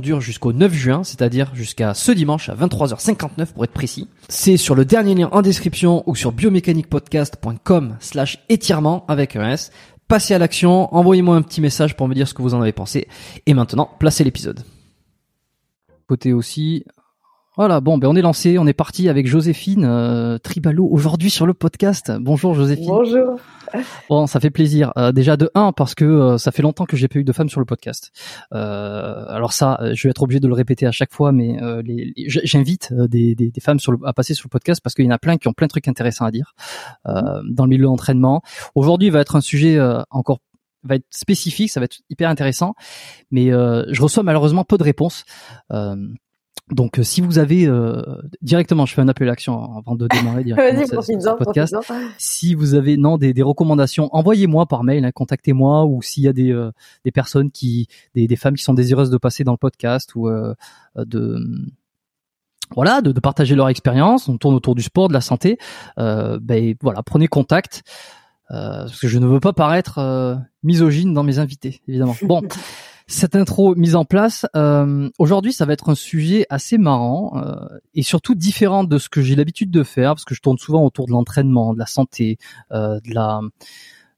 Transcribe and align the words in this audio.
dure 0.00 0.20
jusqu'au 0.20 0.52
9 0.52 0.72
juin, 0.72 1.04
c'est-à-dire 1.04 1.54
jusqu'à 1.54 1.94
ce 1.94 2.12
dimanche 2.12 2.48
à 2.48 2.54
23h59 2.54 3.52
pour 3.52 3.64
être 3.64 3.72
précis. 3.72 4.08
C'est 4.28 4.56
sur 4.56 4.74
le 4.74 4.84
dernier 4.84 5.14
lien 5.14 5.28
en 5.32 5.42
description 5.42 6.02
ou 6.06 6.14
sur 6.14 6.32
biomécaniquepodcast.com 6.32 7.96
slash 8.00 8.44
étirement 8.48 9.04
avec 9.08 9.36
un 9.36 9.50
S. 9.50 9.70
Passez 10.08 10.34
à 10.34 10.38
l'action, 10.38 10.94
envoyez-moi 10.94 11.36
un 11.36 11.42
petit 11.42 11.60
message 11.60 11.96
pour 11.96 12.08
me 12.08 12.14
dire 12.14 12.28
ce 12.28 12.34
que 12.34 12.42
vous 12.42 12.54
en 12.54 12.60
avez 12.60 12.72
pensé. 12.72 13.08
Et 13.46 13.54
maintenant, 13.54 13.90
placez 13.98 14.22
l'épisode. 14.22 14.60
Côté 16.06 16.32
aussi, 16.32 16.84
voilà, 17.56 17.80
bon, 17.80 17.98
ben 17.98 18.08
on 18.08 18.16
est 18.16 18.22
lancé, 18.22 18.58
on 18.58 18.66
est 18.66 18.72
parti 18.72 19.08
avec 19.08 19.26
Joséphine 19.26 19.84
euh, 19.84 20.38
Tribalo 20.38 20.88
aujourd'hui 20.90 21.30
sur 21.30 21.46
le 21.46 21.54
podcast. 21.54 22.10
Bonjour 22.20 22.54
Joséphine. 22.54 22.88
Bonjour. 22.88 23.38
Bon, 24.08 24.26
ça 24.26 24.40
fait 24.40 24.50
plaisir. 24.50 24.92
Euh, 24.96 25.12
déjà 25.12 25.36
de 25.36 25.50
un 25.54 25.72
parce 25.72 25.94
que 25.94 26.04
euh, 26.04 26.38
ça 26.38 26.50
fait 26.50 26.62
longtemps 26.62 26.84
que 26.84 26.96
j'ai 26.96 27.06
pas 27.06 27.18
eu 27.20 27.24
de 27.24 27.32
femmes 27.32 27.48
sur 27.48 27.60
le 27.60 27.66
podcast. 27.66 28.10
Euh, 28.52 29.24
alors 29.28 29.52
ça, 29.52 29.78
euh, 29.80 29.94
je 29.94 30.06
vais 30.06 30.10
être 30.10 30.22
obligé 30.22 30.40
de 30.40 30.48
le 30.48 30.54
répéter 30.54 30.86
à 30.86 30.92
chaque 30.92 31.12
fois, 31.12 31.30
mais 31.30 31.62
euh, 31.62 31.80
les, 31.84 32.12
j'invite 32.26 32.92
des, 32.92 33.34
des, 33.34 33.50
des 33.50 33.60
femmes 33.60 33.78
sur 33.78 33.92
le, 33.92 33.98
à 34.04 34.12
passer 34.12 34.34
sur 34.34 34.46
le 34.46 34.50
podcast 34.50 34.80
parce 34.82 34.94
qu'il 34.94 35.04
y 35.04 35.08
en 35.08 35.14
a 35.14 35.18
plein 35.18 35.36
qui 35.36 35.46
ont 35.46 35.52
plein 35.52 35.66
de 35.66 35.70
trucs 35.70 35.86
intéressants 35.86 36.24
à 36.24 36.32
dire 36.32 36.54
euh, 37.06 37.40
dans 37.48 37.64
le 37.64 37.70
milieu 37.70 37.82
de 37.82 37.88
l'entraînement. 37.88 38.42
Aujourd'hui, 38.74 39.10
va 39.10 39.20
être 39.20 39.36
un 39.36 39.40
sujet 39.40 39.76
euh, 39.78 40.02
encore 40.10 40.40
va 40.86 40.96
être 40.96 41.06
spécifique, 41.08 41.70
ça 41.70 41.80
va 41.80 41.84
être 41.84 42.00
hyper 42.10 42.28
intéressant, 42.28 42.74
mais 43.30 43.50
euh, 43.50 43.84
je 43.90 44.02
reçois 44.02 44.22
malheureusement 44.22 44.64
peu 44.64 44.76
de 44.76 44.82
réponses. 44.82 45.24
Donc, 46.70 46.98
euh, 46.98 47.02
si 47.02 47.20
vous 47.20 47.38
avez 47.38 47.66
euh, 47.66 48.02
directement, 48.40 48.86
je 48.86 48.94
fais 48.94 49.02
un 49.02 49.08
appel 49.08 49.28
à 49.28 49.32
l'action 49.32 49.76
avant 49.76 49.94
de 49.96 50.08
démarrer 50.08 50.44
directement 50.44 50.80
ce- 50.80 50.84
ce- 50.86 50.90
ce 50.90 50.94
profites-en, 50.94 51.36
podcast. 51.36 51.74
Si 52.16 52.54
vous 52.54 52.74
avez 52.74 52.96
non 52.96 53.18
des, 53.18 53.34
des 53.34 53.42
recommandations, 53.42 54.08
envoyez-moi 54.14 54.64
par 54.66 54.82
mail, 54.82 55.04
hein, 55.04 55.12
contactez-moi 55.12 55.84
ou 55.84 56.00
s'il 56.00 56.22
y 56.22 56.28
a 56.28 56.32
des 56.32 56.52
euh, 56.52 56.70
des 57.04 57.10
personnes 57.12 57.50
qui 57.50 57.88
des, 58.14 58.26
des 58.26 58.36
femmes 58.36 58.54
qui 58.54 58.62
sont 58.64 58.72
désireuses 58.72 59.10
de 59.10 59.18
passer 59.18 59.44
dans 59.44 59.52
le 59.52 59.58
podcast 59.58 60.14
ou 60.14 60.28
euh, 60.28 60.54
de 60.96 61.38
voilà 62.74 63.02
de, 63.02 63.12
de 63.12 63.20
partager 63.20 63.54
leur 63.54 63.68
expérience. 63.68 64.28
On 64.30 64.38
tourne 64.38 64.54
autour 64.54 64.74
du 64.74 64.82
sport, 64.82 65.08
de 65.08 65.12
la 65.12 65.20
santé. 65.20 65.58
Euh, 65.98 66.38
ben 66.40 66.74
voilà, 66.80 67.02
prenez 67.02 67.28
contact 67.28 67.82
euh, 68.50 68.84
parce 68.84 68.98
que 69.00 69.06
je 69.08 69.18
ne 69.18 69.26
veux 69.26 69.40
pas 69.40 69.52
paraître 69.52 69.98
euh, 69.98 70.34
misogyne 70.62 71.12
dans 71.12 71.22
mes 71.24 71.38
invités, 71.38 71.82
évidemment. 71.88 72.16
Bon. 72.22 72.40
Cette 73.06 73.36
intro 73.36 73.74
mise 73.74 73.96
en 73.96 74.06
place, 74.06 74.46
euh, 74.56 75.10
aujourd'hui 75.18 75.52
ça 75.52 75.66
va 75.66 75.74
être 75.74 75.90
un 75.90 75.94
sujet 75.94 76.46
assez 76.48 76.78
marrant 76.78 77.36
euh, 77.36 77.78
et 77.94 78.02
surtout 78.02 78.34
différent 78.34 78.82
de 78.82 78.96
ce 78.96 79.10
que 79.10 79.20
j'ai 79.20 79.36
l'habitude 79.36 79.70
de 79.70 79.82
faire 79.82 80.12
parce 80.14 80.24
que 80.24 80.34
je 80.34 80.40
tourne 80.40 80.56
souvent 80.56 80.82
autour 80.86 81.06
de 81.06 81.12
l'entraînement, 81.12 81.74
de 81.74 81.78
la 81.78 81.86
santé, 81.86 82.38
euh, 82.72 83.00
de 83.00 83.14
la 83.14 83.40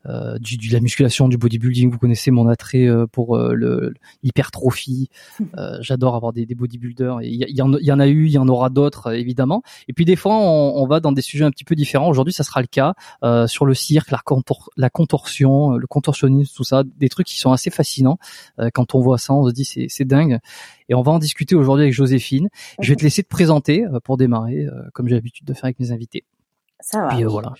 euh, 0.08 0.38
du, 0.38 0.56
de 0.56 0.72
la 0.72 0.80
musculation, 0.80 1.28
du 1.28 1.36
bodybuilding. 1.38 1.90
Vous 1.90 1.98
connaissez 1.98 2.30
mon 2.30 2.48
attrait 2.48 2.86
euh, 2.86 3.06
pour 3.06 3.36
euh, 3.36 3.54
le 3.54 3.94
l'hypertrophie. 4.22 5.08
Euh, 5.58 5.78
J'adore 5.80 6.14
avoir 6.16 6.32
des, 6.32 6.44
des 6.44 6.54
bodybuilders. 6.54 7.22
Il 7.22 7.32
y, 7.32 7.54
y 7.56 7.62
en 7.62 7.72
y 7.78 7.92
en 7.92 8.00
a 8.00 8.06
eu, 8.08 8.26
il 8.26 8.32
y 8.32 8.38
en 8.38 8.48
aura 8.48 8.68
d'autres 8.68 9.14
évidemment. 9.14 9.62
Et 9.88 9.92
puis 9.92 10.04
des 10.04 10.16
fois, 10.16 10.34
on, 10.36 10.74
on 10.76 10.86
va 10.86 11.00
dans 11.00 11.12
des 11.12 11.22
sujets 11.22 11.44
un 11.44 11.50
petit 11.50 11.64
peu 11.64 11.74
différents. 11.74 12.08
Aujourd'hui, 12.08 12.32
ça 12.34 12.42
sera 12.44 12.60
le 12.60 12.66
cas 12.66 12.94
euh, 13.22 13.46
sur 13.46 13.64
le 13.64 13.72
cirque, 13.74 14.10
la, 14.10 14.18
contor- 14.24 14.70
la 14.76 14.90
contorsion, 14.90 15.76
le 15.76 15.86
contorsionnisme, 15.86 16.52
tout 16.54 16.64
ça, 16.64 16.82
des 16.84 17.08
trucs 17.08 17.26
qui 17.26 17.38
sont 17.38 17.52
assez 17.52 17.70
fascinants. 17.70 18.18
Euh, 18.58 18.70
quand 18.72 18.94
on 18.94 19.00
voit 19.00 19.18
ça, 19.18 19.32
on 19.34 19.46
se 19.48 19.52
dit 19.52 19.64
c'est 19.64 19.86
c'est 19.88 20.04
dingue. 20.04 20.38
Et 20.88 20.94
on 20.94 21.02
va 21.02 21.12
en 21.12 21.18
discuter 21.18 21.54
aujourd'hui 21.54 21.84
avec 21.84 21.94
Joséphine. 21.94 22.48
Je 22.80 22.88
vais 22.90 22.96
te 22.96 23.02
laisser 23.02 23.22
te 23.22 23.28
présenter 23.28 23.84
euh, 23.84 24.00
pour 24.00 24.16
démarrer, 24.16 24.66
euh, 24.66 24.72
comme 24.92 25.08
j'ai 25.08 25.14
l'habitude 25.14 25.46
de 25.46 25.54
faire 25.54 25.64
avec 25.64 25.80
mes 25.80 25.92
invités. 25.92 26.24
Ça 26.80 27.02
va. 27.02 27.08
Puis 27.08 27.24
euh, 27.24 27.28
voilà. 27.28 27.54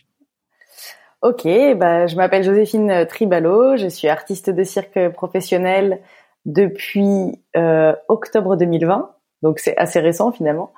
Ok, 1.23 1.45
bah, 1.77 2.07
je 2.07 2.17
m'appelle 2.17 2.45
Joséphine 2.45 3.07
Tribalo, 3.07 3.77
je 3.77 3.89
suis 3.89 4.09
artiste 4.09 4.51
de 4.51 4.63
cirque 4.65 5.09
professionnelle 5.11 6.01
depuis 6.45 7.41
euh, 7.57 7.95
octobre 8.09 8.57
2020, 8.57 9.11
donc 9.43 9.59
c'est 9.59 9.77
assez 9.77 9.99
récent 9.99 10.31
finalement. 10.31 10.73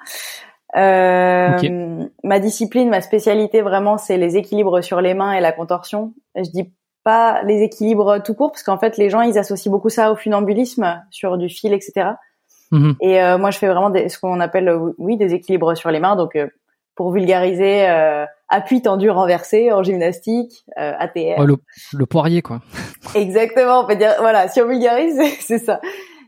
Euh, 0.76 2.06
Ma 2.25 2.38
discipline, 2.40 2.88
ma 2.88 3.00
spécialité 3.00 3.62
vraiment, 3.62 3.99
c'est 3.99 4.17
les 4.17 4.37
équilibres 4.37 4.82
sur 4.82 5.00
les 5.00 5.14
mains 5.14 5.32
et 5.32 5.40
la 5.40 5.52
contorsion. 5.52 6.12
Je 6.35 6.50
dis 6.50 6.73
pas 7.05 7.43
les 7.43 7.62
équilibres 7.62 8.23
tout 8.23 8.35
court 8.35 8.52
parce 8.52 8.62
qu'en 8.62 8.79
fait, 8.79 8.96
les 8.96 9.11
gens 9.11 9.23
ils 9.23 9.38
associent 9.38 9.73
beaucoup 9.73 9.88
ça 9.88 10.12
au 10.12 10.17
funambulisme 10.17 11.02
sur 11.11 11.38
du 11.38 11.49
fil, 11.49 11.73
etc. 11.73 12.11
Mhm. 12.70 12.96
Et 13.00 13.23
euh, 13.23 13.38
moi, 13.38 13.50
je 13.50 13.58
fais 13.58 13.67
vraiment 13.67 13.90
des, 13.90 14.08
ce 14.08 14.19
qu'on 14.19 14.40
appelle, 14.40 14.69
euh, 14.69 14.93
oui, 14.99 15.17
des 15.17 15.35
équilibres 15.35 15.76
sur 15.76 15.90
les 15.90 16.00
mains. 16.00 16.17
Donc, 16.17 16.37
euh, 16.37 16.49
pour 16.94 17.12
vulgariser, 17.12 17.87
appui 18.48 18.82
tendu 18.82 19.10
renversé 19.10 19.72
en 19.72 19.82
gymnastique, 19.82 20.64
ATR. 20.76 21.44
le, 21.44 21.56
le, 21.92 22.06
poirier, 22.06 22.42
quoi. 22.42 22.60
Exactement. 23.14 23.80
On 23.80 23.86
peut 23.86 23.96
dire, 23.96 24.14
voilà, 24.20 24.48
si 24.48 24.60
on 24.60 24.68
vulgarise, 24.68 25.20
c'est 25.40 25.58
ça. 25.58 25.80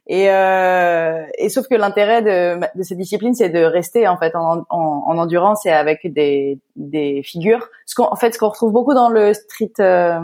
Et, 0.06 0.28
euh, 0.28 1.24
et 1.38 1.48
sauf 1.48 1.68
que 1.68 1.76
l'intérêt 1.76 2.20
de, 2.20 2.58
de 2.76 2.82
cette 2.82 2.98
discipline, 2.98 3.32
c'est 3.32 3.48
de 3.48 3.62
rester 3.62 4.08
en 4.08 4.16
fait 4.18 4.34
en, 4.34 4.66
en, 4.68 5.04
en, 5.06 5.18
endurance 5.18 5.64
et 5.66 5.70
avec 5.70 6.00
des, 6.12 6.58
des 6.74 7.22
figures. 7.22 7.68
Ce 7.86 7.94
qu'on, 7.94 8.08
en 8.10 8.16
fait, 8.16 8.34
ce 8.34 8.38
qu'on 8.40 8.48
retrouve 8.48 8.72
beaucoup 8.72 8.92
dans 8.92 9.08
le 9.08 9.32
street, 9.34 9.70
euh, 9.78 10.18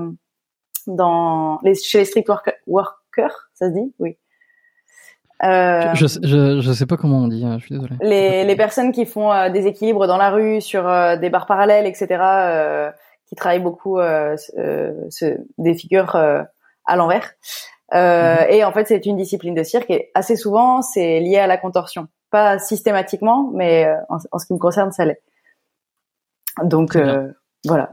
dans 0.88 1.60
les, 1.62 1.76
chez 1.76 1.98
les 1.98 2.04
street 2.04 2.24
workers, 2.66 3.48
ça 3.54 3.68
se 3.68 3.74
dit, 3.74 3.94
oui. 4.00 4.16
Euh, 5.42 5.94
je, 5.94 6.06
je, 6.06 6.60
je 6.60 6.72
sais 6.72 6.86
pas 6.86 6.96
comment 6.96 7.18
on 7.18 7.28
dit, 7.28 7.44
hein, 7.44 7.58
je 7.58 7.66
suis 7.66 7.74
désolé. 7.74 7.96
Les, 8.00 8.44
les 8.44 8.56
personnes 8.56 8.92
qui 8.92 9.04
font 9.04 9.32
euh, 9.32 9.50
des 9.50 9.66
équilibres 9.66 10.06
dans 10.06 10.16
la 10.16 10.30
rue, 10.30 10.60
sur 10.60 10.88
euh, 10.88 11.16
des 11.16 11.28
barres 11.28 11.46
parallèles, 11.46 11.86
etc., 11.86 12.06
euh, 12.20 12.90
qui 13.28 13.34
travaillent 13.34 13.60
beaucoup 13.60 13.98
ce, 13.98 15.36
des 15.58 15.74
figures 15.74 16.14
à 16.14 16.96
l'envers. 16.96 17.34
Euh, 17.94 18.34
mhm. 18.34 18.46
Et 18.50 18.64
en 18.64 18.72
fait, 18.72 18.88
c'est 18.88 19.06
une 19.06 19.16
discipline 19.16 19.54
de 19.54 19.62
cirque 19.62 19.90
et 19.90 20.10
assez 20.14 20.36
souvent, 20.36 20.82
c'est 20.82 21.20
lié 21.20 21.38
à 21.38 21.46
la 21.46 21.56
contorsion. 21.56 22.08
Pas 22.30 22.58
systématiquement, 22.58 23.50
mais 23.54 23.86
euh, 23.86 23.94
en, 24.08 24.38
ce 24.38 24.46
qui 24.46 24.52
me 24.52 24.58
concerne, 24.58 24.90
ça 24.92 25.04
l'est. 25.04 25.22
Donc 26.62 26.96
euh, 26.96 27.28
voilà. 27.66 27.90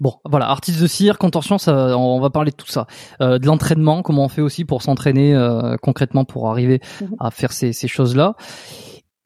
Bon, 0.00 0.14
voilà, 0.24 0.48
artiste 0.48 0.80
de 0.80 0.86
cirque, 0.86 1.20
contorsion, 1.20 1.58
ça, 1.58 1.96
on 1.96 2.20
va 2.20 2.30
parler 2.30 2.50
de 2.50 2.56
tout 2.56 2.68
ça. 2.68 2.86
Euh, 3.20 3.38
de 3.38 3.46
l'entraînement, 3.46 4.02
comment 4.02 4.24
on 4.24 4.28
fait 4.28 4.42
aussi 4.42 4.64
pour 4.64 4.82
s'entraîner 4.82 5.34
concrètement 5.82 6.24
pour 6.24 6.50
arriver 6.50 6.80
mhm. 7.00 7.16
à 7.18 7.30
faire 7.30 7.52
ces, 7.52 7.72
ces 7.72 7.88
choses-là. 7.88 8.34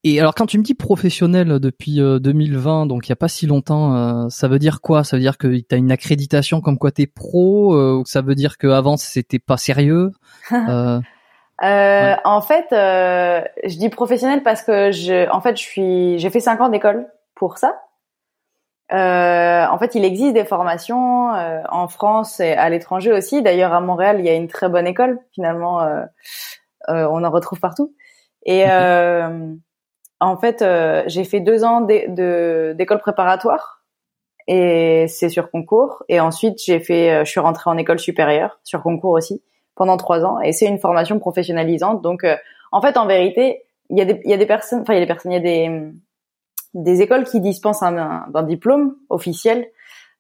Et 0.08 0.20
alors 0.20 0.37
quand 0.37 0.46
tu 0.46 0.56
me 0.56 0.62
dis 0.62 0.75
professionnel 0.75 1.58
depuis 1.58 1.96
2020, 1.96 2.82
euh, 2.84 2.87
donc 2.87 3.08
il 3.08 3.10
y 3.10 3.12
a 3.12 3.16
pas 3.16 3.26
si 3.26 3.48
longtemps, 3.48 3.96
euh, 3.96 4.28
ça 4.28 4.46
veut 4.46 4.60
dire 4.60 4.81
quoi? 4.81 5.02
Ça 5.02 5.16
veut 5.16 5.20
dire 5.20 5.37
que 5.37 5.48
tu 5.48 5.66
as 5.72 5.76
une 5.76 5.90
accréditation 5.90 6.60
comme 6.60 6.78
quoi 6.78 6.93
tu 6.93 7.02
es 7.02 7.06
pro 7.08 7.75
euh, 7.75 7.98
ou 7.98 8.04
ça 8.06 8.22
veut 8.22 8.37
dire 8.37 8.56
qu'avant 8.56 8.96
c'était 8.96 9.40
pas 9.40 9.56
sérieux? 9.56 10.12
En 11.58 12.40
fait, 12.43 12.66
je 12.70 13.78
dis 13.78 13.88
professionnel 13.88 14.43
parce 14.44 14.62
que 14.62 14.93
je, 14.93 15.28
en 15.31 15.40
fait, 15.40 15.56
je 15.56 15.62
suis, 15.62 16.19
j'ai 16.19 16.31
fait 16.31 16.38
cinq 16.38 16.60
ans 16.60 16.69
d'école 16.69 17.08
pour 17.34 17.56
ça. 17.56 17.81
En 18.91 19.79
fait, 19.79 19.94
il 19.94 20.05
existe 20.05 20.35
des 20.35 20.44
formations 20.44 21.31
en 21.69 21.88
France 21.88 22.41
et 22.41 22.53
à 22.53 22.69
l'étranger 22.69 23.12
aussi. 23.12 23.43
D'ailleurs, 23.43 23.73
à 23.73 23.81
Montréal, 23.81 24.17
il 24.21 24.27
y 24.27 24.29
a 24.29 24.35
une 24.35 24.49
très 24.49 24.69
bonne 24.69 24.87
école. 24.87 25.19
Finalement, 25.33 25.87
on 26.88 27.25
en 27.25 27.31
retrouve 27.31 27.61
partout. 27.61 27.94
Et 28.44 28.65
en 30.21 30.37
fait, 30.38 30.62
euh, 30.62 31.03
j'ai 31.06 31.25
fait 31.25 31.41
deux 31.41 31.65
ans 31.65 31.83
d'école 31.83 32.99
préparatoire 32.99 33.85
et 34.47 35.06
c'est 35.09 35.29
sur 35.29 35.50
concours. 35.50 36.05
Et 36.09 36.21
ensuite, 36.21 36.62
j'ai 36.65 36.81
fait, 36.81 37.11
euh, 37.11 37.25
je 37.25 37.31
suis 37.31 37.41
rentrée 37.41 37.69
en 37.69 37.77
école 37.77 37.99
supérieure 37.99 38.61
sur 38.65 38.82
concours 38.82 39.12
aussi 39.12 39.43
pendant 39.75 39.97
trois 39.97 40.25
ans. 40.25 40.41
Et 40.41 40.53
c'est 40.53 40.67
une 40.67 40.79
formation 40.79 41.19
professionnalisante. 41.19 42.00
Donc, 42.00 42.25
euh, 42.25 42.37
en 42.73 42.81
fait, 42.81 42.97
en 42.97 43.06
vérité, 43.06 43.65
il 43.91 43.99
y 43.99 44.00
a 44.00 44.05
des, 44.06 44.21
il 44.25 44.31
y 44.31 44.35
a 44.35 44.39
des 44.39 44.47
personnes, 44.47 44.81
enfin, 44.81 44.94
il 44.94 44.97
y 44.97 45.03
a 45.03 45.05
des 45.05 45.06
personnes, 45.06 45.32
il 45.32 45.35
y 45.35 45.39
a 45.39 45.41
des, 45.41 45.93
des 46.76 47.02
écoles 47.02 47.25
qui 47.25 47.40
dispensent 47.40 47.82
un, 47.82 48.26
un, 48.32 48.43
diplôme 48.43 48.94
officiel. 49.08 49.67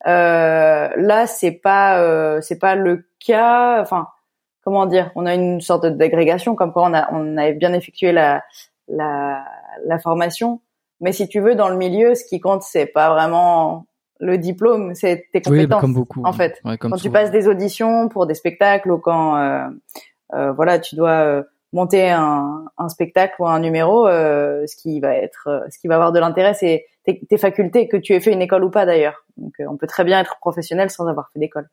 Euh, 0.06 0.88
là, 0.96 1.26
c'est 1.26 1.52
pas, 1.52 2.40
c'est 2.42 2.58
pas 2.58 2.74
le 2.74 3.08
cas. 3.24 3.80
Enfin, 3.80 4.08
comment 4.64 4.86
dire 4.86 5.10
On 5.14 5.26
a 5.26 5.34
une 5.34 5.60
sorte 5.60 5.86
d'agrégation, 5.86 6.54
comme 6.54 6.72
quoi 6.72 6.84
on 6.84 6.94
a, 6.94 7.08
on 7.12 7.36
avait 7.36 7.54
bien 7.54 7.72
effectué 7.72 8.12
la, 8.12 8.42
la, 8.88 9.44
la 9.84 9.98
formation. 9.98 10.60
Mais 11.00 11.12
si 11.12 11.28
tu 11.28 11.40
veux, 11.40 11.54
dans 11.54 11.68
le 11.68 11.76
milieu, 11.76 12.14
ce 12.14 12.24
qui 12.24 12.40
compte, 12.40 12.62
c'est 12.62 12.86
pas 12.86 13.10
vraiment 13.10 13.86
le 14.18 14.38
diplôme, 14.38 14.94
c'est 14.94 15.26
tes 15.32 15.42
compétences. 15.42 15.80
comme 15.80 15.94
beaucoup. 15.94 16.22
En 16.24 16.32
fait, 16.32 16.60
quand 16.80 16.96
tu 16.96 17.10
passes 17.10 17.30
des 17.30 17.48
auditions 17.48 18.08
pour 18.08 18.26
des 18.26 18.34
spectacles 18.34 18.90
ou 18.90 18.98
quand, 18.98 19.36
euh, 19.36 19.68
euh, 20.34 20.52
voilà, 20.52 20.78
tu 20.78 20.96
dois 20.96 21.10
euh, 21.10 21.42
monter 21.76 22.10
un, 22.10 22.64
spectacle 22.88 23.34
ou 23.38 23.46
un 23.46 23.60
numéro, 23.60 24.08
euh, 24.08 24.66
ce 24.66 24.76
qui 24.76 25.00
va 25.00 25.14
être, 25.14 25.48
euh, 25.48 25.60
ce 25.70 25.78
qui 25.78 25.88
va 25.88 25.94
avoir 25.94 26.12
de 26.12 26.18
l'intérêt, 26.18 26.54
c'est 26.54 26.86
tes, 27.04 27.38
facultés, 27.38 27.88
que 27.88 27.96
tu 27.96 28.14
aies 28.14 28.20
fait 28.20 28.32
une 28.32 28.42
école 28.42 28.64
ou 28.64 28.70
pas 28.70 28.84
d'ailleurs. 28.84 29.24
Donc, 29.36 29.54
on 29.60 29.76
peut 29.76 29.86
très 29.86 30.04
bien 30.04 30.18
être 30.20 30.38
professionnel 30.40 30.90
sans 30.90 31.06
avoir 31.06 31.30
fait 31.32 31.38
d'école. 31.38 31.68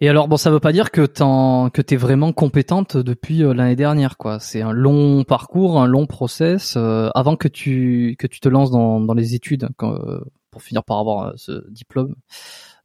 Et 0.00 0.08
alors 0.10 0.28
bon, 0.28 0.36
ça 0.36 0.50
veut 0.50 0.60
pas 0.60 0.72
dire 0.72 0.90
que 0.90 1.06
t'en 1.06 1.70
que 1.70 1.80
t'es 1.80 1.96
vraiment 1.96 2.32
compétente 2.32 2.98
depuis 2.98 3.42
euh, 3.42 3.54
l'année 3.54 3.76
dernière, 3.76 4.18
quoi. 4.18 4.38
C'est 4.40 4.60
un 4.60 4.72
long 4.72 5.24
parcours, 5.24 5.80
un 5.80 5.86
long 5.86 6.06
process 6.06 6.74
euh, 6.76 7.08
avant 7.14 7.36
que 7.36 7.48
tu 7.48 8.16
tu 8.18 8.40
te 8.40 8.48
lances 8.48 8.70
dans 8.70 9.14
les 9.14 9.34
études 9.34 9.68
euh, 9.82 10.20
pour 10.50 10.62
finir 10.62 10.84
par 10.84 10.98
avoir 10.98 11.32
ce 11.36 11.66
diplôme. 11.70 12.14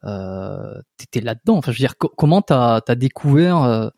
Euh, 0.06 0.82
T'étais 0.98 1.20
là-dedans. 1.20 1.58
Enfin, 1.58 1.74
je 1.74 1.78
veux 1.78 1.84
dire, 1.84 1.96
comment 1.98 2.42
t'as 2.42 2.80
as 2.88 2.96
découvert 2.96 3.92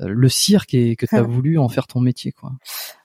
le 0.00 0.28
cirque 0.28 0.74
et 0.74 0.96
que 0.96 1.06
t'as 1.06 1.22
voulu 1.22 1.58
en 1.58 1.68
faire 1.68 1.86
ton 1.86 2.00
métier, 2.00 2.32
quoi. 2.32 2.50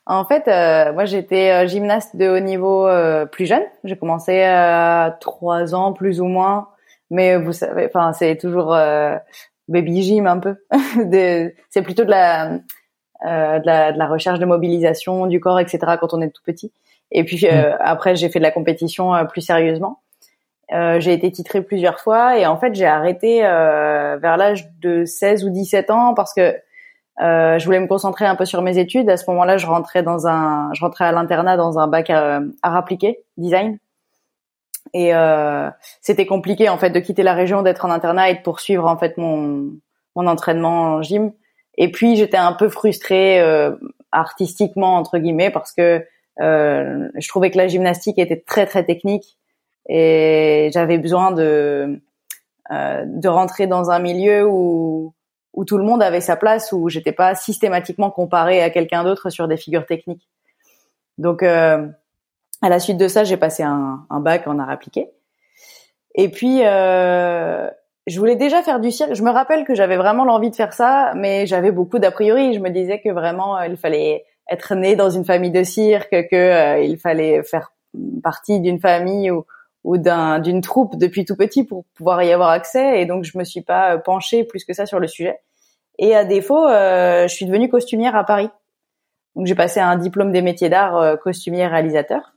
En 0.06 0.26
fait, 0.26 0.48
moi 0.94 1.06
j'étais 1.06 1.66
gymnaste 1.68 2.18
de 2.18 2.28
haut 2.28 2.40
niveau 2.42 2.90
plus 3.32 3.46
jeune. 3.46 3.64
J'ai 3.86 3.96
commencé 3.96 4.42
à 4.42 5.18
trois 5.22 5.74
ans 5.76 5.94
plus 5.94 6.20
ou 6.20 6.26
moins 6.26 6.68
mais 7.10 7.38
vous 7.38 7.54
savez, 7.54 7.86
enfin 7.86 8.12
c'est 8.12 8.38
toujours 8.38 8.76
baby 9.68 10.02
gym 10.02 10.28
un 10.28 10.40
peu. 10.40 10.56
c'est 11.70 11.82
plutôt 11.82 12.04
de 12.04 12.10
la, 12.10 12.60
euh, 13.26 13.60
de 13.60 13.66
la, 13.66 13.92
de 13.92 13.98
la 13.98 14.08
recherche 14.08 14.40
de 14.40 14.46
mobilisation 14.46 15.28
du 15.28 15.40
corps, 15.40 15.60
etc. 15.60 15.80
Quand 16.00 16.14
on 16.14 16.22
est 16.22 16.30
tout 16.30 16.44
petit. 16.46 16.72
Et 17.12 17.24
puis 17.24 17.46
euh, 17.46 17.72
mm. 17.72 17.78
après, 17.80 18.16
j'ai 18.16 18.30
fait 18.30 18.40
de 18.40 18.44
la 18.44 18.52
compétition 18.52 19.14
euh, 19.14 19.24
plus 19.26 19.42
sérieusement. 19.42 20.02
Euh, 20.72 21.00
j'ai 21.00 21.14
été 21.14 21.32
titrée 21.32 21.62
plusieurs 21.62 22.00
fois 22.00 22.38
et 22.38 22.46
en 22.46 22.58
fait, 22.58 22.74
j'ai 22.74 22.86
arrêté 22.86 23.42
vers 23.42 24.38
l'âge 24.38 24.70
de 24.82 25.06
16 25.06 25.46
ou 25.46 25.50
17 25.50 25.90
ans 25.92 26.14
parce 26.14 26.34
que 26.34 26.56
je 27.20 27.64
voulais 27.66 27.80
me 27.80 27.88
concentrer 27.88 28.26
un 28.26 28.36
peu 28.36 28.46
sur 28.46 28.62
mes 28.62 28.78
études. 28.78 29.10
À 29.10 29.18
ce 29.18 29.30
moment-là, 29.30 29.58
je 29.58 29.68
rentrais 29.68 30.04
dans 30.04 30.28
un, 30.28 30.74
je 30.74 30.82
rentrais 30.82 31.06
à 31.06 31.12
l'internat 31.12 31.58
dans 31.58 31.80
un 31.80 31.88
bac 31.88 32.10
à, 32.10 32.42
art 32.62 32.76
appliqué, 32.76 33.20
design. 33.38 33.78
Et 34.94 35.16
euh, 35.16 35.70
c'était 36.02 36.26
compliqué 36.26 36.70
en 36.70 36.78
fait 36.78 36.90
de 36.90 37.00
quitter 37.00 37.24
la 37.24 37.34
région, 37.34 37.62
d'être 37.62 37.86
en 37.86 37.92
internat 37.92 38.30
et 38.30 38.36
de 38.36 38.42
poursuivre 38.42 38.86
en 38.86 38.98
fait 38.98 39.18
mon 39.18 39.72
mon 40.16 40.28
entraînement 40.28 40.96
en 40.96 41.02
gym. 41.02 41.32
Et 41.78 41.92
puis 41.92 42.16
j'étais 42.16 42.38
un 42.38 42.54
peu 42.54 42.70
frustrée 42.70 43.42
euh, 43.42 43.76
artistiquement 44.12 44.96
entre 44.96 45.18
guillemets 45.18 45.50
parce 45.50 45.72
que 45.74 46.06
euh, 46.42 47.08
je 47.16 47.28
trouvais 47.28 47.50
que 47.50 47.58
la 47.58 47.68
gymnastique 47.68 48.20
était 48.20 48.44
très 48.46 48.66
très 48.66 48.84
technique 48.84 49.38
et 49.88 50.70
j'avais 50.74 50.98
besoin 50.98 51.32
de 51.32 52.00
euh, 52.72 53.04
de 53.06 53.28
rentrer 53.28 53.68
dans 53.68 53.90
un 53.90 54.00
milieu 54.00 54.48
où 54.48 55.14
où 55.54 55.66
tout 55.66 55.78
le 55.78 55.84
monde 55.84 56.02
avait 56.02 56.22
sa 56.22 56.36
place 56.36 56.72
où 56.72 56.90
j'étais 56.90 57.12
pas 57.12 57.36
systématiquement 57.36 58.12
comparée 58.12 58.62
à 58.62 58.70
quelqu'un 58.70 59.04
d'autre 59.04 59.30
sur 59.30 59.48
des 59.48 59.58
figures 59.58 59.86
techniques. 59.86 60.28
Donc 61.18 61.44
euh, 61.44 61.88
à 62.64 62.70
la 62.70 62.80
suite 62.80 62.98
de 62.98 63.08
ça, 63.08 63.24
j'ai 63.24 63.38
passé 63.38 63.62
un, 63.62 64.06
un, 64.10 64.20
bac 64.22 64.48
en 64.48 64.58
art 64.58 64.70
appliqué. 64.70 65.10
Et 66.16 66.30
puis, 66.30 66.62
euh, 66.64 67.70
je 68.08 68.20
voulais 68.20 68.36
déjà 68.36 68.62
faire 68.62 68.80
du 68.80 68.90
cirque. 68.90 69.14
Je 69.14 69.24
me 69.24 69.32
rappelle 69.32 69.66
que 69.66 69.76
j'avais 69.76 69.98
vraiment 69.98 70.24
l'envie 70.24 70.50
de 70.50 70.56
faire 70.56 70.74
ça, 70.74 71.14
mais 71.16 71.46
j'avais 71.46 71.72
beaucoup 71.72 72.00
d'a 72.00 72.12
priori. 72.12 72.54
Je 72.54 72.60
me 72.60 72.70
disais 72.70 73.00
que 73.00 73.10
vraiment, 73.10 73.58
euh, 73.58 73.68
il 73.68 73.78
fallait 73.78 74.26
être 74.50 74.76
né 74.76 74.96
dans 74.96 75.10
une 75.10 75.26
famille 75.26 75.52
de 75.52 75.64
cirque, 75.64 76.12
que 76.30 76.36
euh, 76.36 76.80
il 76.80 76.98
fallait 76.98 77.44
faire 77.44 77.74
partie 78.24 78.60
d'une 78.60 78.80
famille 78.80 79.32
ou, 79.84 79.96
ou 79.96 79.98
d'une 79.98 80.62
troupe 80.62 80.98
depuis 80.98 81.26
tout 81.26 81.36
petit 81.36 81.64
pour 81.64 81.86
pouvoir 81.96 82.24
y 82.24 82.32
avoir 82.32 82.50
accès. 82.50 83.02
Et 83.02 83.06
donc, 83.06 83.24
je 83.24 83.38
me 83.38 83.44
suis 83.44 83.62
pas 83.62 83.98
penchée 83.98 84.44
plus 84.44 84.66
que 84.66 84.74
ça 84.74 84.86
sur 84.86 85.00
le 85.00 85.08
sujet. 85.08 85.40
Et 86.00 86.16
à 86.16 86.26
défaut, 86.26 86.68
je 86.68 87.28
suis 87.30 87.46
devenue 87.46 87.70
costumière 87.70 88.16
à 88.16 88.24
Paris. 88.24 88.50
Donc, 89.36 89.48
j'ai 89.48 89.56
passé 89.56 89.80
un 89.80 89.96
diplôme 89.96 90.32
des 90.32 90.42
métiers 90.42 90.70
d'art 90.70 91.20
costumier 91.20 91.68
réalisateur. 91.68 92.34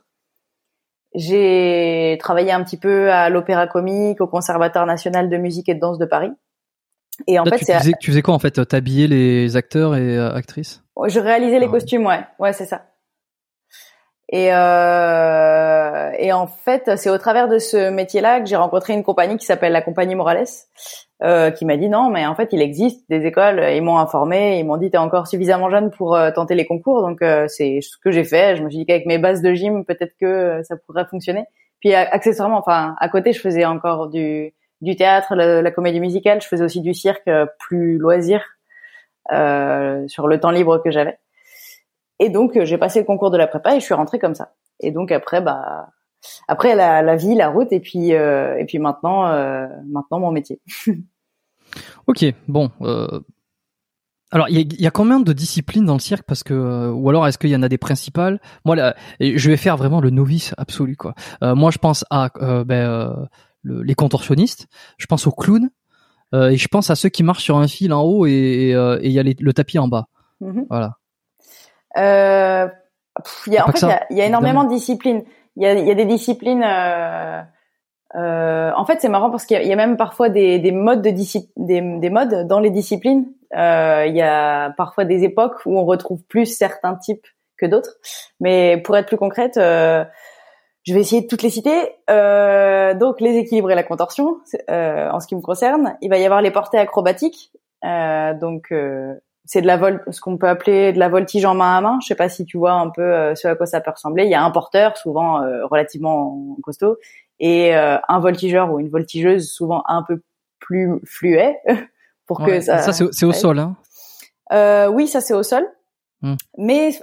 J'ai 1.15 2.19
travaillé 2.21 2.53
un 2.53 2.63
petit 2.63 2.77
peu 2.77 3.11
à 3.11 3.31
l'Opéra 3.31 3.67
Comique, 3.67 4.21
au 4.21 4.27
Conservatoire 4.27 4.85
national 4.85 5.31
de 5.31 5.37
musique 5.39 5.69
et 5.69 5.75
de 5.75 5.81
danse 5.81 5.99
de 5.99 6.05
Paris. 6.05 6.31
Et 7.27 7.39
en 7.39 7.45
fait, 7.45 7.57
tu 7.57 7.65
faisais, 7.65 7.93
tu 7.99 8.11
faisais 8.11 8.23
quoi 8.23 8.35
en 8.35 8.39
fait? 8.39 8.67
T'habillais 8.69 9.07
les 9.07 9.57
acteurs 9.57 9.97
et 9.97 10.19
euh, 10.19 10.35
actrices? 10.35 10.83
Je 11.09 11.19
réalisais 11.19 11.59
les 11.59 11.67
ah 11.67 11.71
costumes, 11.71 12.05
ouais, 12.05 12.21
ouais, 12.39 12.53
c'est 12.53 12.67
ça. 12.67 12.87
Et, 14.29 14.49
euh, 14.53 16.11
et 16.19 16.33
en 16.33 16.47
fait, 16.49 16.97
c'est 16.97 17.11
au 17.11 17.19
travers 17.19 17.49
de 17.49 17.59
ce 17.59 17.91
métier-là 17.91 18.41
que 18.41 18.47
j'ai 18.47 18.57
rencontré 18.57 18.93
une 18.93 19.05
compagnie 19.05 19.37
qui 19.37 19.47
s'appelle 19.47 19.73
la 19.73 19.83
compagnie 19.83 20.17
Morales, 20.17 20.47
euh, 21.23 21.51
qui 21.53 21.65
m'a 21.65 21.77
dit 21.77 21.89
non, 21.89 22.11
mais 22.11 22.27
en 22.27 22.35
fait, 22.35 22.53
il 22.53 22.61
existe 22.61 23.09
des 23.09 23.25
écoles. 23.25 23.63
Ils 23.73 23.83
m'ont 23.83 23.99
informé, 23.99 24.59
ils 24.59 24.65
m'ont 24.65 24.79
dit 24.79 24.91
t'es 24.91 24.99
encore 24.99 25.29
suffisamment 25.29 25.71
jeune 25.71 25.91
pour 25.91 26.17
euh, 26.17 26.33
tenter 26.33 26.57
les 26.57 26.67
concours, 26.67 27.03
donc 27.03 27.23
euh, 27.23 27.47
c'est 27.49 27.81
ce 27.81 27.97
que 27.99 28.11
j'ai 28.11 28.25
fait. 28.25 28.57
Je 28.57 28.65
me 28.65 28.69
suis 28.69 28.81
dit 28.81 28.87
qu'avec 28.87 29.07
mes 29.07 29.19
bases 29.19 29.43
de 29.43 29.55
gym, 29.55 29.85
peut-être 29.85 30.15
que 30.21 30.61
ça 30.65 30.77
pourrait 30.77 31.07
fonctionner. 31.07 31.45
Puis 31.81 31.95
accessoirement, 31.95 32.59
enfin, 32.59 32.97
à 32.99 33.09
côté, 33.09 33.33
je 33.33 33.41
faisais 33.41 33.65
encore 33.65 34.09
du 34.09 34.55
du 34.83 34.95
théâtre, 34.97 35.35
la, 35.35 35.63
la 35.63 35.71
comédie 35.71 36.01
musicale. 36.01 36.43
Je 36.43 36.49
faisais 36.49 36.65
aussi 36.65 36.81
du 36.81 36.95
cirque 36.95 37.31
plus 37.59 37.97
loisir 37.99 38.43
sur 39.29 40.29
le 40.29 40.39
temps 40.41 40.51
libre 40.51 40.83
que 40.83 40.91
j'avais. 40.91 41.19
Et 42.19 42.31
donc, 42.31 42.59
j'ai 42.63 42.79
passé 42.79 43.01
le 43.01 43.05
concours 43.05 43.31
de 43.31 43.37
la 43.37 43.47
prépa 43.47 43.77
et 43.77 43.81
je 43.81 43.85
suis 43.85 43.95
rentrée 43.95 44.19
comme 44.19 44.35
ça. 44.35 44.53
Et 44.81 44.91
donc 44.91 45.13
après, 45.13 45.41
bah, 45.41 45.89
après 46.49 46.75
la, 46.75 47.03
la 47.03 47.17
vie, 47.17 47.35
la 47.35 47.49
route, 47.49 47.73
et 47.73 47.81
puis 47.81 48.15
euh, 48.15 48.57
et 48.59 48.65
puis 48.65 48.79
maintenant, 48.79 49.27
euh, 49.29 49.67
maintenant 49.89 50.21
mon 50.21 50.31
métier. 50.31 50.61
ok, 52.07 52.25
bon. 52.49 52.71
Euh... 52.83 53.21
Alors, 54.33 54.49
il 54.49 54.73
y, 54.73 54.83
y 54.83 54.87
a, 54.87 54.91
combien 54.91 55.21
de 55.21 55.33
disciplines 55.33 55.87
dans 55.87 55.95
le 55.95 56.01
cirque? 56.01 56.25
Parce 56.27 56.43
que, 56.43 56.53
euh, 56.53 56.91
ou 56.91 57.09
alors, 57.09 57.29
est-ce 57.29 57.39
qu'il 57.39 57.51
y 57.51 57.57
en 57.57 57.63
a 57.63 57.69
des 57.69 57.79
principales? 57.79 58.41
Moi, 58.65 58.75
là, 58.75 58.97
je 59.21 59.49
vais 59.49 59.57
faire 59.57 59.77
vraiment 59.77 60.01
le 60.01 60.11
novice 60.11 60.53
absolu, 60.59 60.97
quoi. 60.97 61.15
Euh, 61.45 61.55
moi, 61.55 61.71
je 61.71 61.79
pense 61.79 62.05
à 62.11 62.31
ben, 62.65 63.29
le, 63.63 63.83
les 63.83 63.95
contorsionnistes. 63.95 64.67
Je 64.99 65.07
pense 65.07 65.29
aux 65.29 65.33
clowns. 65.33 65.71
et 66.35 66.57
je 66.57 66.69
pense 66.69 66.91
à 66.91 66.97
ceux 66.97 67.09
qui 67.09 67.23
marchent 67.23 67.45
sur 67.45 67.57
un 67.57 67.69
fil 67.69 67.93
en 67.93 68.03
haut 68.03 68.27
et 68.27 68.75
il 69.03 69.13
y 69.13 69.19
a 69.19 69.23
les, 69.23 69.37
le 69.39 69.53
tapis 69.53 69.79
en 69.79 69.87
bas. 69.87 70.09
Mm-hmm. 70.43 70.67
Voilà. 70.69 70.99
Euh, 71.97 72.69
y 73.47 73.57
a, 73.57 73.69
en 73.69 73.73
fait, 73.73 73.83
il 73.83 73.89
y 73.89 73.93
a, 73.93 74.07
y 74.11 74.21
a, 74.21 74.27
énormément 74.27 74.65
de 74.65 74.71
disciplines. 74.71 75.25
Il 75.57 75.63
y 75.63 75.67
a, 75.67 75.75
y 75.75 75.91
a, 75.91 75.95
des 75.95 76.05
disciplines. 76.05 76.63
Euh, 76.63 77.43
euh, 78.15 78.71
en 78.77 78.85
fait, 78.85 79.01
c'est 79.01 79.09
marrant 79.09 79.31
parce 79.31 79.45
qu'il 79.45 79.63
y, 79.63 79.73
a 79.73 79.77
même 79.77 79.97
parfois 79.97 80.29
des, 80.29 80.59
des 80.59 80.73
modes 80.73 81.03
de 81.03 81.11
des, 81.11 81.99
des, 81.99 82.11
modes 82.11 82.47
dans 82.47 82.61
les 82.61 82.71
disciplines. 82.71 83.27
Euh, 83.57 84.05
il 84.07 84.15
y 84.17 84.23
a 84.23 84.71
parfois 84.71 85.05
des 85.05 85.25
époques 85.25 85.65
où 85.67 85.79
on 85.79 85.85
retrouve 85.85 86.23
plus 86.25 86.47
certains 86.47 86.95
types 86.95 87.27
que 87.59 87.67
d'autres. 87.67 87.97
Mais 88.41 88.79
pour 88.79 88.97
être 88.97 89.07
plus 89.07 89.17
concrète, 89.17 89.57
euh, 89.57 90.05
je 90.85 90.95
vais 90.95 91.01
essayer 91.01 91.23
de 91.23 91.27
toutes 91.27 91.43
les 91.43 91.51
citer. 91.51 91.97
Euh, 92.09 92.95
donc, 92.95 93.21
les 93.21 93.37
équilibres 93.37 93.71
et 93.71 93.75
la 93.75 93.83
contorsion, 93.83 94.39
euh, 94.71 95.11
en 95.11 95.21
ce 95.21 95.27
qui 95.27 95.35
me 95.35 95.43
concerne. 95.43 95.97
Il 96.01 96.09
va 96.11 96.19
y 96.19 96.25
avoir 96.25 96.43
les 96.43 96.51
portées 96.51 96.79
acrobatiques. 96.79 97.53
donc, 97.83 98.73
c'est 99.47 99.63
de 99.63 99.67
la 99.67 99.77
vol 99.77 100.05
ce 100.11 100.21
qu'on 100.21 100.37
peut 100.37 100.49
appeler 100.49 100.93
de 100.93 100.99
la 100.99 101.09
voltige 101.09 101.45
en 101.45 101.55
main 101.55 101.77
à 101.77 101.81
main. 101.81 101.99
Je 102.03 102.09
sais 102.09 102.15
pas 102.15 102.29
si 102.29 102.45
tu 102.45 102.59
vois 102.59 102.73
un 102.73 102.91
peu 102.91 103.03
euh, 103.03 103.35
ce 103.35 103.49
à 103.49 103.55
quoi 103.55 103.67
ça 103.67 103.81
peut 103.81 103.93
ressembler. 103.93 104.25
Il 104.25 104.31
y 104.31 104.35
a 104.35 104.43
un 104.43 104.51
porteur, 104.51 104.97
souvent 104.97 105.43
euh, 105.43 105.65
relativement 105.67 106.57
costaud, 106.63 106.99
et 107.39 107.75
euh, 107.75 107.97
un 108.09 108.19
voltigeur 108.19 108.73
ou 108.73 108.81
une 108.81 108.89
voltigeuse, 108.89 109.51
souvent 109.51 109.85
un 109.87 110.03
peu 110.03 110.21
plus 110.59 111.01
fluet, 111.05 111.61
pour 112.27 112.45
que 112.45 112.61
ça. 112.61 112.79
Ça 112.79 112.93
c'est 112.93 113.27
au 113.27 113.33
sol, 113.33 113.61
hein. 113.61 114.89
oui, 114.91 115.07
ça 115.07 115.21
c'est 115.21 115.35
au 115.35 115.45
sol. 115.45 115.65
Hmm. 116.23 116.35
Mais 116.59 116.99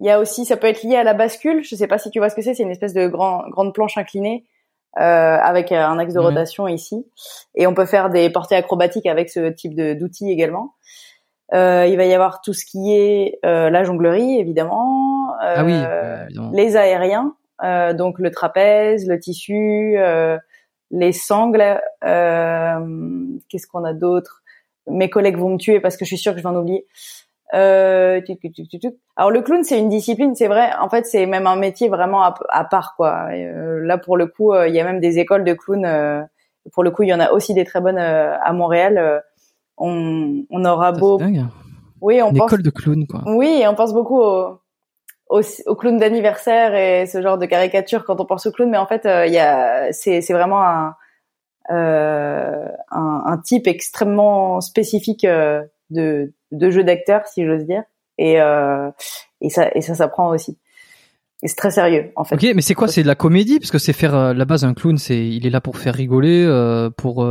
il 0.00 0.06
y 0.06 0.10
a 0.10 0.20
aussi, 0.20 0.44
ça 0.44 0.56
peut 0.56 0.68
être 0.68 0.82
lié 0.84 0.96
à 0.96 1.02
la 1.02 1.12
bascule. 1.12 1.62
Je 1.64 1.74
sais 1.76 1.88
pas 1.88 1.98
si 1.98 2.10
tu 2.10 2.18
vois 2.18 2.30
ce 2.30 2.34
que 2.34 2.42
c'est. 2.42 2.54
C'est 2.54 2.62
une 2.62 2.70
espèce 2.70 2.94
de 2.94 3.08
grand, 3.08 3.42
grande 3.50 3.74
planche 3.74 3.98
inclinée 3.98 4.46
avec 4.96 5.72
un 5.72 5.98
axe 5.98 6.14
de 6.14 6.20
rotation 6.20 6.68
ici, 6.68 7.04
et 7.56 7.66
on 7.66 7.74
peut 7.74 7.84
faire 7.84 8.10
des 8.10 8.30
portées 8.30 8.54
acrobatiques 8.54 9.06
avec 9.06 9.28
ce 9.28 9.50
type 9.50 9.74
d'outils 9.74 10.30
également. 10.30 10.74
Euh, 11.54 11.86
il 11.88 11.96
va 11.96 12.04
y 12.04 12.14
avoir 12.14 12.40
tout 12.40 12.52
ce 12.52 12.64
qui 12.64 12.94
est 12.94 13.38
euh, 13.44 13.70
la 13.70 13.84
jonglerie, 13.84 14.40
évidemment. 14.40 15.34
Euh, 15.42 15.54
ah 15.56 15.64
oui, 15.64 15.74
évidemment. 16.24 16.50
Les 16.52 16.76
aériens, 16.76 17.34
euh, 17.62 17.92
donc 17.92 18.18
le 18.18 18.30
trapèze, 18.30 19.06
le 19.06 19.20
tissu, 19.20 19.94
euh, 19.96 20.36
les 20.90 21.12
sangles. 21.12 21.80
Qu'est-ce 22.02 23.66
qu'on 23.68 23.84
a 23.84 23.92
d'autre? 23.92 24.42
Mes 24.88 25.08
collègues 25.08 25.38
vont 25.38 25.50
me 25.50 25.58
tuer 25.58 25.80
parce 25.80 25.96
que 25.96 26.04
je 26.04 26.08
suis 26.08 26.18
sûre 26.18 26.32
que 26.32 26.38
je 26.38 26.42
vais 26.42 26.48
en 26.48 26.56
oublier. 26.56 26.86
Alors 27.52 29.30
le 29.30 29.40
clown, 29.40 29.62
c'est 29.62 29.78
une 29.78 29.88
discipline, 29.88 30.34
c'est 30.34 30.48
vrai. 30.48 30.70
En 30.80 30.88
fait, 30.88 31.06
c'est 31.06 31.24
même 31.26 31.46
un 31.46 31.56
métier 31.56 31.88
vraiment 31.88 32.24
à, 32.24 32.34
à 32.48 32.64
part, 32.64 32.94
quoi. 32.96 33.28
là, 33.32 33.96
pour 33.96 34.16
le 34.16 34.26
coup, 34.26 34.52
il 34.54 34.74
y 34.74 34.80
a 34.80 34.84
même 34.84 34.98
des 34.98 35.20
écoles 35.20 35.44
de 35.44 35.52
clown. 35.52 36.26
pour 36.72 36.82
le 36.82 36.90
coup, 36.90 37.04
il 37.04 37.10
y 37.10 37.14
en 37.14 37.20
a 37.20 37.30
aussi 37.30 37.54
des 37.54 37.64
très 37.64 37.80
bonnes 37.80 37.98
à 37.98 38.52
Montréal 38.52 39.22
on, 39.76 40.44
on 40.50 40.64
aura 40.64 40.92
beau. 40.92 41.20
Oui, 42.00 42.20
on 42.22 42.30
Une 42.30 42.38
pense. 42.38 42.52
école 42.52 42.62
de 42.62 42.70
clown, 42.70 43.06
quoi. 43.06 43.22
Oui, 43.26 43.64
on 43.66 43.74
pense 43.74 43.94
beaucoup 43.94 44.20
au, 44.20 44.60
au, 45.30 45.74
clown 45.74 45.96
d'anniversaire 45.96 46.74
et 46.74 47.06
ce 47.06 47.22
genre 47.22 47.38
de 47.38 47.46
caricature 47.46 48.04
quand 48.04 48.20
on 48.20 48.26
pense 48.26 48.46
au 48.46 48.52
clown, 48.52 48.70
mais 48.70 48.76
en 48.76 48.86
fait, 48.86 49.06
euh, 49.06 49.26
il 49.26 49.32
y 49.32 49.38
a, 49.38 49.92
c'est, 49.92 50.20
c'est 50.20 50.34
vraiment 50.34 50.62
un, 50.62 50.94
euh, 51.70 52.66
un, 52.90 53.22
un, 53.24 53.38
type 53.38 53.66
extrêmement 53.66 54.60
spécifique 54.60 55.24
euh, 55.24 55.62
de, 55.88 56.34
de 56.52 56.70
jeu 56.70 56.84
d'acteur, 56.84 57.26
si 57.26 57.46
j'ose 57.46 57.64
dire, 57.64 57.84
et 58.18 58.38
euh, 58.40 58.90
et 59.40 59.48
ça 59.48 59.70
et 59.74 59.80
ça 59.80 59.94
s'apprend 59.94 60.28
aussi. 60.28 60.58
Et 61.42 61.48
c'est 61.48 61.56
très 61.56 61.70
sérieux, 61.70 62.12
en 62.16 62.24
fait. 62.24 62.34
Ok, 62.34 62.46
mais 62.54 62.60
c'est 62.60 62.74
quoi? 62.74 62.88
C'est 62.88 63.02
de 63.02 63.06
la 63.06 63.14
comédie, 63.14 63.58
parce 63.60 63.70
que 63.70 63.78
c'est 63.78 63.94
faire 63.94 64.14
euh, 64.14 64.34
la 64.34 64.44
base 64.44 64.64
un 64.64 64.74
clown, 64.74 64.98
c'est 64.98 65.26
il 65.26 65.46
est 65.46 65.50
là 65.50 65.62
pour 65.62 65.78
faire 65.78 65.94
rigoler, 65.94 66.46
pour, 66.98 67.26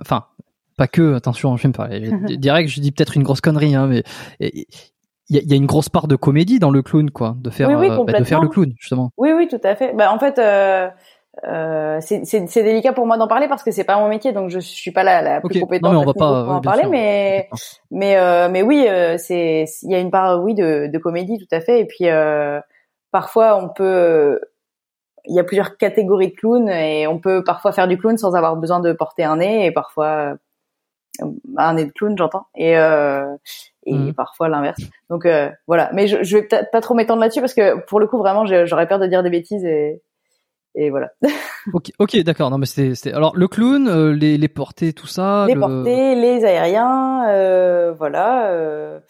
enfin, 0.00 0.26
pas 0.76 0.86
que, 0.86 1.14
attention, 1.14 1.56
je 1.56 1.68
pas. 1.68 1.88
Direct, 2.28 2.68
je 2.68 2.80
dis 2.80 2.92
peut-être 2.92 3.16
une 3.16 3.22
grosse 3.22 3.40
connerie, 3.40 3.74
hein, 3.74 3.86
mais 3.86 4.02
il 4.40 4.66
y 5.28 5.52
a, 5.52 5.56
une 5.56 5.66
grosse 5.66 5.88
part 5.88 6.08
de 6.08 6.16
comédie 6.16 6.58
dans 6.58 6.70
le 6.70 6.82
clown, 6.82 7.10
quoi, 7.10 7.34
de 7.38 7.50
faire, 7.50 7.70
euh, 7.70 8.04
bah, 8.04 8.18
de 8.18 8.24
faire 8.24 8.42
le 8.42 8.48
clown, 8.48 8.72
justement. 8.78 9.10
Oui, 9.16 9.32
oui, 9.32 9.48
tout 9.48 9.60
à 9.64 9.74
fait. 9.74 9.94
Bah, 9.94 10.12
en 10.12 10.18
fait, 10.18 10.38
euh, 10.38 10.88
euh, 11.46 11.98
c'est 12.00 12.62
délicat 12.62 12.92
pour 12.92 13.06
moi 13.06 13.16
d'en 13.16 13.28
parler 13.28 13.48
parce 13.48 13.62
que 13.62 13.70
c'est 13.70 13.84
pas 13.84 13.98
mon 13.98 14.08
métier, 14.08 14.32
donc 14.32 14.50
je, 14.50 14.58
suis 14.58 14.90
pas 14.90 15.04
la, 15.04 15.22
la 15.22 15.40
plus 15.40 15.60
compétente 15.60 15.94
on 15.94 16.04
va 16.04 16.12
pas, 16.12 16.44
pour 16.44 16.54
en 16.54 16.60
parler, 16.60 16.84
mais 16.90 17.48
mais 17.90 18.48
mais 18.50 18.62
oui, 18.62 18.86
c'est 19.18 19.64
il 19.82 19.90
y 19.90 19.94
a 19.94 19.98
une 19.98 20.10
part 20.10 20.42
oui 20.42 20.54
de, 20.54 20.88
de 20.88 20.98
comédie 20.98 21.38
tout 21.38 21.54
à 21.54 21.60
fait, 21.60 21.80
et 21.80 21.86
puis 21.86 22.06
parfois 23.10 23.56
on 23.62 23.68
peut 23.68 24.38
il 25.24 25.34
y 25.34 25.40
a 25.40 25.44
plusieurs 25.44 25.76
catégories 25.76 26.30
de 26.30 26.34
clowns 26.34 26.68
et 26.68 27.06
on 27.06 27.18
peut 27.18 27.44
parfois 27.44 27.72
faire 27.72 27.88
du 27.88 27.96
clown 27.96 28.18
sans 28.18 28.34
avoir 28.34 28.56
besoin 28.56 28.80
de 28.80 28.92
porter 28.92 29.24
un 29.24 29.36
nez 29.36 29.66
et 29.66 29.70
parfois 29.70 30.34
un 31.56 31.74
nez 31.74 31.84
de 31.84 31.92
clown, 31.92 32.16
j'entends, 32.16 32.46
et 32.54 32.76
euh, 32.76 33.26
et 33.84 33.94
mhm. 33.94 34.14
parfois 34.14 34.48
l'inverse. 34.48 34.80
Donc 35.10 35.26
euh, 35.26 35.50
voilà, 35.66 35.90
mais 35.92 36.06
je, 36.06 36.22
je 36.22 36.38
vais 36.38 36.44
peut-être 36.44 36.70
pas 36.70 36.80
trop 36.80 36.94
m'étendre 36.94 37.20
là-dessus 37.20 37.40
parce 37.40 37.54
que 37.54 37.80
pour 37.86 38.00
le 38.00 38.06
coup 38.06 38.18
vraiment 38.18 38.46
j'aurais 38.46 38.88
peur 38.88 38.98
de 38.98 39.06
dire 39.06 39.22
des 39.22 39.30
bêtises 39.30 39.64
et 39.64 40.02
et 40.74 40.90
voilà. 40.90 41.10
ok, 41.72 41.90
ok, 41.98 42.16
d'accord. 42.18 42.50
Non 42.50 42.58
mais 42.58 42.66
c'était 42.66 43.12
alors 43.12 43.36
le 43.36 43.48
clown, 43.48 43.88
euh, 43.88 44.12
les 44.12 44.38
les 44.38 44.48
portées, 44.48 44.92
tout 44.92 45.06
ça. 45.06 45.46
Les 45.46 45.54
portées, 45.54 46.14
les 46.14 46.44
aériens, 46.44 47.28
euh, 47.28 47.92
voilà. 47.92 48.50
Euh, 48.50 49.00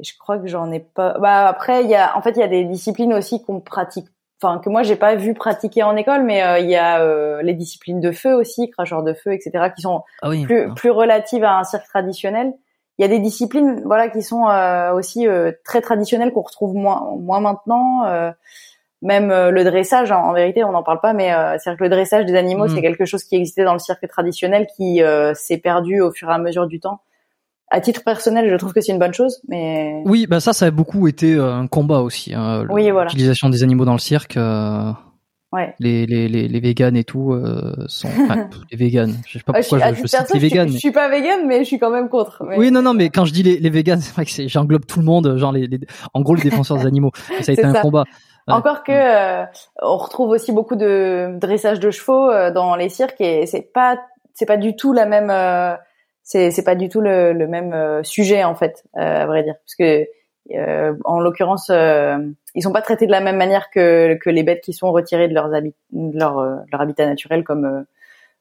je 0.00 0.12
crois 0.18 0.38
que 0.38 0.48
j'en 0.48 0.72
ai 0.72 0.80
pas. 0.80 1.16
Bah 1.20 1.46
après 1.46 1.84
il 1.84 1.90
y 1.90 1.94
a 1.94 2.16
en 2.16 2.22
fait 2.22 2.32
il 2.32 2.40
y 2.40 2.42
a 2.42 2.48
des 2.48 2.64
disciplines 2.64 3.14
aussi 3.14 3.42
qu'on 3.42 3.60
pratique 3.60 4.08
enfin 4.44 4.58
que 4.58 4.68
moi 4.68 4.82
j'ai 4.82 4.96
pas 4.96 5.14
vu 5.14 5.34
pratiquer 5.34 5.82
en 5.82 5.96
école, 5.96 6.22
mais 6.22 6.42
euh, 6.42 6.58
il 6.58 6.68
y 6.68 6.76
a 6.76 7.00
euh, 7.00 7.42
les 7.42 7.54
disciplines 7.54 8.00
de 8.00 8.12
feu 8.12 8.34
aussi, 8.34 8.70
cracheur 8.70 9.02
de 9.02 9.14
feu, 9.14 9.32
etc., 9.32 9.70
qui 9.74 9.82
sont 9.82 10.02
ah 10.22 10.30
plus 10.44 10.72
plus 10.74 10.90
relatives 10.90 11.44
à 11.44 11.58
un 11.58 11.64
cirque 11.64 11.86
traditionnel. 11.86 12.52
Il 12.98 13.02
y 13.02 13.04
a 13.04 13.08
des 13.08 13.18
disciplines, 13.18 13.82
voilà, 13.84 14.08
qui 14.08 14.22
sont 14.22 14.48
euh, 14.48 14.92
aussi 14.92 15.26
très 15.64 15.80
traditionnelles 15.80 16.32
qu'on 16.32 16.42
retrouve 16.42 16.74
moins 16.74 17.16
moins 17.18 17.40
maintenant. 17.40 18.04
même 19.02 19.28
le 19.28 19.64
dressage, 19.64 20.12
en, 20.12 20.32
vérité, 20.32 20.62
on 20.62 20.72
n'en 20.72 20.84
parle 20.84 21.00
pas, 21.00 21.12
mais 21.12 21.32
c'est 21.58 21.76
que 21.76 21.82
le 21.82 21.90
dressage 21.90 22.24
des 22.24 22.36
animaux, 22.36 22.68
c'est 22.68 22.76
mm. 22.76 22.82
quelque 22.82 23.04
chose 23.04 23.24
qui 23.24 23.34
existait 23.34 23.64
dans 23.64 23.72
le 23.72 23.80
cirque 23.80 24.06
traditionnel, 24.06 24.68
qui 24.76 25.02
s'est 25.34 25.58
perdu 25.58 26.00
au 26.00 26.12
fur 26.12 26.30
et 26.30 26.34
à 26.34 26.38
mesure 26.38 26.68
du 26.68 26.78
temps 26.78 27.00
à 27.74 27.80
titre 27.80 28.04
personnel, 28.04 28.48
je 28.48 28.54
trouve 28.54 28.72
que 28.72 28.80
c'est 28.80 28.92
une 28.92 29.00
bonne 29.00 29.12
chose, 29.12 29.40
mais 29.48 30.00
oui, 30.04 30.28
bah 30.28 30.38
ça, 30.38 30.52
ça 30.52 30.66
a 30.66 30.70
beaucoup 30.70 31.08
été 31.08 31.34
euh, 31.34 31.52
un 31.52 31.66
combat 31.66 32.02
aussi. 32.02 32.32
Hein, 32.32 32.64
oui, 32.70 32.88
voilà. 32.92 33.10
L'utilisation 33.10 33.48
des 33.48 33.64
animaux 33.64 33.84
dans 33.84 33.94
le 33.94 33.98
cirque. 33.98 34.36
Euh, 34.36 34.92
ouais. 35.52 35.74
Les 35.80 36.06
les 36.06 36.28
les, 36.28 36.46
les 36.46 36.60
véganes 36.60 36.96
et 36.96 37.02
tout 37.02 37.32
euh, 37.32 37.74
sont 37.88 38.06
enfin, 38.06 38.48
les 38.70 38.76
véganes. 38.76 39.16
Je 39.26 39.38
sais 39.38 39.44
pas 39.44 39.54
pourquoi 39.54 39.90
je, 39.90 39.94
je, 39.96 40.02
je 40.02 40.06
cite 40.06 40.32
les 40.34 40.38
véganes. 40.38 40.68
Je, 40.68 40.78
suis 40.78 40.92
pas 40.92 41.08
végane, 41.08 41.48
mais 41.48 41.58
je 41.58 41.64
suis 41.64 41.80
quand 41.80 41.90
même 41.90 42.08
contre. 42.08 42.44
Oui, 42.56 42.70
non, 42.70 42.80
non, 42.80 42.94
mais 42.94 43.10
quand 43.10 43.24
je 43.24 43.32
dis 43.32 43.42
les, 43.42 43.58
les 43.58 43.70
véganes, 43.70 44.00
c'est 44.00 44.14
vrai 44.14 44.24
que 44.24 44.48
j'englobe 44.48 44.86
tout 44.86 45.00
le 45.00 45.04
monde, 45.04 45.36
genre 45.36 45.50
les, 45.50 45.66
les, 45.66 45.80
en 46.12 46.20
gros 46.20 46.36
les 46.36 46.42
défenseurs 46.48 46.76
des 46.76 46.86
animaux. 46.86 47.10
ça 47.40 47.50
a 47.50 47.54
été 47.54 47.64
un 47.64 47.72
combat. 47.72 48.04
Encore 48.46 48.84
que 48.84 48.92
euh, 48.92 49.46
on 49.82 49.96
retrouve 49.96 50.30
aussi 50.30 50.52
beaucoup 50.52 50.76
de 50.76 51.36
dressage 51.40 51.80
de 51.80 51.90
chevaux 51.90 52.30
dans 52.52 52.76
les 52.76 52.88
cirques 52.88 53.20
et 53.20 53.46
c'est 53.46 53.72
pas 53.72 53.98
c'est 54.32 54.46
pas 54.46 54.58
du 54.58 54.76
tout 54.76 54.92
la 54.92 55.06
même 55.06 55.30
c'est 56.24 56.50
c'est 56.50 56.64
pas 56.64 56.74
du 56.74 56.88
tout 56.88 57.02
le, 57.02 57.32
le 57.32 57.46
même 57.46 57.72
euh, 57.72 58.02
sujet 58.02 58.42
en 58.44 58.54
fait, 58.54 58.82
euh, 58.96 59.22
à 59.22 59.26
vrai 59.26 59.44
dire, 59.44 59.54
parce 59.56 59.76
que 59.76 60.08
euh, 60.54 60.94
en 61.04 61.20
l'occurrence, 61.20 61.70
ils 61.70 62.62
sont 62.62 62.72
pas 62.72 62.82
traités 62.82 63.06
de 63.06 63.10
la 63.10 63.20
même 63.20 63.36
manière 63.36 63.70
que 63.70 64.14
que 64.14 64.30
les 64.30 64.42
bêtes 64.42 64.62
qui 64.62 64.72
sont 64.72 64.90
retirées 64.90 65.28
de 65.28 65.34
leurs 65.34 65.54
habit 65.54 65.74
de 65.92 66.18
leur 66.18 66.36
leur 66.72 66.80
habitat 66.80 67.06
naturel 67.06 67.44
comme 67.44 67.84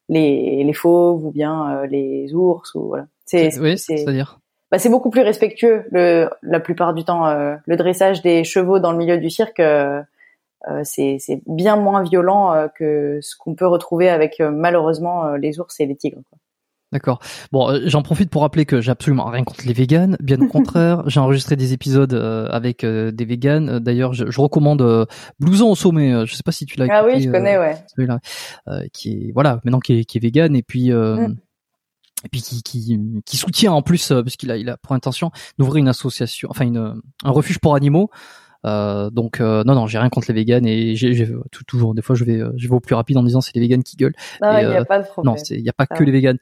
les 0.09 0.63
les 0.63 0.73
fauves 0.73 1.25
ou 1.25 1.31
bien 1.31 1.83
les 1.89 2.33
ours 2.33 2.73
ou 2.75 2.87
voilà. 2.87 3.05
C'est 3.25 3.57
oui, 3.59 3.77
c'est-à-dire 3.77 4.39
bah, 4.71 4.79
c'est 4.79 4.89
beaucoup 4.89 5.09
plus 5.09 5.21
respectueux 5.21 5.85
le 5.91 6.29
la 6.41 6.59
plupart 6.59 6.93
du 6.93 7.05
temps 7.05 7.33
le 7.65 7.75
dressage 7.77 8.21
des 8.21 8.43
chevaux 8.43 8.79
dans 8.79 8.91
le 8.91 8.97
milieu 8.97 9.17
du 9.17 9.29
cirque 9.29 9.61
c'est 10.83 11.17
c'est 11.19 11.41
bien 11.47 11.77
moins 11.77 12.03
violent 12.03 12.67
que 12.75 13.19
ce 13.21 13.37
qu'on 13.37 13.55
peut 13.55 13.67
retrouver 13.67 14.09
avec 14.09 14.39
malheureusement 14.39 15.35
les 15.35 15.61
ours 15.61 15.79
et 15.79 15.85
les 15.85 15.95
tigres. 15.95 16.21
Quoi. 16.29 16.37
D'accord. 16.93 17.19
Bon, 17.51 17.71
euh, 17.71 17.81
j'en 17.85 18.03
profite 18.03 18.29
pour 18.29 18.43
rappeler 18.43 18.65
que 18.65 18.79
j'ai 18.79 18.91
absolument 18.91 19.25
rien 19.25 19.43
contre 19.43 19.65
les 19.65 19.73
véganes. 19.73 20.15
Bien 20.21 20.39
au 20.39 20.47
contraire, 20.49 21.01
j'ai 21.07 21.19
enregistré 21.19 21.55
des 21.55 21.73
épisodes 21.73 22.13
euh, 22.13 22.47
avec 22.51 22.83
euh, 22.83 23.11
des 23.11 23.25
véganes. 23.25 23.79
D'ailleurs, 23.79 24.13
je, 24.13 24.29
je, 24.29 24.39
recommande 24.39 25.07
Blouson 25.39 25.71
au 25.71 25.75
sommet. 25.75 26.25
Je 26.27 26.35
sais 26.35 26.43
pas 26.43 26.51
si 26.51 26.67
tu 26.67 26.77
l'as 26.77 26.85
Ah 26.91 27.03
oui, 27.03 27.23
je 27.23 27.31
connais, 27.31 27.57
ouais. 27.57 27.75
Celui-là, 27.95 28.19
qui 28.93 29.11
est 29.11 29.31
voilà, 29.33 29.59
maintenant 29.63 29.79
qui 29.79 29.99
est, 29.99 30.05
qui 30.05 30.19
est 30.19 30.21
vegan 30.21 30.55
et 30.55 30.63
puis. 30.63 30.91
Mm. 30.91 31.35
Et 32.25 32.29
puis 32.29 32.41
qui, 32.41 32.63
qui, 32.63 32.97
qui 33.25 33.35
soutient 33.35 33.73
en 33.73 33.81
plus, 33.81 34.07
parce 34.07 34.37
qu'il 34.37 34.49
a, 34.49 34.55
il 34.55 34.69
a 34.69 34.77
pour 34.77 34.93
intention 34.93 35.31
d'ouvrir 35.57 35.75
une 35.81 35.89
association, 35.89 36.47
enfin 36.49 36.63
une, 36.63 37.01
un 37.25 37.31
refuge 37.31 37.59
pour 37.59 37.75
animaux 37.75 38.11
euh, 38.65 39.09
donc 39.09 39.41
euh, 39.41 39.63
non 39.65 39.75
non 39.75 39.87
j'ai 39.87 39.97
rien 39.99 40.09
contre 40.09 40.27
les 40.29 40.33
véganes 40.33 40.65
et 40.65 40.95
j'ai 40.95 41.27
toujours 41.67 41.93
des 41.93 42.01
fois 42.01 42.15
je 42.15 42.23
vais 42.23 42.39
euh, 42.39 42.51
je 42.55 42.67
vais 42.67 42.73
au 42.73 42.79
plus 42.79 42.95
rapide 42.95 43.17
en 43.17 43.23
disant 43.23 43.41
c'est 43.41 43.53
les 43.55 43.61
véganes 43.61 43.83
qui 43.83 43.97
gueulent. 43.97 44.15
Non 44.41 44.57
il 44.57 44.67
n'y 44.67 44.75
a 44.75 44.85
pas 44.85 44.99
de 44.99 45.05
problème. 45.05 45.35
Non 45.35 45.41
il 45.49 45.61
n'y 45.61 45.69
a 45.69 45.73
pas 45.73 45.85
que 45.85 46.03
les 46.03 46.11
véganes. 46.11 46.37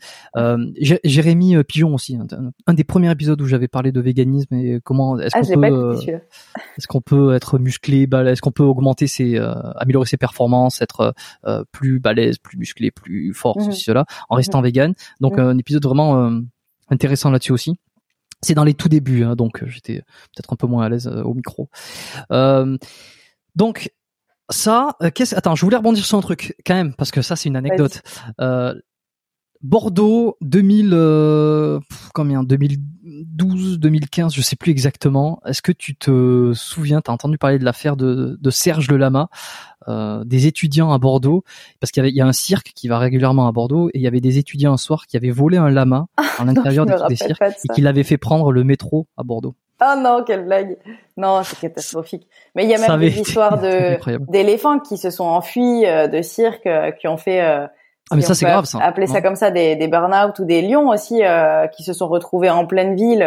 Jérémy 1.03 1.63
Pigeon 1.63 1.93
aussi 1.93 2.17
un, 2.67 2.73
des 2.73 2.83
premiers 2.83 3.11
épisodes 3.11 3.41
où 3.41 3.45
j'avais 3.45 3.67
parlé 3.67 3.91
de 3.91 4.01
véganisme 4.01 4.53
et 4.55 4.79
comment 4.83 5.19
est-ce 5.19 5.35
ah, 5.37 5.41
qu'on 5.41 5.61
peut 5.61 5.97
est-ce 6.77 6.87
qu'on 6.87 7.01
peut 7.01 7.33
être 7.33 7.57
musclé 7.59 8.07
est-ce 8.11 8.41
qu'on 8.41 8.51
peut 8.51 8.63
augmenter 8.63 9.07
ses 9.07 9.37
améliorer 9.75 10.05
ses 10.05 10.17
performances 10.17 10.81
être 10.81 11.13
plus 11.71 11.99
balèze 11.99 12.37
plus 12.37 12.57
musclé 12.57 12.91
plus 12.91 13.33
fort 13.33 13.57
mmh. 13.57 13.71
ceci 13.71 13.83
cela 13.83 14.05
en 14.29 14.35
restant 14.35 14.61
mmh. 14.61 14.65
vegan. 14.65 14.93
Donc 15.19 15.37
mmh. 15.37 15.39
un 15.39 15.57
épisode 15.57 15.83
vraiment 15.83 16.31
intéressant 16.89 17.31
là-dessus 17.31 17.51
aussi. 17.51 17.77
C'est 18.43 18.55
dans 18.55 18.63
les 18.63 18.74
tout 18.74 18.89
débuts, 18.89 19.24
hein, 19.24 19.36
donc 19.36 19.62
euh, 19.62 19.67
j'étais 19.67 20.03
peut-être 20.33 20.51
un 20.51 20.55
peu 20.55 20.67
moins 20.67 20.86
à 20.86 20.89
l'aise 20.89 21.07
euh, 21.07 21.21
au 21.24 21.33
micro. 21.33 21.69
Euh, 22.31 22.77
donc 23.55 23.91
ça, 24.50 24.98
qu'est-ce 25.13 25.36
Attends, 25.36 25.55
je 25.55 25.63
voulais 25.63 25.77
rebondir 25.77 26.05
sur 26.05 26.17
un 26.17 26.21
truc 26.21 26.55
quand 26.65 26.74
même 26.74 26.93
parce 26.95 27.12
que 27.12 27.21
ça 27.21 27.36
c'est 27.36 27.50
une 27.50 27.55
anecdote. 27.55 28.01
Bordeaux 29.62 30.38
2000 30.41 30.89
combien? 32.15 32.43
2012 32.43 33.77
2015 33.77 34.33
je 34.33 34.41
sais 34.41 34.55
plus 34.55 34.71
exactement 34.71 35.39
est-ce 35.45 35.62
que 35.62 35.71
tu 35.71 35.95
te 35.95 36.51
souviens 36.55 37.00
t'as 37.00 37.12
entendu 37.12 37.38
parler 37.38 37.60
de 37.60 37.63
l'affaire 37.63 37.95
de, 37.95 38.39
de 38.41 38.50
Serge 38.50 38.89
Le 38.89 38.98
Lama 38.98 39.29
euh, 39.88 40.23
des 40.25 40.47
étudiants 40.47 40.91
à 40.91 41.00
Bordeaux 41.00 41.43
parce 41.79 41.91
qu'il 41.91 42.05
y, 42.05 42.11
y 42.11 42.21
a 42.21 42.25
un 42.25 42.33
cirque 42.33 42.71
qui 42.75 42.88
va 42.88 43.00
régulièrement 43.00 43.47
à 43.47 43.51
Bordeaux 43.51 43.89
et 43.89 43.97
il 43.97 44.01
y 44.01 44.07
avait 44.07 44.21
des 44.21 44.38
étudiants 44.38 44.73
un 44.73 44.77
soir 44.77 45.07
qui 45.07 45.17
avaient 45.17 45.31
volé 45.31 45.57
un 45.57 45.69
lama 45.69 46.05
à 46.17 46.23
ah, 46.39 46.45
l'intérieur 46.45 46.85
des, 46.85 47.15
cirques 47.15 47.41
et 47.41 47.73
qui 47.73 47.81
l'avaient 47.81 48.03
fait 48.03 48.17
prendre 48.17 48.51
le 48.51 48.63
métro 48.63 49.07
à 49.17 49.23
Bordeaux. 49.23 49.55
Ah 49.79 49.95
non, 49.95 50.23
quelle 50.23 50.45
blague. 50.45 50.77
Non, 51.17 51.41
c'est 51.43 51.59
catastrophique. 51.61 52.27
Mais 52.55 52.65
il 52.65 52.69
y 52.69 52.75
a 52.75 52.77
même 52.77 53.00
des 53.00 53.19
histoires 53.19 53.57
de 53.61 53.97
d'éléphants 54.31 54.79
qui 54.79 54.97
se 54.97 55.09
sont 55.09 55.25
enfuis 55.25 55.85
euh, 55.88 56.07
de 56.07 56.21
cirque, 56.21 56.67
euh, 56.67 56.91
qui 56.91 57.07
ont 57.07 57.17
fait 57.17 57.41
ah 57.41 58.15
mais 58.15 58.21
ça 58.21 58.35
c'est 58.35 58.45
grave 58.45 58.65
ça. 58.65 58.77
Appeler 58.79 59.07
ça 59.07 59.21
comme 59.21 59.35
ça 59.35 59.51
des, 59.51 59.77
des 59.77 59.88
burn-out 59.88 60.38
ou 60.39 60.45
des 60.45 60.61
lions 60.61 60.89
aussi 60.89 61.21
qui 61.75 61.83
se 61.83 61.93
sont 61.93 62.09
retrouvés 62.09 62.50
en 62.50 62.65
pleine 62.65 62.95
ville 62.95 63.25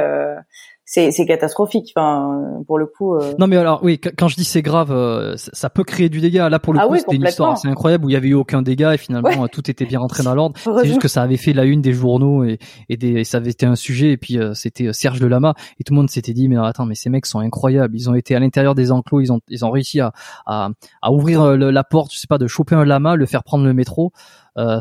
c'est 0.86 1.10
c'est 1.10 1.24
catastrophique 1.24 1.92
enfin 1.96 2.62
pour 2.66 2.78
le 2.78 2.86
coup 2.86 3.16
euh... 3.16 3.32
non 3.38 3.46
mais 3.46 3.56
alors 3.56 3.82
oui 3.82 3.98
quand 3.98 4.28
je 4.28 4.36
dis 4.36 4.44
c'est 4.44 4.60
grave 4.60 4.92
euh, 4.92 5.34
ça 5.36 5.70
peut 5.70 5.82
créer 5.84 6.10
du 6.10 6.20
dégât. 6.20 6.50
Là 6.50 6.58
pour 6.58 6.74
le 6.74 6.80
ah 6.80 6.86
coup 6.86 6.96
c'était 6.96 7.16
une 7.16 7.24
histoire 7.24 7.52
assez 7.52 7.68
incroyable 7.68 8.04
où 8.04 8.10
il 8.10 8.12
y 8.12 8.16
avait 8.16 8.28
eu 8.28 8.34
aucun 8.34 8.60
dégât 8.60 8.94
et 8.94 8.98
finalement 8.98 9.48
tout 9.48 9.70
était 9.70 9.86
bien 9.86 9.98
rentré 9.98 10.22
dans 10.22 10.34
l'ordre. 10.34 10.58
C'est 10.62 10.86
juste 10.86 11.00
que 11.00 11.08
ça 11.08 11.22
avait 11.22 11.38
fait 11.38 11.54
la 11.54 11.64
une 11.64 11.80
des 11.80 11.92
journaux 11.92 12.44
et 12.44 12.58
et, 12.88 12.96
des, 12.96 13.24
ça 13.24 13.38
avait 13.38 13.50
été 13.50 13.64
un 13.64 13.76
sujet 13.76 14.10
et 14.10 14.16
puis 14.18 14.38
euh, 14.38 14.52
c'était 14.52 14.88
euh, 14.88 14.92
Serge 14.92 15.20
de 15.20 15.26
Lama 15.26 15.54
et 15.80 15.84
tout 15.84 15.94
le 15.94 15.96
monde 15.96 16.10
s'était 16.10 16.34
dit 16.34 16.48
mais 16.48 16.56
attends 16.56 16.84
mais 16.84 16.94
ces 16.94 17.08
mecs 17.08 17.26
sont 17.26 17.40
incroyables. 17.40 17.96
Ils 17.96 18.10
ont 18.10 18.14
été 18.14 18.36
à 18.36 18.40
l'intérieur 18.40 18.74
des 18.74 18.92
enclos 18.92 19.20
ils 19.20 19.32
ont 19.32 19.40
ils 19.48 19.64
ont 19.64 19.70
réussi 19.70 20.00
à 20.00 20.12
à, 20.46 20.68
à 21.00 21.12
ouvrir 21.12 21.56
la 21.56 21.84
porte 21.84 22.12
je 22.12 22.18
sais 22.18 22.26
pas 22.26 22.38
de 22.38 22.46
choper 22.46 22.74
un 22.74 22.84
lama 22.84 23.16
le 23.16 23.24
faire 23.24 23.42
prendre 23.42 23.64
le 23.64 23.72
métro. 23.72 24.12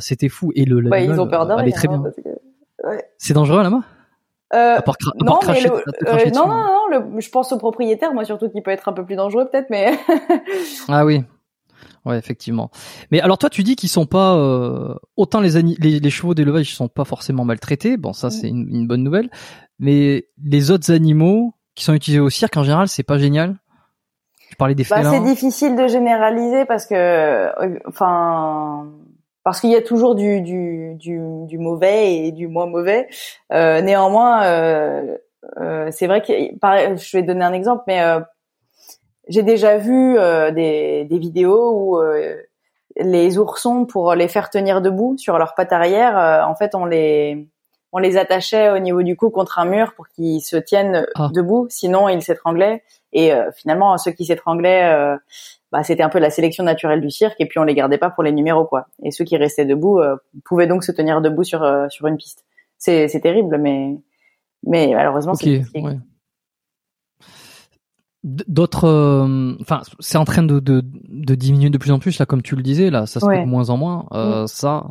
C'était 0.02 0.30
fou 0.30 0.52
et 0.54 0.66
le 0.66 0.90
ouais, 0.90 1.06
ils 1.06 1.20
ont 1.20 1.28
peur 1.28 1.50
allait 1.50 1.72
très 1.72 1.88
hein, 1.88 2.04
bien. 2.84 2.98
c'est 3.18 3.34
dangereux 3.34 3.60
un 3.60 3.64
lama? 3.64 3.84
Euh, 4.54 4.80
non, 5.24 5.40
mais 5.48 5.66
euh, 5.66 6.30
non, 6.34 6.48
non, 6.48 6.90
non, 6.92 7.20
je 7.20 7.30
pense 7.30 7.52
au 7.52 7.58
propriétaire, 7.58 8.14
moi 8.14 8.26
surtout, 8.26 8.50
qui 8.50 8.62
peut 8.62 8.72
être 8.72 8.88
un 8.88 8.94
peu 8.94 9.06
plus 9.06 9.16
dangereux 9.16 9.50
peut-être, 9.50 9.70
mais. 9.70 9.98
ah 10.88 11.06
oui. 11.06 11.24
Ouais, 12.06 12.18
effectivement. 12.18 12.70
Mais 13.12 13.22
alors 13.22 13.38
toi, 13.38 13.50
tu 13.50 13.64
dis 13.64 13.76
qu'ils 13.76 13.90
sont 13.90 14.06
pas 14.06 14.36
euh, 14.36 14.94
autant 15.16 15.40
les, 15.40 15.62
les, 15.62 16.00
les 16.00 16.10
chevaux 16.10 16.34
d'élevage, 16.34 16.70
ils 16.70 16.76
sont 16.76 16.90
pas 16.90 17.06
forcément 17.06 17.46
maltraités. 17.46 17.96
Bon, 17.96 18.12
ça 18.12 18.30
c'est 18.30 18.50
une, 18.50 18.68
une, 18.70 18.88
bonne 18.88 19.04
nouvelle. 19.04 19.30
Mais 19.80 20.28
les 20.44 20.70
autres 20.70 20.92
animaux 20.92 21.54
qui 21.76 21.86
sont 21.86 21.94
utilisés 21.94 22.20
au 22.20 22.30
cirque 22.30 22.58
en 22.58 22.64
général, 22.64 22.90
c'est 22.90 23.04
pas 23.04 23.18
génial? 23.18 23.56
Je 24.50 24.56
parlais 24.56 24.76
des 24.76 24.86
bah, 24.88 25.04
C'est 25.04 25.24
difficile 25.24 25.76
de 25.76 25.88
généraliser 25.88 26.66
parce 26.66 26.86
que, 26.86 26.94
euh, 26.94 27.80
enfin, 27.88 28.88
parce 29.44 29.60
qu'il 29.60 29.72
y 29.72 29.76
a 29.76 29.82
toujours 29.82 30.16
du, 30.16 30.42
du, 30.42 30.96
du, 30.96 31.20
du, 31.46 31.58
mauvais 31.58 32.16
et 32.16 32.32
du 32.32 32.48
moins 32.48 32.66
mauvais. 32.66 33.08
Euh, 33.52 33.82
néanmoins, 33.82 34.44
euh, 34.46 35.18
euh, 35.60 35.90
c'est 35.92 36.08
vrai 36.08 36.22
que, 36.22 36.34
je 36.34 37.18
vais 37.18 37.24
donner 37.24 37.44
un 37.44 37.54
exemple, 37.54 37.84
mais 37.88 38.02
euh, 38.02 38.20
j'ai 39.28 39.44
déjà 39.44 39.78
vu 39.78 40.18
euh, 40.18 40.52
des, 40.52 41.06
des, 41.06 41.20
vidéos 41.20 41.72
où 41.72 41.98
euh, 42.00 42.36
les 42.96 43.38
oursons, 43.38 43.86
pour 43.86 44.16
les 44.16 44.28
faire 44.28 44.50
tenir 44.50 44.82
debout 44.82 45.16
sur 45.18 45.38
leurs 45.38 45.56
pattes 45.56 45.74
arrière, 45.74 46.46
en 46.48 46.56
fait, 46.56 46.76
on 46.76 46.86
les 46.86 47.50
on 47.96 48.00
les 48.00 48.18
attachait 48.18 48.72
au 48.72 48.80
niveau 48.80 49.04
du 49.04 49.16
cou 49.16 49.30
contre 49.30 49.60
un 49.60 49.66
mur 49.66 49.94
pour 49.94 50.08
qu'ils 50.08 50.42
se 50.42 50.58
tiennent 50.58 51.06
ah. 51.14 51.30
debout, 51.32 51.68
sinon 51.70 52.10
ils 52.10 52.24
s'étranglaient. 52.24 52.82
Et 53.12 53.32
finalement, 53.56 53.96
ceux 54.00 54.10
qui 54.10 54.26
s'étranglaient 54.26 55.16
bah, 55.74 55.82
c'était 55.82 56.04
un 56.04 56.10
peu 56.10 56.20
la 56.20 56.30
sélection 56.30 56.64
naturelle 56.64 57.02
du 57.02 57.10
cirque 57.10 57.36
et 57.40 57.48
puis 57.48 57.58
on 57.58 57.64
les 57.64 57.74
gardait 57.74 57.98
pas 57.98 58.12
pour 58.12 58.22
les 58.22 58.32
numéros 58.32 58.64
quoi. 58.64 58.86
Et 59.02 59.10
ceux 59.10 59.26
qui 59.26 59.38
restaient 59.38 59.66
debout 59.66 59.98
euh, 59.98 60.16
pouvaient 60.46 60.68
donc 60.68 60.84
se 60.84 60.92
tenir 60.92 61.20
debout 61.20 61.44
sur 61.44 61.64
euh, 61.64 61.88
sur 61.90 62.06
une 62.06 62.16
piste. 62.16 62.46
C'est 62.78 63.08
c'est 63.08 63.22
terrible 63.22 63.58
mais 63.58 63.98
mais 64.62 64.92
malheureusement 64.94 65.34
c'est 65.34 65.64
ouais. 65.74 65.98
D'autres, 68.24 68.86
euh, 68.86 69.58
enfin, 69.60 69.82
c'est 70.00 70.18
en 70.18 70.24
train 70.24 70.44
de, 70.44 70.62
de, 70.62 70.82
de, 70.86 71.36
diminuer 71.36 71.70
de 71.70 71.78
plus 71.78 71.92
en 71.92 72.00
plus 72.00 72.20
là, 72.20 72.26
comme 72.26 72.42
tu 72.42 72.56
le 72.56 72.64
disais 72.64 72.90
là, 72.90 73.06
ça 73.06 73.20
se 73.20 73.26
fait 73.26 73.42
de 73.42 73.50
moins 73.50 73.70
en 73.70 73.76
moins. 73.76 74.06
Mm. 74.12 74.48
Ça, 74.48 74.86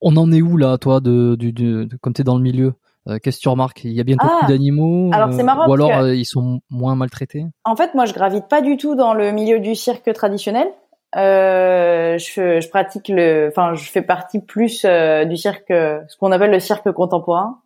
on 0.00 0.16
en 0.16 0.32
est 0.32 0.42
où 0.42 0.56
là, 0.56 0.76
toi, 0.76 0.98
de, 0.98 1.36
de, 1.36 1.50
de, 1.50 1.84
de 1.84 1.96
comme 1.98 2.12
t'es 2.12 2.24
dans 2.24 2.36
le 2.36 2.42
milieu? 2.42 2.72
Qu'est-ce 3.18 3.38
que 3.38 3.42
tu 3.42 3.48
remarques? 3.48 3.84
Il 3.84 3.92
y 3.92 4.00
a 4.00 4.04
bientôt 4.04 4.26
ah, 4.28 4.38
plus 4.40 4.48
d'animaux 4.48 5.10
Alors 5.12 5.32
c'est 5.32 5.42
marrant 5.42 5.68
ou 5.68 5.72
alors 5.72 5.90
euh, 5.90 6.14
ils 6.14 6.24
sont 6.24 6.60
moins 6.70 6.94
maltraités? 6.94 7.44
En 7.64 7.76
fait, 7.76 7.94
moi 7.94 8.04
je 8.04 8.12
gravite 8.12 8.48
pas 8.48 8.60
du 8.62 8.76
tout 8.76 8.94
dans 8.94 9.14
le 9.14 9.32
milieu 9.32 9.60
du 9.60 9.74
cirque 9.74 10.12
traditionnel. 10.12 10.68
Euh, 11.16 12.18
je, 12.18 12.60
je, 12.60 12.68
pratique 12.68 13.08
le, 13.08 13.48
enfin 13.48 13.74
je 13.74 13.90
fais 13.90 14.02
partie 14.02 14.40
plus 14.40 14.84
euh, 14.84 15.24
du 15.24 15.36
cirque, 15.36 15.68
ce 15.68 16.16
qu'on 16.18 16.30
appelle 16.30 16.52
le 16.52 16.60
cirque 16.60 16.90
contemporain. 16.92 17.58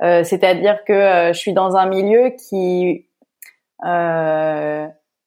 C'est-à-dire 0.00 0.84
que 0.84 1.30
je 1.32 1.38
suis 1.38 1.54
dans 1.54 1.74
un 1.74 1.86
milieu 1.86 2.34
qui 2.48 3.06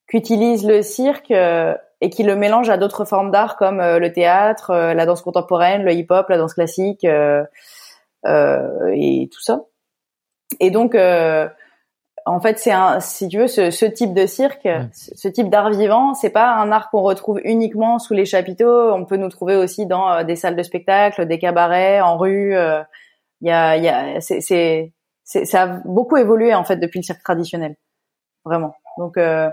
qu'utilise 0.08 0.68
le 0.68 0.84
cirque 0.84 1.32
et 1.32 2.10
qui 2.12 2.22
le 2.22 2.36
mélange 2.36 2.70
à 2.70 2.78
d'autres 2.78 3.04
formes 3.04 3.32
d'art 3.32 3.58
comme 3.58 3.80
le 3.80 4.12
théâtre, 4.14 4.72
la 4.72 5.06
danse 5.08 5.24
contemporaine, 5.24 5.82
le 5.84 5.94
hip-hop, 5.94 6.30
la 6.30 6.38
danse 6.38 6.54
classique. 6.54 7.04
Euh, 8.26 8.92
et 8.94 9.30
tout 9.32 9.42
ça. 9.42 9.64
Et 10.60 10.72
donc, 10.72 10.96
euh, 10.96 11.48
en 12.26 12.40
fait, 12.42 12.60
c'est 12.60 12.72
un, 12.72 13.00
si 13.00 13.28
tu 13.30 13.38
veux, 13.38 13.48
ce, 13.48 13.72
ce 13.72 13.86
type 13.86 14.14
de 14.14 14.26
cirque, 14.26 14.68
ce 14.92 15.28
type 15.30 15.50
d'art 15.50 15.70
vivant, 15.70 16.14
c'est 16.14 16.30
pas 16.30 16.54
un 16.56 16.72
art 16.72 16.90
qu'on 16.90 17.02
retrouve 17.02 17.40
uniquement 17.44 17.98
sous 17.98 18.14
les 18.14 18.26
chapiteaux. 18.26 18.92
On 18.92 19.06
peut 19.06 19.18
nous 19.18 19.30
trouver 19.30 19.56
aussi 19.56 19.86
dans 19.86 20.12
euh, 20.12 20.24
des 20.24 20.36
salles 20.36 20.56
de 20.56 20.64
spectacle, 20.64 21.28
des 21.28 21.40
cabarets, 21.40 22.02
en 22.02 22.18
rue. 22.18 22.54
Il 23.42 23.48
y 23.48 23.52
a, 23.52 23.78
y 23.78 23.88
a, 23.88 24.20
c'est, 24.20 24.42
c'est, 24.42 24.92
ça 25.24 25.64
a 25.64 25.68
beaucoup 25.86 26.18
évolué 26.18 26.54
en 26.54 26.64
fait 26.64 26.78
depuis 26.78 27.00
le 27.00 27.04
cirque 27.04 27.24
traditionnel, 27.24 27.76
vraiment. 28.44 28.76
Donc, 28.98 29.18
euh, 29.18 29.50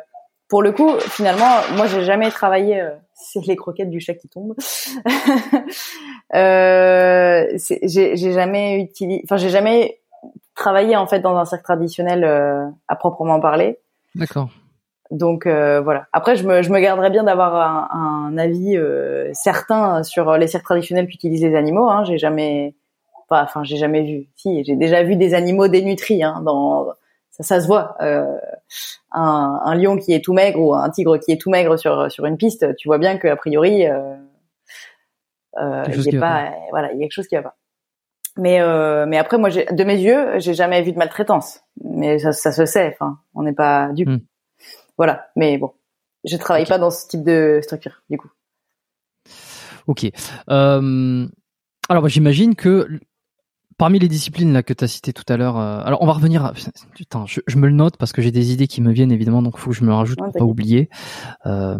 pour 0.48 0.62
le 0.62 0.72
coup, 0.72 0.90
finalement, 0.98 1.60
moi, 1.76 1.86
j'ai 1.86 2.02
jamais 2.02 2.30
travaillé. 2.30 2.82
C'est 3.18 3.44
les 3.46 3.56
croquettes 3.56 3.90
du 3.90 3.98
chat 3.98 4.14
qui 4.14 4.28
tombent. 4.28 4.54
euh, 6.34 7.46
j'ai 7.82 8.16
jamais 8.16 8.82
utilisé. 8.82 9.22
Enfin, 9.24 9.38
j'ai 9.38 9.48
jamais 9.48 10.00
travaillé 10.54 10.96
en 10.96 11.06
fait 11.06 11.20
dans 11.20 11.36
un 11.36 11.44
cercle 11.44 11.64
traditionnel 11.64 12.24
euh, 12.24 12.66
à 12.88 12.96
proprement 12.96 13.40
parler. 13.40 13.78
D'accord. 14.14 14.50
Donc 15.10 15.46
euh, 15.46 15.80
voilà. 15.80 16.06
Après, 16.12 16.36
je 16.36 16.46
me, 16.46 16.62
je 16.62 16.70
me 16.70 16.78
garderais 16.78 17.10
bien 17.10 17.24
d'avoir 17.24 17.54
un, 17.54 18.32
un, 18.32 18.38
avis 18.38 18.76
euh, 18.76 19.30
certain 19.32 20.02
sur 20.02 20.36
les 20.36 20.46
cercles 20.46 20.66
traditionnels 20.66 21.06
qu'utilisent 21.06 21.44
les 21.44 21.54
animaux. 21.54 21.88
Hein. 21.88 22.04
J'ai 22.04 22.18
jamais, 22.18 22.74
enfin, 23.30 23.62
j'ai 23.64 23.76
jamais 23.76 24.02
vu. 24.02 24.28
Si, 24.34 24.64
j'ai 24.64 24.76
déjà 24.76 25.02
vu 25.04 25.16
des 25.16 25.34
animaux 25.34 25.68
dénutris 25.68 26.22
hein, 26.22 26.42
dans 26.44 26.88
ça, 27.36 27.42
ça 27.42 27.60
se 27.60 27.66
voit. 27.66 27.96
Euh, 28.00 28.38
un, 29.12 29.60
un, 29.64 29.74
lion 29.74 29.96
qui 29.96 30.12
est 30.12 30.24
tout 30.24 30.32
maigre 30.32 30.60
ou 30.60 30.74
un 30.74 30.90
tigre 30.90 31.18
qui 31.18 31.32
est 31.32 31.40
tout 31.40 31.50
maigre 31.50 31.78
sur 31.78 32.10
sur 32.10 32.26
une 32.26 32.36
piste, 32.36 32.74
tu 32.76 32.88
vois 32.88 32.98
bien 32.98 33.18
qu'a 33.18 33.36
priori, 33.36 33.86
euh, 33.86 34.14
euh, 35.58 35.84
il 35.88 36.20
pas, 36.20 36.52
voilà, 36.70 36.92
il 36.92 36.96
y 36.96 37.00
a 37.00 37.04
quelque 37.04 37.12
chose 37.12 37.28
qui 37.28 37.36
va 37.36 37.42
pas. 37.42 37.56
Mais 38.36 38.60
euh, 38.60 39.06
mais 39.06 39.16
après, 39.16 39.38
moi, 39.38 39.48
de 39.50 39.84
mes 39.84 39.98
yeux, 39.98 40.38
j'ai 40.38 40.52
jamais 40.52 40.82
vu 40.82 40.92
de 40.92 40.98
maltraitance. 40.98 41.60
Mais 41.82 42.18
ça, 42.18 42.32
ça 42.32 42.52
se 42.52 42.66
sait. 42.66 42.94
Enfin, 42.94 43.18
on 43.34 43.42
n'est 43.42 43.54
pas 43.54 43.90
du. 43.92 44.04
Hmm. 44.04 44.20
Voilà. 44.98 45.28
Mais 45.36 45.56
bon, 45.56 45.72
je 46.24 46.36
travaille 46.36 46.66
pas 46.66 46.78
dans 46.78 46.90
ce 46.90 47.08
type 47.08 47.24
de 47.24 47.60
structure 47.62 48.02
du 48.10 48.18
coup. 48.18 48.30
Ok. 49.86 50.04
Euh, 50.50 51.26
alors 51.88 52.02
bah, 52.02 52.08
j'imagine 52.08 52.56
que 52.56 52.88
parmi 53.78 53.98
les 53.98 54.08
disciplines 54.08 54.52
là 54.52 54.62
que 54.62 54.72
tu 54.72 54.84
as 54.84 54.88
citées 54.88 55.12
tout 55.12 55.24
à 55.28 55.36
l'heure, 55.36 55.58
euh, 55.58 55.80
alors 55.84 56.02
on 56.02 56.06
va 56.06 56.12
revenir. 56.12 56.44
À, 56.44 56.52
putain, 56.94 57.24
je, 57.26 57.40
je, 57.46 57.56
me 57.58 57.66
le 57.66 57.74
note 57.74 57.96
parce 57.96 58.12
que 58.12 58.22
j'ai 58.22 58.30
des 58.30 58.52
idées 58.52 58.66
qui 58.66 58.80
me 58.80 58.92
viennent 58.92 59.12
évidemment, 59.12 59.42
donc 59.42 59.58
faut 59.58 59.70
que 59.70 59.76
je 59.76 59.84
me 59.84 59.92
rajoute 59.92 60.18
pour 60.18 60.32
pas 60.32 60.44
oublier. 60.44 60.88
Euh, 61.46 61.78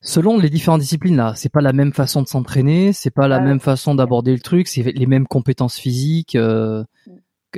selon 0.00 0.38
les 0.38 0.50
différentes 0.50 0.80
disciplines 0.80 1.16
là, 1.16 1.32
c'est 1.36 1.48
pas 1.48 1.60
la 1.60 1.72
même 1.72 1.92
façon 1.92 2.22
de 2.22 2.28
s'entraîner, 2.28 2.92
c'est 2.92 3.10
pas 3.10 3.28
la 3.28 3.40
même 3.40 3.60
façon 3.60 3.94
d'aborder 3.94 4.32
le 4.32 4.40
truc, 4.40 4.68
c'est 4.68 4.82
les 4.82 5.06
mêmes 5.06 5.26
compétences 5.26 5.76
physiques. 5.76 6.36
Euh, 6.36 6.84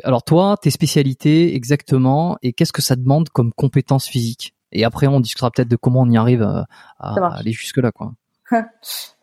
alors 0.03 0.25
toi, 0.25 0.57
tes 0.61 0.71
spécialités 0.71 1.55
exactement 1.55 2.37
et 2.43 2.53
qu'est-ce 2.53 2.73
que 2.73 2.83
ça 2.83 2.97
demande 2.97 3.29
comme 3.29 3.53
compétences 3.53 4.07
physiques 4.07 4.55
Et 4.73 4.85
après, 4.85 5.07
on 5.07 5.21
discutera 5.21 5.51
peut-être 5.51 5.69
de 5.69 5.77
comment 5.77 6.01
on 6.01 6.11
y 6.11 6.17
arrive 6.17 6.43
à, 6.43 6.67
à 6.99 7.37
aller 7.37 7.53
jusque 7.53 7.77
là, 7.77 7.93
quoi. 7.93 8.13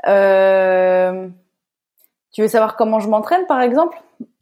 euh... 0.07 1.29
Tu 2.31 2.41
veux 2.41 2.47
savoir 2.47 2.75
comment 2.75 2.99
je 2.99 3.09
m'entraîne, 3.09 3.45
par 3.47 3.61
exemple 3.61 3.97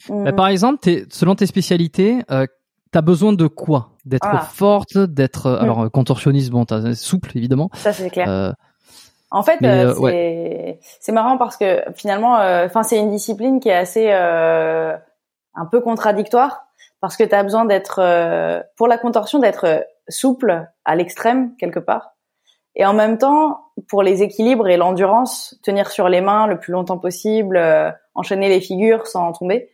bah, 0.09 0.31
Par 0.31 0.47
exemple, 0.47 0.87
selon 1.09 1.35
tes 1.35 1.45
spécialités, 1.45 2.19
euh, 2.29 2.45
t'as 2.91 3.01
besoin 3.01 3.33
de 3.33 3.47
quoi? 3.47 3.91
D'être 4.05 4.43
forte, 4.45 4.97
d'être 4.97 5.45
euh, 5.45 5.59
alors 5.59 5.81
euh, 5.81 5.89
contorsionniste, 5.89 6.49
bon, 6.49 6.65
t'as 6.65 6.93
souple 6.95 7.37
évidemment. 7.37 7.69
Ça 7.75 7.93
c'est 7.93 8.09
clair. 8.09 8.29
Euh, 8.29 8.51
en 9.31 9.43
fait, 9.43 9.59
euh, 9.63 10.73
c'est 10.99 11.11
marrant 11.11 11.37
parce 11.37 11.55
que 11.55 11.83
finalement, 11.95 12.35
enfin, 12.65 12.81
c'est 12.81 12.97
une 12.97 13.11
discipline 13.11 13.59
qui 13.59 13.69
est 13.69 13.75
assez 13.75 14.11
un 14.11 15.65
peu 15.69 15.81
contradictoire 15.81 16.65
parce 16.99 17.15
que 17.15 17.23
t'as 17.23 17.43
besoin 17.43 17.65
d'être 17.65 18.63
pour 18.75 18.87
la 18.87 18.97
contorsion 18.97 19.37
d'être 19.37 19.85
souple 20.07 20.67
à 20.83 20.95
l'extrême 20.95 21.55
quelque 21.57 21.79
part 21.79 22.15
et 22.79 22.85
en 22.85 22.93
même 22.93 23.17
temps, 23.17 23.65
pour 23.89 24.03
les 24.03 24.23
équilibres 24.23 24.69
et 24.69 24.77
l'endurance, 24.77 25.59
tenir 25.63 25.91
sur 25.91 26.07
les 26.07 26.21
mains 26.21 26.47
le 26.47 26.57
plus 26.57 26.71
longtemps 26.71 26.97
possible, 26.97 27.57
euh, 27.57 27.91
enchaîner 28.15 28.47
les 28.47 28.61
figures 28.61 29.05
sans 29.05 29.33
tomber. 29.33 29.69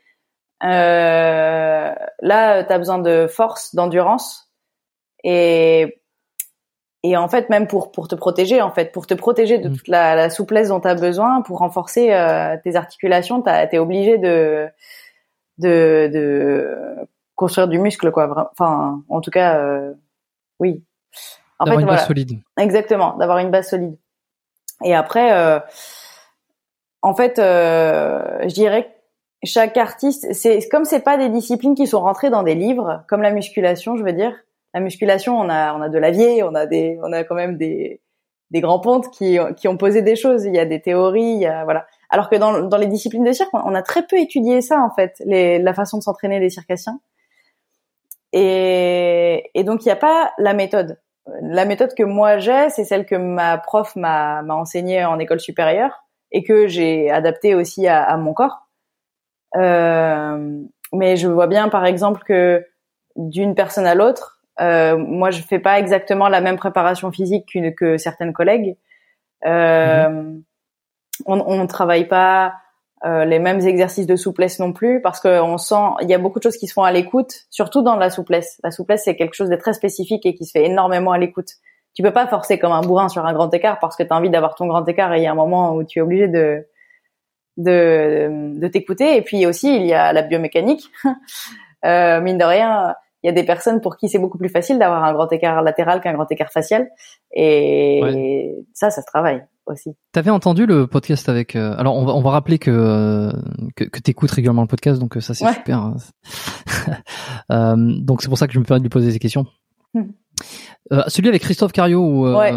Euh, 0.63 1.93
là, 2.21 2.63
tu 2.63 2.73
as 2.73 2.77
besoin 2.79 2.97
de 2.97 3.27
force, 3.27 3.75
d'endurance. 3.75 4.49
Et, 5.23 6.01
et 7.03 7.15
en 7.15 7.27
fait, 7.27 7.51
même 7.51 7.67
pour, 7.67 7.91
pour 7.91 8.07
te 8.07 8.15
protéger, 8.15 8.63
en 8.63 8.71
fait, 8.71 8.91
pour 8.91 9.05
te 9.05 9.13
protéger 9.13 9.59
de 9.59 9.69
mm. 9.69 9.77
toute 9.77 9.87
la, 9.87 10.15
la 10.15 10.31
souplesse 10.31 10.69
dont 10.69 10.79
tu 10.79 10.87
as 10.87 10.95
besoin, 10.95 11.43
pour 11.43 11.59
renforcer 11.59 12.11
euh, 12.11 12.57
tes 12.63 12.75
articulations, 12.75 13.43
tu 13.43 13.49
es 13.51 13.77
obligé 13.77 14.17
de, 14.17 14.67
de, 15.59 16.09
de 16.11 16.75
construire 17.35 17.67
du 17.67 17.77
muscle, 17.77 18.09
quoi. 18.11 18.49
Enfin, 18.51 19.03
en 19.09 19.21
tout 19.21 19.29
cas, 19.29 19.59
euh, 19.59 19.93
oui. 20.59 20.83
En 21.59 21.65
fait, 21.65 21.75
une 21.75 21.85
base 21.85 22.07
solide. 22.07 22.39
Exactement, 22.59 23.15
d'avoir 23.17 23.37
une 23.39 23.51
base 23.51 23.69
solide. 23.69 23.97
Et 24.83 24.93
après, 24.93 25.33
euh, 25.33 25.59
en 27.01 27.13
fait, 27.13 27.39
euh, 27.39 28.39
je 28.43 28.53
dirais 28.53 28.85
que 28.85 29.47
chaque 29.47 29.77
artiste, 29.77 30.33
c'est 30.33 30.67
comme 30.69 30.85
c'est 30.85 31.01
pas 31.01 31.17
des 31.17 31.29
disciplines 31.29 31.75
qui 31.75 31.87
sont 31.87 32.01
rentrées 32.01 32.29
dans 32.29 32.43
des 32.43 32.55
livres, 32.55 33.03
comme 33.07 33.21
la 33.21 33.31
musculation, 33.31 33.95
je 33.95 34.03
veux 34.03 34.13
dire. 34.13 34.33
La 34.73 34.81
musculation, 34.81 35.37
on 35.39 35.47
a 35.49 35.73
on 35.73 35.81
a 35.81 35.89
de 35.89 35.97
l'avier, 35.97 36.43
on 36.43 36.53
a 36.55 36.65
des 36.65 36.99
on 37.03 37.13
a 37.13 37.23
quand 37.23 37.35
même 37.35 37.57
des 37.57 38.01
des 38.51 38.59
grands 38.59 38.79
pontes 38.79 39.09
qui 39.11 39.37
qui 39.55 39.67
ont 39.67 39.77
posé 39.77 40.01
des 40.01 40.17
choses. 40.17 40.43
Il 40.45 40.53
y 40.53 40.59
a 40.59 40.65
des 40.65 40.81
théories, 40.81 41.21
il 41.21 41.39
y 41.39 41.45
a 41.45 41.63
voilà. 41.63 41.87
Alors 42.09 42.29
que 42.29 42.35
dans 42.35 42.59
dans 42.63 42.77
les 42.77 42.87
disciplines 42.87 43.23
de 43.23 43.31
cirque, 43.31 43.53
on 43.53 43.75
a 43.75 43.81
très 43.81 44.05
peu 44.05 44.17
étudié 44.17 44.61
ça 44.61 44.81
en 44.81 44.89
fait, 44.93 45.21
les, 45.25 45.59
la 45.59 45.73
façon 45.73 45.97
de 45.97 46.03
s'entraîner 46.03 46.39
les 46.39 46.49
circassiens. 46.49 46.99
Et, 48.33 49.49
et 49.53 49.63
donc 49.63 49.85
il 49.85 49.87
n'y 49.87 49.93
a 49.93 49.95
pas 49.95 50.33
la 50.37 50.53
méthode 50.53 50.99
la 51.41 51.65
méthode 51.65 51.93
que 51.95 52.03
moi 52.03 52.37
j'ai, 52.37 52.69
c'est 52.69 52.83
celle 52.83 53.05
que 53.05 53.15
ma 53.15 53.57
prof 53.57 53.95
m'a 53.95 54.43
enseignée 54.49 55.03
en 55.05 55.19
école 55.19 55.39
supérieure 55.39 56.05
et 56.31 56.43
que 56.43 56.67
j'ai 56.67 57.09
adaptée 57.09 57.55
aussi 57.55 57.87
à, 57.87 58.15
mon 58.17 58.33
corps. 58.33 58.67
Euh, 59.55 60.61
mais 60.93 61.17
je 61.17 61.27
vois 61.27 61.47
bien, 61.47 61.69
par 61.69 61.85
exemple, 61.85 62.23
que 62.23 62.65
d'une 63.15 63.55
personne 63.55 63.85
à 63.85 63.95
l'autre, 63.95 64.41
euh, 64.61 64.97
moi, 64.97 65.31
je 65.31 65.41
fais 65.41 65.59
pas 65.59 65.79
exactement 65.79 66.27
la 66.27 66.41
même 66.41 66.57
préparation 66.57 67.11
physique 67.11 67.47
qu'une 67.47 67.73
que 67.73 67.97
certaines 67.97 68.33
collègues. 68.33 68.77
Euh, 69.45 70.09
mm-hmm. 70.09 70.41
On 71.25 71.57
ne 71.57 71.67
travaille 71.67 72.07
pas 72.07 72.55
euh, 73.05 73.23
les 73.23 73.37
mêmes 73.37 73.61
exercices 73.61 74.07
de 74.07 74.15
souplesse 74.15 74.57
non 74.57 74.73
plus 74.73 74.99
parce 74.99 75.19
qu'on 75.19 75.59
sent 75.59 75.75
il 76.01 76.09
y 76.09 76.13
a 76.15 76.17
beaucoup 76.17 76.39
de 76.39 76.43
choses 76.43 76.57
qui 76.57 76.65
se 76.65 76.73
font 76.73 76.81
à 76.81 76.91
l'écoute, 76.91 77.33
surtout 77.51 77.83
dans 77.83 77.97
la 77.97 78.09
souplesse. 78.09 78.59
La 78.63 78.71
souplesse 78.71 79.03
c'est 79.05 79.15
quelque 79.15 79.35
chose 79.35 79.49
de 79.49 79.55
très 79.55 79.73
spécifique 79.73 80.25
et 80.25 80.33
qui 80.33 80.43
se 80.45 80.51
fait 80.51 80.65
énormément 80.65 81.11
à 81.11 81.19
l'écoute. 81.19 81.49
Tu 81.93 82.01
peux 82.01 82.11
pas 82.11 82.25
forcer 82.25 82.57
comme 82.57 82.71
un 82.71 82.81
bourrin 82.81 83.07
sur 83.07 83.25
un 83.25 83.33
grand 83.33 83.53
écart 83.53 83.77
parce 83.79 83.95
que 83.95 84.01
tu 84.01 84.09
as 84.11 84.15
envie 84.15 84.31
d'avoir 84.31 84.55
ton 84.55 84.65
grand 84.65 84.87
écart 84.87 85.13
et 85.13 85.19
il 85.19 85.23
y 85.23 85.27
a 85.27 85.31
un 85.31 85.35
moment 85.35 85.75
où 85.75 85.83
tu 85.83 85.99
es 85.99 86.01
obligé 86.01 86.27
de 86.27 86.67
de, 87.57 88.59
de 88.59 88.67
t'écouter. 88.67 89.17
Et 89.17 89.21
puis 89.21 89.45
aussi 89.45 89.75
il 89.75 89.85
y 89.85 89.93
a 89.93 90.11
la 90.11 90.23
biomécanique. 90.23 90.89
euh, 91.85 92.19
mine 92.21 92.39
de 92.39 92.43
rien, 92.43 92.95
il 93.21 93.27
y 93.27 93.29
a 93.29 93.33
des 93.33 93.43
personnes 93.43 93.81
pour 93.81 93.97
qui 93.97 94.09
c'est 94.09 94.19
beaucoup 94.19 94.39
plus 94.39 94.49
facile 94.49 94.79
d'avoir 94.79 95.03
un 95.03 95.13
grand 95.13 95.31
écart 95.31 95.61
latéral 95.61 96.01
qu'un 96.01 96.13
grand 96.13 96.31
écart 96.31 96.51
facial 96.51 96.89
et 97.31 98.55
ça, 98.73 98.89
ça 98.89 99.01
se 99.01 99.05
travaille 99.05 99.43
aussi. 99.67 99.91
T'avais 100.11 100.29
entendu 100.29 100.65
le 100.65 100.87
podcast 100.87 101.29
avec 101.29 101.55
euh, 101.55 101.75
alors 101.77 101.95
on 101.95 102.05
va 102.05 102.13
on 102.13 102.21
va 102.21 102.31
rappeler 102.31 102.59
que 102.59 102.71
euh, 102.71 103.31
que, 103.75 103.83
que 103.83 103.99
t'écoutes 103.99 104.31
régulièrement 104.31 104.61
le 104.61 104.67
podcast 104.67 104.99
donc 104.99 105.17
euh, 105.17 105.21
ça 105.21 105.33
c'est 105.33 105.51
super. 105.53 105.79
Hein. 105.79 105.95
euh, 107.51 107.75
donc 107.77 108.21
c'est 108.21 108.29
pour 108.29 108.37
ça 108.37 108.47
que 108.47 108.53
je 108.53 108.59
me 108.59 108.65
permets 108.65 108.79
de 108.79 108.85
lui 108.85 108.89
poser 108.89 109.11
ces 109.11 109.19
questions. 109.19 109.45
Hmm. 109.93 110.11
celui 111.07 111.29
avec 111.29 111.41
Christophe 111.41 111.71
Cario 111.71 112.35
ouais. 112.37 112.51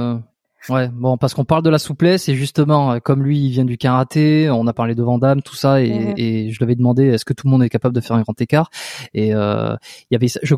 ouais. 0.68 0.88
bon 0.88 1.16
parce 1.18 1.34
qu'on 1.34 1.44
parle 1.44 1.62
de 1.62 1.70
la 1.70 1.78
souplesse 1.78 2.28
et 2.28 2.34
justement 2.34 2.98
comme 2.98 3.22
lui 3.22 3.38
il 3.38 3.50
vient 3.50 3.64
du 3.64 3.78
karaté, 3.78 4.50
on 4.50 4.66
a 4.66 4.72
parlé 4.72 4.96
de 4.96 5.02
Vandame 5.02 5.40
tout 5.40 5.54
ça 5.54 5.80
et, 5.80 5.90
hmm. 5.90 6.14
et 6.16 6.50
je 6.50 6.58
lui 6.58 6.64
avais 6.64 6.74
demandé 6.74 7.06
est-ce 7.06 7.24
que 7.24 7.32
tout 7.32 7.46
le 7.46 7.52
monde 7.52 7.62
est 7.62 7.68
capable 7.68 7.94
de 7.94 8.00
faire 8.00 8.16
un 8.16 8.22
grand 8.22 8.40
écart? 8.40 8.70
Et 9.14 9.28
il 9.28 9.78
y 10.10 10.16
avait 10.16 10.28
je, 10.28 10.40
je 10.42 10.54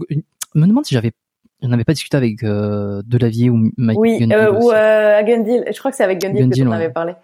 me 0.54 0.66
demande 0.66 0.86
si 0.86 0.94
j'avais 0.94 1.12
on 1.62 1.68
n'avait 1.68 1.84
pas 1.84 1.92
discuté 1.92 2.16
avec 2.16 2.42
euh, 2.42 3.02
Delavier 3.06 3.50
ou 3.50 3.70
Mike 3.76 3.98
Oui, 3.98 4.28
euh, 4.32 4.52
ou 4.52 4.72
euh, 4.72 5.22
Gundil. 5.22 5.64
Je 5.70 5.78
crois 5.78 5.90
que 5.90 5.96
c'est 5.96 6.04
avec 6.04 6.18
Gundil, 6.18 6.48
que 6.48 6.54
tu 6.54 6.66
en 6.66 6.72
avais 6.72 6.90
parlé. 6.90 7.14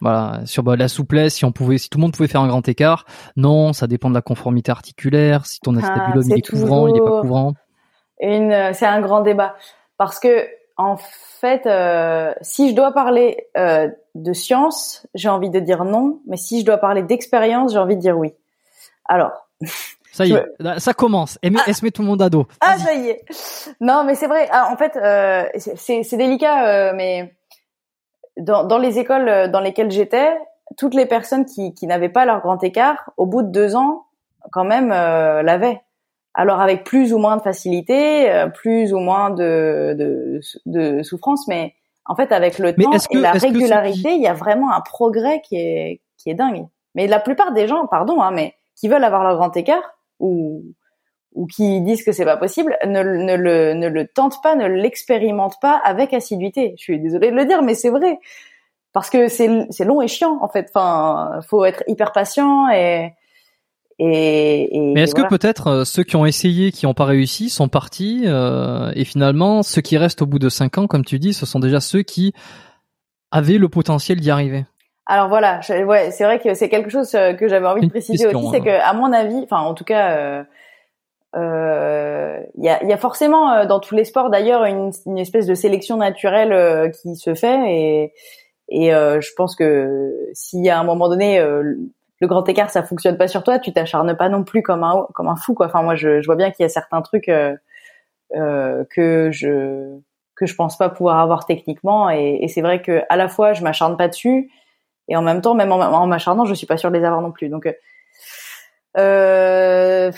Voilà, 0.00 0.42
sur 0.44 0.62
bah, 0.62 0.76
la 0.76 0.88
souplesse, 0.88 1.34
si 1.34 1.44
on 1.44 1.52
pouvait, 1.52 1.78
si 1.78 1.88
tout 1.88 1.98
le 1.98 2.02
monde 2.02 2.12
pouvait 2.12 2.28
faire 2.28 2.42
un 2.42 2.48
grand 2.48 2.66
écart, 2.68 3.06
non, 3.36 3.72
ça 3.72 3.86
dépend 3.86 4.10
de 4.10 4.14
la 4.14 4.20
conformité 4.20 4.70
articulaire, 4.70 5.46
si 5.46 5.60
ton 5.60 5.74
ah, 5.76 5.78
acétabulum 5.78 6.24
il 6.28 6.38
est 6.38 6.48
couvrant, 6.48 6.88
il 6.88 6.96
est 6.96 7.00
pas 7.00 7.20
couvrant. 7.22 7.54
Une, 8.20 8.52
euh, 8.52 8.72
c'est 8.72 8.86
un 8.86 9.00
grand 9.00 9.20
débat 9.20 9.56
parce 9.98 10.18
que 10.18 10.46
en 10.76 10.96
fait, 10.98 11.66
euh, 11.66 12.34
si 12.42 12.70
je 12.70 12.74
dois 12.74 12.92
parler 12.92 13.46
euh, 13.56 13.88
de 14.14 14.32
science, 14.34 15.06
j'ai 15.14 15.30
envie 15.30 15.48
de 15.48 15.60
dire 15.60 15.84
non, 15.84 16.20
mais 16.26 16.36
si 16.36 16.60
je 16.60 16.66
dois 16.66 16.76
parler 16.76 17.02
d'expérience, 17.02 17.72
j'ai 17.72 17.78
envie 17.78 17.96
de 17.96 18.00
dire 18.00 18.18
oui. 18.18 18.34
Alors, 19.06 19.48
ça 20.16 20.24
y 20.24 20.32
est, 20.32 20.78
ça 20.78 20.94
commence. 20.94 21.38
Elle 21.42 21.52
met, 21.52 21.58
ah. 21.66 21.70
met 21.82 21.90
tout 21.90 22.02
le 22.02 22.08
monde 22.08 22.22
à 22.22 22.30
dos. 22.30 22.46
Ah, 22.60 22.78
ça 22.78 22.94
y 22.94 23.08
est. 23.08 23.24
Non, 23.80 24.04
mais 24.04 24.14
c'est 24.14 24.26
vrai. 24.26 24.48
Ah, 24.50 24.70
en 24.72 24.76
fait, 24.76 24.96
euh, 24.96 25.44
c'est 25.56 26.16
délicat, 26.16 26.66
euh, 26.66 26.92
mais 26.94 27.34
dans, 28.38 28.64
dans, 28.64 28.78
les 28.78 28.98
écoles 28.98 29.28
euh, 29.28 29.48
dans 29.48 29.60
lesquelles 29.60 29.90
j'étais, 29.90 30.38
toutes 30.78 30.94
les 30.94 31.06
personnes 31.06 31.44
qui, 31.44 31.74
qui 31.74 31.86
n'avaient 31.86 32.08
pas 32.08 32.24
leur 32.24 32.40
grand 32.40 32.62
écart, 32.64 33.10
au 33.16 33.26
bout 33.26 33.42
de 33.42 33.50
deux 33.50 33.76
ans, 33.76 34.06
quand 34.52 34.64
même, 34.64 34.90
euh, 34.90 35.42
l'avaient. 35.42 35.82
Alors 36.34 36.60
avec 36.60 36.84
plus 36.84 37.12
ou 37.12 37.18
moins 37.18 37.36
de 37.36 37.42
facilité, 37.42 38.30
euh, 38.30 38.48
plus 38.48 38.92
ou 38.92 38.98
moins 38.98 39.30
de, 39.30 39.94
de, 39.98 40.40
de, 40.66 41.02
souffrance, 41.02 41.48
mais 41.48 41.74
en 42.04 42.14
fait, 42.14 42.30
avec 42.30 42.58
le 42.58 42.74
temps 42.74 42.90
et 43.10 43.18
la 43.18 43.32
régularité, 43.32 44.12
il 44.12 44.22
y 44.22 44.28
a 44.28 44.34
vraiment 44.34 44.72
un 44.72 44.80
progrès 44.80 45.40
qui 45.42 45.56
est, 45.56 46.00
qui 46.18 46.30
est 46.30 46.34
dingue. 46.34 46.66
Mais 46.94 47.06
la 47.06 47.20
plupart 47.20 47.52
des 47.52 47.66
gens, 47.66 47.86
pardon, 47.86 48.20
hein, 48.22 48.30
mais 48.30 48.54
qui 48.76 48.88
veulent 48.88 49.04
avoir 49.04 49.24
leur 49.24 49.36
grand 49.36 49.56
écart, 49.56 49.95
ou 50.18 50.64
ou 51.32 51.46
qui 51.46 51.82
disent 51.82 52.02
que 52.02 52.12
c'est 52.12 52.24
pas 52.24 52.38
possible 52.38 52.76
ne, 52.86 53.02
ne, 53.02 53.36
le, 53.36 53.74
ne 53.74 53.88
le 53.88 54.06
tentent 54.06 54.42
pas, 54.42 54.56
ne 54.56 54.66
l'expérimentent 54.66 55.60
pas 55.60 55.78
avec 55.84 56.14
assiduité. 56.14 56.74
Je 56.78 56.82
suis 56.82 56.98
désolée 56.98 57.30
de 57.30 57.36
le 57.36 57.44
dire, 57.44 57.62
mais 57.62 57.74
c'est 57.74 57.90
vrai 57.90 58.18
parce 58.92 59.10
que 59.10 59.28
c'est 59.28 59.66
c'est 59.70 59.84
long 59.84 60.00
et 60.00 60.08
chiant 60.08 60.38
en 60.40 60.48
fait. 60.48 60.70
Enfin, 60.74 61.40
faut 61.48 61.64
être 61.64 61.84
hyper 61.86 62.12
patient 62.12 62.70
et 62.70 63.12
et, 63.98 64.76
et 64.76 64.94
mais 64.94 65.02
est-ce 65.02 65.14
que 65.14 65.26
peut-être 65.26 65.66
euh, 65.68 65.84
ceux 65.84 66.04
qui 66.04 66.16
ont 66.16 66.26
essayé, 66.26 66.70
qui 66.70 66.84
n'ont 66.84 66.94
pas 66.94 67.06
réussi, 67.06 67.48
sont 67.48 67.68
partis 67.68 68.24
euh, 68.26 68.92
et 68.94 69.04
finalement 69.04 69.62
ceux 69.62 69.80
qui 69.80 69.96
restent 69.96 70.22
au 70.22 70.26
bout 70.26 70.38
de 70.38 70.50
cinq 70.50 70.76
ans, 70.76 70.86
comme 70.86 71.04
tu 71.04 71.18
dis, 71.18 71.32
ce 71.32 71.46
sont 71.46 71.60
déjà 71.60 71.80
ceux 71.80 72.02
qui 72.02 72.34
avaient 73.30 73.58
le 73.58 73.68
potentiel 73.68 74.20
d'y 74.20 74.30
arriver? 74.30 74.64
Alors 75.08 75.28
voilà, 75.28 75.60
ouais, 75.86 76.10
c'est 76.10 76.24
vrai 76.24 76.40
que 76.40 76.54
c'est 76.54 76.68
quelque 76.68 76.90
chose 76.90 77.14
euh, 77.14 77.32
que 77.32 77.46
j'avais 77.46 77.66
envie 77.68 77.82
de 77.82 77.90
préciser 77.90 78.26
aussi, 78.26 78.48
c'est 78.50 78.56
hein. 78.56 78.64
que 78.64 78.82
à 78.82 78.92
mon 78.92 79.12
avis, 79.12 79.40
enfin 79.44 79.60
en 79.60 79.72
tout 79.72 79.84
cas, 79.84 80.16
euh, 80.18 80.42
euh, 81.36 82.40
il 82.56 82.64
y, 82.64 82.68
a, 82.68 82.82
y, 82.84 82.92
a, 82.92 82.96
forcément 82.96 83.64
dans 83.66 83.78
tous 83.78 83.94
les 83.94 84.04
sports 84.04 84.30
d'ailleurs 84.30 84.64
une, 84.64 84.90
une, 85.06 85.18
espèce 85.18 85.46
de 85.46 85.54
sélection 85.54 85.96
naturelle 85.96 86.90
qui 86.90 87.14
se 87.14 87.34
fait 87.34 87.72
et, 87.72 88.12
et 88.68 88.90
je 88.90 89.34
pense 89.36 89.54
que 89.54 90.12
si 90.32 90.68
à 90.68 90.80
un 90.80 90.84
moment 90.84 91.08
donné 91.08 91.38
le 91.40 92.26
grand 92.26 92.48
écart 92.48 92.70
ça 92.70 92.82
fonctionne 92.82 93.16
pas 93.16 93.28
sur 93.28 93.44
toi, 93.44 93.58
tu 93.60 93.72
t'acharnes 93.72 94.16
pas 94.16 94.28
non 94.28 94.42
plus 94.44 94.62
comme 94.62 94.82
un 94.82 95.06
comme 95.14 95.28
un 95.28 95.36
fou 95.36 95.54
quoi. 95.54 95.66
Enfin 95.66 95.82
moi 95.82 95.94
je, 95.94 96.20
je 96.20 96.26
vois 96.26 96.36
bien 96.36 96.50
qu'il 96.50 96.64
y 96.64 96.66
a 96.66 96.70
certains 96.70 97.02
trucs 97.02 97.26
que 97.26 97.58
je 99.30 99.98
que 100.36 100.46
je 100.46 100.54
pense 100.54 100.76
pas 100.76 100.88
pouvoir 100.88 101.20
avoir 101.20 101.44
techniquement. 101.44 102.10
Et, 102.10 102.38
et 102.40 102.48
c'est 102.48 102.62
vrai 102.62 102.82
que 102.82 103.02
à 103.08 103.16
la 103.16 103.28
fois 103.28 103.52
je 103.52 103.62
m'acharne 103.62 103.96
pas 103.96 104.08
dessus 104.08 104.50
et 105.08 105.16
en 105.16 105.22
même 105.22 105.40
temps, 105.40 105.54
même 105.54 105.72
en, 105.72 105.80
en 105.80 106.06
m'acharnant, 106.06 106.44
je 106.44 106.54
suis 106.54 106.66
pas 106.66 106.76
sûre 106.76 106.90
de 106.90 106.96
les 106.96 107.04
avoir 107.04 107.20
non 107.20 107.32
plus. 107.32 107.48
Donc 107.48 107.68
euh, 108.96 110.10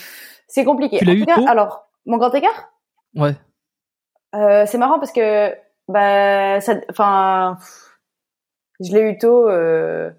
c'est 0.47 0.63
compliqué. 0.63 0.97
Tu 0.97 1.09
eu 1.11 1.25
tôt? 1.25 1.47
alors 1.47 1.87
mon 2.05 2.17
grand 2.17 2.33
écart? 2.33 2.71
Ouais. 3.15 3.35
Euh, 4.35 4.65
c'est 4.65 4.77
marrant 4.77 4.99
parce 4.99 5.11
que 5.11 5.53
bah 5.87 6.61
ça, 6.61 6.75
enfin, 6.89 7.57
je 8.79 8.91
l'ai 8.93 9.01
eu 9.01 9.17
tôt. 9.17 9.49
Euh, 9.49 10.11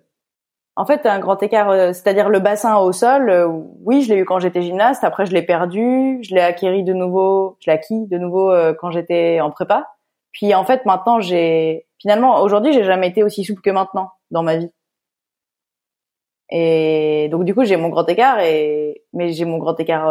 en 0.76 0.84
fait, 0.84 1.06
un 1.06 1.18
grand 1.18 1.42
écart, 1.42 1.70
euh, 1.70 1.92
c'est-à-dire 1.92 2.28
le 2.28 2.40
bassin 2.40 2.76
au 2.78 2.92
sol. 2.92 3.30
Euh, 3.30 3.46
oui, 3.84 4.02
je 4.02 4.12
l'ai 4.12 4.20
eu 4.20 4.24
quand 4.24 4.40
j'étais 4.40 4.62
gymnaste. 4.62 5.04
Après, 5.04 5.26
je 5.26 5.32
l'ai 5.32 5.42
perdu. 5.42 6.18
Je 6.22 6.34
l'ai 6.34 6.40
acquis 6.40 6.82
de 6.82 6.92
nouveau. 6.92 7.56
Je 7.60 7.70
l'ai 7.70 7.74
acquis 7.74 8.06
de 8.06 8.18
nouveau 8.18 8.52
quand 8.80 8.90
j'étais 8.90 9.40
en 9.40 9.50
prépa. 9.50 9.88
Puis 10.32 10.54
en 10.54 10.64
fait, 10.64 10.86
maintenant, 10.86 11.20
j'ai 11.20 11.86
finalement 11.98 12.42
aujourd'hui, 12.42 12.72
j'ai 12.72 12.84
jamais 12.84 13.08
été 13.08 13.22
aussi 13.22 13.44
souple 13.44 13.62
que 13.62 13.70
maintenant 13.70 14.12
dans 14.30 14.42
ma 14.42 14.56
vie. 14.56 14.70
Et 16.50 17.28
donc 17.30 17.44
du 17.44 17.54
coup, 17.54 17.64
j'ai 17.64 17.76
mon 17.76 17.88
grand 17.88 18.08
écart 18.08 18.40
et 18.40 19.02
mais 19.12 19.32
j'ai 19.32 19.44
mon 19.44 19.58
grand 19.58 19.78
écart 19.78 20.08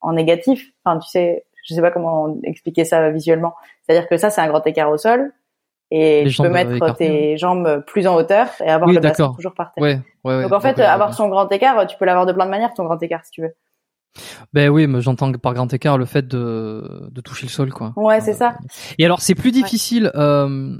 en 0.00 0.12
négatif. 0.12 0.70
Enfin, 0.84 0.98
tu 0.98 1.08
sais, 1.08 1.46
je 1.64 1.74
sais 1.74 1.82
pas 1.82 1.90
comment 1.90 2.36
expliquer 2.44 2.84
ça 2.84 3.10
visuellement. 3.10 3.54
C'est-à-dire 3.82 4.08
que 4.08 4.16
ça, 4.16 4.30
c'est 4.30 4.40
un 4.40 4.48
grand 4.48 4.66
écart 4.66 4.90
au 4.90 4.96
sol. 4.96 5.32
Et 5.90 6.26
tu 6.28 6.42
peux 6.42 6.50
mettre 6.50 6.94
tes 6.96 7.38
jambes 7.38 7.82
plus 7.86 8.06
en 8.06 8.14
hauteur 8.14 8.48
et 8.60 8.68
avoir 8.68 8.90
le 8.90 9.00
bassin 9.00 9.32
toujours 9.34 9.54
par 9.54 9.72
terre. 9.72 9.82
Ouais, 9.82 10.00
ouais, 10.24 10.42
Donc 10.42 10.52
en 10.52 10.60
fait, 10.60 10.78
avoir 10.80 11.14
son 11.14 11.28
grand 11.28 11.50
écart, 11.50 11.86
tu 11.86 11.96
peux 11.96 12.04
l'avoir 12.04 12.26
de 12.26 12.32
plein 12.32 12.44
de 12.44 12.50
manières, 12.50 12.74
ton 12.74 12.84
grand 12.84 13.02
écart, 13.02 13.24
si 13.24 13.30
tu 13.30 13.42
veux. 13.42 13.54
Ben 14.52 14.68
oui, 14.68 14.86
mais 14.86 15.00
j'entends 15.00 15.32
par 15.32 15.54
grand 15.54 15.72
écart 15.72 15.96
le 15.96 16.04
fait 16.04 16.26
de, 16.26 17.08
de 17.10 17.20
toucher 17.20 17.46
le 17.46 17.50
sol, 17.50 17.72
quoi. 17.72 17.92
Ouais, 17.96 18.20
c'est 18.20 18.34
ça. 18.34 18.56
Et 18.98 19.04
alors, 19.04 19.20
c'est 19.20 19.34
plus 19.34 19.52
difficile 19.52 20.10
euh, 20.14 20.76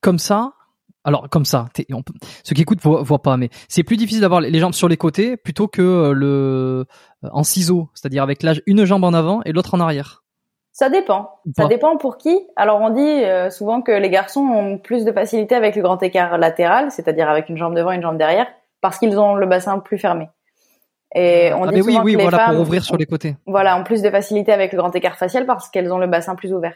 comme 0.00 0.18
ça 0.18 0.54
alors 1.04 1.28
comme 1.28 1.44
ça, 1.44 1.66
on 1.92 2.02
ceux 2.42 2.54
qui 2.54 2.62
écoutent 2.62 2.80
voient, 2.80 3.02
voient 3.02 3.22
pas, 3.22 3.36
mais 3.36 3.50
c'est 3.68 3.82
plus 3.82 3.96
difficile 3.96 4.22
d'avoir 4.22 4.40
les 4.40 4.58
jambes 4.58 4.72
sur 4.72 4.88
les 4.88 4.96
côtés 4.96 5.36
plutôt 5.36 5.68
que 5.68 5.82
euh, 5.82 6.12
le 6.12 6.86
euh, 7.24 7.28
en 7.32 7.44
ciseaux, 7.44 7.90
c'est-à-dire 7.94 8.22
avec 8.22 8.42
l'âge 8.42 8.62
une 8.66 8.84
jambe 8.84 9.04
en 9.04 9.12
avant 9.12 9.42
et 9.44 9.52
l'autre 9.52 9.74
en 9.74 9.80
arrière. 9.80 10.22
Ça 10.72 10.88
dépend. 10.88 11.30
Ça 11.56 11.66
dépend 11.66 11.96
pour 11.98 12.16
qui. 12.16 12.36
Alors 12.56 12.80
on 12.80 12.90
dit 12.90 13.00
euh, 13.00 13.48
souvent 13.48 13.80
que 13.80 13.92
les 13.92 14.10
garçons 14.10 14.40
ont 14.40 14.78
plus 14.78 15.04
de 15.04 15.12
facilité 15.12 15.54
avec 15.54 15.76
le 15.76 15.82
grand 15.82 16.02
écart 16.02 16.36
latéral, 16.36 16.90
c'est-à-dire 16.90 17.28
avec 17.28 17.48
une 17.48 17.56
jambe 17.56 17.76
devant 17.76 17.92
et 17.92 17.96
une 17.96 18.02
jambe 18.02 18.18
derrière, 18.18 18.48
parce 18.80 18.98
qu'ils 18.98 19.16
ont 19.18 19.36
le 19.36 19.46
bassin 19.46 19.78
plus 19.78 19.98
fermé. 19.98 20.28
Et 21.14 21.52
on 21.54 21.62
ah, 21.62 21.70
dit 21.70 21.80
souvent 21.80 22.02
oui, 22.02 22.04
oui, 22.04 22.12
que 22.14 22.18
les 22.18 22.24
voilà, 22.24 22.38
femmes 22.38 22.56
pour 22.56 22.62
ouvrir 22.62 22.82
sur 22.82 22.96
les 22.96 23.06
côtés. 23.06 23.36
Voilà, 23.46 23.78
ont 23.78 23.84
plus 23.84 24.02
de 24.02 24.10
facilité 24.10 24.52
avec 24.52 24.72
le 24.72 24.78
grand 24.78 24.94
écart 24.96 25.16
facial 25.16 25.46
parce 25.46 25.68
qu'elles 25.68 25.92
ont 25.92 25.98
le 25.98 26.08
bassin 26.08 26.34
plus 26.34 26.52
ouvert. 26.52 26.74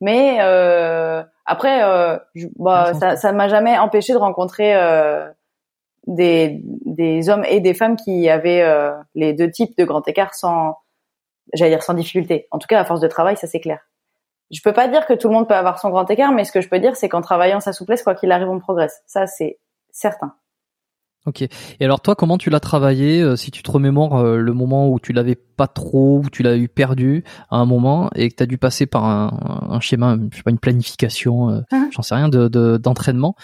Mais 0.00 0.38
euh, 0.40 1.22
après, 1.48 1.82
euh, 1.82 2.18
bah, 2.56 2.92
ça, 2.92 3.16
ça 3.16 3.32
m'a 3.32 3.48
jamais 3.48 3.78
empêché 3.78 4.12
de 4.12 4.18
rencontrer 4.18 4.76
euh, 4.76 5.26
des, 6.06 6.60
des 6.62 7.30
hommes 7.30 7.44
et 7.48 7.60
des 7.60 7.72
femmes 7.72 7.96
qui 7.96 8.28
avaient 8.28 8.60
euh, 8.60 8.92
les 9.14 9.32
deux 9.32 9.50
types 9.50 9.74
de 9.78 9.84
grand 9.84 10.06
écart 10.06 10.34
sans, 10.34 10.76
j'allais 11.54 11.70
dire 11.70 11.82
sans 11.82 11.94
difficulté. 11.94 12.48
En 12.50 12.58
tout 12.58 12.66
cas, 12.66 12.78
à 12.78 12.84
force 12.84 13.00
de 13.00 13.08
travail, 13.08 13.38
ça 13.38 13.46
c'est 13.46 13.60
clair. 13.60 13.80
Je 14.50 14.60
peux 14.62 14.74
pas 14.74 14.88
dire 14.88 15.06
que 15.06 15.14
tout 15.14 15.28
le 15.28 15.34
monde 15.34 15.48
peut 15.48 15.54
avoir 15.54 15.78
son 15.78 15.88
grand 15.88 16.08
écart, 16.10 16.32
mais 16.32 16.44
ce 16.44 16.52
que 16.52 16.60
je 16.60 16.68
peux 16.68 16.80
dire, 16.80 16.96
c'est 16.96 17.08
qu'en 17.08 17.22
travaillant 17.22 17.60
sa 17.60 17.72
souplesse, 17.72 18.02
quoi 18.02 18.14
qu'il 18.14 18.30
arrive, 18.30 18.50
on 18.50 18.58
progresse. 18.58 19.02
Ça, 19.06 19.26
c'est 19.26 19.58
certain. 19.90 20.34
Ok. 21.28 21.42
Et 21.42 21.84
alors 21.84 22.00
toi, 22.00 22.14
comment 22.14 22.38
tu 22.38 22.48
l'as 22.48 22.58
travaillé 22.58 23.20
euh, 23.20 23.36
Si 23.36 23.50
tu 23.50 23.62
te 23.62 23.70
remémores 23.70 24.16
euh, 24.16 24.38
le 24.38 24.52
moment 24.54 24.88
où 24.88 24.98
tu 24.98 25.12
l'avais 25.12 25.34
pas 25.34 25.66
trop, 25.66 26.22
où 26.24 26.30
tu 26.30 26.42
l'as 26.42 26.56
eu 26.56 26.68
perdu 26.68 27.22
à 27.50 27.56
un 27.56 27.66
moment 27.66 28.08
et 28.14 28.30
que 28.30 28.36
tu 28.36 28.42
as 28.42 28.46
dû 28.46 28.56
passer 28.56 28.86
par 28.86 29.04
un, 29.04 29.68
un, 29.68 29.80
schéma, 29.80 30.16
je 30.32 30.38
sais 30.38 30.42
pas, 30.42 30.50
une 30.50 30.58
planification, 30.58 31.50
euh, 31.50 31.60
Hein 31.70 31.90
j'en 31.92 32.00
sais 32.00 32.14
rien, 32.14 32.30
de 32.30 32.48
d'entraînement, 32.78 33.34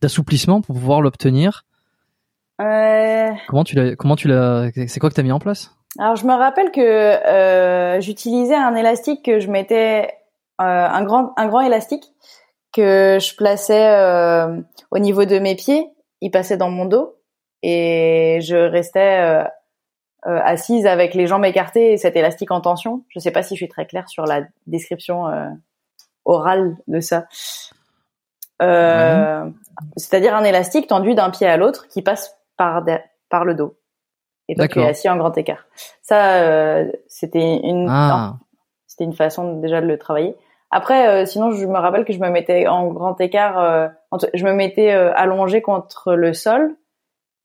d'assouplissement 0.00 0.60
pour 0.60 0.76
pouvoir 0.76 1.00
l'obtenir? 1.00 1.64
Comment 2.58 3.64
tu 3.64 3.74
l'as 3.74 3.96
Comment 3.96 4.14
tu 4.14 4.28
l'as 4.28 4.70
C'est 4.86 5.00
quoi 5.00 5.10
que 5.10 5.16
t'as 5.16 5.24
mis 5.24 5.32
en 5.32 5.40
place? 5.40 5.74
Alors 5.98 6.14
je 6.14 6.24
me 6.24 6.32
rappelle 6.32 6.70
que 6.70 8.00
j'utilisais 8.00 8.54
un 8.54 8.76
élastique 8.76 9.24
que 9.24 9.40
je 9.40 9.50
mettais 9.50 10.12
un 10.60 11.02
grand 11.02 11.32
un 11.36 11.48
grand 11.48 11.62
élastique 11.62 12.04
que 12.72 13.18
je 13.20 13.34
plaçais 13.34 13.96
au 14.92 14.98
niveau 15.00 15.24
de 15.24 15.40
mes 15.40 15.56
pieds, 15.56 15.88
il 16.20 16.30
passait 16.30 16.56
dans 16.56 16.70
mon 16.70 16.84
dos 16.84 17.16
et 17.62 18.38
je 18.42 18.56
restais 18.56 19.20
euh, 19.20 19.44
euh, 20.26 20.40
assise 20.44 20.86
avec 20.86 21.14
les 21.14 21.26
jambes 21.26 21.44
écartées 21.44 21.92
et 21.92 21.96
cet 21.96 22.16
élastique 22.16 22.50
en 22.50 22.60
tension. 22.60 23.04
Je 23.08 23.18
sais 23.18 23.30
pas 23.32 23.42
si 23.42 23.54
je 23.54 23.58
suis 23.58 23.68
très 23.68 23.86
claire 23.86 24.08
sur 24.08 24.24
la 24.24 24.42
description 24.66 25.28
euh, 25.28 25.48
orale 26.24 26.76
de 26.86 27.00
ça. 27.00 27.26
Euh, 28.62 29.44
C'est-à-dire 29.96 30.36
un 30.36 30.44
élastique 30.44 30.86
tendu 30.86 31.14
d'un 31.14 31.30
pied 31.30 31.46
à 31.46 31.56
l'autre 31.56 31.88
qui 31.88 32.02
passe 32.02 32.36
par 32.56 32.82
de- 32.84 32.98
par 33.28 33.44
le 33.44 33.54
dos. 33.54 33.76
Et 34.48 34.54
donc 34.54 34.70
tu 34.70 34.78
es 34.80 34.88
assis 34.90 35.08
en 35.08 35.16
grand 35.16 35.36
écart. 35.38 35.66
Ça, 36.02 36.42
euh, 36.42 36.90
c'était 37.08 37.56
une 37.62 37.88
Ah, 37.90 38.34
c'était 38.86 39.04
une 39.04 39.14
façon 39.14 39.58
déjà 39.60 39.80
de 39.80 39.86
le 39.86 39.98
travailler. 39.98 40.36
Après, 40.70 41.08
euh, 41.08 41.26
sinon, 41.26 41.50
je 41.52 41.66
me 41.66 41.78
rappelle 41.78 42.04
que 42.04 42.12
je 42.12 42.18
me 42.18 42.28
mettais 42.30 42.66
en 42.66 42.88
grand 42.88 43.20
écart, 43.20 43.58
euh, 43.58 43.88
je 44.34 44.44
me 44.44 44.52
mettais 44.52 44.90
allongée 44.90 45.60
contre 45.62 46.14
le 46.14 46.32
sol, 46.34 46.74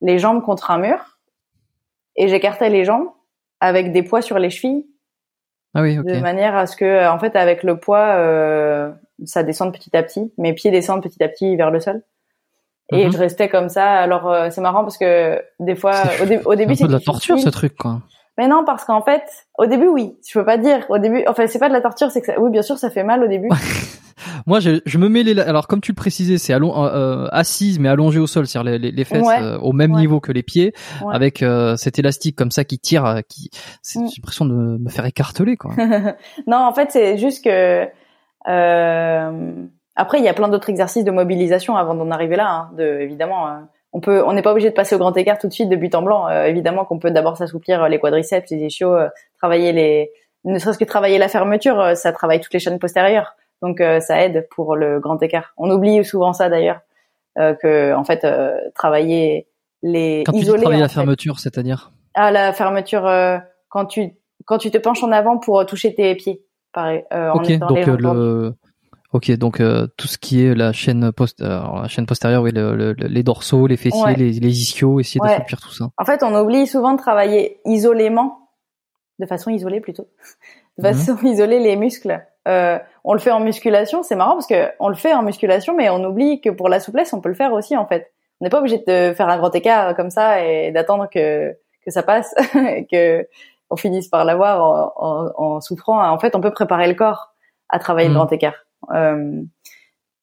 les 0.00 0.18
jambes 0.18 0.42
contre 0.42 0.70
un 0.70 0.78
mur, 0.78 1.18
et 2.16 2.28
j'écartais 2.28 2.68
les 2.70 2.84
jambes 2.84 3.08
avec 3.60 3.92
des 3.92 4.02
poids 4.02 4.22
sur 4.22 4.38
les 4.38 4.50
chevilles, 4.50 4.86
ah 5.74 5.82
oui, 5.82 5.96
de 5.96 6.20
manière 6.20 6.56
à 6.56 6.66
ce 6.66 6.76
que, 6.76 6.84
euh, 6.84 7.10
en 7.12 7.18
fait, 7.18 7.36
avec 7.36 7.62
le 7.62 7.78
poids, 7.78 8.14
euh, 8.16 8.90
ça 9.24 9.42
descende 9.42 9.72
petit 9.72 9.96
à 9.96 10.02
petit, 10.02 10.32
mes 10.38 10.52
pieds 10.54 10.70
descendent 10.70 11.02
petit 11.02 11.22
à 11.22 11.28
petit 11.28 11.56
vers 11.56 11.70
le 11.70 11.80
sol. 11.80 12.02
Et 12.90 13.04
Mhm. 13.04 13.12
je 13.12 13.18
restais 13.18 13.48
comme 13.50 13.68
ça. 13.68 13.92
Alors 14.00 14.30
euh, 14.30 14.48
c'est 14.50 14.62
marrant 14.62 14.80
parce 14.82 14.96
que 14.96 15.42
des 15.60 15.76
fois, 15.76 16.04
au, 16.22 16.24
dé- 16.26 16.40
au 16.46 16.52
C'est 16.52 16.56
début, 16.56 16.72
un 16.72 16.76
peu 16.76 16.86
de 16.88 16.92
la 16.92 17.00
torture 17.00 17.34
difficile. 17.34 17.52
ce 17.52 17.56
truc, 17.58 17.76
quoi. 17.76 18.00
Mais 18.38 18.46
non, 18.48 18.64
parce 18.64 18.84
qu'en 18.84 19.02
fait, 19.02 19.22
au 19.58 19.66
début, 19.66 19.88
oui. 19.88 20.16
Je 20.26 20.38
peux 20.38 20.44
pas 20.44 20.56
dire. 20.56 20.86
Au 20.88 20.98
début, 20.98 21.24
enfin, 21.26 21.46
c'est 21.48 21.58
pas 21.58 21.68
de 21.68 21.72
la 21.74 21.80
torture, 21.80 22.10
c'est 22.10 22.20
que 22.20 22.26
ça... 22.26 22.40
oui, 22.40 22.50
bien 22.50 22.62
sûr, 22.62 22.78
ça 22.78 22.88
fait 22.88 23.02
mal 23.04 23.22
au 23.22 23.26
début. 23.28 23.48
Moi, 24.46 24.60
je, 24.60 24.80
je 24.86 24.98
me 24.98 25.08
mets 25.08 25.22
les, 25.22 25.38
alors 25.40 25.66
comme 25.68 25.80
tu 25.80 25.92
le 25.92 25.96
précisais, 25.96 26.38
c'est 26.38 26.52
allon, 26.52 26.84
euh, 26.84 26.88
euh, 26.88 27.28
assise 27.32 27.78
mais 27.78 27.88
allongée 27.88 28.18
au 28.18 28.26
sol, 28.26 28.46
c'est-à-dire 28.46 28.72
les, 28.72 28.78
les, 28.78 28.90
les 28.90 29.04
fesses 29.04 29.26
Ouais. 29.26 29.42
euh, 29.42 29.58
au 29.58 29.72
même 29.72 29.92
Ouais. 29.92 30.00
niveau 30.00 30.20
que 30.20 30.32
les 30.32 30.42
pieds, 30.42 30.72
Ouais. 31.04 31.14
avec 31.14 31.42
euh, 31.42 31.76
cet 31.76 31.98
élastique 31.98 32.34
comme 32.36 32.50
ça 32.50 32.64
qui 32.64 32.78
tire, 32.78 33.04
euh, 33.04 33.20
qui, 33.28 33.50
c'est 33.82 33.98
Mm. 34.00 34.06
j'ai 34.08 34.14
l'impression 34.20 34.44
de 34.46 34.54
me, 34.54 34.88
faire 34.90 35.04
écarteler, 35.04 35.56
quoi. 35.56 35.72
non, 36.46 36.56
en 36.58 36.72
fait, 36.72 36.90
c'est 36.92 37.18
juste 37.18 37.44
que 37.44 37.86
euh, 38.48 39.52
après, 39.96 40.18
il 40.18 40.24
y 40.24 40.28
a 40.28 40.34
plein 40.34 40.48
d'autres 40.48 40.70
exercices 40.70 41.04
de 41.04 41.10
mobilisation 41.10 41.76
avant 41.76 41.94
d'en 41.94 42.10
arriver 42.10 42.36
là. 42.36 42.48
Hein, 42.50 42.70
de, 42.76 42.84
évidemment, 43.00 43.46
euh, 43.48 43.50
on 43.98 44.00
peut, 44.00 44.22
on 44.24 44.32
n'est 44.32 44.42
pas 44.42 44.52
obligé 44.52 44.70
de 44.70 44.74
passer 44.74 44.94
au 44.94 44.98
grand 44.98 45.16
écart 45.16 45.38
tout 45.38 45.48
de 45.48 45.52
suite 45.52 45.68
de 45.68 45.74
but 45.74 45.92
en 45.96 46.02
blanc. 46.02 46.28
Euh, 46.28 46.44
évidemment, 46.44 46.84
qu'on 46.84 47.00
peut 47.00 47.10
d'abord 47.10 47.36
s'assouplir 47.36 47.82
euh, 47.82 47.88
les 47.88 47.98
quadriceps, 47.98 48.48
les 48.50 48.58
ischios, 48.58 48.94
euh, 48.94 49.08
travailler 49.38 49.72
les, 49.72 50.12
ne 50.44 50.56
serait-ce 50.58 50.78
que 50.78 50.84
travailler 50.84 51.18
la 51.18 51.26
fermeture, 51.26 51.80
euh, 51.80 51.94
ça 51.96 52.12
travaille 52.12 52.40
toutes 52.40 52.52
les 52.52 52.60
chaînes 52.60 52.78
postérieures. 52.78 53.34
Donc, 53.60 53.80
euh, 53.80 53.98
ça 53.98 54.22
aide 54.24 54.46
pour 54.52 54.76
le 54.76 55.00
grand 55.00 55.20
écart. 55.20 55.52
On 55.56 55.68
oublie 55.68 56.04
souvent 56.04 56.32
ça 56.32 56.48
d'ailleurs, 56.48 56.78
euh, 57.38 57.54
que 57.54 57.92
en 57.92 58.04
fait, 58.04 58.24
euh, 58.24 58.56
travailler 58.72 59.48
les 59.82 60.22
Quand 60.24 60.32
tu 60.32 60.38
isoler 60.38 60.62
travailler 60.62 60.82
en 60.82 60.84
la 60.84 60.88
fait. 60.88 60.94
fermeture, 60.94 61.40
c'est-à-dire? 61.40 61.90
Ah, 62.14 62.30
la 62.30 62.52
fermeture 62.52 63.04
euh, 63.04 63.38
quand 63.68 63.86
tu 63.86 64.12
quand 64.44 64.58
tu 64.58 64.70
te 64.70 64.78
penches 64.78 65.02
en 65.02 65.10
avant 65.10 65.38
pour 65.38 65.66
toucher 65.66 65.92
tes 65.92 66.14
pieds, 66.14 66.44
pareil. 66.72 67.04
Euh, 67.12 67.30
en 67.30 67.38
Ok, 67.38 67.50
donc 67.58 67.84
le, 67.84 68.54
ok, 69.12 69.30
donc 69.32 69.60
euh, 69.60 69.86
tout 69.96 70.06
ce 70.06 70.18
qui 70.18 70.44
est 70.44 70.54
la 70.54 70.72
chaîne 70.72 71.12
post, 71.12 71.40
euh, 71.40 71.60
la 71.82 71.88
chaîne 71.88 72.06
postérieure, 72.06 72.42
oui, 72.42 72.50
le, 72.52 72.74
le- 72.76 72.92
les 72.92 73.22
dorsaux, 73.22 73.66
les 73.66 73.76
fessiers, 73.76 74.02
Ouais. 74.02 74.14
les, 74.14 74.32
les 74.32 74.58
ischios, 74.60 75.00
essayer 75.00 75.20
Ouais. 75.20 75.28
d'assouplir 75.28 75.60
tout 75.60 75.72
ça. 75.72 75.86
En 75.96 76.04
fait, 76.04 76.22
on 76.22 76.34
oublie 76.34 76.66
souvent 76.66 76.92
de 76.92 76.98
travailler 76.98 77.60
isolément, 77.64 78.50
de 79.18 79.26
façon 79.26 79.50
isolée 79.50 79.80
plutôt, 79.80 80.08
de 80.78 80.86
Mhm. 80.86 80.94
façon 80.94 81.16
isolée 81.24 81.58
les 81.60 81.76
muscles. 81.76 82.22
Euh, 82.46 82.78
on 83.04 83.12
le 83.12 83.18
fait 83.18 83.30
en 83.32 83.40
musculation, 83.40 84.02
c'est 84.02 84.16
marrant 84.16 84.32
parce 84.34 84.46
que 84.46 84.68
on 84.80 84.88
le 84.88 84.94
fait 84.94 85.12
en 85.14 85.22
musculation, 85.22 85.74
mais 85.76 85.90
on 85.90 86.02
oublie 86.04 86.40
que 86.40 86.50
pour 86.50 86.68
la 86.68 86.80
souplesse, 86.80 87.12
on 87.12 87.20
peut 87.20 87.28
le 87.28 87.34
faire 87.34 87.52
aussi 87.52 87.76
en 87.76 87.86
fait. 87.86 88.12
On 88.40 88.44
n'est 88.44 88.50
pas 88.50 88.60
obligé 88.60 88.78
de 88.78 89.12
faire 89.14 89.28
un 89.28 89.36
grand 89.36 89.54
écart 89.54 89.94
comme 89.96 90.10
ça 90.10 90.44
et 90.44 90.70
d'attendre 90.70 91.08
que 91.12 91.52
que 91.84 91.90
ça 91.90 92.02
passe, 92.02 92.34
et 92.54 92.86
que 92.92 93.26
on 93.70 93.76
finisse 93.76 94.08
par 94.08 94.24
l'avoir 94.24 94.64
en, 94.64 94.92
en, 94.96 95.44
en 95.56 95.60
souffrant. 95.60 96.02
En 96.10 96.18
fait, 96.18 96.34
on 96.34 96.40
peut 96.40 96.50
préparer 96.52 96.86
le 96.88 96.94
corps 96.94 97.34
à 97.68 97.78
travailler 97.78 98.08
Mhm. 98.08 98.14
le 98.14 98.20
grand 98.20 98.32
écart. 98.32 98.54
Euh, 98.92 99.42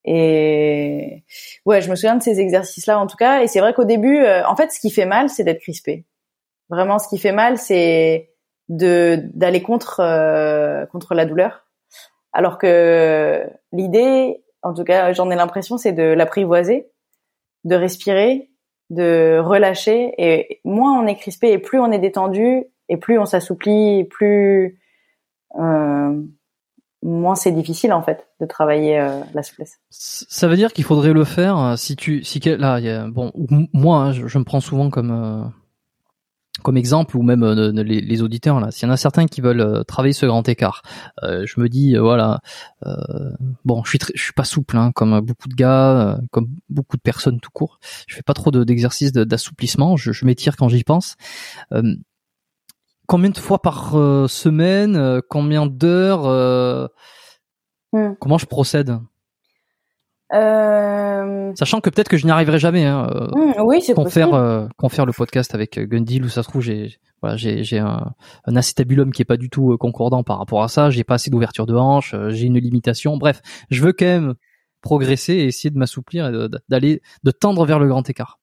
et 0.06 1.24
ouais, 1.66 1.82
je 1.82 1.90
me 1.90 1.96
souviens 1.96 2.16
de 2.16 2.24
ces 2.24 2.40
exercices-là 2.40 3.00
en 3.00 3.08
tout 3.08 3.18
cas. 3.18 3.42
Et 3.42 3.48
c'est 3.48 3.60
vrai 3.60 3.74
qu'au 3.74 3.86
début, 3.86 4.20
euh, 4.20 4.46
en 4.48 4.56
fait, 4.56 4.72
ce 4.72 4.80
qui 4.80 4.92
fait 4.92 5.06
mal, 5.06 5.30
c'est 5.30 5.44
d'être 5.44 5.62
crispé. 5.62 6.06
Vraiment, 6.70 7.00
ce 7.00 7.08
qui 7.08 7.18
fait 7.18 7.32
mal, 7.32 7.58
c'est 7.58 8.30
de 8.70 9.20
d'aller 9.34 9.62
contre 9.62 10.00
euh, 10.00 10.86
contre 10.88 11.16
la 11.16 11.26
douleur. 11.26 11.66
Alors 12.34 12.58
que 12.58 13.44
l'idée, 13.72 14.44
en 14.62 14.74
tout 14.74 14.84
cas, 14.84 15.14
j'en 15.14 15.30
ai 15.32 15.36
l'impression, 15.36 15.78
c'est 15.78 15.94
de 15.94 16.04
l'apprivoiser, 16.04 16.88
de 17.64 17.76
respirer, 17.76 18.50
de 18.90 19.40
relâcher. 19.40 20.14
Et 20.18 20.62
moins 20.64 21.00
on 21.00 21.08
est 21.08 21.16
crispé 21.16 21.52
et 21.52 21.60
plus 21.60 21.80
on 21.80 21.92
est 21.92 22.00
détendu 22.00 22.66
et 22.90 22.98
plus 22.98 23.18
on 23.18 23.26
s'assouplit, 23.26 24.04
plus 24.06 24.80
euh, 25.60 26.22
moins 27.04 27.36
c'est 27.36 27.52
difficile 27.52 27.94
en 27.94 28.02
fait 28.02 28.28
de 28.42 28.46
travailler 28.46 29.00
euh, 29.00 29.22
la 29.34 29.44
souplesse. 29.44 29.80
Ça 29.90 30.48
veut 30.48 30.56
dire 30.56 30.74
qu'il 30.74 30.84
faudrait 30.84 31.14
le 31.14 31.24
faire 31.24 31.58
euh, 31.58 31.76
si 31.76 31.96
tu 31.96 32.24
si 32.24 32.40
là 32.40 32.80
y 32.80 32.90
a, 32.90 33.08
bon 33.08 33.32
moi 33.74 33.98
hein, 33.98 34.12
je, 34.12 34.38
me 34.38 34.44
prends 34.44 34.60
souvent 34.60 34.90
comme 34.90 35.12
euh, 35.12 35.44
comme 36.64 36.78
exemple 36.78 37.18
ou 37.18 37.22
même 37.22 37.44
les, 37.46 38.02
les, 38.02 38.22
auditeurs 38.22 38.60
là. 38.60 38.72
S'il 38.72 38.88
y 38.88 38.90
en 38.90 38.94
a 38.94 38.98
certains 38.98 39.28
qui 39.28 39.42
veulent 39.42 39.84
travailler 39.86 40.14
ce 40.14 40.26
grand 40.26 40.48
écart 40.48 40.82
je 41.22 41.60
me 41.60 41.68
dis 41.68 41.96
voilà 41.98 42.40
bon 43.66 43.84
je 43.84 43.90
suis 43.90 44.00
je 44.16 44.24
suis 44.24 44.34
pas 44.34 44.46
souple 44.46 44.78
hein, 44.78 44.92
comme 44.96 45.20
beaucoup 45.20 45.50
de 45.50 45.56
gars 45.56 46.18
comme 46.32 46.48
beaucoup 46.70 46.98
de 46.98 47.02
personnes 47.02 47.40
tout 47.40 47.52
court. 47.54 47.80
Je 48.08 48.16
fais 48.16 48.24
pas 48.24 48.34
trop 48.34 48.52
d'exercices 48.52 49.12
d'assouplissement. 49.12 49.98
Je, 49.98 50.12
je 50.12 50.26
m'étire 50.26 50.56
quand 50.56 50.70
j'y 50.70 50.84
pense 50.84 51.18
combien 53.08 53.30
de 53.30 53.38
fois 53.38 53.62
par 53.62 53.96
euh, 53.96 54.28
semaine, 54.28 54.96
euh, 54.96 55.22
combien 55.28 55.66
d'heures, 55.66 56.26
euh, 56.26 56.88
hmm. 57.94 58.14
comment 58.20 58.38
je 58.38 58.46
procède? 58.46 58.98
Sachant 60.32 61.80
que 61.80 61.90
peut-être 61.90 62.10
que 62.10 62.18
je 62.18 62.26
n'y 62.26 62.32
arriverai 62.32 62.60
jamais. 62.60 62.84
Hein, 62.84 63.08
hmm, 63.34 63.62
oui, 63.64 63.82
c'est 63.82 63.96
faire 64.10 64.32
le 64.32 65.14
podcast 65.14 65.56
avec 65.56 65.80
Gundil 65.80 66.24
où 66.24 66.28
ça 66.28 66.44
se 66.44 66.50
trouve 66.50 66.62
j'ai 66.62 66.98
voilà 67.22 67.38
j'ai 67.38 67.64
j'ai 67.64 67.80
un, 67.80 68.14
un 68.44 68.56
acétabulum 68.58 69.14
qui 69.14 69.22
est 69.22 69.26
pas 69.26 69.38
du 69.38 69.50
tout 69.50 69.78
concordant 69.78 70.24
par 70.24 70.40
rapport 70.40 70.64
à 70.64 70.68
ça. 70.68 70.90
J'ai 70.90 71.06
pas 71.06 71.14
assez 71.14 71.30
d'ouverture 71.30 71.66
de 71.66 71.76
hanche. 71.76 72.14
J'ai 72.30 72.48
une 72.48 72.60
limitation. 72.60 73.16
Bref, 73.16 73.42
je 73.70 73.82
veux 73.82 73.94
quand 73.94 74.06
même 74.06 74.34
progresser 74.86 75.34
et 75.34 75.46
essayer 75.46 75.72
de 75.72 75.78
m'assouplir 75.78 76.28
et 76.28 76.48
d'aller 76.70 77.02
de, 77.24 77.32
tendre 77.32 77.66
vers 77.66 77.80
le 77.80 77.88
grand 77.88 78.10
écart. 78.10 78.40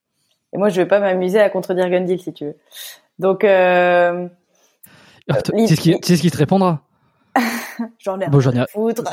Et 0.53 0.59
moi, 0.59 0.68
je 0.68 0.83
vais 0.83 0.87
pas 0.87 1.01
m'amuser 1.01 1.40
à 1.40 1.48
contredire 1.48 1.88
Gundil 1.88 2.18
si 2.18 2.33
tu 2.35 2.44
veux. 2.44 2.57
Donc, 3.18 3.44
euh, 3.44 4.29
euh, 5.37 5.66
c'est 5.66 5.77
ce 5.77 5.81
qui, 5.81 5.99
ce 6.03 6.21
qui 6.21 6.31
te 6.31 6.37
répondra. 6.37 6.83
j'en 7.99 8.21
ai, 8.21 8.27
rien 8.27 8.62
à 8.62 8.66
foutre. 8.66 9.05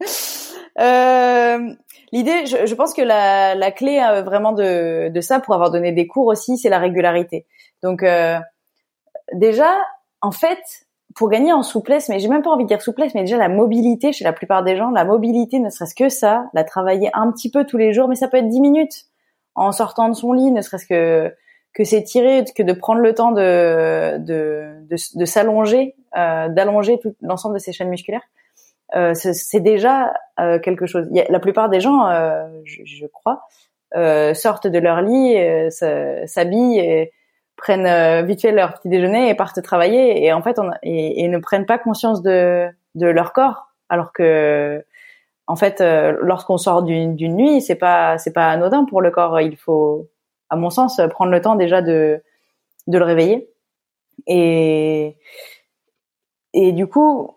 euh, 0.80 1.74
L'idée, 2.12 2.46
je, 2.46 2.66
je, 2.66 2.74
pense 2.74 2.92
que 2.92 3.02
la, 3.02 3.54
la 3.54 3.70
clé 3.70 4.00
euh, 4.00 4.22
vraiment 4.22 4.52
de, 4.52 5.10
de, 5.10 5.20
ça, 5.20 5.38
pour 5.38 5.54
avoir 5.54 5.70
donné 5.70 5.92
des 5.92 6.06
cours 6.08 6.26
aussi, 6.26 6.58
c'est 6.58 6.68
la 6.68 6.78
régularité. 6.78 7.46
Donc 7.82 8.02
euh, 8.02 8.38
déjà, 9.32 9.70
en 10.20 10.32
fait, 10.32 10.58
pour 11.14 11.28
gagner 11.28 11.52
en 11.52 11.62
souplesse, 11.62 12.08
mais 12.08 12.18
j'ai 12.18 12.28
même 12.28 12.42
pas 12.42 12.50
envie 12.50 12.64
de 12.64 12.68
dire 12.68 12.82
souplesse, 12.82 13.14
mais 13.14 13.22
déjà 13.22 13.36
la 13.36 13.48
mobilité 13.48 14.12
chez 14.12 14.24
la 14.24 14.32
plupart 14.32 14.64
des 14.64 14.76
gens, 14.76 14.90
la 14.90 15.04
mobilité, 15.04 15.60
ne 15.60 15.70
serait-ce 15.70 15.94
que 15.94 16.08
ça, 16.08 16.46
la 16.52 16.64
travailler 16.64 17.10
un 17.14 17.30
petit 17.30 17.50
peu 17.50 17.64
tous 17.64 17.76
les 17.76 17.92
jours, 17.92 18.08
mais 18.08 18.16
ça 18.16 18.26
peut 18.26 18.38
être 18.38 18.48
10 18.48 18.60
minutes 18.60 19.04
en 19.54 19.70
sortant 19.70 20.08
de 20.08 20.14
son 20.14 20.32
lit, 20.32 20.50
ne 20.50 20.62
serait-ce 20.62 20.86
que 20.86 21.32
que 21.72 21.84
c'est 21.84 22.02
tiré, 22.02 22.44
que 22.54 22.62
de 22.62 22.72
prendre 22.72 23.00
le 23.00 23.14
temps 23.14 23.32
de 23.32 24.18
de, 24.18 24.86
de, 24.88 25.24
s'allonger, 25.24 25.94
euh, 26.16 26.48
d'allonger 26.48 26.98
tout 26.98 27.14
l'ensemble 27.22 27.54
de 27.54 27.60
ses 27.60 27.72
chaînes 27.72 27.90
musculaires, 27.90 28.26
euh, 28.96 29.14
c'est 29.14 29.60
déjà 29.60 30.12
euh, 30.40 30.58
quelque 30.58 30.86
chose. 30.86 31.06
Y 31.12 31.20
a, 31.20 31.24
la 31.28 31.38
plupart 31.38 31.68
des 31.68 31.80
gens, 31.80 32.08
euh, 32.08 32.48
je, 32.64 32.82
je, 32.84 33.06
crois, 33.06 33.46
euh, 33.94 34.34
sortent 34.34 34.66
de 34.66 34.78
leur 34.78 35.00
lit, 35.02 35.36
s'habillent 35.70 36.78
et 36.78 37.12
prennent 37.56 38.24
vite 38.26 38.40
fait 38.40 38.52
leur 38.52 38.74
petit 38.74 38.88
déjeuner 38.88 39.28
et 39.28 39.34
partent 39.34 39.62
travailler. 39.62 40.24
Et 40.24 40.32
en 40.32 40.42
fait 40.42 40.58
on, 40.58 40.70
et, 40.82 41.24
et 41.24 41.28
ne 41.28 41.38
prennent 41.38 41.66
pas 41.66 41.78
conscience 41.78 42.22
de 42.22 42.68
de 42.96 43.06
leur 43.06 43.32
corps. 43.32 43.68
Alors 43.88 44.12
que 44.12 44.84
en 45.46 45.56
fait 45.56 45.80
lorsqu'on 46.20 46.58
sort 46.58 46.82
d'une 46.82 47.16
nuit 47.16 47.60
c'est 47.60 47.76
pas 47.76 48.18
c'est 48.18 48.32
pas 48.32 48.50
anodin 48.50 48.84
pour 48.86 49.02
le 49.02 49.10
corps. 49.10 49.40
Il 49.40 49.56
faut 49.56 50.08
à 50.50 50.56
mon 50.56 50.70
sens, 50.70 51.00
prendre 51.10 51.30
le 51.30 51.40
temps 51.40 51.54
déjà 51.54 51.80
de, 51.80 52.22
de 52.86 52.98
le 52.98 53.04
réveiller. 53.04 53.48
Et, 54.26 55.16
et 56.52 56.72
du 56.72 56.86
coup, 56.86 57.30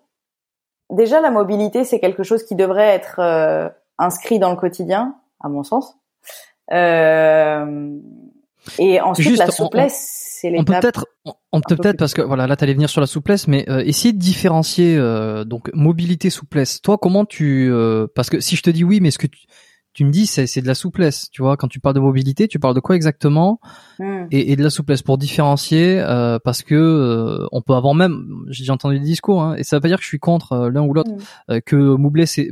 déjà 0.90 1.22
la 1.22 1.32
mobilité, 1.32 1.84
c'est 1.84 2.00
quelque 2.00 2.24
chose 2.24 2.44
qui 2.44 2.56
devrait 2.56 2.90
être 2.90 3.20
euh, 3.20 3.70
inscrit 3.98 4.40
dans 4.40 4.50
le 4.50 4.58
quotidien, 4.58 5.16
à 5.40 5.50
mon 5.50 5.64
sens. 5.64 5.96
Euh, 6.72 7.98
et 8.80 9.02
ensuite, 9.02 9.38
la 9.38 9.52
souplesse, 9.52 10.38
c'est 10.40 10.50
l'étape. 10.50 10.68
On 10.68 10.74
peut 10.74 10.80
peut-être, 10.80 11.06
on 11.52 11.62
peut 11.62 11.76
peut-être 11.76 11.98
parce 11.98 12.14
que 12.14 12.22
voilà, 12.22 12.48
là, 12.48 12.56
t'allais 12.56 12.74
venir 12.74 12.90
sur 12.90 13.02
la 13.02 13.08
souplesse, 13.08 13.48
mais 13.48 13.70
euh, 13.70 13.80
essayer 13.86 14.14
de 14.14 14.20
différencier 14.20 14.98
donc 15.46 15.70
mobilité, 15.74 16.30
souplesse. 16.30 16.82
Toi, 16.82 16.98
comment 16.98 17.26
tu, 17.26 17.72
parce 18.16 18.30
que 18.30 18.40
si 18.40 18.56
je 18.56 18.64
te 18.64 18.70
dis 18.70 18.84
oui, 18.84 19.00
mais 19.02 19.10
est-ce 19.10 19.20
que 19.20 19.28
tu, 19.28 19.46
tu 19.94 20.06
me 20.06 20.10
dis 20.10 20.26
c'est 20.26 20.48
c'est 20.48 20.62
de 20.62 20.68
la 20.68 20.76
souplesse, 20.76 21.30
tu 21.30 21.42
vois. 21.42 21.56
Quand 21.56 21.68
tu 21.68 21.80
parles 21.80 21.96
de 21.96 22.00
mobilité, 22.00 22.48
tu 22.48 22.60
parles 22.60 22.74
de 22.74 22.80
quoi 22.80 22.96
exactement? 22.96 23.60
Hmm. 24.00 24.26
et, 24.32 24.52
et, 24.52 24.56
de 24.56 24.64
la 24.64 24.70
souplesse 24.70 25.04
pour 25.04 25.18
différencier, 25.18 26.00
euh, 26.00 26.40
parce 26.44 26.64
que 26.64 26.74
euh, 26.74 27.48
on 27.52 27.62
peut 27.62 27.74
avoir 27.74 27.94
même, 27.94 28.46
j'ai 28.50 28.72
entendu 28.72 29.00
des 29.00 29.06
discours, 29.06 29.44
hein, 29.44 29.56
et 29.56 29.64
ça 29.64 29.78
veut 29.78 29.82
pas 29.82 29.88
dire 29.88 29.98
que 29.98 30.04
je 30.04 30.08
suis 30.08 30.20
contre 30.20 30.54
euh, 30.54 30.70
l'un 30.70 30.82
ou 30.82 30.94
l'autre, 30.94 31.12
hmm. 31.12 31.60
que 31.66 31.96
et 32.40 32.52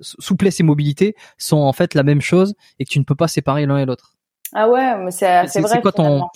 souplesse 0.00 0.60
et 0.60 0.62
mobilité 0.62 1.14
sont 1.38 1.58
en 1.58 1.72
fait 1.72 1.94
la 1.94 2.02
même 2.02 2.20
chose 2.20 2.54
et 2.78 2.84
que 2.84 2.90
tu 2.90 2.98
ne 2.98 3.04
peux 3.04 3.14
pas 3.14 3.28
séparer 3.28 3.66
l'un 3.66 3.78
et 3.78 3.84
l'autre. 3.84 4.14
Ah 4.52 4.68
ouais, 4.68 4.96
mais 4.98 5.10
c'est 5.10 5.46
c'est 5.48 5.60
vrai. 5.60 5.70
C'est 5.74 5.82
quoi 5.82 5.92
ton, 5.92 6.28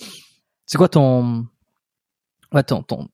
c'est 0.65 0.77
quoi 0.77 0.89
ton, 0.89 1.47
ouais, 2.53 2.63
ton, 2.63 2.83
ton, 2.83 3.07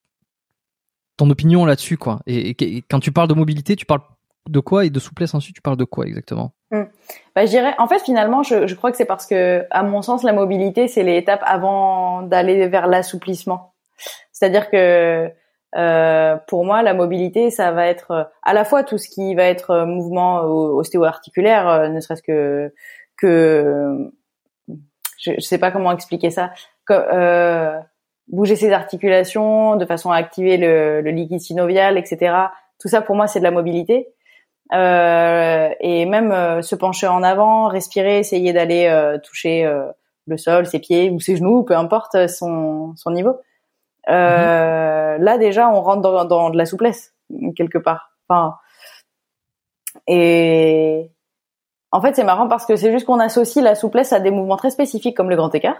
ton 1.18 1.30
opinion 1.30 1.66
là-dessus 1.66 1.98
quoi? 1.98 2.22
Et, 2.28 2.50
et, 2.50 2.82
quand 2.90 3.00
tu 3.00 3.12
parles 3.12 3.28
de 3.28 3.34
mobilité, 3.34 3.76
tu 3.76 3.86
parles 3.86 4.02
de 4.50 4.60
quoi? 4.60 4.86
Et 4.86 4.90
de 4.90 5.00
souplesse 5.00 5.34
ensuite 5.34 5.56
tu 5.56 5.62
parles 5.62 5.78
de 5.78 5.86
quoi 5.86 6.06
exactement? 6.06 6.54
Hmm. 6.72 6.84
bah, 7.36 7.46
je 7.46 7.50
dirais 7.50 7.74
en 7.78 7.88
fait 7.88 8.00
finalement 8.00 8.44
je, 8.44 8.68
je 8.68 8.76
crois 8.76 8.92
que 8.92 8.98
c'est 8.98 9.06
parce 9.06 9.26
que 9.26 9.66
à 9.72 9.84
mon 9.84 10.02
sens 10.02 10.24
la 10.24 10.34
mobilité 10.34 10.88
c'est 10.88 11.04
l'étape 11.04 11.44
avant 11.46 12.22
d'aller 12.22 12.68
vers 12.68 12.88
l'assouplissement. 12.88 13.74
C'est-à-dire 14.32 14.70
que 14.70 15.32
euh, 15.76 16.36
pour 16.48 16.64
moi 16.64 16.84
la 16.84 16.94
mobilité 16.94 17.50
ça 17.50 17.72
va 17.72 17.88
être 17.88 18.32
à 18.44 18.54
la 18.54 18.64
fois 18.64 18.84
tout 18.84 18.98
ce 18.98 19.10
qui 19.10 19.36
va 19.36 19.44
être 19.44 19.86
mouvement 19.86 20.42
ostéo-articulaire 20.42 21.68
euh, 21.68 21.88
ne 21.90 22.00
serait-ce 22.00 22.24
que 22.24 22.74
que 23.18 24.12
je, 25.20 25.34
je 25.36 25.42
sais 25.42 25.58
pas 25.58 25.72
comment 25.72 25.92
expliquer 25.92 26.30
ça 26.30 26.52
que, 26.86 26.94
euh, 26.94 27.78
bouger 28.30 28.56
ses 28.56 28.72
articulations 28.72 29.76
de 29.76 29.86
façon 29.86 30.12
à 30.12 30.16
activer 30.16 30.56
le, 30.58 31.02
le 31.02 31.12
liquide 31.12 31.42
synovial 31.42 31.98
etc 31.98 32.36
tout 32.80 32.88
ça 32.88 33.02
pour 33.02 33.16
moi 33.16 33.28
c'est 33.28 33.40
de 33.40 33.44
la 33.44 33.52
mobilité 33.52 34.08
euh, 34.74 35.70
et 35.80 36.06
même 36.06 36.32
euh, 36.32 36.62
se 36.62 36.76
pencher 36.76 37.08
en 37.08 37.24
avant, 37.24 37.68
respirer, 37.68 38.20
essayer 38.20 38.54
d'aller 38.54 38.88
euh, 38.88 39.18
toucher 39.20 39.70
le 40.28 40.38
sol, 40.38 40.66
ses 40.66 40.80
pieds 40.80 41.12
ou 41.12 41.20
ses 41.20 41.36
genoux, 41.38 41.64
peu 41.64 41.76
importe 41.76 42.28
son, 42.28 42.96
son 42.96 43.12
niveau. 43.12 43.38
Euh, 44.10 45.18
Là 45.18 45.38
déjà, 45.38 45.70
on 45.70 45.82
rentre 45.82 46.02
dans, 46.02 46.26
dans, 46.26 46.50
de 46.50 46.58
la 46.58 46.66
souplesse 46.66 47.14
quelque 47.56 47.78
part. 47.78 48.12
Enfin, 48.28 48.56
et 50.08 51.10
en 51.92 52.02
fait, 52.02 52.16
c'est 52.16 52.24
marrant 52.24 52.48
parce 52.48 52.66
que 52.66 52.76
c'est 52.76 52.92
juste 52.92 53.06
qu'on 53.06 53.20
associe 53.20 53.64
la 53.64 53.76
souplesse 53.76 54.14
à 54.14 54.20
des 54.20 54.32
mouvements 54.32 54.58
très 54.58 54.72
spécifiques 54.72 55.16
comme 55.16 55.30
le 55.30 55.36
grand 55.36 55.54
écart 55.56 55.78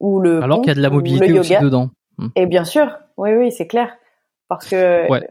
ou 0.00 0.20
le 0.20 0.42
alors 0.42 0.60
qu'il 0.60 0.68
y 0.68 0.72
a 0.72 0.74
de 0.74 0.80
la 0.80 0.90
mobilité 0.90 1.38
aussi 1.38 1.58
dedans. 1.58 1.90
Et 2.36 2.46
bien 2.46 2.64
sûr, 2.64 2.98
oui, 3.16 3.34
oui, 3.34 3.52
c'est 3.52 3.66
clair, 3.66 3.96
parce 4.48 4.68
que 4.68 5.10
ouais. 5.10 5.28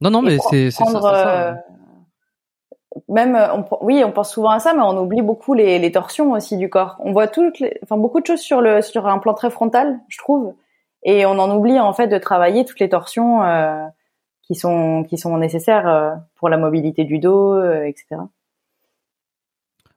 Non, 0.00 0.10
non, 0.10 0.22
mais 0.22 0.38
c'est 0.50 0.70
ça, 0.70 0.84
euh, 0.84 1.54
Même, 3.08 3.34
euh, 3.34 3.54
on, 3.54 3.64
oui, 3.80 4.02
on 4.04 4.12
pense 4.12 4.32
souvent 4.32 4.50
à 4.50 4.58
ça, 4.58 4.74
mais 4.74 4.82
on 4.82 4.98
oublie 4.98 5.22
beaucoup 5.22 5.54
les, 5.54 5.78
les 5.78 5.92
torsions 5.92 6.32
aussi 6.32 6.56
du 6.56 6.68
corps. 6.68 6.96
On 7.00 7.12
voit 7.12 7.28
toutes, 7.28 7.60
les, 7.60 7.78
enfin 7.82 7.96
beaucoup 7.96 8.20
de 8.20 8.26
choses 8.26 8.40
sur 8.40 8.60
le 8.60 8.82
sur 8.82 9.06
un 9.06 9.18
plan 9.18 9.34
très 9.34 9.50
frontal, 9.50 9.98
je 10.08 10.18
trouve, 10.18 10.54
et 11.02 11.24
on 11.24 11.38
en 11.38 11.54
oublie 11.56 11.80
en 11.80 11.92
fait 11.92 12.08
de 12.08 12.18
travailler 12.18 12.64
toutes 12.64 12.80
les 12.80 12.90
torsions 12.90 13.42
euh, 13.42 13.86
qui 14.42 14.54
sont 14.54 15.04
qui 15.04 15.16
sont 15.16 15.36
nécessaires 15.38 15.88
euh, 15.88 16.14
pour 16.34 16.48
la 16.50 16.58
mobilité 16.58 17.04
du 17.04 17.18
dos, 17.18 17.58
etc. 17.82 18.16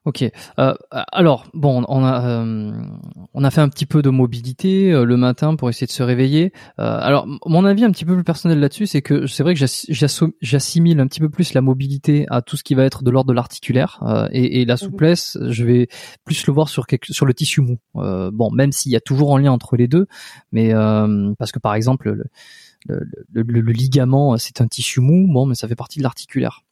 Ok. 0.10 0.24
Euh, 0.58 0.74
alors 1.12 1.46
bon, 1.54 1.86
on 1.88 2.04
a 2.04 2.26
euh, 2.26 2.72
on 3.36 3.44
a 3.44 3.52
fait 3.52 3.62
un 3.62 3.70
petit 3.70 3.86
peu 3.86 4.02
de 4.02 4.10
mobilité 4.10 4.92
euh, 4.92 5.04
le 5.04 5.18
matin 5.18 5.56
pour 5.56 5.70
essayer 5.70 5.86
de 5.86 5.92
se 5.92 6.02
réveiller. 6.02 6.52
alors 6.80 7.28
mon 7.46 7.64
avis 7.64 7.84
un 7.84 7.92
petit 7.92 8.06
peu 8.06 8.16
plus 8.16 8.24
personnel 8.24 8.60
là-dessus, 8.60 8.88
c'est 8.88 9.04
que 9.04 9.28
c'est 9.28 9.44
vrai 9.44 9.54
que 9.54 9.64
j'assimile 10.42 11.00
un 11.00 11.06
petit 11.06 11.20
peu 11.20 11.30
plus 11.30 11.54
la 11.54 11.62
mobilité 11.62 12.26
à 12.32 12.42
tout 12.42 12.58
ce 12.58 12.64
qui 12.64 12.74
va 12.74 12.86
être 12.86 13.04
de 13.04 13.12
l'ordre 13.12 13.30
de 13.30 13.36
l'articulaire 13.36 14.00
et, 14.32 14.62
et, 14.62 14.66
la 14.66 14.74
mhm. 14.74 14.78
souplesse, 14.80 15.38
je 15.48 15.64
vais 15.64 15.90
plus 16.26 16.48
le 16.48 16.54
voir 16.54 16.70
sur 16.70 16.88
quelque, 16.88 17.14
sur 17.14 17.28
le 17.28 17.36
tissu 17.36 17.62
mou. 17.62 17.78
bon, 17.94 18.50
même 18.50 18.72
s'il 18.72 18.92
y 18.92 18.96
a 18.96 19.02
toujours 19.02 19.38
un 19.38 19.40
lien 19.40 19.52
entre 19.52 19.78
les 19.78 19.88
deux, 19.88 20.08
mais 20.52 20.74
parce 21.38 21.52
que 21.52 21.60
par 21.60 21.76
exemple 21.76 22.10
le, 22.10 22.26
le, 22.88 23.44
le, 23.44 23.62
le 23.62 23.72
ligament 23.72 24.40
c'est 24.40 24.60
un 24.60 24.68
tissu 24.68 25.02
mou, 25.02 25.28
bon, 25.32 25.46
mais 25.46 25.54
ça 25.54 25.68
fait 25.68 25.76
partie 25.76 26.00
de 26.00 26.04
l'articulaire. 26.04 26.64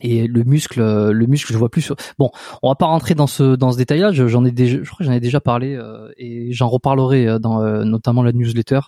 Et 0.00 0.26
le 0.26 0.44
muscle 0.44 0.80
le 0.80 1.26
muscle 1.26 1.52
je 1.52 1.58
vois 1.58 1.68
plus 1.68 1.92
bon 2.18 2.30
on 2.62 2.68
va 2.68 2.74
pas 2.74 2.86
rentrer 2.86 3.14
dans 3.14 3.26
ce 3.26 3.56
dans 3.56 3.72
ce 3.72 3.76
détail 3.76 4.00
là 4.00 4.12
j'en 4.12 4.44
ai 4.44 4.50
déjà 4.50 4.78
je 4.82 4.90
crois 4.90 5.04
j'en 5.04 5.12
ai 5.12 5.20
déjà 5.20 5.40
parlé 5.40 5.74
euh, 5.74 6.08
et 6.16 6.52
j'en 6.52 6.68
reparlerai 6.68 7.26
euh, 7.26 7.38
dans 7.38 7.62
euh, 7.62 7.84
notamment 7.84 8.22
la 8.22 8.32
newsletter. 8.32 8.80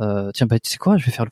Euh, 0.00 0.30
tiens 0.32 0.46
bah 0.46 0.58
tu 0.58 0.70
sais 0.70 0.78
quoi? 0.78 0.96
Je 0.96 1.06
vais 1.06 1.12
faire 1.12 1.24
le 1.24 1.30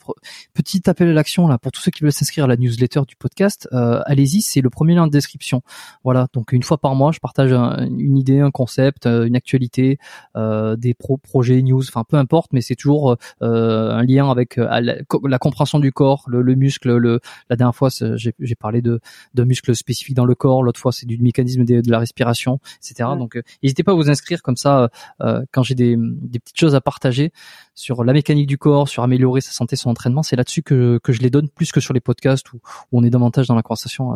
petit 0.53 0.89
appel 0.89 1.09
à 1.09 1.13
l'action 1.13 1.47
là 1.49 1.59
pour 1.59 1.73
tous 1.73 1.81
ceux 1.81 1.91
qui 1.91 2.03
veulent 2.03 2.13
s'inscrire 2.13 2.45
à 2.45 2.49
la 2.49 2.57
newsletter 2.57 3.03
du 3.07 3.17
podcast. 3.17 3.69
Allez-y 3.73 4.43
c'est 4.43 4.61
le 4.61 4.71
premier 4.71 4.95
lien 4.95 5.07
de 5.07 5.13
description. 5.13 5.63
Voilà 6.03 6.27
donc 6.33 6.53
une 6.53 6.63
fois 6.63 6.79
par 6.79 6.95
mois 6.95 7.13
je 7.13 7.21
partage 7.21 7.53
une 7.53 8.17
idée 8.17 8.41
un 8.41 8.51
concept 8.51 9.07
une 9.07 9.37
actualité 9.37 9.99
des 10.35 10.95
pro 10.95 11.17
projets 11.17 11.63
news 11.63 11.83
enfin 11.83 12.05
peu 12.09 12.17
importe 12.17 12.53
mais 12.53 12.61
c'est 12.61 12.75
toujours 12.75 13.17
un 13.41 14.03
lien 14.03 14.31
avec 14.31 14.57
la, 14.57 15.39
compréhension 15.39 15.79
du 15.79 15.93
corps 15.93 16.25
le, 16.27 16.43
le 16.43 16.55
muscle 16.55 16.97
le 16.97 17.21
la 17.51 17.57
dernière 17.57 17.75
fois 17.75 17.89
j'ai 17.91 18.55
parlé 18.59 18.83
de 18.83 19.01
d'un 19.33 19.45
muscle 19.45 19.75
spécifique 19.75 20.15
dans 20.15 20.25
le 20.25 20.35
corps, 20.35 20.63
l'autre 20.63 20.81
fois 20.81 20.93
c'est 20.93 21.07
du 21.07 21.19
mécanisme 21.19 21.65
de, 21.65 21.91
la 21.91 21.99
respiration, 21.99 22.61
etc. 22.79 23.11
Donc 23.19 23.37
euh, 23.37 23.43
n'hésitez 23.63 23.83
pas 23.83 23.93
à 23.93 23.95
vous 23.95 24.11
inscrire 24.11 24.43
comme 24.43 24.57
ça 24.57 24.81
euh, 24.81 24.89
euh, 25.23 25.45
quand 25.53 25.63
j'ai 25.63 25.75
des, 25.75 25.97
petites 25.97 26.59
choses 26.59 26.75
à 26.75 26.81
partager 26.81 27.33
sur 27.75 28.05
la 28.05 28.13
mécanique 28.13 28.47
du 28.47 28.59
corps, 28.59 28.89
sur 28.89 29.03
améliorer 29.03 29.41
sa 29.41 29.53
santé, 29.53 29.77
son 29.77 29.91
entraînement. 29.91 30.23
C'est 30.23 30.37
là-dessus 30.37 30.63
que, 30.63 31.01
je 31.07 31.21
les 31.21 31.31
donne 31.31 31.49
plus 31.49 31.73
que 31.73 31.81
sur 31.81 31.95
les 31.95 32.01
podcasts 32.01 32.53
où, 32.53 32.61
on 32.93 33.05
est 33.05 33.11
davantage 33.11 33.47
dans 33.47 33.55
la 33.55 33.63
conversation 33.63 34.15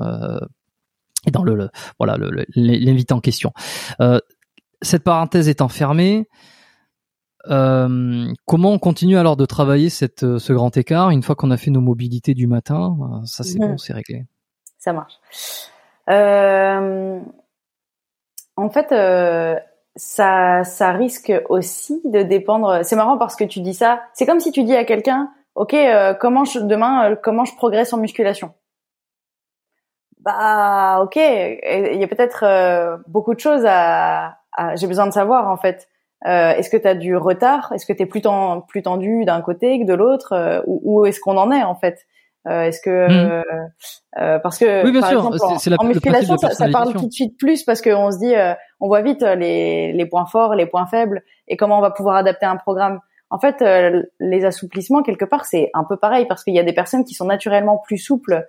et 1.27 1.31
dans 1.31 1.43
le, 1.43 1.71
voilà 1.99 2.17
l'invité 2.55 3.15
en 3.15 3.21
question. 3.21 3.53
cette 4.83 5.03
parenthèse 5.03 5.49
étant 5.49 5.69
fermée. 5.69 6.29
comment 7.45 8.73
on 8.73 8.79
continue 8.79 9.19
alors 9.19 9.37
de 9.37 9.47
travailler 9.47 9.91
cette, 9.91 10.39
ce 10.39 10.53
grand 10.53 10.77
écart 10.77 11.11
une 11.11 11.23
fois 11.23 11.35
qu'on 11.35 11.51
a 11.51 11.57
fait 11.57 11.71
nos 11.71 11.81
mobilités 11.81 12.35
du 12.35 12.47
matin? 12.47 13.23
Ça 13.25 13.43
c'est 13.45 13.59
bon, 13.59 13.79
c'est 13.79 13.93
réglé 13.93 14.27
ça 14.79 14.93
marche. 14.93 15.19
Euh, 16.09 17.21
en 18.57 18.71
fait, 18.71 18.93
euh, 18.93 19.57
ça, 19.97 20.65
ça 20.65 20.93
risque 20.93 21.33
aussi 21.49 22.01
de 22.05 22.23
dépendre. 22.23 22.85
C'est 22.85 22.97
marrant 22.97 23.19
parce 23.19 23.37
que 23.37 23.45
tu 23.45 23.61
dis 23.61 23.75
ça. 23.75 24.01
C'est 24.15 24.27
comme 24.27 24.41
si 24.41 24.53
tu 24.53 24.63
dis 24.63 24.77
à 24.77 24.85
quelqu'un, 24.85 25.31
ok, 25.55 25.75
euh, 25.75 26.15
comment 26.15 26.45
je, 26.45 26.61
demain, 26.61 27.17
comment 27.17 27.45
je 27.45 27.55
progresse 27.55 27.93
en 27.93 27.99
musculation? 27.99 28.55
Bah, 30.21 31.01
ok, 31.03 31.17
il 31.17 31.97
y 31.97 32.05
a 32.05 32.09
peut-être 32.09 33.01
beaucoup 33.09 33.35
de 33.35 33.41
choses 33.41 33.65
à. 33.67 34.39
J'ai 34.75 34.89
besoin 34.89 35.07
de 35.07 35.13
savoir 35.13 35.49
en 35.49 35.57
fait. 35.57 35.89
est-ce 36.25 36.69
que 36.69 36.77
tu 36.77 36.89
as 36.89 36.97
du 36.97 37.17
retard? 37.17 37.73
Est-ce 37.73 37.87
que 37.87 37.93
tu 37.93 38.03
es 38.03 38.07
plus, 38.07 38.23
plus 38.67 38.83
tendu 38.83 39.25
d'un 39.25 39.41
côté 39.41 39.79
que 39.79 39.85
de 39.85 39.95
l'autre? 39.95 40.65
Où 40.67 41.07
est-ce 41.07 41.21
qu'on 41.21 41.37
en 41.37 41.53
est 41.53 41.63
en 41.63 41.77
fait? 41.77 42.05
Euh, 42.47 42.63
est-ce 42.63 42.81
que 42.81 42.91
mmh. 42.91 43.11
euh, 43.11 43.43
euh, 44.19 44.39
parce 44.39 44.59
que 44.59 44.85
oui, 44.85 44.93
bien 44.93 45.01
par 45.01 45.11
sûr. 45.11 45.31
exemple, 45.35 45.75
en, 45.79 45.85
musculation, 45.85 46.37
ça, 46.39 46.69
parle 46.71 46.95
tout 46.95 47.07
de 47.07 47.13
suite 47.13 47.37
plus 47.37 47.65
parce 47.65 47.83
qu'on 47.83 48.11
se 48.11 48.19
dit, 48.19 48.33
on 48.81 48.87
voit 48.87 49.03
vite 49.03 49.23
les, 49.23 49.93
les 49.93 50.07
points 50.07 50.27
forts, 50.27 50.55
les 50.55 50.67
points 50.67 50.87
faibles 50.87 51.23
et 51.49 51.57
comment 51.57 51.79
on 51.79 51.83
va 51.83 51.91
pouvoir 51.91 52.17
adapter 52.17 52.47
un 52.47 52.57
programme. 52.57 53.01
En 53.31 53.39
fait, 53.39 53.63
les 54.21 54.45
assouplissements 54.45 55.03
quelque 55.03 55.27
part, 55.27 55.45
c'est 55.45 55.71
un 55.75 55.85
peu 55.85 55.97
pareil 55.97 56.27
parce 56.27 56.45
qu'il 56.45 56.55
y 56.55 56.59
a 56.59 56.63
des 56.63 56.73
personnes 56.73 57.05
qui 57.05 57.15
sont 57.15 57.27
naturellement 57.27 57.83
plus 57.85 57.99
souples 57.99 58.47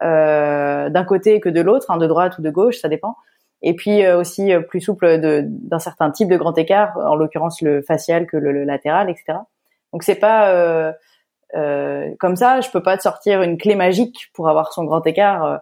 d'un 0.00 1.04
côté 1.06 1.40
que 1.40 1.48
de 1.48 1.60
l'autre, 1.60 1.90
hein, 1.90 1.96
de 1.96 2.06
droite 2.06 2.38
ou 2.38 2.42
de 2.42 2.50
gauche, 2.50 2.78
ça 2.78 2.88
dépend. 2.88 3.16
Et 3.62 3.74
puis 3.74 4.06
aussi 4.06 4.52
plus 4.68 4.80
souple 4.80 5.18
d'un 5.18 5.78
certain 5.78 6.10
type 6.10 6.28
de 6.28 6.36
grand 6.36 6.56
écart, 6.56 6.96
en 6.96 7.16
l'occurrence 7.16 7.60
le 7.62 7.82
facial 7.82 8.26
que 8.26 8.36
le, 8.36 8.52
le 8.52 8.64
latéral, 8.64 9.10
etc. 9.10 9.38
Donc 9.92 10.04
c'est 10.04 10.14
pas 10.14 10.94
euh, 11.56 12.10
comme 12.18 12.36
ça, 12.36 12.60
je 12.60 12.70
peux 12.70 12.82
pas 12.82 12.96
te 12.96 13.02
sortir 13.02 13.42
une 13.42 13.58
clé 13.58 13.74
magique 13.74 14.30
pour 14.34 14.48
avoir 14.48 14.72
son 14.72 14.84
grand 14.84 15.06
écart. 15.06 15.44
Euh, 15.44 15.56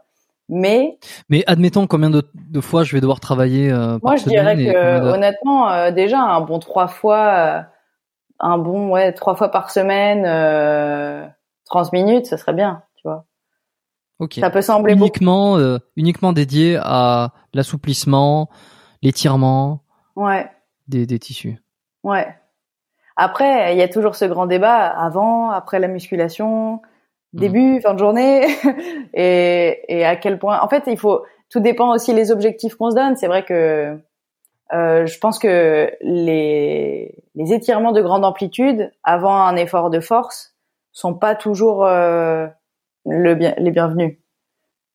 mais 0.50 0.98
mais 1.28 1.44
admettons 1.46 1.86
combien 1.86 2.08
de, 2.08 2.22
de, 2.34 2.60
fois 2.62 2.82
je 2.82 2.94
vais 2.94 3.00
devoir 3.02 3.20
travailler 3.20 3.70
euh, 3.70 3.98
Moi, 4.02 4.16
je 4.16 4.24
dirais 4.24 4.56
que 4.56 5.00
honnêtement, 5.12 5.70
euh, 5.70 5.90
déjà 5.90 6.20
un 6.20 6.40
bon 6.40 6.58
trois 6.58 6.88
fois, 6.88 7.66
un 8.40 8.58
bon 8.58 8.88
ouais 8.90 9.12
trois 9.12 9.34
fois 9.34 9.50
par 9.50 9.70
semaine, 9.70 10.22
30 11.66 11.92
minutes, 11.92 12.26
ça 12.26 12.38
serait 12.38 12.54
bien, 12.54 12.82
tu 12.96 13.02
vois. 13.04 13.26
Ok. 14.20 14.34
Ça 14.40 14.48
peut 14.48 14.62
sembler 14.62 14.94
uniquement 14.94 15.58
uniquement 15.96 16.32
dédié 16.32 16.78
à 16.80 17.32
l'assouplissement, 17.52 18.48
l'étirement. 19.02 19.82
Ouais. 20.16 20.50
Des, 20.88 21.06
des 21.06 21.18
tissus. 21.18 21.62
Ouais. 22.02 22.34
Après, 23.20 23.74
il 23.74 23.78
y 23.78 23.82
a 23.82 23.88
toujours 23.88 24.14
ce 24.14 24.24
grand 24.24 24.46
débat 24.46 24.86
avant, 24.86 25.50
après 25.50 25.80
la 25.80 25.88
musculation, 25.88 26.80
mmh. 27.32 27.38
début, 27.40 27.80
fin 27.80 27.92
de 27.92 27.98
journée, 27.98 28.46
et, 29.12 29.82
et, 29.88 30.04
à 30.04 30.14
quel 30.14 30.38
point. 30.38 30.60
En 30.60 30.68
fait, 30.68 30.84
il 30.86 30.96
faut. 30.96 31.24
Tout 31.50 31.60
dépend 31.60 31.92
aussi 31.92 32.12
les 32.12 32.30
objectifs 32.30 32.76
qu'on 32.76 32.90
se 32.90 32.94
donne. 32.94 33.16
C'est 33.16 33.26
vrai 33.26 33.42
que 33.42 33.98
euh, 34.72 35.06
je 35.06 35.18
pense 35.18 35.38
que 35.38 35.90
les, 36.02 37.14
les 37.34 37.52
étirements 37.52 37.92
de 37.92 38.02
grande 38.02 38.24
amplitude 38.24 38.92
avant 39.02 39.42
un 39.42 39.56
effort 39.56 39.90
de 39.90 39.98
force 39.98 40.54
sont 40.92 41.14
pas 41.14 41.34
toujours 41.34 41.86
euh, 41.86 42.46
le 43.04 43.34
bien, 43.34 43.54
les 43.56 43.70
bienvenus. 43.72 44.18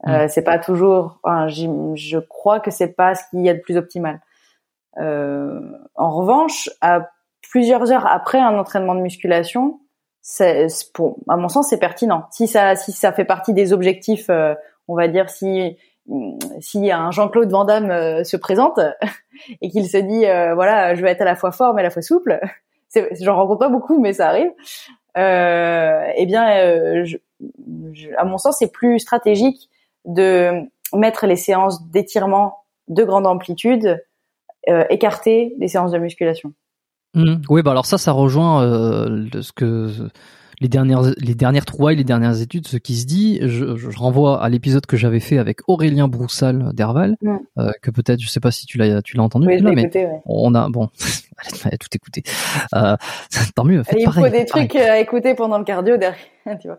Euh, 0.07 0.25
mmh. 0.25 0.27
c'est 0.29 0.43
pas 0.43 0.59
toujours. 0.59 1.19
Enfin, 1.23 1.47
je 1.49 2.19
crois 2.19 2.61
que 2.61 2.71
c'est 2.71 2.93
pas 2.93 3.15
ce 3.15 3.23
qu'il 3.29 3.41
y 3.41 3.49
a 3.49 3.53
de 3.53 3.59
plus 3.59 3.75
optimal. 3.75 4.21
Euh, 4.99 5.59
en 5.95 6.11
revanche, 6.11 6.69
à 6.81 7.09
plusieurs 7.49 7.91
heures 7.91 8.07
après 8.07 8.39
un 8.39 8.57
entraînement 8.57 8.95
de 8.95 9.01
musculation, 9.01 9.79
c'est 10.21 10.67
pour 10.93 11.17
à 11.27 11.37
mon 11.37 11.49
sens 11.49 11.69
c'est 11.69 11.79
pertinent. 11.79 12.25
Si 12.31 12.47
ça 12.47 12.75
si 12.75 12.91
ça 12.91 13.11
fait 13.11 13.25
partie 13.25 13.53
des 13.53 13.73
objectifs, 13.73 14.29
euh, 14.29 14.55
on 14.87 14.95
va 14.95 15.07
dire 15.07 15.29
si 15.29 15.77
si 16.59 16.91
un 16.91 17.11
Jean-Claude 17.11 17.51
Van 17.51 17.65
Damme 17.65 17.91
euh, 17.91 18.23
se 18.23 18.37
présente 18.37 18.79
et 19.61 19.69
qu'il 19.69 19.87
se 19.87 19.97
dit 19.97 20.25
euh, 20.25 20.55
voilà 20.55 20.95
je 20.95 21.01
vais 21.01 21.11
être 21.11 21.21
à 21.21 21.25
la 21.25 21.35
fois 21.35 21.51
fort 21.51 21.73
mais 21.73 21.81
à 21.81 21.83
la 21.83 21.89
fois 21.89 22.01
souple, 22.01 22.39
j'en 23.21 23.35
rencontre 23.35 23.59
pas 23.59 23.69
beaucoup 23.69 23.99
mais 23.99 24.13
ça 24.13 24.29
arrive. 24.29 24.51
eh 25.15 26.25
bien, 26.25 27.03
je, 27.03 27.17
à 28.17 28.25
mon 28.25 28.37
sens, 28.37 28.57
c'est 28.59 28.71
plus 28.71 28.99
stratégique 28.99 29.69
de 30.05 30.53
mettre 30.93 31.27
les 31.27 31.35
séances 31.35 31.85
d'étirement 31.89 32.63
de 32.87 33.03
grande 33.03 33.27
amplitude 33.27 34.03
écartées 34.89 35.53
des 35.57 35.67
séances 35.67 35.91
de 35.91 35.99
musculation. 35.99 36.53
Mmh. 37.15 37.35
Oui, 37.49 37.61
bah 37.61 37.71
alors 37.71 37.85
ça, 37.85 37.97
ça 37.97 38.11
rejoint 38.11 38.63
euh, 38.63 39.27
ce 39.41 39.51
que 39.51 39.91
les 40.59 40.67
dernières 40.67 41.01
les 41.17 41.35
dernières 41.35 41.65
trouvailles, 41.65 41.95
les 41.95 42.03
dernières 42.03 42.41
études, 42.41 42.67
ce 42.67 42.77
qui 42.77 42.95
se 42.95 43.05
dit. 43.05 43.39
Je, 43.41 43.75
je 43.75 43.97
renvoie 43.97 44.41
à 44.41 44.49
l'épisode 44.49 44.85
que 44.85 44.97
j'avais 44.97 45.19
fait 45.19 45.37
avec 45.37 45.59
Aurélien 45.67 46.07
Broussal 46.07 46.71
d'Herval, 46.73 47.15
mmh. 47.21 47.37
euh, 47.59 47.71
que 47.81 47.91
peut-être 47.91 48.19
je 48.19 48.27
sais 48.27 48.39
pas 48.39 48.51
si 48.51 48.65
tu 48.65 48.77
l'as 48.77 49.01
tu 49.01 49.17
l'as 49.17 49.23
entendu, 49.23 49.47
oui, 49.47 49.61
mais 49.61 49.83
écouté, 49.83 50.05
ouais. 50.05 50.21
on 50.25 50.55
a 50.55 50.69
bon, 50.69 50.89
allez, 51.65 51.77
tout 51.77 51.89
écouté. 51.93 52.23
Euh, 52.73 52.95
tant 53.55 53.65
mieux. 53.65 53.83
il 53.95 54.11
faut 54.11 54.29
des 54.29 54.45
trucs 54.45 54.75
à 54.75 54.99
écouter 54.99 55.35
pendant 55.35 55.57
le 55.57 55.65
cardio 55.65 55.97
derrière. 55.97 56.17
tu 56.61 56.67
vois. 56.67 56.77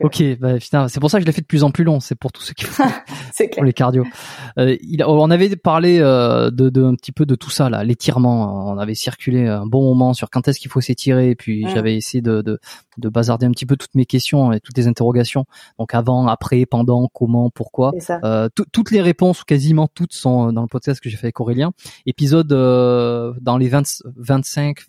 ok, 0.00 0.38
bah, 0.38 0.88
c'est 0.88 1.00
pour 1.00 1.10
ça 1.10 1.18
que 1.18 1.22
je 1.22 1.26
l'ai 1.26 1.32
fait 1.32 1.42
de 1.42 1.46
plus 1.46 1.64
en 1.64 1.70
plus 1.70 1.84
long. 1.84 2.00
C'est 2.00 2.14
pour 2.14 2.32
tous 2.32 2.42
ceux 2.42 2.54
qui 2.54 2.64
font 2.64 2.84
pour 3.52 3.64
les 3.64 3.72
cardio. 3.72 4.04
Euh, 4.58 4.76
il, 4.82 5.04
on 5.04 5.30
avait 5.30 5.54
parlé 5.56 5.98
euh, 6.00 6.50
de, 6.50 6.70
de, 6.70 6.84
un 6.84 6.94
petit 6.94 7.12
peu 7.12 7.26
de 7.26 7.34
tout 7.34 7.50
ça 7.50 7.68
là, 7.68 7.84
l'étirement. 7.84 8.70
On 8.70 8.78
avait 8.78 8.94
circulé 8.94 9.46
un 9.46 9.66
bon 9.66 9.82
moment 9.82 10.14
sur 10.14 10.30
quand 10.30 10.48
est-ce 10.48 10.60
qu'il 10.60 10.70
faut 10.70 10.80
s'étirer. 10.80 11.34
Puis 11.34 11.66
j'avais 11.68 11.96
essayé 11.96 12.22
de, 12.22 12.42
de, 12.42 12.58
de, 12.98 13.08
bazarder 13.08 13.46
un 13.46 13.50
petit 13.50 13.66
peu 13.66 13.76
toutes 13.76 13.94
mes 13.94 14.06
questions 14.06 14.52
et 14.52 14.60
toutes 14.60 14.76
les 14.76 14.88
interrogations. 14.88 15.44
Donc 15.78 15.94
avant, 15.94 16.26
après, 16.26 16.64
pendant, 16.66 17.08
comment, 17.12 17.50
pourquoi. 17.50 17.92
Euh, 18.24 18.48
toutes 18.72 18.90
les 18.90 19.02
réponses, 19.02 19.44
quasiment 19.44 19.88
toutes, 19.88 20.14
sont 20.14 20.52
dans 20.52 20.62
le 20.62 20.68
podcast 20.68 21.00
que 21.00 21.10
j'ai 21.10 21.16
fait 21.16 21.26
avec 21.26 21.40
Aurélien. 21.40 21.72
Épisode 22.06 22.52
euh, 22.52 23.34
dans 23.40 23.58
les 23.58 23.68
20, 23.68 24.02
25 24.16 24.86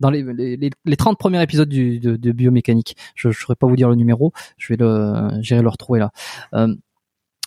dans 0.00 0.10
les, 0.10 0.22
les, 0.22 0.70
les 0.84 0.96
30 0.96 1.18
premiers 1.18 1.42
épisodes 1.42 1.68
du, 1.68 2.00
de, 2.00 2.16
de 2.16 2.32
biomécanique. 2.32 2.96
Je 3.14 3.28
ne 3.28 3.32
saurais 3.32 3.56
pas 3.56 3.66
vous 3.66 3.76
dire 3.76 3.88
le 3.88 3.96
numéro, 3.96 4.32
je 4.56 4.72
vais 4.72 4.76
le, 4.76 5.30
j'irai 5.40 5.62
le 5.62 5.68
retrouver 5.68 6.00
là. 6.00 6.10
Euh, 6.54 6.74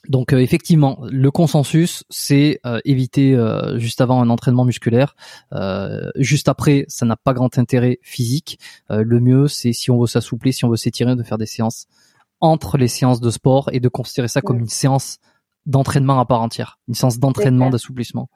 donc 0.07 0.31
euh, 0.31 0.39
effectivement, 0.39 0.99
le 1.09 1.29
consensus, 1.29 2.03
c'est 2.09 2.61
euh, 2.65 2.79
éviter 2.85 3.35
euh, 3.35 3.77
juste 3.77 3.99
avant 3.99 4.21
un 4.21 4.29
entraînement 4.29 4.63
musculaire. 4.63 5.15
juste 6.15 6.47
après, 6.47 6.85
ça 6.87 7.05
n'a 7.05 7.17
pas 7.17 7.33
grand 7.33 7.57
intérêt 7.57 7.99
physique. 8.01 8.59
le 8.89 9.19
mieux, 9.19 9.47
c'est 9.47 9.73
si 9.73 9.91
on 9.91 9.99
veut 9.99 10.07
s'assouplir, 10.07 10.53
si 10.53 10.65
on 10.65 10.69
veut 10.69 10.77
s'étirer, 10.77 11.15
de 11.15 11.23
faire 11.23 11.37
des 11.37 11.45
séances 11.45 11.87
entre 12.41 12.77
les 12.77 12.87
séances 12.87 13.19
de 13.19 13.29
sport 13.29 13.69
et 13.73 13.79
de 13.79 13.89
considérer 13.89 14.29
ça 14.29 14.41
comme 14.41 14.59
une 14.59 14.69
séance 14.69 15.17
d'entraînement 15.69 16.19
à 16.19 16.25
part 16.25 16.41
entière, 16.41 16.79
une 16.87 16.95
séance 16.95 17.19
d'entraînement, 17.19 17.69
d'assouplissement. 17.69 18.27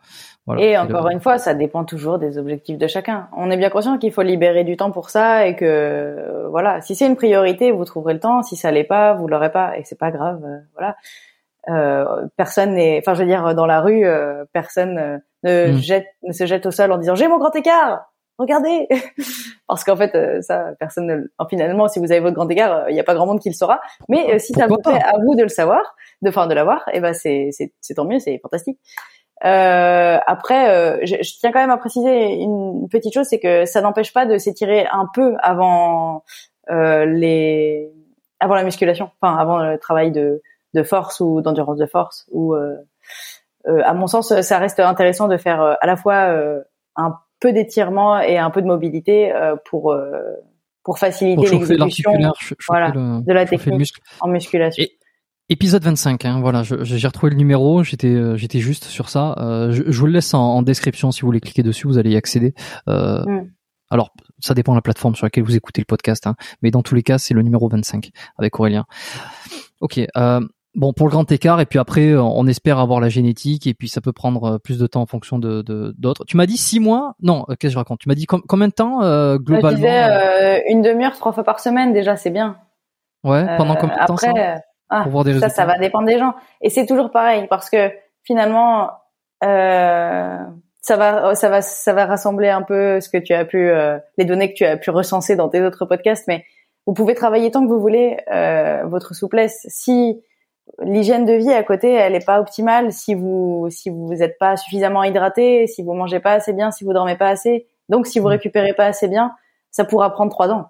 Voilà, 0.46 0.62
et 0.62 0.78
encore 0.78 1.10
une 1.10 1.20
fois, 1.20 1.40
ça 1.40 1.56
dépend 1.56 1.84
toujours 1.84 2.20
des 2.20 2.38
objectifs 2.38 2.78
de 2.78 2.86
chacun. 2.86 3.28
On 3.36 3.50
est 3.50 3.58
bien 3.58 3.72
conscient 3.72 3.98
qu'il 3.98 4.12
faut 4.12 4.22
libérer 4.22 4.64
du 4.64 4.78
temps 4.78 4.92
pour 4.92 5.10
ça 5.10 5.48
et 5.48 5.56
que 5.56 5.66
euh, 5.66 6.48
voilà, 6.50 6.80
si 6.82 6.96
c'est 6.96 7.08
une 7.08 7.16
priorité, 7.16 7.72
vous 7.72 7.86
trouverez 7.86 8.14
le 8.14 8.20
temps. 8.20 8.44
Si 8.44 8.56
ça 8.56 8.72
l'est 8.72 8.84
pas, 8.84 9.14
vous 9.14 9.28
l'aurez 9.28 9.52
pas 9.52 9.78
et 9.78 9.84
c'est 9.84 9.98
pas 9.98 10.12
grave. 10.12 10.44
Euh, 10.46 10.60
voilà, 10.74 10.96
euh, 11.70 12.28
personne 12.38 12.76
n'est, 12.76 13.00
enfin, 13.00 13.16
je 13.16 13.22
veux 13.22 13.28
dire, 13.28 13.56
dans 13.56 13.66
la 13.66 13.82
rue, 13.82 14.06
personne 14.52 15.22
ne 15.44 15.72
hmm. 15.72 15.78
jette, 15.78 16.08
ne 16.22 16.34
se 16.34 16.46
jette 16.46 16.68
au 16.68 16.72
sol 16.72 16.92
en 16.92 17.00
disant 17.00 17.16
j'ai 17.16 17.28
mon 17.28 17.40
grand 17.40 17.56
écart. 17.56 18.13
Regardez. 18.38 18.88
Parce 19.68 19.84
qu'en 19.84 19.96
fait 19.96 20.14
euh, 20.16 20.42
ça 20.42 20.74
personne 20.80 21.08
ne... 21.08 21.48
finalement 21.50 21.88
si 21.88 22.00
vous 22.00 22.12
avez 22.12 22.20
votre 22.20 22.36
grand 22.36 22.50
écart 22.50 22.90
il 22.90 22.94
n'y 22.94 23.00
a 23.00 23.04
pas 23.04 23.14
grand 23.14 23.26
monde 23.26 23.40
qui 23.40 23.50
le 23.50 23.56
saura. 23.56 23.82
Mais 24.10 24.40
si 24.40 24.54
ça 24.54 24.68
vous 24.68 24.78
plaît 24.78 25.02
à 25.04 25.14
vous 25.24 25.36
de 25.36 25.44
le 25.44 25.50
savoir 25.50 25.96
de 26.22 26.30
enfin 26.30 26.48
de 26.48 26.54
l'avoir 26.54 26.88
et 26.90 26.98
eh 26.98 27.00
ben 27.00 27.14
c'est 27.14 27.50
c'est 27.52 27.94
tant 27.94 28.06
mieux 28.06 28.20
c'est 28.20 28.40
fantastique. 28.40 28.80
Euh, 29.46 30.20
après, 30.26 31.06
je, 31.06 31.16
je, 31.22 31.40
tiens 31.40 31.52
quand 31.52 31.60
même 31.60 31.70
à 31.70 31.76
préciser 31.76 32.36
une 32.36 32.88
petite 32.90 33.14
chose, 33.14 33.28
c'est 33.30 33.40
que 33.40 33.66
ça 33.66 33.82
n'empêche 33.82 34.14
pas 34.14 34.26
de 34.26 34.38
s'étirer 34.38 34.88
un 34.90 35.06
peu 35.14 35.36
avant 35.42 36.24
euh, 36.70 37.06
les 37.06 37.92
avant 38.40 38.56
la 38.56 38.64
musculation, 38.64 39.10
enfin 39.22 39.38
avant 39.38 39.60
le 39.60 39.78
travail 39.78 40.12
de, 40.12 40.42
de 40.74 40.84
force 40.84 41.20
ou 41.20 41.42
d'endurance 41.42 41.78
de 41.78 41.86
force. 41.86 42.26
Ou 42.32 42.56
euh, 42.56 42.76
euh, 43.68 43.82
à 43.84 43.94
mon 43.94 44.08
sens, 44.08 44.40
ça 44.42 44.58
reste 44.58 44.80
intéressant 44.80 45.28
de 45.28 45.38
faire 45.38 45.62
à 45.62 45.86
la 45.86 45.96
fois 45.96 46.30
un 46.96 47.20
peu 47.44 47.54
d'étirement 47.54 48.20
et 48.20 48.38
un 48.38 48.50
peu 48.50 48.62
de 48.62 48.68
mobilité 48.68 49.32
pour 49.70 49.96
pour 50.84 50.98
faciliter 50.98 51.50
l'exécution 51.50 52.12
voilà, 52.68 52.92
de 52.92 53.34
la 53.34 53.46
technique 53.46 53.94
en 54.22 54.28
musculation. 54.30 54.84
épisode 55.50 55.84
25, 55.84 56.26
hein, 56.26 56.40
voilà, 56.42 56.64
j'ai 56.64 57.08
retrouvé 57.08 57.32
le 57.32 57.38
numéro, 57.38 57.84
j'étais 57.84 58.38
j'étais 58.38 58.60
juste 58.60 58.86
sur 58.86 59.10
ça. 59.10 59.36
je, 59.72 59.84
je, 59.86 60.00
vous 60.00 60.06
le 60.06 60.14
laisse 60.14 60.34
en, 60.34 60.62
description 60.62 61.12
si 61.12 61.22
vous 61.22 61.28
voulez 61.28 61.42
cliquer 61.42 61.64
dessus, 61.64 61.88
vous 61.88 61.98
allez 61.98 62.12
y 62.12 62.16
accéder. 62.16 62.54
Mm. 62.88 63.48
Alors, 63.94 64.10
ça 64.40 64.56
dépend 64.56 64.72
de 64.72 64.78
la 64.78 64.82
plateforme 64.82 65.16
sur 65.16 65.28
laquelle 65.28 65.44
vous 65.44 65.56
écoutez 65.56 65.80
le 65.80 65.86
podcast, 65.86 66.26
hein, 66.26 66.36
mais 66.64 66.72
dans 66.72 66.82
tous 66.82 66.96
les 66.96 67.04
cas, 67.04 67.20
c'est 67.20 67.36
le 67.36 67.44
numéro 67.44 67.70
25 67.70 68.10
avec 68.40 68.60
Aurélien. 68.60 68.86
Ok. 69.82 70.00
Euh, 70.18 70.40
bon, 70.76 70.94
pour 70.94 71.08
le 71.08 71.12
grand 71.12 71.32
écart, 71.32 71.60
et 71.62 71.66
puis 71.66 71.80
après, 71.80 72.10
euh, 72.10 72.22
on 72.22 72.48
espère 72.48 72.80
avoir 72.80 73.00
la 73.00 73.10
génétique, 73.10 73.68
et 73.68 73.74
puis 73.74 73.90
ça 73.90 74.02
peut 74.02 74.14
prendre 74.14 74.44
euh, 74.44 74.58
plus 74.58 74.80
de 74.80 74.88
temps 74.88 75.02
en 75.02 75.06
fonction 75.06 75.40
de 75.40 75.62
d'autres. 75.98 76.26
tu 76.26 76.38
m'as 76.38 76.46
dit 76.46 76.58
six 76.58 76.80
mois? 76.80 77.16
Non, 77.22 77.46
qu'est-ce 77.48 77.58
que 77.60 77.70
je 77.70 77.78
raconte? 77.78 78.00
Tu 78.00 78.10
m'as 78.10 78.16
dit 78.16 78.26
combien 78.26 78.68
de 78.68 78.74
temps 78.74 79.00
globalement 79.38 79.70
Je 79.70 79.76
disais 79.76 80.72
une 80.72 80.82
demi-heure, 80.82 81.18
trois 81.18 81.34
fois 81.34 81.44
par 81.44 81.60
semaine 81.60 81.94
déjà, 81.94 82.16
c'est 82.16 82.32
bien. 82.32 82.58
Ouais. 83.24 83.46
Pendant 83.58 83.76
combien 83.76 83.96
de 83.96 84.06
temps 84.06 84.18
ça 84.18 84.32
ah, 84.90 85.06
ça, 85.40 85.50
ça 85.50 85.66
va 85.66 85.80
dépendre 85.80 86.06
des 86.06 86.20
gens. 86.20 86.36
Et 86.62 86.70
c'est 86.70 86.86
toujours 86.86 87.10
pareil 87.10 87.48
parce 87.50 87.70
que 87.70 87.90
finalement, 88.24 88.92
euh, 89.44 90.38
ça 90.82 90.98
va, 90.98 91.34
ça 91.34 91.50
va, 91.50 91.62
ça 91.62 91.94
va 91.94 92.06
rassembler 92.06 92.50
un 92.50 92.62
peu 92.62 93.00
ce 93.00 93.10
que 93.10 93.18
tu 93.18 93.34
as 93.34 93.46
pu, 93.46 93.70
euh, 93.70 93.98
les 94.18 94.26
données 94.26 94.50
que 94.54 94.58
tu 94.58 94.66
as 94.66 94.78
pu 94.78 94.92
recenser 94.92 95.36
dans 95.36 95.50
tes 95.50 95.62
autres 95.62 95.86
podcasts. 95.86 96.28
Mais 96.28 96.46
vous 96.86 96.94
pouvez 96.94 97.16
travailler 97.16 97.50
tant 97.50 97.62
que 97.62 97.70
vous 97.70 97.80
voulez 97.80 98.18
euh, 98.32 98.84
votre 98.86 99.16
souplesse. 99.16 99.66
Si 99.70 100.22
l'hygiène 100.82 101.26
de 101.26 101.34
vie 101.34 101.52
à 101.52 101.64
côté, 101.64 101.92
elle 101.92 102.16
est 102.16 102.26
pas 102.26 102.40
optimale, 102.40 102.92
si 102.92 103.16
vous, 103.16 103.68
si 103.70 103.90
vous 103.90 104.14
n'êtes 104.14 104.38
pas 104.38 104.58
suffisamment 104.58 105.04
hydraté, 105.04 105.68
si 105.68 105.84
vous 105.84 105.94
mangez 105.94 106.20
pas 106.20 106.34
assez 106.34 106.54
bien, 106.54 106.72
si 106.72 106.84
vous 106.84 106.94
dormez 106.94 107.18
pas 107.18 107.30
assez, 107.30 107.68
donc 107.90 108.08
si 108.08 108.20
vous 108.20 108.28
mmh. 108.28 108.32
récupérez 108.32 108.74
pas 108.74 108.86
assez 108.86 109.08
bien, 109.08 109.36
ça 109.72 109.84
pourra 109.84 110.12
prendre 110.12 110.32
trois 110.32 110.50
ans. 110.50 110.70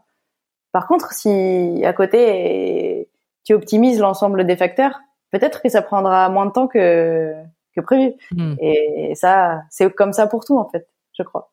Par 0.72 0.88
contre, 0.88 1.14
si 1.14 1.84
à 1.86 1.94
côté 1.94 3.10
tu 3.44 3.54
optimises 3.54 4.00
l'ensemble 4.00 4.46
des 4.46 4.56
facteurs, 4.56 5.00
peut-être 5.32 5.62
que 5.62 5.70
ça 5.70 5.82
prendra 5.82 6.28
moins 6.30 6.48
de 6.48 6.52
temps 6.52 6.68
que 6.68 7.34
que 7.76 7.82
prévu. 7.82 8.14
Hmm. 8.32 8.56
Et 8.60 9.14
ça, 9.16 9.64
c'est 9.70 9.91
comme 9.94 10.14
ça 10.14 10.28
pour 10.28 10.46
tout 10.46 10.58
en 10.58 10.68
fait, 10.70 10.88
je 11.18 11.24
crois. 11.24 11.53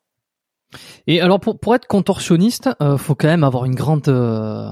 Et 1.06 1.20
alors 1.20 1.40
pour, 1.40 1.58
pour 1.58 1.74
être 1.74 1.86
contorsionniste, 1.86 2.70
euh, 2.80 2.96
faut 2.96 3.14
quand 3.14 3.28
même 3.28 3.44
avoir 3.44 3.64
une 3.64 3.74
grande 3.74 4.08
euh, 4.08 4.70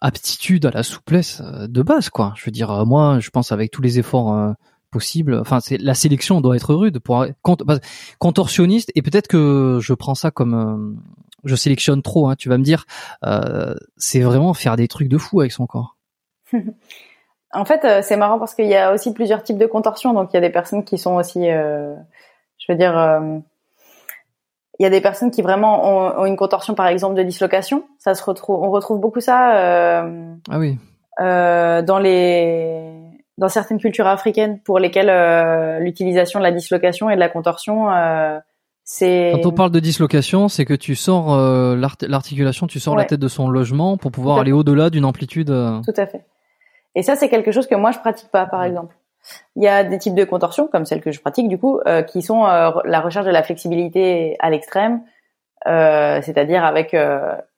aptitude 0.00 0.66
à 0.66 0.70
la 0.70 0.82
souplesse 0.82 1.42
euh, 1.44 1.66
de 1.66 1.82
base, 1.82 2.08
quoi. 2.08 2.32
Je 2.36 2.44
veux 2.44 2.50
dire, 2.50 2.70
euh, 2.70 2.84
moi, 2.84 3.18
je 3.20 3.30
pense 3.30 3.52
avec 3.52 3.70
tous 3.70 3.82
les 3.82 3.98
efforts 3.98 4.54
possibles, 4.90 5.38
enfin, 5.40 5.60
c'est 5.60 5.76
la 5.78 5.94
sélection 5.94 6.40
doit 6.40 6.56
être 6.56 6.74
rude 6.74 7.00
pour 7.00 7.26
contorsionniste. 8.18 8.92
Et 8.94 9.02
peut-être 9.02 9.28
que 9.28 9.78
je 9.80 9.92
prends 9.92 10.14
ça 10.14 10.30
comme 10.30 11.02
je 11.44 11.56
sélectionne 11.56 12.00
trop. 12.00 12.28
Hein, 12.28 12.36
tu 12.36 12.48
vas 12.48 12.58
me 12.58 12.64
dire, 12.64 12.86
c'est 13.96 14.20
vraiment 14.20 14.54
faire 14.54 14.76
des 14.76 14.88
trucs 14.88 15.08
de 15.08 15.18
fou 15.18 15.40
avec 15.40 15.52
son 15.52 15.66
corps. 15.66 15.96
En 17.54 17.64
fait, 17.64 17.84
euh, 17.84 18.00
c'est 18.02 18.16
marrant 18.16 18.38
parce 18.38 18.54
qu'il 18.54 18.66
y 18.66 18.74
a 18.74 18.92
aussi 18.92 19.14
plusieurs 19.14 19.42
types 19.42 19.58
de 19.58 19.66
contorsions. 19.66 20.12
Donc, 20.12 20.32
il 20.32 20.34
y 20.34 20.38
a 20.38 20.40
des 20.40 20.50
personnes 20.50 20.84
qui 20.84 20.98
sont 20.98 21.14
aussi, 21.14 21.48
euh, 21.48 21.94
je 22.58 22.72
veux 22.72 22.76
dire, 22.76 22.98
euh, 22.98 23.38
il 24.78 24.82
y 24.82 24.86
a 24.86 24.90
des 24.90 25.00
personnes 25.00 25.30
qui 25.30 25.42
vraiment 25.42 26.18
ont, 26.18 26.24
une 26.24 26.36
contorsion, 26.36 26.74
par 26.74 26.88
exemple, 26.88 27.14
de 27.14 27.22
dislocation. 27.22 27.84
Ça 27.98 28.14
se 28.14 28.24
retrouve, 28.24 28.62
on 28.62 28.70
retrouve 28.70 29.00
beaucoup 29.00 29.20
ça. 29.20 30.02
ah 30.02 30.58
oui. 30.58 30.78
dans 31.18 31.98
les, 31.98 32.92
dans 33.38 33.48
certaines 33.48 33.78
cultures 33.78 34.06
africaines 34.06 34.60
pour 34.60 34.78
lesquelles 34.78 35.80
l'utilisation 35.80 36.40
de 36.40 36.44
la 36.44 36.52
dislocation 36.52 37.10
et 37.10 37.14
de 37.14 37.20
la 37.20 37.28
contorsion 37.28 37.88
c'est 38.86 39.32
quand 39.32 39.48
on 39.48 39.52
parle 39.52 39.70
de 39.70 39.80
dislocation, 39.80 40.48
c'est 40.48 40.66
que 40.66 40.74
tu 40.74 40.94
sors 40.94 41.34
l'articulation, 41.76 42.66
tu 42.66 42.80
sors 42.80 42.96
la 42.96 43.04
tête 43.04 43.20
de 43.20 43.28
son 43.28 43.48
logement 43.48 43.96
pour 43.96 44.10
pouvoir 44.10 44.38
aller 44.38 44.52
au-delà 44.52 44.90
d'une 44.90 45.04
amplitude. 45.04 45.46
Tout 45.46 45.94
à 45.96 46.06
fait. 46.06 46.24
Et 46.94 47.02
ça, 47.02 47.16
c'est 47.16 47.28
quelque 47.28 47.52
chose 47.52 47.66
que 47.66 47.74
moi, 47.74 47.90
je 47.90 47.98
pratique 47.98 48.28
pas, 48.30 48.46
par 48.46 48.62
exemple. 48.62 48.94
Il 49.56 49.62
y 49.62 49.68
a 49.68 49.84
des 49.84 49.98
types 49.98 50.14
de 50.14 50.24
contorsions, 50.24 50.68
comme 50.68 50.84
celles 50.84 51.00
que 51.00 51.12
je 51.12 51.20
pratique, 51.20 51.48
du 51.48 51.58
coup, 51.58 51.80
euh, 51.86 52.02
qui 52.02 52.22
sont 52.22 52.44
euh, 52.44 52.70
la 52.84 53.00
recherche 53.00 53.26
de 53.26 53.30
la 53.30 53.42
flexibilité 53.42 54.36
à 54.40 54.50
l'extrême, 54.50 55.02
euh, 55.66 56.20
c'est-à-dire 56.22 56.64
avec 56.64 56.94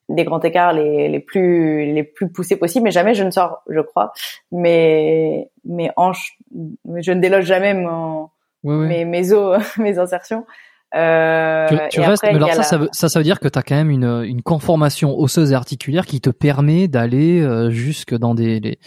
des 0.08 0.24
grands 0.24 0.40
écarts 0.40 0.72
les, 0.72 1.08
les, 1.08 1.20
plus 1.20 1.92
les 1.92 2.04
plus 2.04 2.30
poussés 2.30 2.56
possibles. 2.56 2.84
Mais 2.84 2.90
jamais 2.90 3.14
je 3.14 3.24
ne 3.24 3.30
sors, 3.30 3.62
je 3.68 3.80
crois, 3.80 4.12
mes 4.52 5.50
mes 5.64 5.90
hanches, 5.96 6.38
je 6.52 7.12
ne 7.12 7.20
déloge 7.20 7.44
jamais 7.44 7.74
mon, 7.74 8.30
mes 8.62 9.04
mes 9.04 9.32
os, 9.32 9.60
mes 9.78 9.98
insertions. 9.98 10.46
Euh, 10.94 11.66
tu, 11.90 12.00
restes, 12.00 12.22
mais 12.22 12.36
alors 12.36 12.52
ça, 12.54 12.62
ça, 12.62 12.78
veut, 12.78 12.88
ça, 12.92 13.08
ça 13.08 13.18
veut 13.18 13.24
dire 13.24 13.40
que 13.40 13.48
tu 13.48 13.58
as 13.58 13.62
quand 13.62 13.74
même 13.74 13.90
une, 13.90 14.22
une 14.24 14.40
conformation 14.40 15.18
osseuse 15.18 15.50
et 15.50 15.54
articulaire 15.54 16.06
qui 16.06 16.20
te 16.20 16.30
permet 16.30 16.86
d'aller 16.86 17.44
jusque 17.70 18.14
dans 18.14 18.34
des, 18.34 18.60
les, 18.60 18.78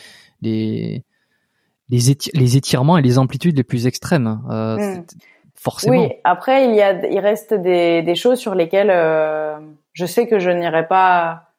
les 0.42 1.04
les, 1.90 2.00
les 2.34 2.58
étirements 2.58 2.98
et 2.98 3.02
les 3.02 3.18
amplitudes 3.18 3.58
les 3.58 3.64
plus 3.64 3.88
extrêmes. 3.88 4.42
Euh, 4.50 4.78
hmm. 4.78 5.04
Forcément. 5.56 6.04
Oui. 6.04 6.14
Après, 6.24 6.66
il 6.66 6.76
y 6.76 6.82
a, 6.82 7.06
il 7.06 7.20
reste 7.20 7.54
des, 7.54 8.02
des 8.02 8.16
choses 8.16 8.40
sur 8.40 8.56
lesquelles 8.56 8.92
euh, 8.92 9.58
je 9.92 10.06
sais 10.06 10.26
que 10.26 10.40
je 10.40 10.50
n'irai 10.50 10.88
pas, 10.88 11.50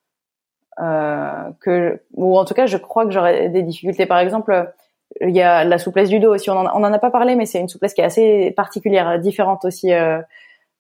euh, 0.80 1.50
que 1.60 2.00
ou 2.14 2.38
en 2.38 2.46
tout 2.46 2.54
cas, 2.54 2.64
je 2.64 2.78
crois 2.78 3.04
que 3.04 3.10
j'aurai 3.10 3.50
des 3.50 3.62
difficultés. 3.62 4.06
Par 4.06 4.18
exemple, 4.18 4.72
il 5.20 5.36
y 5.36 5.42
a 5.42 5.64
la 5.64 5.76
souplesse 5.76 6.08
du 6.08 6.18
dos 6.18 6.34
aussi. 6.34 6.48
On 6.48 6.56
en, 6.56 6.66
on 6.74 6.82
en 6.82 6.92
a 6.92 6.98
pas 6.98 7.10
parlé, 7.10 7.36
mais 7.36 7.44
c'est 7.44 7.60
une 7.60 7.68
souplesse 7.68 7.92
qui 7.92 8.00
est 8.00 8.04
assez 8.04 8.52
particulière, 8.56 9.18
différente 9.18 9.66
aussi 9.66 9.92
euh, 9.92 10.18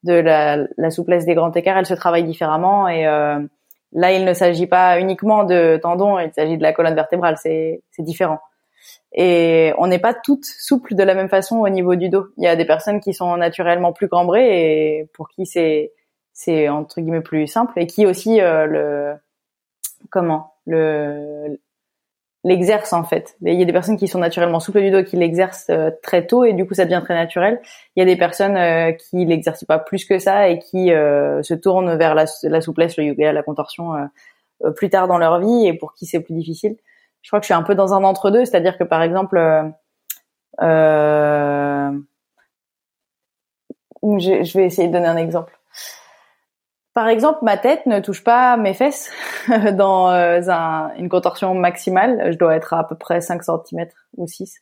de 0.04 0.14
la, 0.14 0.56
la, 0.78 0.90
souplesse 0.90 1.26
des 1.26 1.34
grands 1.34 1.52
écarts. 1.52 1.76
Elle 1.76 1.86
se 1.86 1.94
travaille 1.94 2.24
différemment 2.24 2.88
et 2.88 3.06
euh, 3.06 3.38
Là, 3.92 4.12
il 4.12 4.24
ne 4.24 4.34
s'agit 4.34 4.66
pas 4.66 5.00
uniquement 5.00 5.44
de 5.44 5.78
tendons, 5.82 6.18
il 6.18 6.32
s'agit 6.32 6.56
de 6.56 6.62
la 6.62 6.72
colonne 6.72 6.94
vertébrale, 6.94 7.36
c'est 7.38 7.82
différent. 7.98 8.38
Et 9.12 9.72
on 9.78 9.86
n'est 9.86 9.98
pas 9.98 10.14
toutes 10.14 10.44
souples 10.44 10.94
de 10.94 11.02
la 11.02 11.14
même 11.14 11.28
façon 11.28 11.58
au 11.58 11.68
niveau 11.68 11.96
du 11.96 12.08
dos. 12.08 12.28
Il 12.36 12.44
y 12.44 12.48
a 12.48 12.56
des 12.56 12.64
personnes 12.64 13.00
qui 13.00 13.14
sont 13.14 13.36
naturellement 13.36 13.92
plus 13.92 14.08
cambrées 14.08 14.98
et 14.98 15.06
pour 15.14 15.28
qui 15.28 15.46
c'est 15.46 15.92
c'est 16.32 16.68
entre 16.68 17.00
guillemets 17.00 17.20
plus 17.20 17.46
simple 17.46 17.72
et 17.76 17.86
qui 17.86 18.06
aussi 18.06 18.40
euh, 18.40 18.66
le 18.66 19.14
comment 20.10 20.54
le 20.66 21.58
l'exerce 22.44 22.92
en 22.92 23.04
fait. 23.04 23.36
Il 23.42 23.58
y 23.58 23.62
a 23.62 23.64
des 23.64 23.72
personnes 23.72 23.96
qui 23.96 24.08
sont 24.08 24.18
naturellement 24.18 24.60
souples 24.60 24.80
du 24.80 24.90
dos 24.90 25.02
qui 25.02 25.16
l'exercent 25.16 25.68
euh, 25.70 25.90
très 26.02 26.26
tôt 26.26 26.44
et 26.44 26.52
du 26.52 26.66
coup 26.66 26.74
ça 26.74 26.84
devient 26.84 27.02
très 27.04 27.14
naturel. 27.14 27.60
Il 27.96 28.00
y 28.00 28.02
a 28.02 28.06
des 28.06 28.16
personnes 28.16 28.56
euh, 28.56 28.92
qui 28.92 29.24
l'exercent 29.26 29.64
pas 29.64 29.78
plus 29.78 30.04
que 30.04 30.18
ça 30.18 30.48
et 30.48 30.58
qui 30.58 30.92
euh, 30.92 31.42
se 31.42 31.54
tournent 31.54 31.96
vers 31.96 32.14
la, 32.14 32.24
la, 32.44 32.60
souplesse, 32.60 32.96
le 32.96 33.04
yoga, 33.04 33.32
la 33.32 33.42
contorsion 33.42 33.92
plus 34.76 34.90
tard 34.90 35.08
dans 35.08 35.18
leur 35.18 35.40
vie 35.40 35.66
et 35.66 35.74
pour 35.74 35.94
qui 35.94 36.06
c'est 36.06 36.20
plus 36.20 36.34
difficile. 36.34 36.76
Je 37.22 37.30
crois 37.30 37.40
que 37.40 37.44
je 37.44 37.48
suis 37.48 37.54
un 37.54 37.62
peu 37.62 37.74
dans 37.74 37.94
un 37.94 38.04
entre-deux, 38.04 38.44
c'est-à-dire 38.44 38.78
que 38.78 38.84
par 38.84 39.02
exemple, 39.02 39.38
je 44.18 44.58
vais 44.58 44.64
essayer 44.64 44.88
de 44.88 44.92
donner 44.92 45.08
un 45.08 45.16
exemple. 45.16 45.60
Par 46.92 47.08
exemple, 47.08 47.38
ma 47.42 47.56
tête 47.56 47.86
ne 47.86 48.00
touche 48.00 48.24
pas 48.24 48.56
mes 48.56 48.74
fesses 48.74 49.10
dans 49.74 50.10
euh, 50.10 50.40
un, 50.48 50.90
une 50.98 51.08
contorsion 51.08 51.54
maximale. 51.54 52.32
Je 52.32 52.36
dois 52.36 52.56
être 52.56 52.74
à, 52.74 52.86
peu 52.86 52.96
près 52.96 53.20
5 53.20 53.42
cm 53.44 53.86
ou 54.16 54.26
6. 54.26 54.56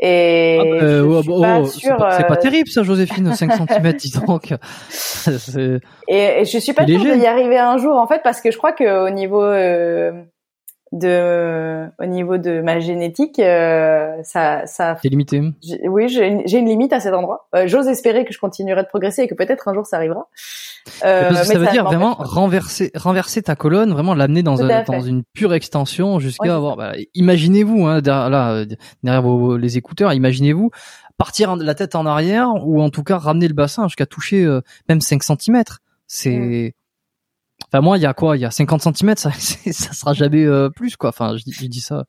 Et 0.00 0.58
ah, 0.60 0.64
bah, 0.64 1.00
oh, 1.04 1.22
oh, 1.26 1.40
pas 1.40 1.64
c'est 1.64 1.96
pas, 2.26 2.32
euh, 2.32 2.36
terrible 2.36 2.68
ça, 2.68 2.82
Joséphine, 2.82 3.32
5 3.32 3.52
cm, 3.68 3.92
dis 3.94 4.12
donc. 4.26 4.52
et, 6.08 6.40
et, 6.40 6.44
je 6.44 6.58
suis 6.58 6.72
pas 6.74 6.86
sûre 6.86 7.00
d'y 7.00 7.26
arriver 7.26 7.58
un 7.58 7.78
jour, 7.78 7.96
en 7.96 8.06
fait, 8.06 8.20
parce 8.22 8.40
que 8.40 8.50
je 8.50 8.58
crois 8.58 8.72
que 8.72 9.06
au 9.06 9.10
niveau 9.10 9.42
euh, 9.42 10.12
de 10.92 11.86
au 11.98 12.06
niveau 12.06 12.38
de 12.38 12.60
ma 12.60 12.78
génétique 12.78 13.38
euh, 13.38 14.16
ça 14.22 14.66
ça 14.66 14.96
c'est 15.02 15.08
limité 15.08 15.42
oui 15.88 16.08
j'ai 16.08 16.26
une, 16.26 16.42
une 16.46 16.66
limite 16.66 16.92
à 16.92 17.00
cet 17.00 17.14
endroit. 17.14 17.48
Euh, 17.54 17.66
j'ose 17.66 17.88
espérer 17.88 18.24
que 18.24 18.32
je 18.32 18.38
continuerai 18.38 18.82
de 18.82 18.88
progresser 18.88 19.22
et 19.22 19.28
que 19.28 19.34
peut-être 19.34 19.68
un 19.68 19.74
jour 19.74 19.86
ça 19.86 19.96
arrivera. 19.96 20.28
Euh, 21.04 21.30
mais 21.30 21.44
ça 21.44 21.58
veut 21.58 21.66
dire 21.66 21.84
vraiment 21.84 22.14
renverser 22.14 22.90
renverser 22.94 23.42
ta 23.42 23.56
colonne 23.56 23.92
vraiment 23.92 24.14
l'amener 24.14 24.42
dans 24.42 24.62
un, 24.62 24.82
dans 24.82 25.00
une 25.00 25.22
pure 25.32 25.54
extension 25.54 26.18
jusqu'à 26.18 26.54
avoir 26.54 26.76
bah, 26.76 26.92
imaginez-vous 27.14 27.86
hein, 27.86 28.00
derrière, 28.02 28.28
là 28.28 28.64
derrière 29.02 29.22
vos, 29.22 29.56
les 29.56 29.78
écouteurs 29.78 30.12
imaginez-vous 30.12 30.70
partir 31.16 31.56
la 31.56 31.74
tête 31.74 31.94
en 31.94 32.06
arrière 32.06 32.50
ou 32.66 32.82
en 32.82 32.90
tout 32.90 33.02
cas 33.02 33.16
ramener 33.16 33.48
le 33.48 33.54
bassin 33.54 33.88
jusqu'à 33.88 34.06
toucher 34.06 34.44
euh, 34.44 34.60
même 34.88 35.00
5 35.00 35.22
cm 35.22 35.62
C'est, 36.06 36.74
enfin 37.66 37.80
moi, 37.80 37.96
il 37.98 38.02
y 38.02 38.06
a 38.06 38.14
quoi? 38.14 38.36
Il 38.36 38.40
y 38.40 38.44
a 38.44 38.50
50 38.50 38.82
cm, 38.82 39.16
ça, 39.16 39.30
ça 39.72 39.92
sera 39.92 40.12
jamais 40.12 40.44
euh, 40.44 40.70
plus 40.70 40.96
quoi. 40.96 41.10
Enfin, 41.10 41.36
je, 41.36 41.44
dis- 41.44 41.52
je 41.52 41.66
dis 41.66 41.80
ça. 41.80 42.04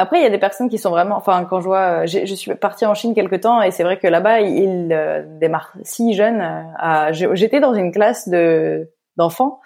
Après, 0.00 0.20
il 0.20 0.22
y 0.22 0.26
a 0.26 0.30
des 0.30 0.38
personnes 0.38 0.68
qui 0.68 0.78
sont 0.78 0.90
vraiment. 0.90 1.16
Enfin, 1.16 1.44
quand 1.44 1.60
je 1.60 1.66
vois, 1.66 2.06
j'ai- 2.06 2.24
je 2.26 2.34
suis 2.34 2.54
partie 2.54 2.86
en 2.86 2.94
Chine 2.94 3.14
quelque 3.14 3.34
temps 3.36 3.60
et 3.62 3.70
c'est 3.72 3.82
vrai 3.82 3.98
que 3.98 4.06
là-bas, 4.06 4.40
ils 4.42 4.92
euh, 4.92 5.24
démarrent 5.40 5.72
si 5.82 6.14
jeunes. 6.14 6.40
euh, 6.40 6.62
à- 6.78 7.12
J'étais 7.12 7.58
dans 7.60 7.74
une 7.74 7.90
classe 7.92 8.28
de 8.28 8.90
d'enfants, 9.16 9.60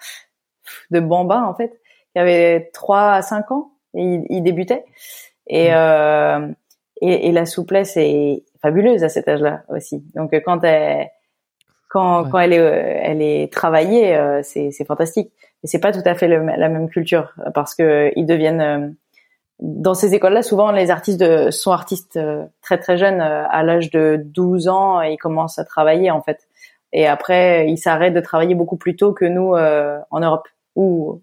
de 0.91 0.99
bambins 0.99 1.43
en 1.43 1.53
fait, 1.53 1.79
qui 2.13 2.19
avaient 2.19 2.71
3 2.73 3.11
à 3.11 3.21
5 3.21 3.51
ans 3.51 3.73
et 3.93 4.01
ils, 4.03 4.25
ils 4.29 4.41
débutaient. 4.41 4.85
Et, 5.47 5.73
euh, 5.73 6.47
et 7.01 7.27
et 7.27 7.31
la 7.31 7.45
souplesse 7.45 7.95
est 7.97 8.43
fabuleuse 8.61 9.03
à 9.03 9.09
cet 9.09 9.27
âge-là 9.27 9.63
aussi. 9.69 10.03
Donc 10.15 10.33
euh, 10.33 10.39
quand 10.43 10.63
elle 10.63 11.09
quand 11.93 12.23
Ouais. 12.23 12.29
quand 12.31 12.39
elle 12.39 12.53
est 12.53 12.59
euh, 12.59 12.99
elle 13.03 13.21
est 13.21 13.53
travaillée, 13.53 14.15
euh, 14.17 14.41
c'est 14.43 14.71
c'est 14.71 14.85
fantastique. 14.85 15.31
Mais 15.63 15.69
c'est 15.69 15.79
pas 15.79 15.91
tout 15.93 16.01
à 16.05 16.15
fait 16.15 16.27
le- 16.27 16.43
la 16.45 16.67
même 16.69 16.89
culture 16.89 17.33
euh, 17.45 17.51
parce 17.53 17.73
que 17.75 18.11
ils 18.17 18.25
deviennent 18.25 18.61
euh, 18.61 18.89
dans 19.59 19.93
ces 19.93 20.13
écoles-là, 20.15 20.41
souvent 20.41 20.71
les 20.71 20.89
artistes 20.91 21.19
de, 21.19 21.51
sont 21.51 21.71
artistes 21.71 22.17
euh, 22.17 22.43
très 22.61 22.77
très 22.79 22.97
jeunes, 22.97 23.21
euh, 23.21 23.45
à 23.49 23.63
l'âge 23.63 23.91
de 23.91 24.19
12 24.21 24.67
ans, 24.67 24.99
ils 25.01 25.17
commencent 25.17 25.59
à 25.59 25.63
travailler 25.65 26.11
en 26.11 26.21
fait. 26.21 26.39
Et 26.91 27.07
après, 27.07 27.67
ils 27.69 27.77
s'arrêtent 27.77 28.13
de 28.15 28.19
travailler 28.19 28.55
beaucoup 28.55 28.77
plus 28.77 28.95
tôt 28.95 29.13
que 29.13 29.25
nous 29.25 29.55
euh, 29.55 29.99
en 30.11 30.19
Europe 30.19 30.47
ou 30.75 31.21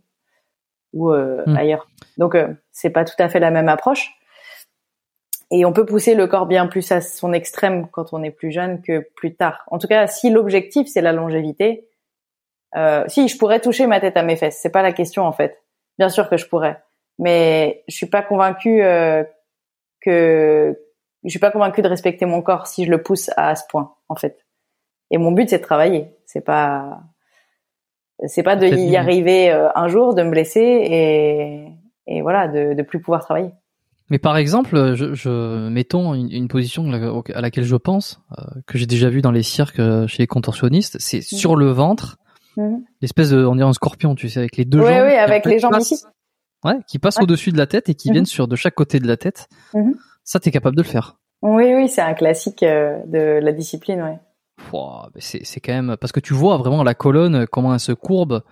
ou 0.93 1.11
euh, 1.12 1.43
Hmm. 1.47 1.57
ailleurs. 1.57 1.87
Donc 2.18 2.35
euh, 2.35 2.49
c'est 2.73 2.91
pas 2.91 3.05
tout 3.05 3.14
à 3.18 3.29
fait 3.29 3.41
la 3.41 3.51
même 3.51 3.68
approche. 3.68 4.11
Et 5.53 5.64
on 5.64 5.72
peut 5.72 5.84
pousser 5.84 6.14
le 6.14 6.26
corps 6.26 6.46
bien 6.46 6.66
plus 6.66 6.92
à 6.92 7.01
son 7.01 7.32
extrême 7.32 7.88
quand 7.90 8.12
on 8.12 8.22
est 8.22 8.30
plus 8.30 8.53
jeune 8.53 8.82
que 8.82 9.01
plus 9.16 9.34
tard. 9.34 9.64
En 9.68 9.78
tout 9.78 9.88
cas, 9.88 10.07
si 10.07 10.30
l'objectif 10.30 10.86
c'est 10.86 11.01
la 11.01 11.12
longévité, 11.12 11.88
euh, 12.76 13.05
si 13.09 13.26
je 13.26 13.36
pourrais 13.36 13.61
toucher 13.61 13.86
ma 13.86 14.01
tête 14.01 14.16
à 14.16 14.22
mes 14.22 14.36
fesses, 14.36 14.59
c'est 14.62 14.70
pas 14.70 14.82
la 14.82 14.92
question 14.92 15.24
en 15.24 15.32
fait. 15.32 15.61
Bien 15.98 16.09
sûr 16.09 16.28
que 16.28 16.36
je 16.36 16.46
pourrais, 16.46 16.80
mais 17.18 17.82
je 17.88 17.96
suis 17.96 18.07
pas 18.07 18.22
convaincue 18.22 18.82
euh, 18.82 19.24
que 20.01 20.78
je 21.24 21.28
suis 21.30 21.40
pas 21.40 21.51
convaincue 21.51 21.82
de 21.82 21.88
respecter 21.88 22.26
mon 22.26 22.42
corps 22.42 22.68
si 22.68 22.84
je 22.84 22.90
le 22.90 23.03
pousse 23.03 23.30
à 23.36 23.57
ce 23.57 23.64
point 23.68 23.94
en 24.09 24.14
fait. 24.14 24.46
Et 25.11 25.18
mon 25.18 25.32
but 25.32 25.51
c'est 25.51 25.59
de 25.59 25.64
travailler, 25.64 26.14
c'est 26.26 26.44
pas 26.44 27.01
c'est 28.26 28.44
pas 28.44 28.55
de 28.55 28.68
y 28.68 28.96
arriver 28.96 29.51
euh, 29.51 29.68
un 29.74 29.88
jour, 29.88 30.14
de 30.14 30.22
me 30.22 30.30
blesser 30.30 30.61
et 30.61 31.66
et 32.07 32.22
voilà, 32.22 32.46
de 32.46 32.74
de 32.74 32.82
plus 32.82 33.01
pouvoir 33.01 33.24
travailler. 33.24 33.51
Mais 34.11 34.18
par 34.18 34.36
exemple, 34.36 34.94
je, 34.94 35.14
je 35.14 35.68
mettons 35.68 36.14
une, 36.14 36.30
une 36.32 36.48
position 36.48 36.90
à 36.92 37.40
laquelle 37.40 37.64
je 37.64 37.76
pense, 37.76 38.20
euh, 38.38 38.42
que 38.66 38.76
j'ai 38.76 38.86
déjà 38.86 39.08
vu 39.08 39.22
dans 39.22 39.30
les 39.30 39.42
cirques 39.44 39.78
euh, 39.78 40.06
chez 40.08 40.22
les 40.22 40.26
contorsionnistes, 40.26 40.96
c'est 41.00 41.20
sur 41.22 41.56
le 41.56 41.70
ventre, 41.70 42.16
Mhm. 42.56 42.82
l'espèce 43.00 43.30
de, 43.30 43.44
on 43.44 43.54
dirait 43.54 43.68
un 43.68 43.72
scorpion, 43.72 44.16
tu 44.16 44.28
sais, 44.28 44.40
avec 44.40 44.56
les 44.56 44.64
deux 44.64 44.80
Ouais, 44.80 44.86
jambes. 44.86 45.04
ouais, 45.04 45.12
qui, 45.14 45.20
en 45.20 45.22
avec 45.22 45.46
les 45.46 45.58
jambes 45.61 45.76
ici. 45.78 45.96
Ouais, 46.64 46.74
qui 46.88 46.98
passent 46.98 47.16
Ouais. 47.18 47.22
au-dessus 47.22 47.52
de 47.52 47.56
la 47.58 47.66
tête 47.68 47.88
et 47.88 47.94
qui 47.94 48.08
Mhm. 48.08 48.12
viennent 48.14 48.26
sur 48.26 48.48
de 48.48 48.56
chaque 48.56 48.74
côté 48.74 48.98
de 48.98 49.06
la 49.06 49.16
tête. 49.16 49.48
Mhm. 49.72 49.94
Ça, 50.24 50.40
t'es 50.40 50.50
capable 50.50 50.76
de 50.76 50.82
le 50.82 50.88
faire. 50.88 51.16
Oui, 51.42 51.72
oui, 51.74 51.88
c'est 51.88 52.02
un 52.02 52.12
classique 52.14 52.62
euh, 52.64 52.98
de 53.06 53.38
la 53.40 53.52
discipline, 53.52 54.02
ouais. 54.02 54.18
C'est 55.20 55.61
quand 55.61 55.72
même 55.72 55.96
parce 55.98 56.12
que 56.12 56.20
tu 56.20 56.34
vois 56.34 56.56
vraiment 56.58 56.82
la 56.82 56.92
colonne 56.94 57.46
comment 57.46 57.72
elle 57.72 57.80
se 57.80 57.92
courbe. 57.92 58.42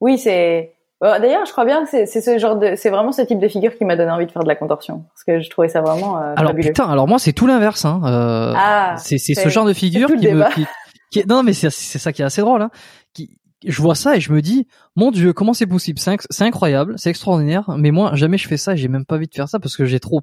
Oui, 0.00 0.18
c'est. 0.18 0.75
Bon, 1.00 1.20
D'ailleurs, 1.20 1.44
je 1.44 1.52
crois 1.52 1.64
bien 1.66 1.84
que 1.84 1.90
c'est 1.90 2.06
ce 2.06 2.38
genre 2.38 2.56
de, 2.56 2.74
c'est 2.76 2.88
vraiment 2.90 3.12
ce 3.12 3.20
type 3.22 3.38
de 3.38 3.48
figure 3.48 3.76
qui 3.76 3.84
m'a 3.84 3.96
donné 3.96 4.10
envie 4.10 4.24
de 4.26 4.30
faire 4.32 4.42
de 4.42 4.48
la 4.48 4.56
contorsion, 4.56 5.04
parce 5.12 5.24
que 5.24 5.40
je 5.42 5.50
trouvais 5.50 5.68
ça 5.68 5.82
vraiment 5.82 6.16
euh, 6.16 6.32
Alors 6.36 6.52
fabuleux. 6.52 6.68
putain, 6.68 6.88
alors 6.88 7.06
moi 7.06 7.18
c'est 7.18 7.34
tout 7.34 7.46
l'inverse. 7.46 7.84
Hein. 7.84 8.00
Euh, 8.04 8.54
Ah, 8.56 8.96
c'est 8.96 9.18
c'est 9.18 9.34
ce 9.34 9.48
genre 9.50 9.66
de 9.66 9.74
figure 9.74 10.08
qui 10.08 10.26
me, 10.32 10.54
qui, 10.54 10.66
qui- 11.10 11.26
non 11.26 11.42
mais 11.42 11.52
c'est 11.52 11.68
c'est 11.70 11.98
ça 11.98 12.12
qui 12.12 12.22
est 12.22 12.24
assez 12.24 12.40
drôle. 12.40 12.62
Hein. 12.62 12.70
Qui, 13.12 13.38
je 13.66 13.82
vois 13.82 13.94
ça 13.94 14.16
et 14.16 14.20
je 14.20 14.32
me 14.32 14.40
dis, 14.40 14.68
mon 14.96 15.10
Dieu, 15.10 15.32
comment 15.34 15.52
c'est 15.52 15.66
possible? 15.66 15.98
C'est 15.98 16.12
inc- 16.14 16.26
c'est 16.30 16.44
incroyable, 16.44 16.94
c'est 16.98 17.10
extraordinaire. 17.10 17.64
Mais 17.76 17.90
moi, 17.90 18.14
jamais 18.14 18.38
je 18.38 18.48
fais 18.48 18.56
ça 18.56 18.72
et 18.72 18.76
j'ai 18.78 18.88
même 18.88 19.04
pas 19.04 19.16
envie 19.16 19.26
de 19.28 19.34
faire 19.34 19.48
ça 19.50 19.58
parce 19.58 19.76
que 19.76 19.84
j'ai 19.84 20.00
trop, 20.00 20.22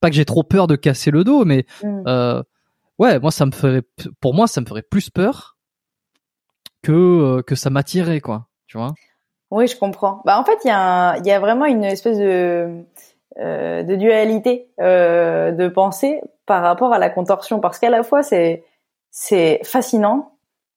pas 0.00 0.10
que 0.10 0.14
j'ai 0.16 0.24
trop 0.24 0.44
peur 0.44 0.68
de 0.68 0.76
casser 0.76 1.10
le 1.10 1.24
dos, 1.24 1.44
mais 1.44 1.66
Mm. 1.82 2.02
euh, 2.06 2.42
ouais, 3.00 3.18
moi 3.18 3.32
ça 3.32 3.46
me 3.46 3.52
ferait, 3.52 3.82
pour 4.20 4.32
moi 4.34 4.46
ça 4.46 4.60
me 4.60 4.66
ferait 4.66 4.82
plus 4.82 5.10
peur 5.10 5.56
que 6.82 6.92
euh, 6.92 7.42
que 7.42 7.54
ça 7.56 7.70
m'attirait 7.70 8.20
quoi. 8.20 8.48
Tu 8.66 8.76
vois? 8.78 8.92
Oui, 9.52 9.66
je 9.66 9.76
comprends. 9.78 10.22
Bah, 10.24 10.38
en 10.40 10.44
fait, 10.44 10.58
il 10.64 10.68
y, 10.68 10.70
a 10.70 10.78
un- 11.12 11.16
y 11.22 11.30
a 11.30 11.38
vraiment 11.38 11.66
une 11.66 11.84
espèce 11.84 12.16
de, 12.18 12.84
euh, 13.38 13.82
de 13.82 13.94
dualité 13.96 14.68
euh, 14.80 15.52
de 15.52 15.68
pensée 15.68 16.20
par 16.46 16.62
rapport 16.62 16.92
à 16.94 16.98
la 16.98 17.10
contorsion, 17.10 17.60
parce 17.60 17.78
qu'à 17.78 17.90
la 17.90 18.02
fois 18.02 18.22
c'est 18.22 18.64
c'est 19.10 19.60
fascinant 19.64 20.32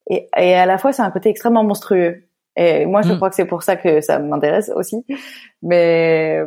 et, 0.09 0.27
et 0.37 0.53
à 0.55 0.65
la 0.65 0.77
fois 0.77 0.91
c'est 0.93 1.01
un 1.03 1.11
côté 1.11 1.29
extrêmement 1.29 1.63
monstrueux. 1.63 2.23
Et 2.57 2.85
moi, 2.85 3.01
je 3.01 3.13
Mm. 3.13 3.15
crois 3.17 3.29
que 3.29 3.35
c'est 3.35 3.45
pour 3.45 3.63
ça 3.63 3.75
que 3.77 4.01
ça 4.01 4.19
m'intéresse 4.19 4.69
aussi. 4.75 5.05
Mais 5.61 6.41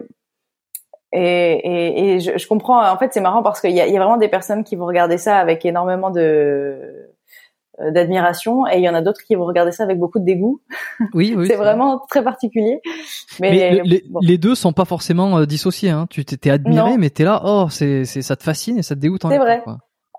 et, 1.12 1.20
et, 1.20 2.14
et 2.14 2.20
je, 2.20 2.36
je 2.36 2.46
comprends. 2.48 2.86
En 2.90 2.98
fait, 2.98 3.12
c'est 3.14 3.20
marrant 3.20 3.42
parce 3.42 3.60
qu'il 3.60 3.70
y 3.72 3.80
a, 3.80 3.86
y 3.86 3.96
a 3.96 4.00
vraiment 4.00 4.18
des 4.18 4.28
personnes 4.28 4.64
qui 4.64 4.76
vont 4.76 4.86
regarder 4.86 5.16
ça 5.18 5.38
avec 5.38 5.64
énormément 5.64 6.10
de 6.10 7.10
d'admiration 7.92 8.66
et 8.66 8.76
il 8.78 8.82
y 8.82 8.88
en 8.88 8.94
a 8.94 9.02
d'autres 9.02 9.22
qui 9.22 9.34
vont 9.34 9.44
regarder 9.44 9.72
ça 9.72 9.84
avec 9.84 9.98
beaucoup 9.98 10.18
de 10.18 10.24
dégoût. 10.24 10.60
Oui, 11.14 11.34
oui. 11.38 11.46
c'est 11.48 11.56
vraiment 11.56 12.00
très 12.08 12.22
particulier. 12.24 12.80
Mais, 13.40 13.50
Mais 13.50 13.70
le- 13.76 13.82
les, 13.84 14.04
bon. 14.08 14.20
les 14.22 14.38
deux 14.38 14.54
sont 14.54 14.72
pas 14.72 14.84
forcément 14.84 15.38
euh, 15.38 15.46
dissociés. 15.46 15.90
Hein. 15.90 16.06
Tu 16.10 16.24
t'es 16.24 16.50
admiré, 16.50 16.90
Non. 16.90 16.98
mais 16.98 17.10
t'es 17.10 17.24
là, 17.24 17.42
oh, 17.44 17.68
c'est, 17.70 18.04
ça 18.04 18.36
te 18.36 18.42
fascine 18.42 18.78
et 18.78 18.82
ça 18.82 18.94
te 18.94 19.00
dégoûte 19.00 19.22
C'est 19.28 19.38
vrai. 19.38 19.62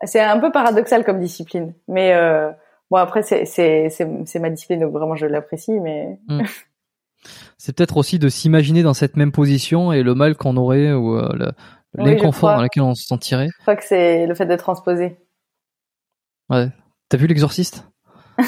c'est 0.03 0.21
un 0.21 0.39
peu 0.39 0.51
paradoxal 0.51 1.03
comme 1.03 1.19
discipline. 1.19 1.73
Mais 1.87 2.13
euh, 2.13 2.49
bon, 2.91 2.97
après, 2.97 3.21
c'est 3.23 3.45
c'est 3.45 3.89
c'est 3.89 4.07
c'est 4.25 4.39
ma 4.39 4.49
discipline, 4.49 4.79
donc 4.79 4.93
vraiment 4.93 5.15
je 5.15 5.25
l'apprécie. 5.25 5.79
Mais 5.79 6.19
C'est 7.57 7.75
peut-être 7.75 7.97
aussi 7.97 8.17
de 8.19 8.29
s'imaginer 8.29 8.81
dans 8.83 8.93
cette 8.93 9.17
même 9.17 9.33
position 9.33 9.91
et 9.91 10.03
le 10.03 10.15
mal 10.15 10.35
qu'on 10.37 10.55
aurait 10.55 10.93
ou 10.93 11.17
euh, 11.17 11.51
Oui, 11.97 12.05
l'inconfort 12.05 12.55
dans 12.55 12.61
lequel 12.61 12.83
on 12.83 12.95
se 12.95 13.03
sentirait. 13.05 13.49
je 13.57 13.61
crois 13.61 13.75
que 13.75 13.83
c'est 13.83 14.25
le 14.25 14.33
fait 14.33 14.45
de 14.45 14.55
transposer. 14.55 15.17
Ouais. 16.49 16.69
T'as 17.09 17.17
vu 17.17 17.27
l'exorciste? 17.27 17.85
Tout 18.37 18.43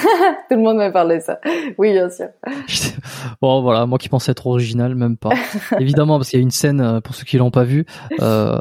le 0.51 0.57
monde 0.57 0.77
me 0.77 0.91
parle 0.91 1.15
de 1.15 1.19
ça. 1.19 1.39
Oui, 1.77 1.91
bien 1.91 2.09
sûr. 2.09 2.27
Bon, 3.41 3.61
voilà, 3.61 3.85
moi 3.87 3.97
qui 3.97 4.07
pensais 4.07 4.31
être 4.31 4.45
original, 4.47 4.93
même 4.95 5.17
pas. 5.17 5.31
Évidemment, 5.79 6.17
parce 6.17 6.29
qu'il 6.29 6.39
y 6.39 6.41
a 6.41 6.43
une 6.43 6.51
scène, 6.51 6.79
euh, 6.79 7.01
pour 7.01 7.15
ceux 7.15 7.25
qui 7.25 7.37
l'ont 7.37 7.49
pas 7.51 7.63
vu, 7.63 7.85
euh, 8.21 8.57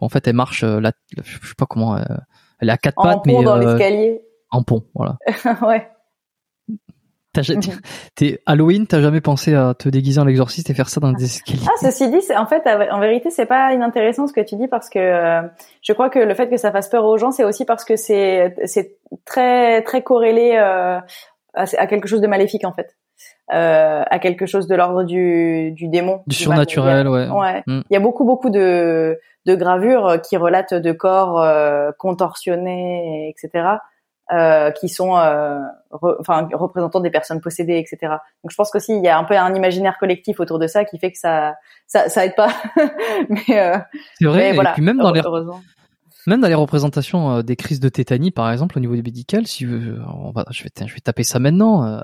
en 0.00 0.08
fait, 0.08 0.26
elle 0.26 0.34
marche, 0.34 0.64
euh, 0.64 0.80
la, 0.80 0.92
je 1.22 1.32
sais 1.46 1.54
pas 1.56 1.66
comment, 1.66 1.96
euh, 1.96 2.02
elle 2.60 2.70
est 2.70 2.72
à 2.72 2.78
quatre 2.78 2.98
En 2.98 3.02
pattes, 3.02 3.24
pont 3.24 3.38
mais 3.38 3.44
dans 3.44 3.56
euh, 3.56 3.60
l'escalier. 3.76 4.22
en 4.50 4.62
pont, 4.62 4.84
voilà. 4.94 5.18
ouais. 5.62 5.88
Mhm. 7.38 7.60
t'es 8.14 8.40
Halloween, 8.46 8.86
t'as 8.86 9.00
jamais 9.00 9.20
pensé 9.20 9.54
à 9.54 9.74
te 9.74 9.88
déguiser 9.88 10.20
en 10.20 10.26
exorciste 10.26 10.70
et 10.70 10.74
faire 10.74 10.88
ça 10.88 11.00
dans 11.00 11.12
des 11.12 11.24
escaliers 11.24 11.60
Ah, 11.66 11.72
ceci 11.80 12.10
dit, 12.10 12.20
en 12.36 12.46
fait, 12.46 12.62
en 12.90 13.00
vérité, 13.00 13.30
c'est 13.30 13.46
pas 13.46 13.72
inintéressant 13.72 14.26
ce 14.26 14.32
que 14.32 14.40
tu 14.40 14.56
dis 14.56 14.68
parce 14.68 14.88
que 14.88 14.98
euh, 14.98 15.42
je 15.82 15.92
crois 15.92 16.10
que 16.10 16.18
le 16.18 16.34
fait 16.34 16.48
que 16.48 16.56
ça 16.56 16.72
fasse 16.72 16.88
peur 16.88 17.04
aux 17.04 17.18
gens, 17.18 17.30
c'est 17.30 17.44
aussi 17.44 17.64
parce 17.64 17.84
que 17.84 17.96
c'est 17.96 18.54
c'est 18.64 18.96
très 19.24 19.82
très 19.82 20.02
corrélé 20.02 20.52
euh, 20.56 20.98
à, 21.54 21.64
à 21.78 21.86
quelque 21.86 22.08
chose 22.08 22.20
de 22.20 22.26
maléfique 22.26 22.64
en 22.64 22.72
fait, 22.72 22.96
euh, 23.52 24.02
à 24.08 24.18
quelque 24.18 24.46
chose 24.46 24.66
de 24.66 24.74
l'ordre 24.74 25.04
du 25.04 25.72
du 25.72 25.88
démon, 25.88 26.22
Du 26.26 26.36
mal. 26.48 26.66
surnaturel, 26.66 27.08
ouais. 27.08 27.28
Ouais. 27.28 27.62
Mm. 27.66 27.80
Il 27.90 27.94
y 27.94 27.96
a 27.96 28.00
beaucoup 28.00 28.24
beaucoup 28.24 28.50
de 28.50 29.18
de 29.46 29.54
gravures 29.54 30.20
qui 30.22 30.36
relatent 30.36 30.74
de 30.74 30.92
corps 30.92 31.40
euh, 31.40 31.90
contorsionnés, 31.98 33.28
etc. 33.30 33.64
Euh, 34.30 34.70
qui 34.72 34.90
sont 34.90 35.16
euh, 35.16 35.58
re- 35.90 36.16
enfin 36.20 36.46
représentants 36.52 37.00
des 37.00 37.08
personnes 37.08 37.40
possédées, 37.40 37.78
etc. 37.78 38.12
Donc 38.44 38.50
je 38.50 38.56
pense 38.56 38.70
qu'aussi 38.70 38.94
il 38.94 39.02
y 39.02 39.08
a 39.08 39.18
un 39.18 39.24
peu 39.24 39.34
un 39.34 39.54
imaginaire 39.54 39.96
collectif 39.98 40.38
autour 40.38 40.58
de 40.58 40.66
ça 40.66 40.84
qui 40.84 40.98
fait 40.98 41.10
que 41.10 41.18
ça 41.18 41.54
ça, 41.86 42.10
ça 42.10 42.26
aide 42.26 42.34
pas. 42.34 42.50
mais, 43.30 43.58
euh, 43.58 43.78
C'est 44.18 44.26
vrai, 44.26 44.52
mais 44.52 44.58
et 44.58 44.72
puis 44.74 44.82
même 44.82 44.98
dans 44.98 45.12
les, 45.12 45.22
même 46.26 46.42
dans 46.42 46.48
les 46.48 46.54
représentations 46.54 47.36
euh, 47.36 47.42
des 47.42 47.56
crises 47.56 47.80
de 47.80 47.88
tétanie, 47.88 48.30
par 48.30 48.52
exemple, 48.52 48.76
au 48.76 48.82
niveau 48.82 48.94
des 48.94 49.02
médicales, 49.02 49.46
si 49.46 49.64
euh, 49.64 49.98
on 50.14 50.30
va, 50.30 50.44
je 50.50 50.62
vais, 50.62 50.70
je 50.78 50.92
vais 50.92 51.00
taper 51.00 51.22
ça 51.22 51.38
maintenant, 51.38 51.86
euh, 51.86 51.98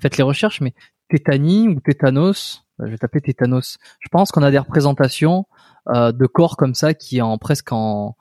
faites 0.00 0.16
les 0.16 0.24
recherches, 0.24 0.62
mais 0.62 0.72
tétanie 1.10 1.68
ou 1.68 1.80
tétanos, 1.80 2.64
je 2.78 2.86
vais 2.86 2.96
taper 2.96 3.20
tétanos. 3.20 3.76
Je 4.00 4.08
pense 4.10 4.32
qu'on 4.32 4.42
a 4.42 4.50
des 4.50 4.58
représentations 4.58 5.44
de 5.86 6.26
corps 6.26 6.56
comme 6.56 6.74
ça 6.74 6.94
qui 6.94 7.18
est 7.18 7.22
en 7.22 7.36
presque 7.36 7.72
en 7.72 8.14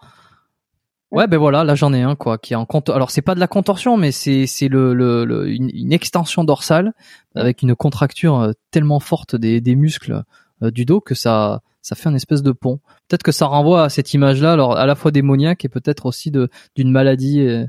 Ouais, 1.12 1.26
ben 1.28 1.38
voilà, 1.38 1.64
là 1.64 1.74
j'en 1.76 1.94
ai 1.94 2.02
un 2.02 2.16
quoi, 2.16 2.38
qui 2.38 2.52
est 2.54 2.58
en 2.58 2.66
compte. 2.66 2.90
Alors 2.90 3.12
c'est 3.12 3.22
pas 3.22 3.34
de 3.34 3.40
la 3.40 3.48
contorsion, 3.48 3.96
mais 3.96 4.12
c'est 4.12 4.46
c'est 4.46 4.68
le, 4.68 4.94
le, 4.94 5.24
le- 5.24 5.48
une, 5.50 5.70
une 5.74 5.94
extension 5.94 6.44
dorsale 6.44 6.92
avec 7.36 7.62
une 7.62 7.76
contracture 7.76 8.40
euh, 8.42 8.52
tellement 8.72 9.00
forte 9.00 9.36
des, 9.36 9.62
des 9.62 9.76
muscles 9.76 10.24
euh, 10.64 10.70
du 10.72 10.84
dos 10.84 11.00
que 11.00 11.16
ça 11.16 11.62
ça 11.82 11.96
fait 11.96 12.10
un 12.10 12.16
espèce 12.16 12.44
de 12.44 12.52
pont. 12.52 12.80
Peut-être 13.08 13.24
que 13.24 13.32
ça 13.32 13.46
renvoie 13.46 13.84
à 13.84 13.90
cette 13.90 14.14
image-là, 14.14 14.52
alors 14.52 14.76
à 14.78 14.86
la 14.86 14.96
fois 14.96 15.12
démoniaque 15.12 15.64
et 15.64 15.70
peut-être 15.70 16.06
aussi 16.08 16.30
de 16.30 16.50
d'une 16.76 16.92
maladie, 16.92 17.40
euh, 17.48 17.66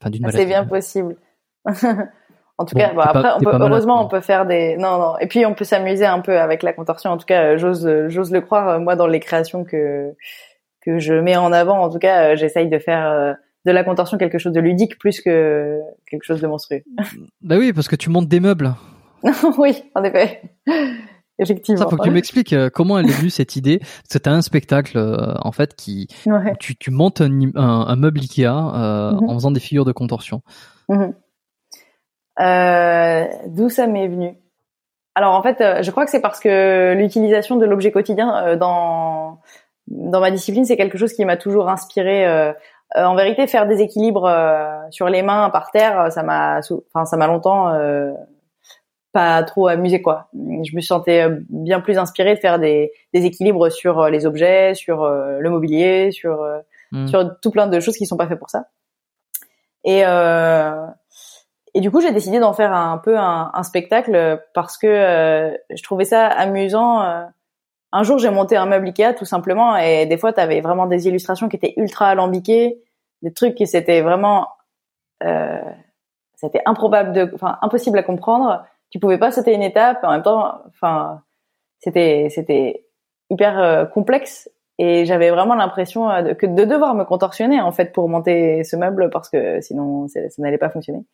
enfin 0.00 0.08
d'une 0.08 0.24
Ah, 0.24 0.28
maladie. 0.28 0.38
C'est 0.44 0.46
bien 0.48 0.64
possible. 0.64 1.16
en 1.66 2.64
tout 2.64 2.74
Bon, 2.74 2.80
cas, 2.80 2.88
bon, 2.94 2.96
pas- 2.96 3.02
après, 3.04 3.30
on 3.34 3.38
t'es 3.38 3.44
peut, 3.44 3.50
pas 3.50 3.58
malade, 3.58 3.72
heureusement, 3.72 3.96
quoi. 3.98 4.04
on 4.06 4.08
peut 4.08 4.20
faire 4.22 4.46
des. 4.46 4.76
Non, 4.78 4.98
non. 4.98 5.18
Et 5.18 5.26
puis, 5.26 5.44
on 5.44 5.54
peut 5.54 5.64
s'amuser 5.66 6.06
un 6.06 6.20
peu 6.20 6.38
avec 6.40 6.62
la 6.62 6.72
contorsion. 6.72 7.10
En 7.10 7.18
tout 7.18 7.26
cas, 7.26 7.58
j'ose, 7.58 7.86
j'ose 8.08 8.30
le 8.32 8.40
croire. 8.40 8.80
Moi, 8.80 8.96
dans 8.96 9.06
les 9.06 9.20
créations 9.20 9.64
que 9.64 10.14
que 10.88 10.98
je 10.98 11.12
mets 11.14 11.36
en 11.36 11.52
avant, 11.52 11.78
en 11.82 11.90
tout 11.90 11.98
cas, 11.98 12.30
euh, 12.32 12.36
j'essaye 12.36 12.68
de 12.68 12.78
faire 12.78 13.06
euh, 13.06 13.32
de 13.66 13.72
la 13.72 13.84
contorsion 13.84 14.16
quelque 14.16 14.38
chose 14.38 14.52
de 14.52 14.60
ludique 14.60 14.98
plus 14.98 15.20
que 15.20 15.78
quelque 16.10 16.24
chose 16.24 16.40
de 16.40 16.46
monstrueux. 16.46 16.82
bah 17.42 17.56
oui, 17.58 17.72
parce 17.72 17.88
que 17.88 17.96
tu 17.96 18.08
montes 18.10 18.28
des 18.28 18.40
meubles. 18.40 18.74
oui, 19.58 19.82
en 19.94 20.02
effet. 20.04 20.40
Effectivement. 21.40 21.80
Ça, 21.80 21.88
faut 21.88 21.96
que 21.96 22.02
tu 22.02 22.10
m'expliques 22.10 22.52
euh, 22.52 22.68
comment 22.68 22.98
elle 22.98 23.08
est 23.08 23.12
venue 23.12 23.30
cette 23.30 23.54
idée. 23.54 23.78
C'était 24.08 24.30
un 24.30 24.42
spectacle 24.42 24.98
euh, 24.98 25.34
en 25.42 25.52
fait 25.52 25.76
qui 25.76 26.08
Ouais. 26.26 26.54
tu, 26.58 26.74
tu 26.76 26.90
montes 26.90 27.20
un, 27.20 27.30
im- 27.30 27.52
un, 27.54 27.84
un 27.86 27.96
meuble 27.96 28.18
Ikea 28.20 28.46
euh, 28.46 29.12
Mhm. 29.12 29.28
en 29.28 29.34
faisant 29.34 29.50
des 29.52 29.60
figures 29.60 29.84
de 29.84 29.92
contorsion. 29.92 30.42
Mhm. 30.88 31.14
Euh, 32.40 33.24
D'où 33.48 33.68
ça 33.68 33.86
m'est 33.86 34.08
venu? 34.08 34.34
Alors 35.14 35.34
en 35.34 35.42
fait, 35.42 35.82
je 35.82 35.90
crois 35.90 36.04
que 36.04 36.10
c'est 36.10 36.20
parce 36.20 36.38
que 36.40 36.94
l'utilisation 36.96 37.56
de 37.56 37.66
l'objet 37.66 37.90
quotidien 37.92 38.56
dans 38.56 39.40
dans 39.90 40.20
ma 40.20 40.30
discipline, 40.30 40.64
c'est 40.64 40.76
quelque 40.76 40.98
chose 40.98 41.12
qui 41.12 41.24
m'a 41.24 41.36
toujours 41.36 41.68
inspiré. 41.68 42.26
euh, 42.26 42.52
euh, 42.96 43.04
en 43.04 43.14
vérité, 43.14 43.46
faire 43.46 43.66
des 43.66 43.80
équilibres 43.82 44.24
euh, 44.26 44.78
sur 44.90 45.08
les 45.08 45.22
mains 45.22 45.50
par 45.50 45.70
terre, 45.70 46.10
ça 46.10 46.22
m'a, 46.22 46.60
enfin 46.94 47.04
ça 47.04 47.16
m'a 47.18 47.26
longtemps 47.26 47.68
euh, 47.74 48.12
pas 49.12 49.42
trop 49.42 49.68
amusé 49.68 50.00
quoi. 50.00 50.28
Je 50.34 50.74
me 50.74 50.80
sentais 50.80 51.26
bien 51.50 51.80
plus 51.80 51.98
inspirée 51.98 52.34
de 52.34 52.40
faire 52.40 52.58
des, 52.58 52.90
des 53.12 53.24
équilibres 53.26 53.70
sur 53.70 54.08
les 54.08 54.24
objets, 54.26 54.74
sur 54.74 55.06
le 55.06 55.50
mobilier, 55.50 56.10
sur 56.12 56.42
euh, 56.42 56.58
Mhm. 56.90 57.06
sur 57.08 57.38
tout 57.42 57.50
plein 57.50 57.66
de 57.66 57.80
choses 57.80 57.98
qui 57.98 58.06
sont 58.06 58.16
pas 58.16 58.26
faites 58.26 58.38
pour 58.38 58.48
ça. 58.48 58.64
Et 59.84 60.06
euh, 60.06 60.86
et 61.74 61.80
du 61.80 61.90
coup, 61.90 62.00
j'ai 62.00 62.12
décidé 62.12 62.38
d'en 62.40 62.54
faire 62.54 62.72
un, 62.72 62.96
peu 62.96 63.18
un, 63.18 63.50
un 63.52 63.62
spectacle 63.62 64.42
parce 64.54 64.78
que 64.78 64.86
euh, 64.86 65.54
je 65.68 65.82
trouvais 65.82 66.06
ça 66.06 66.26
amusant. 66.26 67.02
Un 67.92 68.02
jour, 68.02 68.18
j'ai 68.18 68.30
monté 68.30 68.56
un 68.56 68.66
meuble 68.66 68.86
Ikea 68.88 69.14
tout 69.14 69.24
simplement, 69.24 69.76
et 69.76 70.06
des 70.06 70.18
fois, 70.18 70.32
tu 70.32 70.40
avais 70.40 70.60
vraiment 70.60 70.86
des 70.86 71.08
illustrations 71.08 71.48
qui 71.48 71.56
étaient 71.56 71.74
ultra 71.76 72.08
alambiquées, 72.08 72.82
des 73.22 73.32
trucs 73.32 73.54
qui 73.54 73.66
c'était 73.66 74.02
vraiment, 74.02 74.48
euh, 75.24 75.60
c'était 76.36 76.62
improbable 76.66 77.12
de, 77.12 77.30
enfin 77.34 77.58
impossible 77.62 77.98
à 77.98 78.02
comprendre. 78.02 78.64
Tu 78.90 78.98
pouvais 78.98 79.18
pas 79.18 79.30
sauter 79.30 79.54
une 79.54 79.62
étape, 79.62 79.98
en 80.02 80.10
même 80.10 80.22
temps, 80.22 80.62
enfin, 80.68 81.22
c'était 81.80 82.28
c'était 82.30 82.84
hyper 83.30 83.58
euh, 83.58 83.84
complexe 83.86 84.50
et 84.78 85.04
j'avais 85.04 85.30
vraiment 85.30 85.54
l'impression 85.54 86.10
euh, 86.10 86.34
que 86.34 86.46
de 86.46 86.64
devoir 86.64 86.94
me 86.94 87.04
contorsionner 87.04 87.60
en 87.60 87.72
fait 87.72 87.92
pour 87.92 88.08
monter 88.08 88.64
ce 88.64 88.76
meuble 88.76 89.10
parce 89.10 89.28
que 89.28 89.60
sinon 89.60 90.08
ça, 90.08 90.28
ça 90.30 90.42
n'allait 90.42 90.58
pas 90.58 90.70
fonctionner. 90.70 91.04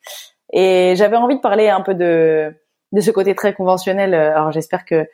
Et 0.52 0.94
j'avais 0.96 1.16
envie 1.16 1.36
de 1.36 1.40
parler 1.40 1.68
un 1.68 1.80
peu 1.80 1.94
de 1.94 2.54
de 2.92 3.00
ce 3.00 3.10
côté 3.10 3.34
très 3.34 3.54
conventionnel. 3.54 4.14
Alors 4.14 4.52
j'espère 4.52 4.84
que 4.84 5.08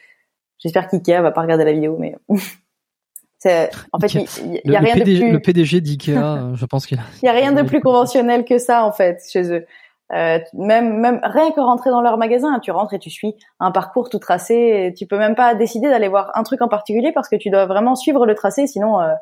j'espère 0.60 0.88
qu'IKEA 0.88 1.20
va 1.22 1.32
pas 1.32 1.42
regarder 1.42 1.64
la 1.64 1.72
vidéo, 1.72 1.96
mais 1.98 2.16
en 2.28 3.98
fait 4.00 4.14
il 4.14 4.20
il- 4.20 4.60
il 4.64 4.70
Le, 4.70 4.72
y 4.72 4.76
a 4.76 4.80
le 4.80 4.84
rien 4.86 4.94
de 4.96 5.00
PDG, 5.00 5.20
plus 5.20 5.32
le 5.32 5.40
PDG 5.40 5.80
d'Ikea, 5.80 6.52
je 6.54 6.66
pense 6.66 6.86
qu'il 6.86 6.98
a. 6.98 7.02
il 7.22 7.26
y 7.26 7.28
a 7.28 7.32
rien 7.32 7.52
de 7.52 7.62
plus 7.62 7.80
conventionnel 7.80 8.44
que 8.44 8.58
ça 8.58 8.84
en 8.84 8.92
fait 8.92 9.22
chez 9.30 9.52
eux. 9.52 9.64
Euh, 10.12 10.40
même 10.54 10.98
même 10.98 11.20
rien 11.22 11.52
que 11.52 11.60
rentrer 11.60 11.90
dans 11.90 12.00
leur 12.02 12.18
magasin, 12.18 12.58
tu 12.58 12.72
rentres 12.72 12.94
et 12.94 12.98
tu 12.98 13.10
suis 13.10 13.34
un 13.60 13.70
parcours 13.70 14.10
tout 14.10 14.18
tracé. 14.18 14.54
Et 14.88 14.94
tu 14.94 15.06
peux 15.06 15.16
même 15.18 15.36
pas 15.36 15.54
décider 15.54 15.88
d'aller 15.88 16.08
voir 16.08 16.32
un 16.34 16.42
truc 16.42 16.60
en 16.62 16.68
particulier 16.68 17.12
parce 17.12 17.28
que 17.28 17.36
tu 17.36 17.48
dois 17.48 17.66
vraiment 17.66 17.94
suivre 17.94 18.26
le 18.26 18.34
tracé, 18.34 18.66
sinon 18.66 19.00
euh, 19.00 19.12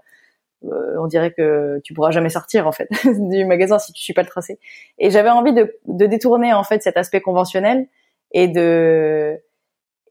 euh, 0.65 0.97
on 0.99 1.07
dirait 1.07 1.31
que 1.31 1.79
tu 1.85 1.93
pourras 1.93 2.11
jamais 2.11 2.31
sortir 2.31 2.67
en 2.67 2.73
fait 2.73 2.89
du 3.05 3.45
magasin 3.45 3.79
si 3.79 3.93
tu 3.93 4.03
suis 4.03 4.15
pas 4.15 4.23
le 4.23 4.29
tracé. 4.29 4.59
Et 4.99 5.11
j'avais 5.11 5.29
envie 5.31 5.53
de, 5.53 5.77
de 5.87 6.07
détourner 6.07 6.55
en 6.55 6.65
fait 6.65 6.83
cet 6.83 6.97
aspect 6.97 7.21
conventionnel 7.21 7.87
et 8.33 8.49
de 8.49 9.39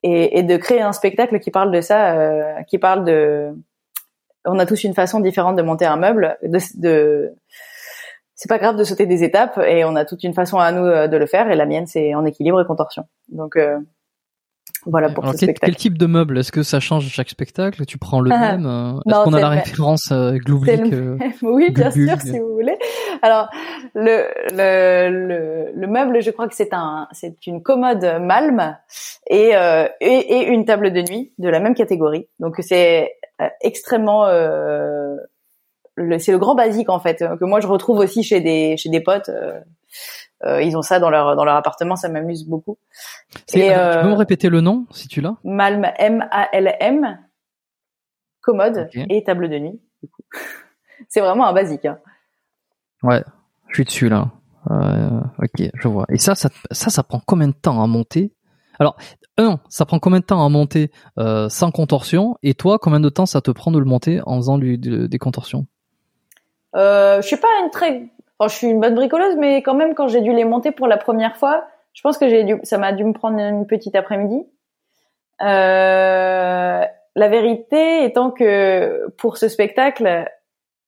et, 0.04 0.39
et 0.39 0.43
de 0.43 0.58
créer 0.58 0.82
un 0.82 0.93
spectacle 0.93 1.39
qui 1.39 1.52
parle 1.52 1.72
de 1.72 1.82
ça, 1.82 2.18
euh, 2.20 2.62
qui 2.68 2.78
parle 2.78 3.06
de 3.06 3.54
on 4.45 4.60
a 4.60 4.66
tous 4.66 4.84
une 4.84 4.93
façon 4.93 5.20
différente 5.20 5.58
de 5.58 5.62
monter 5.62 5.86
un 5.86 5.98
meuble, 5.98 6.38
de, 6.41 6.60
de 6.80 7.34
c'est 8.36 8.48
pas 8.50 8.60
grave 8.60 8.78
de 8.78 8.84
sauter 8.84 9.06
des 9.06 9.24
étapes 9.24 9.58
et 9.58 9.84
on 9.84 9.95
a 9.95 10.06
toute 10.06 10.24
une 10.24 10.34
façon 10.34 10.58
à 10.58 10.72
nous 10.72 10.86
euh, 10.86 11.08
de 11.08 11.18
le 11.18 11.26
faire 11.26 11.50
et 11.50 11.56
la 11.56 11.66
mienne 11.66 11.88
c'est 11.88 12.16
en 12.16 12.26
équilibre 12.26 12.62
et 12.62 12.66
contorsion. 12.66 13.06
Donc 13.30 13.56
euh, 13.56 13.80
voilà 14.90 15.10
pour 15.10 15.24
Alors, 15.24 15.34
ce 15.34 15.40
quel, 15.40 15.50
spectacle. 15.50 15.72
quel 15.74 15.76
type 15.76 15.98
de 15.98 16.06
meuble 16.06 16.38
Est-ce 16.38 16.52
que 16.52 16.64
ça 16.64 16.80
change 16.80 17.06
à 17.06 17.10
chaque 17.10 17.30
spectacle? 17.30 17.86
Tu 17.86 17.98
prends 17.98 18.20
le 18.22 18.32
Ah, 18.34 18.58
même 18.58 18.66
euh, 18.66 18.94
Est-ce 19.06 19.24
qu'on 19.24 19.34
a 19.34 19.40
la 19.40 19.50
même. 19.50 19.60
référence 19.60 20.12
euh, 20.12 20.38
le 20.46 20.94
euh, 20.94 21.18
oui, 21.42 21.70
bien 21.72 21.92
sûr, 21.92 22.20
si 22.22 22.40
vous 22.40 22.54
voulez. 22.54 22.78
Alors, 23.22 23.50
le, 23.96 24.26
le, 24.54 25.10
le, 25.28 25.72
le 25.76 25.88
meuble, 25.88 26.22
je 26.22 26.32
crois 26.32 26.48
que 26.48 26.56
c'est 26.56 26.74
un, 26.74 27.08
c'est 27.12 27.46
une 27.48 27.62
commode 27.62 28.04
Malm 28.22 28.78
et, 29.30 29.56
euh, 29.56 29.88
et, 30.02 30.08
et 30.40 30.48
une 30.48 30.66
table 30.66 30.92
de 30.94 31.02
nuit 31.02 31.34
de 31.38 31.50
la 31.50 31.60
même 31.60 31.76
catégorie. 31.76 32.28
Donc, 32.40 32.56
c'est 32.60 33.12
euh, 33.42 33.48
extrêmement, 33.62 34.26
euh, 34.26 35.16
le, 35.96 36.18
c'est 36.20 36.32
le 36.32 36.38
grand 36.40 36.56
basique 36.56 36.90
en 36.90 37.00
fait 37.00 37.24
que 37.40 37.44
moi 37.46 37.60
je 37.60 37.68
retrouve 37.68 37.98
aussi 38.00 38.24
chez 38.24 38.40
des, 38.40 38.78
chez 38.78 38.90
des 38.90 39.02
potes. 39.02 39.30
Euh, 40.44 40.48
euh, 40.58 40.62
ils 40.62 40.78
ont 40.78 40.82
ça 40.82 41.00
dans 41.00 41.10
leur, 41.10 41.36
dans 41.36 41.46
leur 41.46 41.56
appartement, 41.56 41.96
ça 41.96 42.10
m'amuse 42.10 42.46
beaucoup. 42.46 42.78
Et, 43.54 43.70
attends, 43.70 43.92
Tu 43.92 43.98
peux 44.00 44.08
euh, 44.08 44.12
me 44.12 44.18
répéter 44.18 44.50
le 44.50 44.62
nom 44.62 44.86
si 44.92 45.08
tu 45.08 45.22
l'as? 45.22 45.36
Malm, 45.44 45.86
M-A-L-M, 45.98 47.20
commode 48.42 48.90
Ok. 48.96 49.06
et 49.10 49.24
table 49.24 49.50
de 49.50 49.58
nuit. 49.60 49.82
c'est 51.10 51.20
vraiment 51.22 51.48
un 51.48 51.54
basique. 51.54 51.86
Hein. 51.86 52.00
Ouais, 53.04 53.24
je 53.70 53.76
suis 53.76 53.86
dessus 53.86 54.10
là. 54.10 54.32
Euh, 54.70 55.22
ok, 55.40 55.70
je 55.74 55.88
vois. 55.88 56.06
Et 56.10 56.18
ça, 56.18 56.36
ça, 56.36 56.50
ça, 56.72 56.90
ça 56.90 57.04
prend 57.04 57.22
combien 57.26 57.48
de 57.48 57.54
temps 57.54 57.82
à 57.82 57.88
monter? 57.88 58.34
Alors, 58.80 58.98
un, 59.38 59.60
ça 59.70 59.86
prend 59.86 60.00
combien 60.00 60.20
de 60.20 60.26
temps 60.26 60.44
à 60.46 60.50
monter 60.50 60.92
euh, 61.20 61.48
sans 61.50 61.72
contorsion? 61.72 62.38
Et 62.44 62.54
toi, 62.54 62.78
combien 62.80 63.00
de 63.00 63.10
temps 63.10 63.26
ça 63.26 63.40
te 63.42 63.50
prend 63.52 63.72
de 63.72 63.80
le 63.80 63.86
monter 63.86 64.20
en 64.26 64.36
faisant 64.38 64.58
du- 64.58 64.78
du- 64.78 65.08
des 65.08 65.18
contorsions? 65.20 65.68
Euh, 66.76 67.22
je 67.22 67.28
suis 67.28 67.38
pas 67.38 67.48
une 67.64 67.70
très, 67.72 68.10
enfin, 68.40 68.50
je 68.52 68.56
suis 68.56 68.68
une 68.68 68.80
bonne 68.80 68.96
bricoleuse, 68.96 69.36
mais 69.38 69.62
quand 69.62 69.74
même, 69.76 69.94
quand 69.96 70.08
j'ai 70.08 70.22
dû 70.22 70.32
les 70.34 70.46
monter 70.46 70.72
pour 70.72 70.88
la 70.88 70.98
première 70.98 71.38
fois, 71.38 71.66
je 71.94 72.02
pense 72.02 72.18
que 72.18 72.28
j'ai 72.30 72.44
dû, 72.44 72.60
ça 72.64 72.78
m'a 72.78 72.92
dû 72.94 73.04
me 73.04 73.14
prendre 73.14 73.40
une 73.40 73.66
petite 73.68 73.96
après-midi. 73.96 74.46
Euh, 75.42 76.82
la 77.16 77.28
vérité 77.28 78.04
étant 78.06 78.32
que 78.32 79.10
pour 79.18 79.38
ce 79.38 79.48
spectacle, 79.48 80.26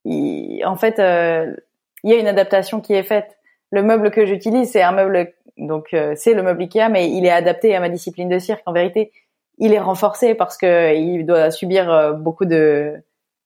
il- 0.06 0.64
en 0.66 0.76
fait, 0.76 1.00
euh, 1.00 1.56
il 2.04 2.12
y 2.12 2.14
a 2.14 2.20
une 2.20 2.28
adaptation 2.28 2.82
qui 2.82 2.94
est 2.94 3.04
faite. 3.04 3.38
Le 3.72 3.84
meuble 3.84 4.12
que 4.12 4.26
j'utilise, 4.26 4.72
c'est 4.72 4.82
un 4.82 4.92
meuble, 4.92 5.34
donc 5.58 5.88
euh, 5.94 6.14
c'est 6.16 6.34
le 6.34 6.44
meuble 6.44 6.62
Ikea, 6.64 6.90
mais 6.90 7.10
il 7.10 7.26
est 7.26 7.32
adapté 7.32 7.76
à 7.76 7.80
ma 7.80 7.90
discipline 7.90 8.30
de 8.30 8.40
cirque. 8.40 8.62
En 8.66 8.74
vérité, 8.74 9.12
il 9.58 9.74
est 9.74 9.80
renforcé 9.80 10.34
parce 10.36 10.58
que 10.58 10.96
il 10.96 11.26
doit 11.26 11.52
subir 11.52 11.92
euh, 11.92 12.14
beaucoup 12.14 12.46
de, 12.46 12.94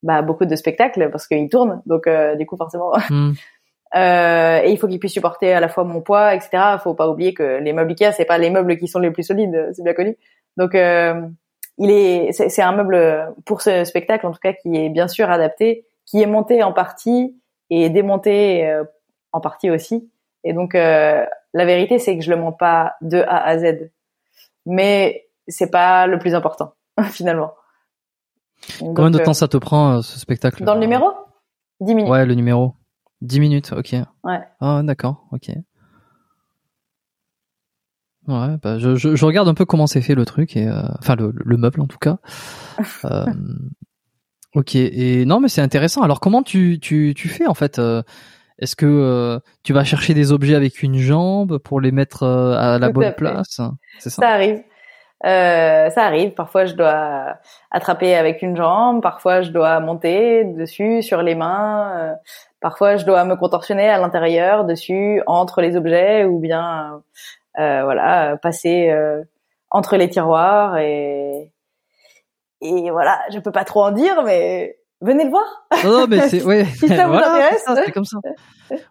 bah, 0.03 0.21
beaucoup 0.21 0.45
de 0.45 0.55
spectacles 0.55 1.09
parce 1.11 1.27
qu'il 1.27 1.49
tourne. 1.49 1.81
Donc 1.85 2.07
euh, 2.07 2.35
du 2.35 2.45
coup, 2.45 2.55
forcément, 2.57 2.91
Hmm. 3.09 3.31
euh, 3.95 4.61
et 4.63 4.71
il 4.71 4.77
faut 4.77 4.87
qu'il 4.87 4.99
puisse 4.99 5.13
supporter 5.13 5.53
à 5.53 5.59
la 5.59 5.69
fois 5.69 5.83
mon 5.83 6.01
poids, 6.01 6.33
etc. 6.33 6.77
Faut 6.81 6.93
pas 6.93 7.07
oublier 7.07 7.33
que 7.33 7.59
les 7.59 7.73
meubles 7.73 7.91
Ikea, 7.91 8.11
c'est 8.13 8.25
pas 8.25 8.37
les 8.37 8.49
meubles 8.49 8.77
qui 8.77 8.87
sont 8.87 8.99
les 8.99 9.11
plus 9.11 9.23
solides, 9.23 9.71
c'est 9.73 9.83
bien 9.83 9.93
connu. 9.93 10.17
Donc, 10.57 10.75
euh, 10.75 11.27
il 11.77 11.91
est, 11.91 12.31
c'est 12.31 12.61
un 12.61 12.71
meuble 12.71 13.33
pour 13.45 13.61
ce 13.61 13.83
spectacle, 13.83 14.25
en 14.25 14.31
tout 14.31 14.39
cas, 14.39 14.53
qui 14.53 14.75
est 14.75 14.89
bien 14.89 15.07
sûr 15.07 15.29
adapté, 15.29 15.85
qui 16.05 16.21
est 16.21 16.27
monté 16.27 16.63
en 16.63 16.73
partie 16.73 17.35
et 17.69 17.89
démonté 17.89 18.67
euh, 18.67 18.83
en 19.31 19.41
partie 19.41 19.69
aussi. 19.69 20.09
Et 20.43 20.53
donc, 20.53 20.75
euh, 20.75 21.25
la 21.53 21.65
vérité, 21.65 21.99
c'est 21.99 22.17
que 22.17 22.23
je 22.23 22.29
le 22.29 22.37
monte 22.37 22.57
pas 22.57 22.95
de 23.01 23.19
A 23.19 23.43
à 23.45 23.57
Z, 23.57 23.89
mais 24.65 25.27
c'est 25.47 25.71
pas 25.71 26.07
le 26.07 26.19
plus 26.19 26.35
important 26.35 26.73
finalement. 27.11 27.53
Combien 28.79 29.11
de 29.11 29.19
euh, 29.19 29.23
temps 29.23 29.33
ça 29.33 29.47
te 29.47 29.57
prend 29.57 29.97
euh, 29.97 30.01
ce 30.01 30.19
spectacle? 30.19 30.63
Dans 30.63 30.75
le 30.75 30.79
numéro? 30.79 31.11
10 31.81 31.95
minutes. 31.95 32.11
Ouais, 32.11 32.25
le 32.25 32.33
numéro. 32.33 32.73
10 33.23 33.39
minutes, 33.39 33.71
ok. 33.73 33.95
Ouais. 34.23 34.39
Ah, 34.59 34.81
d'accord, 34.83 35.25
ok. 35.31 35.49
Ouais, 38.27 38.55
bah, 38.61 38.79
je, 38.79 38.95
je, 38.95 39.15
je 39.15 39.25
regarde 39.25 39.49
un 39.49 39.53
peu 39.53 39.65
comment 39.65 39.85
c'est 39.87 40.01
fait 40.01 40.15
le 40.15 40.25
truc, 40.25 40.55
et 40.55 40.67
euh, 40.67 40.81
enfin 40.99 41.15
le, 41.15 41.33
le 41.35 41.57
meuble 41.57 41.81
en 41.81 41.87
tout 41.87 41.97
cas. 41.97 42.17
Euh, 43.05 43.25
ok, 44.55 44.75
et 44.75 45.25
non 45.25 45.39
mais 45.39 45.47
c'est 45.47 45.61
intéressant. 45.61 46.01
Alors 46.01 46.19
comment 46.19 46.41
tu, 46.41 46.79
tu, 46.79 47.13
tu 47.15 47.27
fais 47.27 47.45
en 47.45 47.53
fait 47.53 47.77
euh, 47.79 48.01
Est-ce 48.59 48.75
que 48.75 48.85
euh, 48.85 49.39
tu 49.63 49.73
vas 49.73 49.83
chercher 49.83 50.13
des 50.13 50.31
objets 50.31 50.55
avec 50.55 50.81
une 50.81 50.97
jambe 50.97 51.59
pour 51.59 51.81
les 51.81 51.91
mettre 51.91 52.23
à 52.23 52.79
la 52.79 52.87
Tout 52.87 52.93
bonne 52.93 53.13
place? 53.13 53.61
C'est 53.99 54.09
ça, 54.09 54.21
Ça 54.21 54.29
arrive. 54.29 54.63
Euh, 55.25 55.89
ça 55.89 56.03
arrive. 56.03 56.31
Parfois, 56.31 56.65
je 56.65 56.73
dois 56.73 57.37
attraper 57.71 58.15
avec 58.15 58.41
une 58.41 58.57
jambe. 58.57 59.01
Parfois, 59.01 59.41
je 59.41 59.51
dois 59.51 59.79
monter 59.79 60.43
dessus, 60.45 61.01
sur 61.01 61.21
les 61.21 61.35
mains. 61.35 62.15
Euh, 62.63 62.69
parfois, 62.69 62.95
je 62.97 63.05
dois 63.05 63.23
me 63.25 63.35
contorsionner 63.35 63.89
à 63.89 63.99
l'intérieur, 63.99 64.65
dessus, 64.65 65.21
entre 65.27 65.61
les 65.61 65.75
objets, 65.75 66.25
ou 66.25 66.39
bien, 66.39 67.03
euh, 67.59 67.83
voilà, 67.83 68.37
passer 68.41 68.89
euh, 68.89 69.21
entre 69.69 69.97
les 69.97 70.09
tiroirs. 70.09 70.77
Et, 70.77 71.51
et 72.61 72.91
voilà, 72.91 73.19
je 73.31 73.39
peux 73.39 73.51
pas 73.51 73.65
trop 73.65 73.83
en 73.83 73.91
dire, 73.91 74.23
mais 74.23 74.77
venez 75.01 75.25
le 75.25 75.29
voir. 75.29 75.67
Non, 75.83 75.99
non, 75.99 76.07
mais 76.07 76.27
c'est 76.29 76.43
ouais. 76.45 76.65
Si 76.65 76.87
ça 76.87 77.05
vous 77.05 77.11
voilà, 77.11 77.33
intéresse. 77.33 77.65
c'est 77.85 77.91
comme 77.91 78.05
ça. 78.05 78.17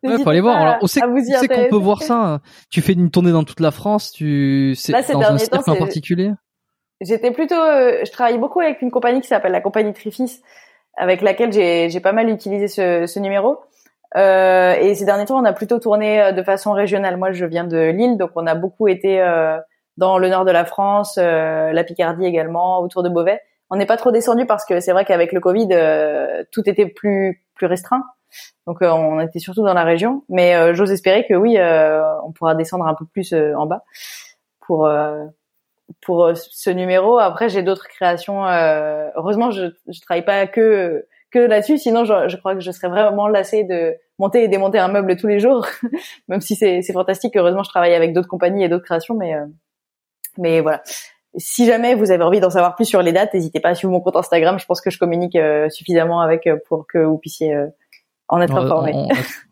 Ouais, 0.04 0.22
faut 0.22 0.28
aller 0.28 0.40
voir. 0.40 0.56
Alors, 0.58 0.76
on 0.82 0.86
sait, 0.86 1.00
qu'on 1.00 1.68
peut 1.68 1.76
voir 1.76 2.02
ça. 2.02 2.38
Tu 2.70 2.82
fais 2.82 2.92
une 2.92 3.10
tournée 3.10 3.32
dans 3.32 3.42
toute 3.42 3.58
la 3.58 3.72
France. 3.72 4.12
Tu, 4.12 4.74
c'est 4.76 4.92
dans 4.92 5.22
un 5.22 5.38
cercle 5.38 5.68
en 5.68 5.76
particulier? 5.76 6.30
J'étais 7.02 7.32
plutôt, 7.32 7.56
euh, 7.56 7.98
je 8.04 8.12
travaille 8.12 8.38
beaucoup 8.38 8.60
avec 8.60 8.80
une 8.80 8.90
compagnie 8.90 9.20
qui 9.20 9.26
s'appelle 9.26 9.50
la 9.50 9.60
compagnie 9.60 9.92
Trifis, 9.92 10.40
avec 10.96 11.22
laquelle 11.22 11.52
j'ai 11.52 12.00
pas 12.00 12.12
mal 12.12 12.28
utilisé 12.28 12.68
ce, 12.68 13.06
ce 13.06 13.18
numéro. 13.18 13.58
Euh, 14.16 14.74
et 14.74 14.94
ces 14.94 15.04
derniers 15.04 15.24
temps, 15.24 15.40
on 15.40 15.44
a 15.44 15.52
plutôt 15.52 15.78
tourné 15.78 16.20
euh, 16.20 16.32
de 16.32 16.42
façon 16.42 16.72
régionale. 16.72 17.16
Moi, 17.16 17.32
je 17.32 17.46
viens 17.46 17.64
de 17.64 17.90
Lille, 17.90 18.18
donc 18.18 18.30
on 18.36 18.46
a 18.46 18.54
beaucoup 18.54 18.88
été 18.88 19.20
euh, 19.20 19.58
dans 19.96 20.18
le 20.18 20.28
nord 20.28 20.44
de 20.44 20.50
la 20.50 20.64
France, 20.64 21.16
la 21.16 21.84
Picardie 21.84 22.24
également, 22.24 22.80
autour 22.80 23.02
de 23.02 23.08
Beauvais. 23.08 23.40
On 23.70 23.76
n'est 23.76 23.86
pas 23.86 23.96
trop 23.96 24.10
descendu 24.10 24.46
parce 24.46 24.64
que 24.64 24.80
c'est 24.80 24.92
vrai 24.92 25.04
qu'avec 25.04 25.32
le 25.32 25.40
Covid, 25.40 25.68
tout 26.50 26.68
était 26.68 26.86
plus 26.86 27.42
plus 27.54 27.66
restreint. 27.66 28.02
Donc 28.66 28.78
on 28.80 29.20
était 29.20 29.38
surtout 29.38 29.62
dans 29.62 29.74
la 29.74 29.84
région, 29.84 30.24
mais 30.30 30.74
j'ose 30.74 30.90
espérer 30.90 31.26
que 31.26 31.34
oui, 31.34 31.58
on 32.24 32.32
pourra 32.32 32.54
descendre 32.54 32.86
un 32.86 32.94
peu 32.94 33.04
plus 33.04 33.34
en 33.34 33.66
bas 33.66 33.82
pour 34.66 34.90
pour 36.00 36.30
ce 36.34 36.70
numéro. 36.70 37.18
Après, 37.18 37.48
j'ai 37.48 37.62
d'autres 37.62 37.88
créations. 37.88 38.44
heureusement, 38.44 39.50
je 39.50 39.66
je 39.88 40.00
travaille 40.00 40.24
pas 40.24 40.46
que 40.46 41.06
que 41.32 41.38
là-dessus. 41.38 41.78
Sinon, 41.78 42.04
je, 42.04 42.28
je, 42.28 42.36
crois 42.36 42.54
que 42.54 42.60
je 42.60 42.70
serais 42.70 42.88
vraiment 42.88 43.26
lassée 43.26 43.64
de 43.64 43.96
monter 44.18 44.44
et 44.44 44.48
démonter 44.48 44.78
un 44.78 44.88
meuble 44.88 45.16
tous 45.16 45.26
les 45.26 45.40
jours, 45.40 45.66
même 46.28 46.40
si 46.40 46.54
c'est 46.54 46.82
fantastique. 46.92 47.36
Heureusement, 47.36 47.62
je 47.62 47.70
travaille 47.70 47.94
avec 47.94 48.12
d'autres 48.12 48.28
compagnies 48.28 48.64
et 48.64 48.68
d'autres 48.68 48.84
créations, 48.84 49.14
mais 49.16 49.34
euh, 49.34 49.46
mais 50.38 50.60
voilà. 50.60 50.82
Si 51.36 51.64
jamais 51.64 51.94
vous 51.94 52.10
avez 52.10 52.22
envie 52.22 52.40
d'en 52.40 52.50
savoir 52.50 52.74
plus 52.74 52.84
sur 52.84 53.00
les 53.00 53.12
dates, 53.12 53.32
n'hésitez 53.32 53.58
pas 53.58 53.70
à 53.70 53.74
suivre 53.74 53.92
mon 53.92 54.00
compte 54.00 54.16
Instagram. 54.16 54.58
Je 54.58 54.66
pense 54.66 54.82
que 54.82 54.90
je 54.90 54.98
communique 54.98 55.34
euh, 55.36 55.70
suffisamment 55.70 56.20
avec 56.20 56.46
euh, 56.46 56.56
pour 56.68 56.86
que 56.86 56.98
vous 56.98 57.16
puissiez 57.16 57.56
être 58.40 58.54
informé. 58.54 58.92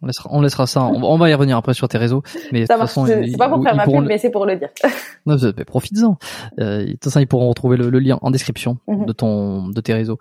On, 0.02 0.06
laissera, 0.06 0.30
on, 0.32 0.40
laissera, 0.40 0.66
ça. 0.66 0.84
On, 0.84 1.18
va 1.18 1.28
y 1.28 1.34
revenir 1.34 1.56
après 1.56 1.74
sur 1.74 1.88
tes 1.88 1.98
réseaux. 1.98 2.22
Mais 2.52 2.66
ça 2.66 2.76
marche. 2.76 2.92
C'est 2.92 3.36
pas 3.36 3.48
pour 3.48 3.62
faire 3.62 3.76
ma 3.76 3.84
pub, 3.84 4.04
mais 4.06 4.18
c'est 4.18 4.30
pour 4.30 4.46
le 4.46 4.56
dire. 4.56 4.70
non, 5.26 5.36
profites-en. 5.66 6.18
Euh, 6.58 6.86
de 6.86 6.90
toute 6.92 7.04
façon, 7.04 7.20
ils 7.20 7.26
pourront 7.26 7.48
retrouver 7.48 7.76
le, 7.76 7.90
lien 7.98 8.18
en 8.22 8.30
description 8.30 8.78
mhm. 8.86 9.06
de 9.06 9.12
ton, 9.12 9.68
de 9.68 9.80
tes 9.80 9.92
réseaux. 9.92 10.18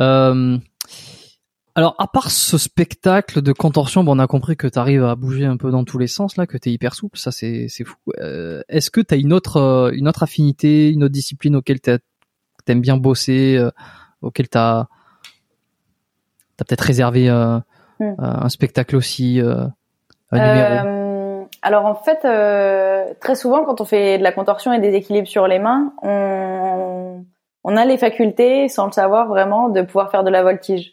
Euh, 0.00 0.58
alors, 1.76 1.96
à 1.98 2.06
part 2.06 2.30
ce 2.30 2.56
spectacle 2.56 3.42
de 3.42 3.52
contorsion, 3.52 4.04
bon, 4.04 4.16
on 4.16 4.20
a 4.20 4.28
compris 4.28 4.56
que 4.56 4.68
tu 4.68 4.78
arrives 4.78 5.02
à 5.02 5.16
bouger 5.16 5.44
un 5.44 5.56
peu 5.56 5.72
dans 5.72 5.82
tous 5.82 5.98
les 5.98 6.06
sens, 6.06 6.36
là, 6.36 6.46
que 6.46 6.56
tu 6.56 6.68
es 6.68 6.72
hyper 6.72 6.94
souple, 6.94 7.18
ça 7.18 7.32
c'est 7.32 7.68
fou. 7.84 7.96
Euh, 8.20 8.62
Est-ce 8.68 8.92
que 8.92 9.00
tu 9.00 9.12
as 9.12 9.16
une 9.16 9.32
autre, 9.32 9.56
euh, 9.56 9.90
une 9.92 10.06
autre 10.06 10.22
affinité, 10.22 10.90
une 10.90 11.02
autre 11.02 11.12
discipline 11.12 11.56
auquel 11.56 11.80
tu 11.80 11.90
aimes 12.68 12.80
bien 12.80 12.96
bosser, 12.96 13.56
euh, 13.56 13.70
auquel 14.22 14.48
tu 14.48 14.56
as, 14.56 14.86
peut-être 16.58 16.82
réservé 16.82 17.28
euh, 17.28 17.58
hmm. 18.12 18.16
un 18.18 18.48
spectacle 18.48 18.96
aussi, 18.96 19.40
un 19.40 19.72
numéro 20.32 21.48
Alors 21.62 21.86
en 21.86 21.94
fait, 21.94 22.20
très 23.20 23.34
souvent 23.34 23.64
quand 23.64 23.80
on 23.80 23.84
fait 23.84 24.18
de 24.18 24.22
la 24.22 24.32
contorsion 24.32 24.72
et 24.72 24.80
des 24.80 24.94
équilibres 24.94 25.28
sur 25.28 25.46
les 25.46 25.58
mains, 25.58 25.92
on, 26.02 27.24
on 27.64 27.76
a 27.76 27.84
les 27.86 27.96
facultés, 27.96 28.68
sans 28.68 28.86
le 28.86 28.92
savoir 28.92 29.26
vraiment, 29.26 29.70
de 29.70 29.80
pouvoir 29.82 30.10
faire 30.10 30.22
de 30.22 30.30
la 30.30 30.42
voltige. 30.42 30.92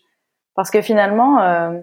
Parce 0.56 0.72
que 0.72 0.82
finalement, 0.82 1.42
euh, 1.42 1.82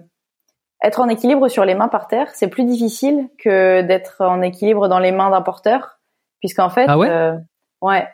être 0.83 0.99
en 0.99 1.07
équilibre 1.09 1.47
sur 1.47 1.63
les 1.63 1.75
mains 1.75 1.87
par 1.87 2.07
terre, 2.07 2.29
c'est 2.33 2.47
plus 2.47 2.65
difficile 2.65 3.29
que 3.37 3.81
d'être 3.81 4.21
en 4.21 4.41
équilibre 4.41 4.87
dans 4.87 4.99
les 4.99 5.11
mains 5.11 5.29
d'un 5.29 5.41
porteur, 5.41 5.99
puisqu'en 6.39 6.69
fait, 6.69 6.85
ah 6.87 6.97
ouais, 6.97 7.09
euh, 7.09 7.37
ouais. 7.81 8.07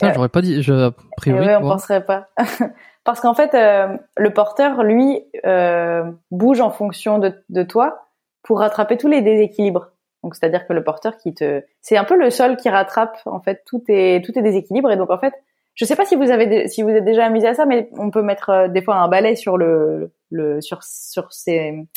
j'aurais 0.00 0.28
pas 0.28 0.42
dit, 0.42 0.62
je, 0.62 0.88
a 0.88 0.92
priori. 1.16 1.48
on 1.56 1.62
penserait 1.62 2.04
pas. 2.04 2.28
Parce 3.04 3.20
qu'en 3.20 3.34
fait, 3.34 3.54
euh, 3.54 3.96
le 4.16 4.32
porteur, 4.32 4.82
lui, 4.82 5.24
euh, 5.44 6.04
bouge 6.30 6.60
en 6.60 6.70
fonction 6.70 7.18
de, 7.18 7.44
de 7.48 7.62
toi 7.62 8.08
pour 8.42 8.60
rattraper 8.60 8.96
tous 8.96 9.08
les 9.08 9.22
déséquilibres. 9.22 9.88
Donc, 10.22 10.36
c'est-à-dire 10.36 10.66
que 10.66 10.72
le 10.72 10.84
porteur 10.84 11.16
qui 11.16 11.34
te, 11.34 11.62
c'est 11.80 11.96
un 11.96 12.04
peu 12.04 12.16
le 12.16 12.30
sol 12.30 12.56
qui 12.56 12.68
rattrape 12.68 13.18
en 13.26 13.40
fait 13.40 13.62
tout 13.66 13.82
est 13.88 14.24
tout 14.24 14.38
est 14.38 14.42
déséquilibre 14.42 14.92
et 14.92 14.96
donc 14.96 15.10
en 15.10 15.18
fait 15.18 15.34
je 15.74 15.84
sais 15.84 15.96
pas 15.96 16.04
si 16.04 16.16
vous 16.16 16.30
avez 16.30 16.68
si 16.68 16.82
vous 16.82 16.90
êtes 16.90 17.04
déjà 17.04 17.26
amusé 17.26 17.48
à 17.48 17.54
ça, 17.54 17.66
mais 17.66 17.88
on 17.98 18.10
peut 18.10 18.22
mettre 18.22 18.50
euh, 18.50 18.68
des 18.68 18.82
fois 18.82 18.96
un 18.96 19.08
balai 19.08 19.36
sur 19.36 19.56
le, 19.56 20.12
le 20.30 20.60
sur 20.60 20.82
sur 20.82 21.32
ses 21.32 21.88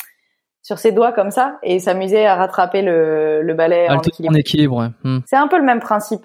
sur 0.62 0.78
ses 0.78 0.92
doigts 0.92 1.12
comme 1.12 1.30
ça 1.30 1.58
et 1.62 1.78
s'amuser 1.78 2.26
à 2.26 2.34
rattraper 2.34 2.82
le, 2.82 3.42
le 3.42 3.54
balai 3.54 3.88
en 3.88 4.00
équilibre. 4.00 4.34
En 4.34 4.38
équilibre 4.38 4.92
hmm. 5.04 5.18
C'est 5.26 5.36
un 5.36 5.46
peu 5.46 5.58
le 5.58 5.64
même 5.64 5.80
principe. 5.80 6.24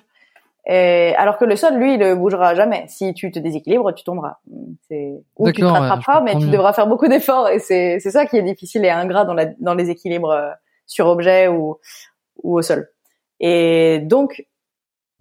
Et, 0.68 1.14
alors 1.18 1.38
que 1.38 1.45
le 1.45 1.55
sol, 1.55 1.76
lui, 1.76 1.95
il 1.95 1.99
ne 1.99 2.14
bougera 2.14 2.53
jamais. 2.53 2.86
Si 2.88 3.14
tu 3.14 3.32
te 3.32 3.39
déséquilibres, 3.39 3.93
tu 3.93 4.03
tomberas. 4.03 4.38
C'est 4.88 5.14
ou 5.38 5.51
tu 5.51 5.62
te 5.62 5.66
rattraperas, 5.66 6.22
mais 6.22 6.36
tu 6.38 6.47
devras 6.47 6.74
faire 6.74 6.88
beaucoup 6.88 7.07
d'efforts 7.07 7.49
et 7.49 7.59
c'est 7.59 7.99
c'est 7.99 8.12
ça 8.12 8.26
qui 8.26 8.38
est 8.38 8.43
difficile 8.43 8.86
et 8.86 8.89
ingrat 8.89 9.26
dans 9.26 9.34
la 9.34 9.45
dans 9.59 9.74
les 9.74 9.89
équilibres 9.89 10.32
euh, 10.32 10.49
sur 10.86 11.07
objet 11.07 11.47
ou 11.47 11.80
ou 12.43 12.57
au 12.57 12.62
sol. 12.62 12.89
Et 13.39 13.99
donc 14.03 14.45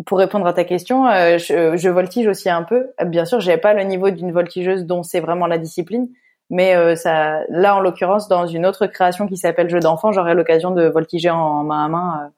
pour 0.07 0.19
répondre 0.19 0.47
à 0.47 0.53
ta 0.53 0.65
question, 0.65 1.07
euh, 1.07 1.39
je, 1.39 1.77
je, 1.77 1.89
voltige 1.89 2.27
aussi 2.27 2.49
un 2.49 2.63
peu. 2.63 2.89
Bien 3.05 3.25
sûr, 3.25 3.41
j'ai 3.41 3.59
pas 3.59 3.75
le 3.75 3.83
niveau 3.83 4.11
d'une 4.11 4.33
voltigeuse 4.33 4.87
dont 4.87 5.03
c'est 5.03 5.21
vraiment 5.21 5.47
la 5.47 5.59
discipline, 5.59 6.09
mais 6.49 6.75
euh, 6.75 6.97
ça, 6.97 7.43
là 7.49 7.77
en 7.77 7.81
l'occurrence, 7.81 8.29
dans 8.29 8.47
une 8.47 8.67
autre 8.67 8.87
création 8.87 9.27
qui 9.27 9.37
s'appelle 9.37 9.71
Jeu 9.71 9.81
d'enfant, 9.81 10.13
j'aurai 10.13 10.35
l'occasion 10.35 10.73
de 10.73 10.87
voltiger 10.87 11.31
en, 11.31 11.63
main 11.65 11.85
à 11.85 11.89
main 11.89 12.21
euh, 12.25 12.29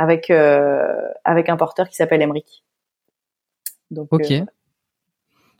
avec 0.00 0.30
avec 0.30 1.48
un 1.48 1.56
porteur 1.56 1.88
qui 1.88 1.96
s'appelle 1.96 2.22
Emric. 2.22 2.64
Donc, 3.90 4.08
ok. 4.12 4.44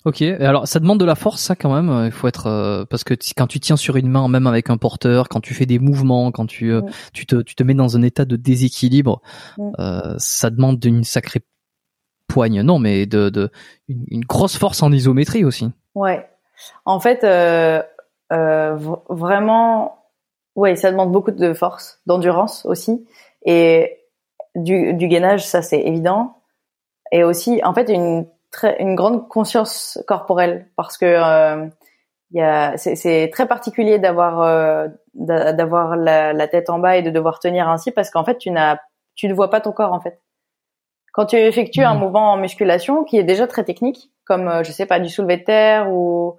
Ok, 0.06 0.22
alors 0.22 0.66
ça 0.66 0.80
demande 0.80 0.98
de 0.98 1.04
la 1.04 1.14
force, 1.14 1.42
ça 1.42 1.54
quand 1.54 1.74
même. 1.74 2.06
Il 2.06 2.10
faut 2.10 2.26
être 2.26 2.46
euh, 2.46 2.86
parce 2.86 3.04
que 3.04 3.12
quand 3.36 3.46
tu 3.46 3.60
tiens 3.60 3.76
sur 3.76 3.96
une 3.96 4.08
main, 4.08 4.28
même 4.28 4.46
avec 4.46 4.70
un 4.70 4.78
porteur, 4.78 5.28
quand 5.28 5.40
tu 5.40 5.52
fais 5.52 5.66
des 5.66 5.78
mouvements, 5.78 6.32
quand 6.32 6.46
tu 6.46 6.72
euh, 6.72 6.80
tu 7.12 7.26
te 7.26 7.42
tu 7.42 7.54
te 7.54 7.62
mets 7.62 7.74
dans 7.74 7.98
un 7.98 8.02
état 8.02 8.24
de 8.24 8.36
déséquilibre, 8.36 9.20
euh, 9.78 10.14
ça 10.16 10.48
demande 10.48 10.82
une 10.82 11.04
sacrée 11.04 11.42
poigne, 12.28 12.62
non, 12.62 12.78
mais 12.78 13.04
de, 13.04 13.28
de 13.28 13.50
une, 13.88 14.24
grosse 14.24 14.56
force 14.56 14.82
en 14.82 14.90
isométrie 14.90 15.44
aussi. 15.44 15.68
Ouais, 15.94 16.26
en 16.86 16.98
fait, 16.98 17.26
vraiment, 19.10 19.98
ouais, 20.54 20.76
ça 20.76 20.90
demande 20.92 21.12
beaucoup 21.12 21.32
de 21.32 21.52
force, 21.52 22.00
d'endurance 22.06 22.64
aussi, 22.64 23.04
et 23.44 23.99
du 24.54 24.94
du 24.94 25.08
gainage, 25.08 25.46
ça 25.46 25.62
c'est 25.62 25.80
évident, 25.80 26.36
et 27.12 27.24
aussi 27.24 27.60
en 27.64 27.74
fait 27.74 27.88
une 27.88 28.26
très, 28.50 28.80
une 28.80 28.94
grande 28.94 29.28
conscience 29.28 30.02
corporelle 30.06 30.66
parce 30.76 30.98
que 30.98 31.06
euh, 31.06 31.66
y 32.32 32.40
a, 32.40 32.76
c'est, 32.76 33.30
très 33.32 33.46
particulier 33.46 33.98
d'avoir 33.98 34.42
euh, 34.42 34.88
d'avoir 35.14 35.96
la, 35.96 36.32
la, 36.32 36.48
tête 36.48 36.70
en 36.70 36.78
bas 36.78 36.96
et 36.96 37.02
de 37.02 37.10
devoir 37.10 37.40
tenir 37.40 37.68
ainsi 37.68 37.90
parce 37.90 38.10
qu'en 38.10 38.24
fait 38.24 38.38
tu 38.38 38.50
n'as 38.50 38.78
tu 39.14 39.28
ne 39.28 39.34
vois 39.34 39.50
pas 39.50 39.60
ton 39.60 39.72
corps 39.72 39.92
en 39.92 40.00
fait. 40.00 40.20
Quand 41.12 41.26
tu 41.26 41.36
effectues 41.36 41.82
un 41.82 41.94
mmh. 41.94 41.98
mouvement 41.98 42.32
en 42.32 42.36
musculation 42.36 43.04
qui 43.04 43.18
est 43.18 43.24
déjà 43.24 43.46
très 43.46 43.64
technique, 43.64 44.10
comme 44.24 44.48
euh, 44.48 44.62
je 44.62 44.70
sais 44.70 44.86
pas 44.86 45.00
du 45.00 45.08
soulevé 45.08 45.38
de 45.38 45.44
terre 45.44 45.90
ou 45.90 46.36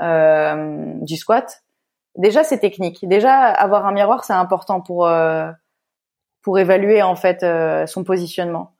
euh, 0.00 0.92
du 1.00 1.16
squat, 1.16 1.62
déjà 2.16 2.44
c'est 2.44 2.60
technique. 2.60 3.06
Déjà 3.08 3.34
avoir 3.34 3.86
un 3.86 3.92
miroir 3.92 4.24
c'est 4.24 4.32
important 4.32 4.80
pour 4.80 5.06
euh, 5.06 5.50
pour 6.44 6.58
évaluer 6.58 7.02
en 7.02 7.16
fait 7.16 7.44
son 7.86 8.04
positionnement. 8.04 8.70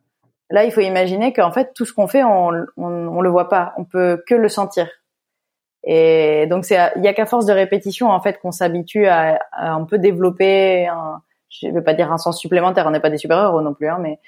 Là, 0.51 0.65
il 0.65 0.71
faut 0.71 0.83
imaginer 0.83 1.33
qu'en 1.33 1.51
fait, 1.51 1.73
tout 1.75 1.85
ce 1.85 1.93
qu'on 1.93 2.07
fait, 2.07 2.23
on, 2.23 2.51
on, 2.77 3.09
on, 3.09 3.21
le 3.23 3.31
voit 3.31 3.49
pas, 3.49 3.73
on 3.79 3.85
peut 3.85 4.23
que 4.29 4.35
le 4.35 4.49
sentir. 4.49 4.89
Et 5.83 6.47
donc, 6.47 6.65
c'est, 6.65 6.79
il 6.97 7.03
y 7.03 7.09
a 7.09 7.15
qu'à 7.15 7.27
force 7.27 7.47
de 7.47 7.53
répétition, 7.53 8.11
en 8.11 8.21
fait, 8.21 8.39
qu'on 8.41 8.53
s'habitue 8.53 9.07
à, 9.07 9.41
à, 9.53 9.73
un 9.73 9.85
peu 9.85 9.99
développer, 9.99 10.87
un, 10.87 11.23
je 11.49 11.69
vais 11.69 11.83
pas 11.83 11.95
dire 11.95 12.12
un 12.12 12.19
sens 12.19 12.39
supplémentaire, 12.39 12.87
on 12.87 12.91
n'est 12.91 13.01
pas 13.01 13.11
des 13.11 13.19
super-héros 13.19 13.62
non 13.62 13.75
plus, 13.75 13.89
hein, 13.89 13.99
mais, 14.01 14.19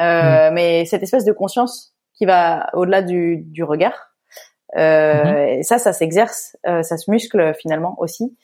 euh, 0.00 0.50
mm. 0.50 0.54
mais 0.54 0.84
cette 0.84 1.02
espèce 1.02 1.24
de 1.24 1.32
conscience 1.32 1.94
qui 2.14 2.26
va 2.26 2.68
au-delà 2.74 3.02
du, 3.02 3.38
du 3.38 3.64
regard. 3.64 4.12
Euh, 4.76 5.14
mm-hmm. 5.14 5.58
et 5.58 5.62
ça, 5.62 5.78
ça 5.78 5.92
s'exerce, 5.92 6.56
euh, 6.66 6.82
ça 6.82 6.96
se 6.96 7.10
muscle 7.10 7.54
finalement 7.60 7.94
aussi. 7.98 8.36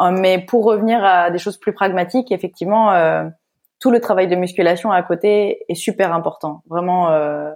Euh, 0.00 0.10
mais 0.10 0.38
pour 0.38 0.64
revenir 0.64 1.02
à 1.04 1.30
des 1.30 1.38
choses 1.38 1.58
plus 1.58 1.72
pragmatiques, 1.72 2.30
effectivement, 2.32 2.92
euh, 2.92 3.24
tout 3.80 3.90
le 3.90 4.00
travail 4.00 4.28
de 4.28 4.36
musculation 4.36 4.90
à 4.90 5.02
côté 5.02 5.64
est 5.68 5.74
super 5.74 6.12
important. 6.12 6.62
Vraiment, 6.68 7.10
euh, 7.10 7.52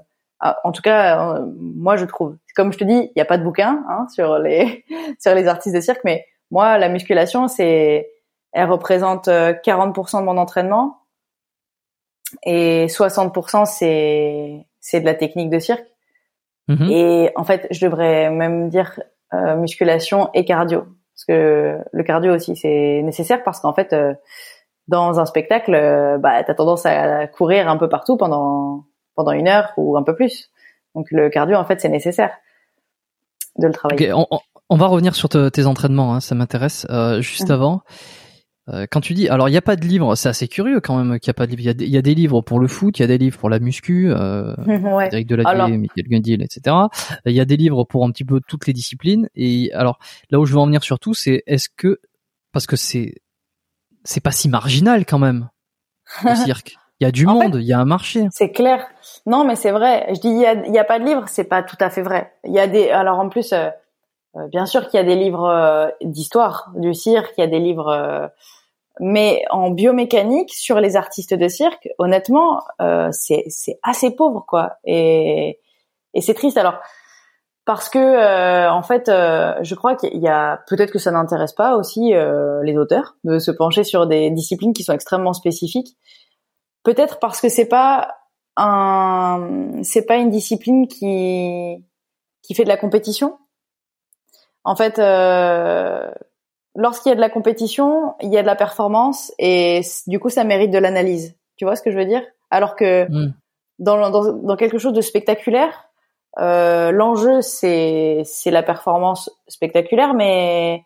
en 0.64 0.72
tout 0.72 0.82
cas, 0.82 1.36
euh, 1.36 1.46
moi 1.56 1.96
je 1.96 2.04
trouve. 2.04 2.36
Comme 2.56 2.72
je 2.72 2.78
te 2.78 2.84
dis, 2.84 2.94
il 2.94 3.12
n'y 3.14 3.22
a 3.22 3.24
pas 3.24 3.38
de 3.38 3.44
bouquin 3.44 3.84
hein, 3.88 4.06
sur 4.12 4.38
les 4.38 4.84
sur 5.20 5.34
les 5.34 5.46
artistes 5.46 5.74
de 5.74 5.80
cirque, 5.80 6.02
mais 6.04 6.26
moi 6.50 6.78
la 6.78 6.88
musculation, 6.88 7.48
c'est, 7.48 8.10
elle 8.52 8.68
représente 8.68 9.28
40% 9.28 9.28
euh, 9.28 10.20
de 10.20 10.24
mon 10.24 10.36
entraînement 10.36 10.98
et 12.44 12.86
60% 12.86 13.66
c'est 13.66 14.66
c'est 14.80 15.00
de 15.00 15.06
la 15.06 15.14
technique 15.14 15.50
de 15.50 15.58
cirque. 15.58 15.86
Mm-hmm. 16.68 16.90
Et 16.90 17.32
en 17.36 17.44
fait, 17.44 17.66
je 17.70 17.84
devrais 17.84 18.30
même 18.30 18.68
dire 18.68 19.00
euh, 19.34 19.56
musculation 19.56 20.30
et 20.34 20.44
cardio, 20.44 20.84
parce 21.14 21.24
que 21.26 21.78
le 21.92 22.02
cardio 22.02 22.34
aussi 22.34 22.56
c'est 22.56 23.00
nécessaire 23.02 23.42
parce 23.44 23.60
qu'en 23.60 23.72
fait 23.72 23.94
dans 24.88 25.20
un 25.20 25.26
spectacle, 25.26 25.74
euh, 25.74 26.18
bah, 26.18 26.42
tu 26.44 26.50
as 26.50 26.54
tendance 26.54 26.86
à 26.86 27.26
courir 27.26 27.68
un 27.68 27.76
peu 27.76 27.88
partout 27.88 28.16
pendant, 28.16 28.84
pendant 29.14 29.32
une 29.32 29.48
heure 29.48 29.72
ou 29.76 29.96
un 29.96 30.02
peu 30.02 30.14
plus. 30.14 30.50
Donc 30.94 31.06
le 31.10 31.30
cardio, 31.30 31.56
en 31.56 31.64
fait, 31.64 31.80
c'est 31.80 31.88
nécessaire 31.88 32.32
de 33.58 33.66
le 33.66 33.72
travailler. 33.72 34.12
on, 34.12 34.76
va 34.76 34.86
revenir 34.86 35.14
sur 35.14 35.28
tes 35.28 35.66
entraînements, 35.66 36.14
hein, 36.14 36.20
ça 36.20 36.34
m'intéresse. 36.34 36.86
Euh, 36.90 37.20
juste 37.20 37.50
mmh. 37.50 37.52
avant, 37.52 37.82
euh, 38.68 38.86
quand 38.90 39.00
tu 39.00 39.14
dis, 39.14 39.28
alors 39.28 39.48
il 39.48 39.52
n'y 39.52 39.58
a 39.58 39.62
pas 39.62 39.74
de 39.74 39.84
livre, 39.84 40.14
c'est 40.14 40.28
assez 40.28 40.46
curieux 40.46 40.80
quand 40.80 40.96
même 40.96 41.18
qu'il 41.18 41.28
n'y 41.28 41.32
a 41.32 41.34
pas 41.34 41.46
de 41.46 41.50
livre. 41.50 41.74
Il 41.80 41.88
y, 41.88 41.96
a 41.96 42.02
des 42.02 42.14
livres 42.14 42.42
pour 42.42 42.60
le 42.60 42.68
foot, 42.68 42.98
il 42.98 43.02
y 43.02 43.04
a 43.04 43.08
des 43.08 43.18
livres 43.18 43.38
pour 43.38 43.50
la 43.50 43.58
muscu, 43.58 44.12
euh, 44.12 44.54
ouais. 44.66 45.08
Eric 45.12 45.26
Deladier, 45.26 45.78
Michael 45.78 46.08
Gundil, 46.08 46.42
etc. 46.42 46.76
Il 47.26 47.32
y 47.32 47.40
a 47.40 47.44
des 47.44 47.56
livres 47.56 47.84
pour 47.84 48.04
un 48.04 48.10
petit 48.10 48.24
peu 48.24 48.40
toutes 48.46 48.66
les 48.66 48.72
disciplines. 48.72 49.28
Et 49.34 49.72
alors 49.72 49.98
là 50.30 50.38
où 50.38 50.46
je 50.46 50.52
veux 50.52 50.60
en 50.60 50.66
venir 50.66 50.84
surtout, 50.84 51.12
c'est 51.12 51.42
est-ce 51.46 51.68
que 51.76 52.00
parce 52.52 52.66
que 52.66 52.76
c'est 52.76 53.16
c'est 54.04 54.22
pas 54.22 54.32
si 54.32 54.48
marginal 54.48 55.06
quand 55.06 55.18
même 55.18 55.48
le 56.24 56.34
cirque. 56.34 56.76
Il 57.00 57.04
y 57.04 57.08
a 57.08 57.10
du 57.10 57.26
monde, 57.26 57.56
il 57.56 57.66
y 57.66 57.72
a 57.72 57.80
un 57.80 57.84
marché. 57.84 58.28
C'est 58.30 58.52
clair. 58.52 58.86
Non, 59.26 59.44
mais 59.44 59.56
c'est 59.56 59.72
vrai. 59.72 60.06
Je 60.14 60.20
dis 60.20 60.28
il 60.28 60.38
y 60.38 60.46
a, 60.46 60.54
y 60.68 60.78
a 60.78 60.84
pas 60.84 61.00
de 61.00 61.04
livres, 61.04 61.24
c'est 61.26 61.44
pas 61.44 61.64
tout 61.64 61.76
à 61.80 61.90
fait 61.90 62.02
vrai. 62.02 62.32
Il 62.44 62.52
y 62.52 62.60
a 62.60 62.68
des 62.68 62.90
alors 62.90 63.18
en 63.18 63.28
plus 63.28 63.52
euh, 63.52 63.70
euh, 64.36 64.46
bien 64.48 64.66
sûr 64.66 64.88
qu'il 64.88 64.98
y 64.98 65.00
a 65.00 65.04
des 65.04 65.16
livres 65.16 65.48
euh, 65.48 65.88
d'histoire 66.02 66.70
du 66.76 66.94
cirque, 66.94 67.32
il 67.36 67.40
y 67.40 67.44
a 67.44 67.48
des 67.48 67.58
livres 67.58 68.30
mais 69.00 69.42
en 69.50 69.70
biomécanique 69.70 70.54
sur 70.54 70.78
les 70.78 70.96
artistes 70.96 71.34
de 71.34 71.48
cirque, 71.48 71.88
honnêtement, 71.98 72.62
c'est 73.10 73.44
c'est 73.48 73.80
assez 73.82 74.14
pauvre 74.14 74.44
quoi. 74.46 74.76
Et 74.84 75.58
et 76.14 76.20
c'est 76.20 76.34
triste 76.34 76.56
alors 76.56 76.78
parce 77.64 77.88
que 77.88 78.68
en 78.68 78.82
fait, 78.82 79.04
je 79.06 79.74
crois 79.74 79.94
qu'il 79.94 80.18
y 80.18 80.28
a 80.28 80.62
peut-être 80.66 80.90
que 80.90 80.98
ça 80.98 81.10
n'intéresse 81.10 81.52
pas 81.52 81.76
aussi 81.76 82.12
les 82.12 82.76
auteurs 82.76 83.16
de 83.24 83.38
se 83.38 83.50
pencher 83.50 83.84
sur 83.84 84.06
des 84.06 84.30
disciplines 84.30 84.72
qui 84.72 84.82
sont 84.82 84.92
extrêmement 84.92 85.32
spécifiques. 85.32 85.96
Peut-être 86.82 87.20
parce 87.20 87.40
que 87.40 87.48
c'est 87.48 87.68
pas 87.68 88.16
un, 88.56 89.80
c'est 89.82 90.04
pas 90.04 90.16
une 90.16 90.30
discipline 90.30 90.88
qui 90.88 91.84
qui 92.42 92.54
fait 92.54 92.64
de 92.64 92.68
la 92.68 92.76
compétition. 92.76 93.38
En 94.64 94.76
fait, 94.76 94.98
euh, 94.98 96.10
lorsqu'il 96.74 97.10
y 97.10 97.12
a 97.12 97.16
de 97.16 97.20
la 97.20 97.30
compétition, 97.30 98.14
il 98.20 98.32
y 98.32 98.38
a 98.38 98.42
de 98.42 98.46
la 98.46 98.56
performance 98.56 99.32
et 99.38 99.82
du 100.06 100.18
coup, 100.18 100.28
ça 100.28 100.44
mérite 100.44 100.70
de 100.70 100.78
l'analyse. 100.78 101.36
Tu 101.56 101.64
vois 101.64 101.76
ce 101.76 101.82
que 101.82 101.90
je 101.90 101.96
veux 101.96 102.04
dire? 102.04 102.22
Alors 102.50 102.76
que 102.76 103.08
mm. 103.10 103.34
dans, 103.78 104.10
dans, 104.10 104.32
dans, 104.32 104.56
quelque 104.56 104.78
chose 104.78 104.92
de 104.92 105.00
spectaculaire, 105.00 105.72
euh, 105.72 105.91
l'enjeu 106.36 107.40
c'est 107.42 108.22
c'est 108.24 108.50
la 108.50 108.62
performance 108.62 109.30
spectaculaire, 109.48 110.14
mais 110.14 110.84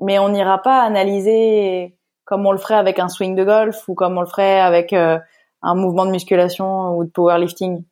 mais 0.00 0.18
on 0.18 0.28
n'ira 0.28 0.58
pas 0.58 0.82
analyser 0.82 1.96
comme 2.24 2.46
on 2.46 2.52
le 2.52 2.58
ferait 2.58 2.74
avec 2.74 2.98
un 2.98 3.08
swing 3.08 3.34
de 3.34 3.44
golf 3.44 3.88
ou 3.88 3.94
comme 3.94 4.16
on 4.16 4.22
le 4.22 4.26
ferait 4.26 4.60
avec 4.60 4.92
euh, 4.92 5.18
un 5.62 5.74
mouvement 5.74 6.06
de 6.06 6.10
musculation 6.10 6.96
ou 6.96 7.04
de 7.04 7.10
powerlifting. 7.10 7.84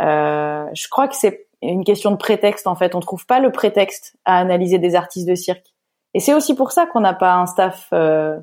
Euh, 0.00 0.66
je 0.74 0.88
crois 0.88 1.08
que 1.08 1.16
c'est 1.16 1.48
une 1.62 1.84
question 1.84 2.10
de 2.10 2.16
prétexte 2.16 2.66
en 2.66 2.76
fait. 2.76 2.94
On 2.94 3.00
trouve 3.00 3.26
pas 3.26 3.40
le 3.40 3.50
prétexte 3.50 4.16
à 4.24 4.38
analyser 4.38 4.78
des 4.78 4.94
artistes 4.94 5.28
de 5.28 5.34
cirque. 5.34 5.74
Et 6.14 6.20
c'est 6.20 6.34
aussi 6.34 6.54
pour 6.54 6.72
ça 6.72 6.86
qu'on 6.86 7.00
n'a 7.00 7.14
pas 7.14 7.34
un 7.34 7.46
staff 7.46 7.88
euh, 7.92 8.38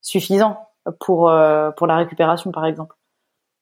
suffisant 0.00 0.58
pour 1.00 1.28
euh, 1.28 1.70
pour 1.72 1.86
la 1.86 1.96
récupération 1.96 2.52
par 2.52 2.64
exemple. 2.64 2.96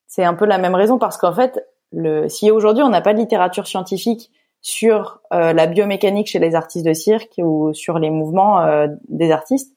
C'est 0.07 0.24
un 0.24 0.34
peu 0.34 0.44
la 0.44 0.59
même 0.59 0.74
raison 0.74 0.98
parce 0.98 1.16
qu'en 1.16 1.32
fait, 1.32 1.64
le, 1.93 2.28
si 2.28 2.51
aujourd'hui 2.51 2.82
on 2.82 2.88
n'a 2.88 3.01
pas 3.01 3.14
de 3.14 3.18
littérature 3.18 3.66
scientifique 3.66 4.30
sur 4.61 5.20
euh, 5.32 5.53
la 5.53 5.66
biomécanique 5.66 6.28
chez 6.28 6.38
les 6.38 6.55
artistes 6.55 6.86
de 6.86 6.93
cirque 6.93 7.34
ou 7.38 7.72
sur 7.72 7.99
les 7.99 8.11
mouvements 8.11 8.61
euh, 8.61 8.88
des 9.09 9.30
artistes, 9.30 9.74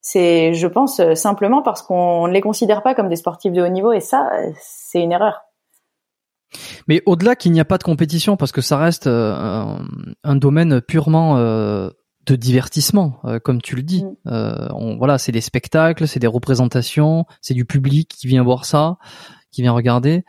c'est, 0.00 0.54
je 0.54 0.66
pense, 0.66 1.00
simplement 1.14 1.62
parce 1.62 1.82
qu'on 1.82 2.26
ne 2.26 2.32
les 2.32 2.40
considère 2.40 2.82
pas 2.82 2.94
comme 2.94 3.08
des 3.08 3.16
sportifs 3.16 3.52
de 3.52 3.60
haut 3.60 3.68
niveau 3.68 3.92
et 3.92 4.00
ça, 4.00 4.30
c'est 4.58 5.02
une 5.02 5.12
erreur. 5.12 5.42
Mais 6.88 7.02
au-delà 7.06 7.36
qu'il 7.36 7.52
n'y 7.52 7.60
a 7.60 7.64
pas 7.64 7.78
de 7.78 7.82
compétition, 7.82 8.36
parce 8.36 8.52
que 8.52 8.60
ça 8.60 8.76
reste 8.76 9.06
euh, 9.06 9.76
un, 10.24 10.36
domaine 10.36 10.80
purement 10.80 11.36
euh, 11.36 11.90
de 12.26 12.36
divertissement, 12.36 13.20
euh, 13.24 13.38
comme 13.38 13.62
tu 13.62 13.76
le 13.76 13.82
dis. 13.82 14.04
Mm. 14.24 14.96
voilà, 14.98 15.18
c'est 15.18 15.32
des 15.32 15.40
spectacles, 15.40 16.08
c'est 16.08 16.20
des 16.20 16.26
représentations, 16.26 17.26
c'est 17.40 17.54
du 17.54 17.64
public 17.64 18.08
qui 18.08 18.26
vient 18.26 18.42
voir 18.42 18.64
ça, 18.64 18.98
qui 19.50 19.62
vient 19.62 19.72
regarder. 19.72 20.24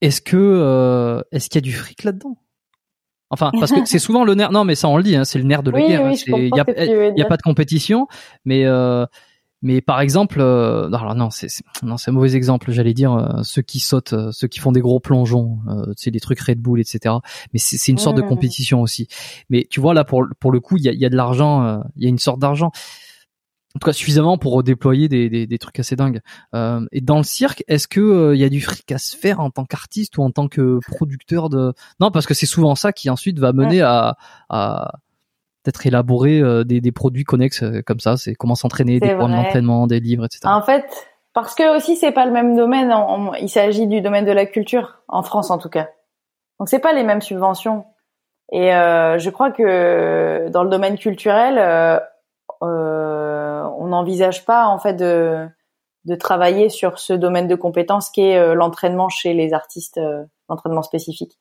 Est-ce 0.00 0.20
que 0.20 1.22
est-ce 1.32 1.48
qu'il 1.48 1.56
y 1.56 1.64
a 1.64 1.68
du 1.68 1.72
fric 1.72 2.04
là-dedans? 2.04 2.36
Enfin, 3.30 3.50
parce 3.58 3.72
que 3.72 3.84
c'est 3.84 3.98
souvent 3.98 4.24
le 4.24 4.34
nerf. 4.34 4.52
Non, 4.52 4.64
mais 4.64 4.74
ça 4.74 4.88
on 4.88 4.96
le 4.96 5.02
dit, 5.02 5.16
hein, 5.16 5.24
c'est 5.24 5.38
le 5.38 5.44
nerf 5.44 5.62
de 5.62 5.70
la 5.70 5.80
guerre. 5.80 6.06
Hein, 6.06 6.12
il 6.26 6.50
n'y 6.52 7.22
a, 7.22 7.24
pas 7.26 7.36
de 7.36 7.42
compétition, 7.42 8.08
mais 8.44 8.64
euh, 8.66 9.06
mais 9.62 9.80
par 9.80 10.00
exemple, 10.00 10.40
euh, 10.40 10.90
alors 10.92 11.14
non, 11.14 11.30
c'est 11.30 11.48
non, 11.82 11.96
c'est 11.96 12.10
un 12.10 12.14
mauvais 12.14 12.34
exemple. 12.34 12.72
J'allais 12.72 12.94
dire 12.94 13.12
euh, 13.12 13.42
ceux 13.42 13.62
qui 13.62 13.78
sautent, 13.78 14.14
euh, 14.14 14.32
ceux 14.32 14.48
qui 14.48 14.58
font 14.58 14.72
des 14.72 14.80
gros 14.80 15.00
plongeons, 15.00 15.58
euh, 15.68 15.92
c'est 15.96 16.10
des 16.10 16.20
trucs 16.20 16.40
Red 16.40 16.60
Bull, 16.60 16.80
etc. 16.80 17.14
Mais 17.52 17.58
c'est 17.58 17.92
une 17.92 17.98
sorte 17.98 18.16
de 18.16 18.22
compétition 18.22 18.82
aussi. 18.82 19.06
Mais 19.48 19.66
tu 19.70 19.80
vois 19.80 19.94
là, 19.94 20.04
pour 20.04 20.24
pour 20.40 20.50
le 20.50 20.60
coup, 20.60 20.76
il 20.76 20.84
y 20.84 20.88
a, 20.88 20.92
y 20.92 21.04
a 21.04 21.08
de 21.10 21.16
l'argent, 21.16 21.82
il 21.96 22.02
y 22.02 22.06
a 22.06 22.08
une 22.08 22.18
sorte 22.18 22.40
d'argent 22.40 22.72
en 23.74 23.78
tout 23.78 23.86
cas 23.86 23.92
suffisamment 23.92 24.36
pour 24.36 24.62
déployer 24.62 25.08
des, 25.08 25.28
des, 25.28 25.46
des 25.46 25.58
trucs 25.58 25.78
assez 25.78 25.94
dingues. 25.94 26.20
Euh, 26.54 26.84
et 26.90 27.00
dans 27.00 27.18
le 27.18 27.22
cirque, 27.22 27.62
est-ce 27.68 27.86
que 27.86 28.00
il 28.00 28.04
euh, 28.04 28.36
y 28.36 28.44
a 28.44 28.48
du 28.48 28.60
fric 28.60 28.90
à 28.90 28.98
se 28.98 29.16
faire 29.16 29.40
en 29.40 29.50
tant 29.50 29.64
qu'artiste 29.64 30.18
ou 30.18 30.22
en 30.22 30.30
tant 30.30 30.48
que 30.48 30.80
producteur 30.88 31.48
de 31.50 31.72
Non, 32.00 32.10
parce 32.10 32.26
que 32.26 32.34
c'est 32.34 32.46
souvent 32.46 32.74
ça 32.74 32.92
qui 32.92 33.10
ensuite 33.10 33.38
va 33.38 33.52
mener 33.52 33.80
à, 33.80 34.16
à 34.48 34.94
peut-être 35.62 35.86
élaborer 35.86 36.40
euh, 36.40 36.64
des, 36.64 36.80
des, 36.80 36.90
produits 36.90 37.22
connexes 37.22 37.62
comme 37.86 38.00
ça. 38.00 38.16
C'est 38.16 38.34
comment 38.34 38.56
s'entraîner, 38.56 38.98
des 38.98 39.10
programmes 39.10 39.36
d'entraînement, 39.36 39.86
des 39.86 40.00
livres, 40.00 40.24
etc. 40.24 40.40
En 40.46 40.62
fait, 40.62 40.84
parce 41.32 41.54
que 41.54 41.76
aussi 41.76 41.96
c'est 41.96 42.12
pas 42.12 42.26
le 42.26 42.32
même 42.32 42.56
domaine. 42.56 42.92
il 43.40 43.48
s'agit 43.48 43.86
du 43.86 44.00
domaine 44.00 44.24
de 44.24 44.32
la 44.32 44.46
culture 44.46 44.98
en 45.06 45.22
France 45.22 45.50
en 45.50 45.58
tout 45.58 45.68
cas. 45.68 45.90
Donc 46.58 46.68
c'est 46.68 46.80
pas 46.80 46.92
les 46.92 47.04
mêmes 47.04 47.22
subventions. 47.22 47.84
Et 48.52 48.70
je 48.70 49.30
crois 49.30 49.52
que 49.52 50.48
dans 50.48 50.64
le 50.64 50.70
domaine 50.70 50.98
culturel. 50.98 52.00
Euh, 52.62 53.19
on 53.80 53.88
n'envisage 53.88 54.44
pas 54.44 54.66
en 54.66 54.78
fait 54.78 54.94
de, 54.94 55.48
travailler 56.18 56.68
sur 56.68 56.98
ce 56.98 57.14
domaine 57.14 57.48
de 57.48 57.54
compétences 57.54 58.10
qui 58.10 58.20
est 58.20 58.36
euh, 58.36 58.54
l'entraînement 58.54 59.08
chez 59.08 59.32
les 59.32 59.54
artistes, 59.54 59.96
euh, 59.96 60.24
l'entraînement 60.48 60.82
spécifique. 60.82 61.38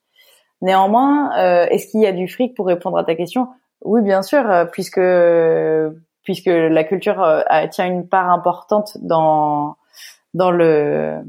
Néanmoins, 0.62 1.38
euh, 1.38 1.68
est-ce 1.70 1.88
qu'il 1.88 2.02
y 2.02 2.06
a 2.06 2.12
du 2.12 2.28
fric 2.28 2.56
pour 2.56 2.68
répondre 2.68 2.98
à 2.98 3.04
ta 3.04 3.16
question? 3.16 3.50
Oui, 3.84 4.02
bien 4.02 4.22
sûr, 4.22 4.44
puisque 4.72 5.02
puisque 6.24 6.48
la 6.48 6.84
culture 6.84 7.44
tient 7.72 7.88
une 7.88 8.08
part 8.08 8.30
importante 8.30 8.98
dans 9.02 9.78
dans 10.34 10.52
le, 10.52 11.22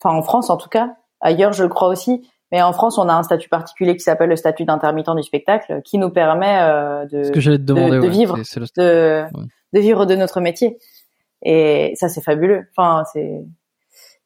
enfin 0.00 0.16
en 0.16 0.22
France 0.22 0.50
en 0.50 0.56
tout 0.56 0.68
cas. 0.68 0.94
Ailleurs, 1.20 1.52
je 1.52 1.64
le 1.64 1.68
crois 1.68 1.88
aussi. 1.88 2.30
Mais 2.50 2.62
en 2.62 2.72
France, 2.72 2.98
on 2.98 3.08
a 3.08 3.12
un 3.12 3.22
statut 3.22 3.48
particulier 3.48 3.94
qui 3.94 4.02
s'appelle 4.02 4.30
le 4.30 4.36
statut 4.36 4.64
d'intermittent 4.64 5.14
du 5.14 5.22
spectacle, 5.22 5.82
qui 5.84 5.98
nous 5.98 6.10
permet 6.10 6.58
de, 7.10 7.30
de, 7.30 8.08
vivre, 8.08 8.36
de, 8.76 9.24
de 9.72 9.80
vivre 9.80 10.06
de 10.06 10.14
notre 10.14 10.40
métier. 10.40 10.78
Et 11.42 11.92
ça, 11.96 12.08
c'est 12.08 12.22
fabuleux. 12.22 12.66
Enfin, 12.74 13.04
c'est 13.12 13.44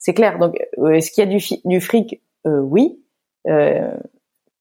c'est 0.03 0.15
clair. 0.15 0.39
Donc, 0.39 0.57
euh, 0.79 0.91
est-ce 0.91 1.13
qu'il 1.13 1.25
y 1.25 1.27
a 1.27 1.31
du, 1.31 1.41
du 1.65 1.81
fric? 1.81 2.21
Euh, 2.47 2.59
Oui. 2.61 2.99
Euh, 3.49 3.95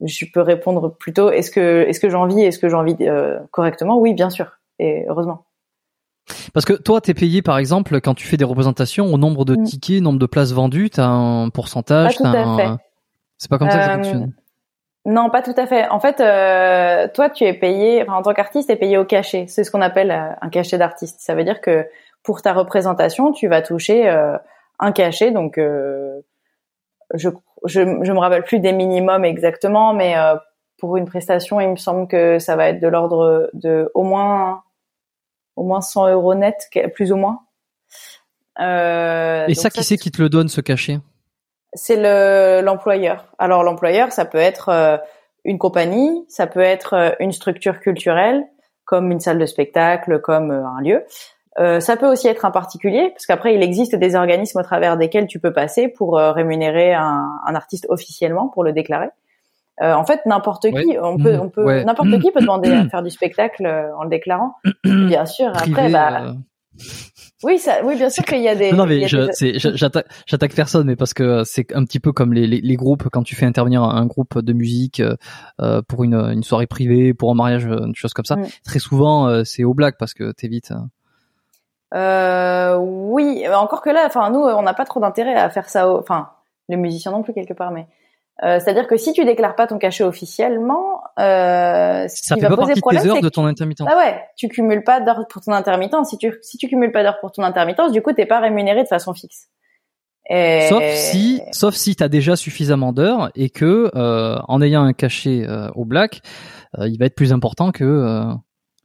je 0.03 0.25
peux 0.31 0.41
répondre 0.41 0.95
plutôt 0.97 1.29
est-ce 1.29 1.51
que 1.51 1.83
est-ce 1.87 1.99
que 1.99 2.09
j'en 2.09 2.25
vis? 2.25 2.41
Est-ce 2.41 2.59
que 2.59 2.69
j'en 2.69 2.83
vis 2.83 2.95
euh, 3.01 3.39
correctement? 3.51 3.99
Oui, 3.99 4.13
bien 4.13 4.29
sûr. 4.29 4.59
Et 4.79 5.05
heureusement. 5.07 5.45
Parce 6.53 6.65
que 6.65 6.73
toi, 6.73 7.01
t'es 7.01 7.13
payé 7.13 7.41
par 7.41 7.57
exemple 7.57 8.01
quand 8.01 8.13
tu 8.13 8.27
fais 8.27 8.37
des 8.37 8.43
représentations 8.43 9.13
au 9.13 9.17
nombre 9.17 9.45
de 9.45 9.55
mm. 9.55 9.63
tickets, 9.63 10.01
nombre 10.01 10.19
de 10.19 10.25
places 10.25 10.53
vendues, 10.53 10.89
t'as 10.91 11.07
un 11.07 11.49
pourcentage. 11.49 12.17
Pas 12.17 12.31
tout 12.31 12.37
à 12.37 12.57
fait. 12.57 12.69
C'est 13.41 13.49
pas 13.49 13.57
comme 13.57 13.71
ça 13.71 13.77
que 13.79 13.83
ça 13.83 13.93
fonctionne. 13.95 14.33
Non, 15.03 15.31
pas 15.31 15.41
tout 15.41 15.55
à 15.57 15.65
fait. 15.65 15.87
En 15.87 15.99
fait, 15.99 16.21
euh, 16.21 17.07
toi, 17.11 17.31
tu 17.31 17.43
es 17.43 17.53
payé, 17.53 18.03
enfin, 18.03 18.13
en 18.13 18.21
tant 18.21 18.35
qu'artiste, 18.35 18.67
tu 18.67 18.73
es 18.73 18.75
payé 18.75 18.99
au 18.99 19.05
cachet. 19.05 19.47
C'est 19.47 19.63
ce 19.63 19.71
qu'on 19.71 19.81
appelle 19.81 20.11
euh, 20.11 20.29
un 20.41 20.49
cachet 20.49 20.77
d'artiste. 20.77 21.21
Ça 21.21 21.33
veut 21.33 21.43
dire 21.43 21.59
que 21.59 21.87
pour 22.21 22.43
ta 22.43 22.53
représentation, 22.53 23.31
tu 23.31 23.47
vas 23.47 23.63
toucher 23.63 24.07
euh, 24.07 24.37
un 24.77 24.91
cachet. 24.91 25.31
Donc, 25.31 25.57
je, 25.57 26.11
je, 27.15 27.29
je 27.65 28.11
me 28.11 28.19
rappelle 28.19 28.43
plus 28.43 28.59
des 28.59 28.73
minimums 28.73 29.25
exactement, 29.25 29.95
mais 29.95 30.13
pour 30.77 30.97
une 30.97 31.05
prestation, 31.05 31.59
il 31.59 31.69
me 31.69 31.77
semble 31.77 32.07
que 32.07 32.37
ça 32.37 32.55
va 32.55 32.67
être 32.67 32.79
de 32.79 32.87
l'ordre 32.87 33.49
de 33.53 33.89
au 33.95 34.03
moins 34.03 34.61
au 35.55 35.63
moins 35.63 35.81
100 35.81 36.09
euros 36.11 36.35
net, 36.35 36.69
plus 36.93 37.11
ou 37.11 37.15
moins. 37.15 37.39
Et 38.59 39.55
ça, 39.55 39.71
qui 39.71 39.83
c'est 39.83 39.97
qui 39.97 40.11
te 40.11 40.21
le 40.21 40.29
donne 40.29 40.47
ce 40.47 40.61
cachet? 40.61 40.99
C'est 41.73 41.95
le 41.95 42.61
l'employeur. 42.63 43.25
Alors 43.37 43.63
l'employeur, 43.63 44.11
ça 44.11 44.25
peut 44.25 44.37
être 44.37 44.69
euh, 44.69 44.97
une 45.45 45.57
compagnie, 45.57 46.25
ça 46.27 46.47
peut 46.47 46.61
être 46.61 46.93
euh, 46.93 47.11
une 47.19 47.31
structure 47.31 47.79
culturelle, 47.79 48.45
comme 48.85 49.11
une 49.11 49.19
salle 49.19 49.39
de 49.39 49.45
spectacle, 49.45 50.19
comme 50.19 50.51
euh, 50.51 50.65
un 50.65 50.81
lieu. 50.81 51.03
ça 51.79 51.97
peut 51.97 52.07
aussi 52.07 52.27
être 52.27 52.45
un 52.45 52.51
particulier, 52.51 53.09
parce 53.11 53.25
qu'après 53.25 53.55
il 53.55 53.63
existe 53.63 53.95
des 53.95 54.15
organismes 54.15 54.59
au 54.59 54.63
travers 54.63 54.97
desquels 54.97 55.27
tu 55.27 55.39
peux 55.39 55.53
passer 55.53 55.87
pour 55.87 56.15
rémunérer 56.15 56.93
un, 56.93 57.29
un, 57.45 57.55
artiste 57.55 57.85
officiellement, 57.89 58.47
pour 58.47 58.63
le 58.63 58.71
déclarer. 58.71 59.09
en 59.81 60.05
fait, 60.05 60.25
n'importe 60.25 60.71
qui, 60.71 60.97
on 61.01 61.17
peut, 61.17 61.37
on 61.37 61.49
peut, 61.49 61.83
n'importe 61.83 62.19
qui 62.21 62.31
peut 62.31 62.39
demander 62.39 62.71
à 62.81 62.87
faire 62.87 63.03
du 63.03 63.09
spectacle 63.09 63.67
en 63.97 64.03
le 64.03 64.09
déclarant. 64.09 64.55
Bien 64.85 65.25
sûr, 65.25 65.49
après, 65.49 65.89
bah, 65.89 66.33
oui, 67.43 67.57
ça, 67.57 67.83
oui, 67.83 67.95
bien 67.95 68.09
sûr 68.09 68.23
qu'il 68.23 68.41
y 68.41 68.47
a 68.47 68.55
des. 68.55 68.71
Non, 68.71 68.85
mais 68.85 69.07
j'attaque 69.07 70.53
personne, 70.55 70.87
mais 70.87 70.95
parce 70.95 71.13
que 71.13 71.43
c'est 71.43 71.73
un 71.75 71.83
petit 71.85 71.99
peu 71.99 72.11
comme 72.11 72.33
les, 72.33 72.45
les, 72.47 72.75
groupes 72.75 73.09
quand 73.11 73.23
tu 73.23 73.35
fais 73.35 73.45
intervenir 73.45 73.83
un 73.83 74.05
groupe 74.05 74.39
de 74.39 74.53
musique 74.53 74.99
euh, 74.99 75.15
euh, 75.59 75.81
pour 75.87 76.03
une, 76.03 76.15
une 76.15 76.43
soirée 76.43 76.67
privée, 76.67 77.13
pour 77.13 77.31
un 77.31 77.35
mariage, 77.35 77.65
une 77.65 77.95
chose 77.95 78.13
comme 78.13 78.25
ça. 78.25 78.35
Très 78.63 78.79
souvent, 78.79 79.27
euh, 79.27 79.43
c'est 79.43 79.63
au 79.63 79.73
black 79.73 79.97
parce 79.97 80.13
que 80.13 80.31
t'évites. 80.31 80.73
Euh, 81.93 82.77
oui, 82.77 83.43
encore 83.53 83.81
que 83.81 83.89
là, 83.89 84.03
enfin 84.05 84.29
nous, 84.29 84.39
on 84.39 84.61
n'a 84.61 84.73
pas 84.73 84.85
trop 84.85 84.99
d'intérêt 84.99 85.35
à 85.35 85.49
faire 85.49 85.67
ça. 85.67 85.91
Enfin, 85.91 86.29
les 86.69 86.77
musiciens 86.77 87.11
non 87.11 87.23
plus 87.23 87.33
quelque 87.33 87.53
part, 87.53 87.71
mais 87.71 87.87
Euh, 88.43 88.59
C'est-à-dire 88.59 88.87
que 88.87 88.97
si 88.97 89.13
tu 89.13 89.23
déclares 89.23 89.55
pas 89.55 89.67
ton 89.67 89.77
cachet 89.77 90.03
officiellement, 90.03 91.01
euh, 91.19 92.07
ce 92.07 92.25
Ça 92.25 92.35
qui 92.35 92.41
fait 92.41 92.47
va 92.47 92.55
pas 92.55 92.63
poser 92.63 92.81
problème, 92.81 93.07
heures 93.07 93.21
de 93.21 93.29
ton 93.29 93.45
intermittence. 93.45 93.87
ah 93.91 93.97
ouais, 93.97 94.19
tu 94.35 94.47
cumules 94.47 94.83
pas 94.83 94.99
d'heures 94.99 95.27
pour 95.29 95.41
ton 95.43 95.51
intermittence. 95.51 96.09
Si 96.09 96.17
tu 96.17 96.33
si 96.41 96.57
tu 96.57 96.67
cumules 96.67 96.91
pas 96.91 97.03
d'heures 97.03 97.19
pour 97.19 97.31
ton 97.31 97.43
intermittence, 97.43 97.91
du 97.91 98.01
coup 98.01 98.13
t'es 98.13 98.25
pas 98.25 98.39
rémunéré 98.39 98.81
de 98.83 98.87
façon 98.87 99.13
fixe. 99.13 99.47
Et... 100.29 100.67
Sauf 100.69 100.83
si, 100.95 101.41
sauf 101.51 101.75
si 101.75 101.95
t'as 101.95 102.07
déjà 102.07 102.35
suffisamment 102.35 102.93
d'heures 102.93 103.31
et 103.35 103.49
que 103.49 103.91
euh, 103.95 104.37
en 104.47 104.61
ayant 104.61 104.83
un 104.83 104.93
cachet 104.93 105.43
euh, 105.47 105.69
au 105.75 105.83
black, 105.85 106.21
euh, 106.79 106.87
il 106.87 106.97
va 106.97 107.05
être 107.05 107.15
plus 107.15 107.33
important 107.33 107.71
que, 107.71 107.83
euh, 107.83 108.23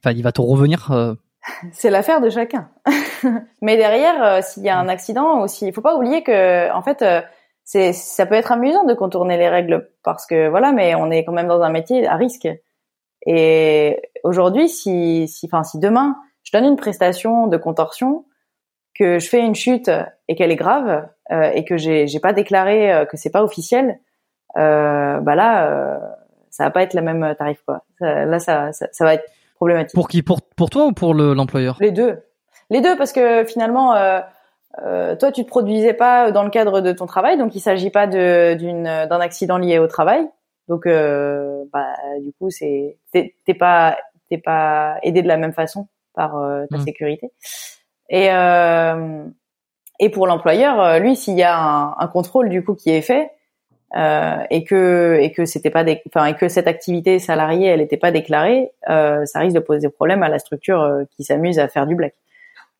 enfin, 0.02 0.14
il 0.14 0.22
va 0.22 0.32
te 0.32 0.40
revenir. 0.40 0.90
euh, 0.90 1.14
c'est 1.72 1.90
l'affaire 1.90 2.20
de 2.20 2.28
chacun. 2.30 2.68
Mais 3.62 3.76
derrière, 3.76 4.42
s'il 4.42 4.64
y 4.64 4.68
a 4.68 4.78
un 4.78 4.88
accident 4.88 5.40
aussi, 5.40 5.66
il 5.66 5.72
faut 5.72 5.82
pas 5.82 5.94
oublier 5.96 6.22
que 6.22 6.72
en 6.72 6.82
fait 6.82 7.02
euh, 7.02 7.20
c'est 7.68 7.92
ça 7.92 8.24
peut 8.26 8.36
être 8.36 8.52
amusant 8.52 8.84
de 8.84 8.94
contourner 8.94 9.36
les 9.36 9.48
règles 9.48 9.90
parce 10.04 10.24
que 10.24 10.48
voilà, 10.48 10.70
mais 10.72 10.94
on 10.94 11.10
est 11.10 11.24
quand 11.24 11.32
même 11.32 11.48
dans 11.48 11.60
un 11.62 11.68
métier 11.68 12.06
à 12.06 12.14
risque. 12.16 12.48
Et 13.26 14.00
aujourd'hui, 14.22 14.68
si 14.68 15.26
si 15.28 15.46
enfin 15.46 15.64
si 15.64 15.78
demain 15.78 16.16
je 16.44 16.52
donne 16.52 16.64
une 16.64 16.76
prestation 16.76 17.48
de 17.48 17.56
contorsion 17.56 18.24
que 18.94 19.18
je 19.18 19.28
fais 19.28 19.40
une 19.40 19.56
chute 19.56 19.90
et 20.28 20.36
qu'elle 20.36 20.52
est 20.52 20.56
grave 20.56 21.08
euh, 21.32 21.50
et 21.52 21.64
que 21.64 21.76
j'ai 21.76 22.06
j'ai 22.06 22.20
pas 22.20 22.32
déclaré 22.32 22.92
euh, 22.92 23.04
que 23.04 23.16
c'est 23.16 23.30
pas 23.30 23.42
officiel, 23.42 23.98
euh, 24.56 25.18
bah 25.20 25.34
là 25.34 25.68
euh, 25.68 25.98
ça 26.50 26.64
va 26.64 26.70
pas 26.70 26.82
être 26.84 26.94
le 26.94 27.02
même 27.02 27.34
tarif 27.36 27.60
quoi. 27.66 27.82
Ça- 27.98 28.24
là 28.26 28.38
ça, 28.38 28.72
ça 28.72 28.86
ça 28.92 29.04
va 29.04 29.14
être 29.14 29.26
problématique. 29.56 29.94
pour 29.94 30.06
qui, 30.08 30.22
pour 30.22 30.40
pour 30.42 30.70
toi 30.70 30.86
ou 30.86 30.92
pour 30.92 31.14
le- 31.14 31.34
l'employeur? 31.34 31.76
Les 31.80 31.90
deux. 31.90 32.22
Les 32.70 32.80
deux, 32.80 32.96
parce 32.96 33.12
que 33.12 33.44
finalement, 33.44 33.94
euh, 34.84 35.16
toi, 35.16 35.32
tu 35.32 35.42
te 35.44 35.48
produisais 35.48 35.94
pas 35.94 36.30
dans 36.32 36.42
le 36.42 36.50
cadre 36.50 36.80
de 36.80 36.92
ton 36.92 37.06
travail, 37.06 37.38
donc 37.38 37.54
il 37.54 37.60
s'agit 37.60 37.90
pas 37.90 38.06
d'un 38.06 39.20
accident 39.20 39.58
lié 39.58 39.78
au 39.78 39.86
travail. 39.86 40.28
Donc, 40.68 40.86
euh, 40.86 41.64
bah, 41.72 41.94
du 42.20 42.32
coup, 42.38 42.50
c'est 42.50 42.98
t'es 43.12 43.54
pas 43.54 43.96
t'es 44.28 44.38
pas 44.38 44.98
aidé 45.02 45.22
de 45.22 45.28
la 45.28 45.36
même 45.36 45.52
façon 45.52 45.86
par 46.14 46.36
euh, 46.36 46.64
ta 46.70 46.78
Mm. 46.78 46.80
sécurité. 46.82 47.30
Et 48.08 48.30
euh, 48.30 49.24
et 49.98 50.10
pour 50.10 50.26
l'employeur, 50.26 50.80
euh, 50.80 50.98
lui, 50.98 51.16
s'il 51.16 51.36
y 51.38 51.42
a 51.42 51.56
un, 51.56 51.94
un 51.98 52.06
contrôle 52.08 52.48
du 52.48 52.64
coup 52.64 52.74
qui 52.74 52.90
est 52.90 53.02
fait 53.02 53.30
euh, 53.96 54.36
et 54.50 54.64
que 54.64 55.18
et 55.20 55.32
que 55.32 55.44
c'était 55.46 55.70
pas 55.70 55.84
enfin 56.08 56.26
et 56.26 56.34
que 56.34 56.48
cette 56.48 56.66
activité 56.66 57.18
salariée 57.18 57.68
elle 57.68 57.80
n'était 57.80 57.96
pas 57.96 58.10
déclarée, 58.10 58.72
euh, 58.90 59.24
ça 59.26 59.38
risque 59.38 59.54
de 59.54 59.60
poser 59.60 59.88
problème 59.88 60.22
à 60.22 60.28
la 60.28 60.38
structure 60.38 61.04
qui 61.16 61.24
s'amuse 61.24 61.58
à 61.58 61.68
faire 61.68 61.86
du 61.86 61.94
black. 61.94 62.14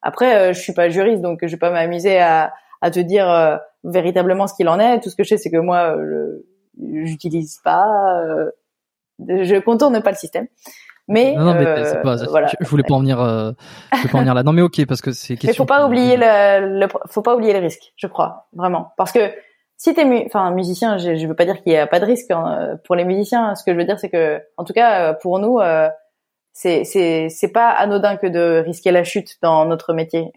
Après, 0.07 0.37
euh, 0.37 0.53
je 0.53 0.61
suis 0.61 0.73
pas 0.73 0.89
juriste, 0.89 1.21
donc 1.21 1.41
je 1.43 1.49
vais 1.49 1.57
pas 1.57 1.71
m'amuser 1.71 2.21
à, 2.21 2.53
à 2.81 2.91
te 2.93 3.01
dire 3.01 3.29
euh, 3.29 3.57
véritablement 3.83 4.47
ce 4.47 4.55
qu'il 4.55 4.69
en 4.69 4.79
est. 4.79 5.01
Tout 5.01 5.11
ce 5.11 5.17
que 5.17 5.25
je 5.25 5.31
sais, 5.31 5.37
c'est 5.37 5.51
que 5.51 5.57
moi, 5.57 5.97
euh, 5.97 6.47
j'utilise 7.05 7.59
pas, 7.65 8.23
euh, 8.25 8.51
je 9.19 9.59
contourne 9.59 10.01
pas 10.03 10.11
le 10.11 10.17
système. 10.17 10.47
Mais, 11.09 11.35
Non, 11.35 11.47
non, 11.47 11.55
mais 11.55 11.67
euh, 11.67 11.85
c'est 11.85 12.03
pas. 12.03 12.17
voilà. 12.31 12.47
Je, 12.47 12.55
je 12.61 12.69
voulais 12.69 12.85
pas 12.85 12.95
en 12.95 13.01
venir. 13.01 13.21
Euh, 13.21 13.51
je 13.93 13.99
voulais 13.99 14.13
pas 14.13 14.19
en 14.19 14.21
venir 14.21 14.35
là. 14.35 14.43
Non, 14.45 14.53
mais 14.53 14.63
ok, 14.63 14.87
parce 14.87 15.01
que 15.01 15.11
c'est 15.11 15.35
Mais 15.35 15.39
question. 15.39 15.65
faut 15.65 15.67
pas 15.67 15.85
oublier 15.87 16.17
le, 16.17 16.79
le, 16.81 16.87
faut 17.09 17.23
pas 17.23 17.35
oublier 17.35 17.53
les 17.53 17.59
risques, 17.59 17.93
je 17.97 18.07
crois, 18.07 18.47
vraiment, 18.53 18.93
parce 18.97 19.11
que 19.11 19.33
si 19.77 19.93
t'es 19.93 20.05
mu 20.05 20.23
enfin 20.27 20.53
musicien, 20.53 20.99
je, 20.99 21.17
je 21.17 21.27
veux 21.27 21.35
pas 21.35 21.45
dire 21.45 21.63
qu'il 21.63 21.73
y 21.73 21.77
a 21.77 21.87
pas 21.87 22.01
de 22.01 22.07
risque 22.07 22.31
hein, 22.31 22.79
pour 22.85 22.95
les 22.95 23.05
musiciens. 23.05 23.55
Ce 23.57 23.65
que 23.65 23.73
je 23.73 23.77
veux 23.77 23.85
dire, 23.85 23.99
c'est 23.99 24.09
que, 24.09 24.41
en 24.57 24.65
tout 24.65 24.73
cas, 24.73 25.15
pour 25.15 25.39
nous, 25.41 25.59
euh, 25.59 25.89
c'est 26.59 26.85
c'est 26.85 27.29
c'est 27.29 27.49
pas 27.49 27.69
anodin 27.69 28.17
que 28.17 28.27
de 28.27 28.63
risquer 28.65 28.91
la 28.91 29.05
chute 29.05 29.37
dans 29.43 29.67
notre 29.67 29.93
métier. 29.93 30.33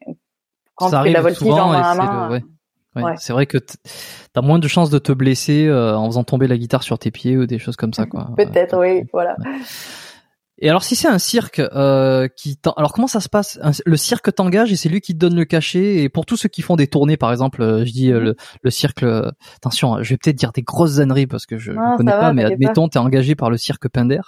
Quand 0.76 0.90
ça 0.90 0.98
tu 1.00 1.04
fais 1.06 1.14
la 1.14 1.22
voltige 1.22 1.40
souvent 1.40 1.62
en 1.62 1.70
main 1.70 1.82
à 1.82 1.92
et 1.94 1.96
c'est 1.96 1.98
main, 1.98 2.26
le- 2.28 2.34
ouais. 2.34 2.44
Ouais, 2.98 3.04
ouais. 3.04 3.14
C'est 3.18 3.32
vrai 3.32 3.46
que 3.46 3.58
t'as 4.34 4.42
moins 4.42 4.60
de 4.60 4.68
chances 4.68 4.90
de 4.90 5.00
te 5.00 5.14
blesser 5.14 5.68
euh, 5.68 5.96
en 5.96 6.08
faisant 6.08 6.26
tomber 6.26 6.48
la 6.48 6.58
guitare 6.58 6.84
sur 6.84 7.00
tes 7.00 7.10
pieds 7.12 7.38
ou 7.38 7.46
des 7.46 7.58
choses 7.58 7.78
comme 7.78 7.94
ça, 7.94 8.06
quoi. 8.12 8.32
peut-être, 8.36 8.78
oui, 8.78 9.06
voilà. 9.14 9.38
Et 10.62 10.70
alors 10.70 10.84
si 10.84 10.96
c'est 10.96 11.08
un 11.08 11.20
cirque 11.20 11.60
euh, 11.60 12.28
qui 12.28 12.58
t'en- 12.58 12.74
alors 12.74 12.92
comment 12.94 13.08
ça 13.08 13.22
se 13.22 13.30
passe? 13.30 13.60
Le 13.86 13.98
cirque 13.98 14.34
t'engage 14.36 14.72
et 14.72 14.76
c'est 14.76 14.90
lui 14.90 15.00
qui 15.02 15.14
te 15.14 15.18
donne 15.20 15.36
le 15.36 15.46
cachet? 15.46 16.04
Et 16.04 16.10
pour 16.10 16.26
tous 16.26 16.36
ceux 16.38 16.50
qui 16.50 16.62
font 16.62 16.76
des 16.76 16.88
tournées 16.88 17.18
par 17.18 17.32
exemple, 17.32 17.62
euh, 17.62 17.86
je 17.86 17.92
dis 17.92 18.12
euh, 18.12 18.20
le, 18.20 18.36
le 18.62 18.70
cirque 18.70 19.04
euh, 19.04 19.32
attention, 19.58 20.04
je 20.04 20.10
vais 20.10 20.18
peut-être 20.18 20.36
dire 20.36 20.52
des 20.52 20.62
grosses 20.62 21.00
âneries 21.00 21.28
parce 21.28 21.46
que 21.46 21.58
je, 21.58 21.72
Non, 21.72 21.96
connais 21.98 22.12
pas 22.12 22.34
mais 22.34 22.44
admettons 22.44 22.90
t'es 22.90 23.00
engagé 23.00 23.36
par 23.36 23.50
le 23.50 23.58
cirque 23.58 23.88
Pinder 23.88 24.22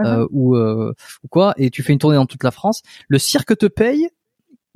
euh, 0.00 0.26
ou 0.30 0.56
euh, 0.56 0.92
ou 1.22 1.28
quoi 1.28 1.54
et 1.56 1.70
tu 1.70 1.82
fais 1.82 1.92
une 1.92 1.98
tournée 2.00 2.16
dans 2.16 2.26
toute 2.26 2.42
la 2.44 2.50
France, 2.50 2.82
le 3.08 3.18
cirque 3.18 3.56
te 3.56 3.66
paye? 3.66 4.08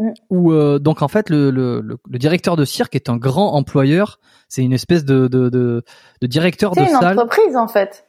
Mm. 0.00 0.10
ou 0.30 0.52
euh, 0.52 0.78
donc 0.78 1.02
en 1.02 1.08
fait 1.08 1.28
le, 1.28 1.50
le, 1.50 1.80
le, 1.80 1.98
le 2.08 2.18
directeur 2.20 2.54
de 2.54 2.64
cirque 2.64 2.94
est 2.94 3.08
un 3.08 3.16
grand 3.16 3.54
employeur, 3.54 4.20
c'est 4.48 4.62
une 4.62 4.72
espèce 4.72 5.04
de 5.04 5.26
de, 5.26 5.48
de, 5.48 5.82
de 6.20 6.26
directeur 6.28 6.70
de 6.70 6.76
C'est 6.84 6.92
une 6.92 7.00
salle 7.00 7.18
entreprise 7.18 7.56
en 7.56 7.66
fait. 7.66 8.06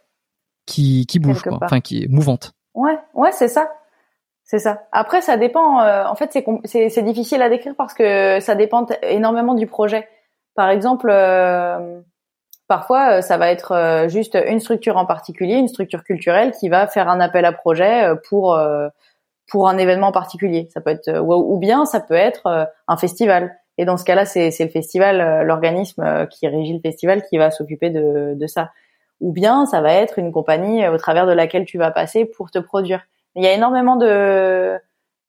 qui 0.67 1.07
qui 1.07 1.17
bouge 1.17 1.41
quoi, 1.41 1.57
enfin 1.63 1.79
qui 1.81 2.03
est 2.03 2.07
mouvante. 2.07 2.53
Ouais, 2.79 2.97
ouais, 3.13 3.31
c'est 3.33 3.49
ça. 3.49 3.69
C'est 4.45 4.59
ça. 4.59 4.83
Après, 4.93 5.21
ça 5.21 5.35
dépend. 5.35 5.81
euh, 5.81 6.05
en 6.05 6.15
fait, 6.15 6.31
c'est 6.65 7.03
difficile 7.03 7.41
à 7.41 7.49
décrire 7.49 7.75
parce 7.77 7.93
que 7.93 8.39
ça 8.39 8.55
dépend 8.55 8.85
énormément 9.03 9.53
du 9.53 9.67
projet. 9.67 10.07
Par 10.55 10.69
exemple, 10.69 11.09
euh, 11.11 11.99
parfois, 12.69 13.17
euh, 13.17 13.21
ça 13.21 13.37
va 13.37 13.51
être 13.51 14.05
juste 14.07 14.37
une 14.47 14.61
structure 14.61 14.95
en 14.95 15.05
particulier, 15.05 15.55
une 15.55 15.67
structure 15.67 16.05
culturelle 16.05 16.51
qui 16.51 16.69
va 16.69 16.87
faire 16.87 17.09
un 17.09 17.19
appel 17.19 17.43
à 17.43 17.51
projet 17.51 18.09
pour 18.29 18.57
pour 19.51 19.67
un 19.67 19.77
événement 19.77 20.11
particulier. 20.13 20.69
Ça 20.73 20.79
peut 20.79 20.91
être 20.91 21.19
ou 21.19 21.57
bien 21.57 21.85
ça 21.85 21.99
peut 21.99 22.13
être 22.13 22.69
un 22.87 22.97
festival. 22.97 23.57
Et 23.77 23.85
dans 23.85 23.97
ce 23.97 24.05
cas-là, 24.05 24.25
c'est 24.25 24.51
le 24.57 24.69
festival, 24.69 25.43
l'organisme 25.45 26.27
qui 26.27 26.47
régit 26.47 26.73
le 26.73 26.81
festival 26.81 27.23
qui 27.23 27.37
va 27.37 27.51
s'occuper 27.51 27.89
de 27.89 28.35
de 28.35 28.47
ça. 28.47 28.71
Ou 29.21 29.31
bien 29.33 29.65
ça 29.65 29.81
va 29.81 29.93
être 29.93 30.17
une 30.19 30.31
compagnie 30.31 30.83
euh, 30.83 30.93
au 30.93 30.97
travers 30.97 31.27
de 31.27 31.33
laquelle 31.33 31.65
tu 31.65 31.77
vas 31.77 31.91
passer 31.91 32.25
pour 32.25 32.51
te 32.51 32.59
produire. 32.59 33.01
Il 33.35 33.43
y 33.43 33.47
a 33.47 33.53
énormément 33.53 33.95
de 33.95 34.77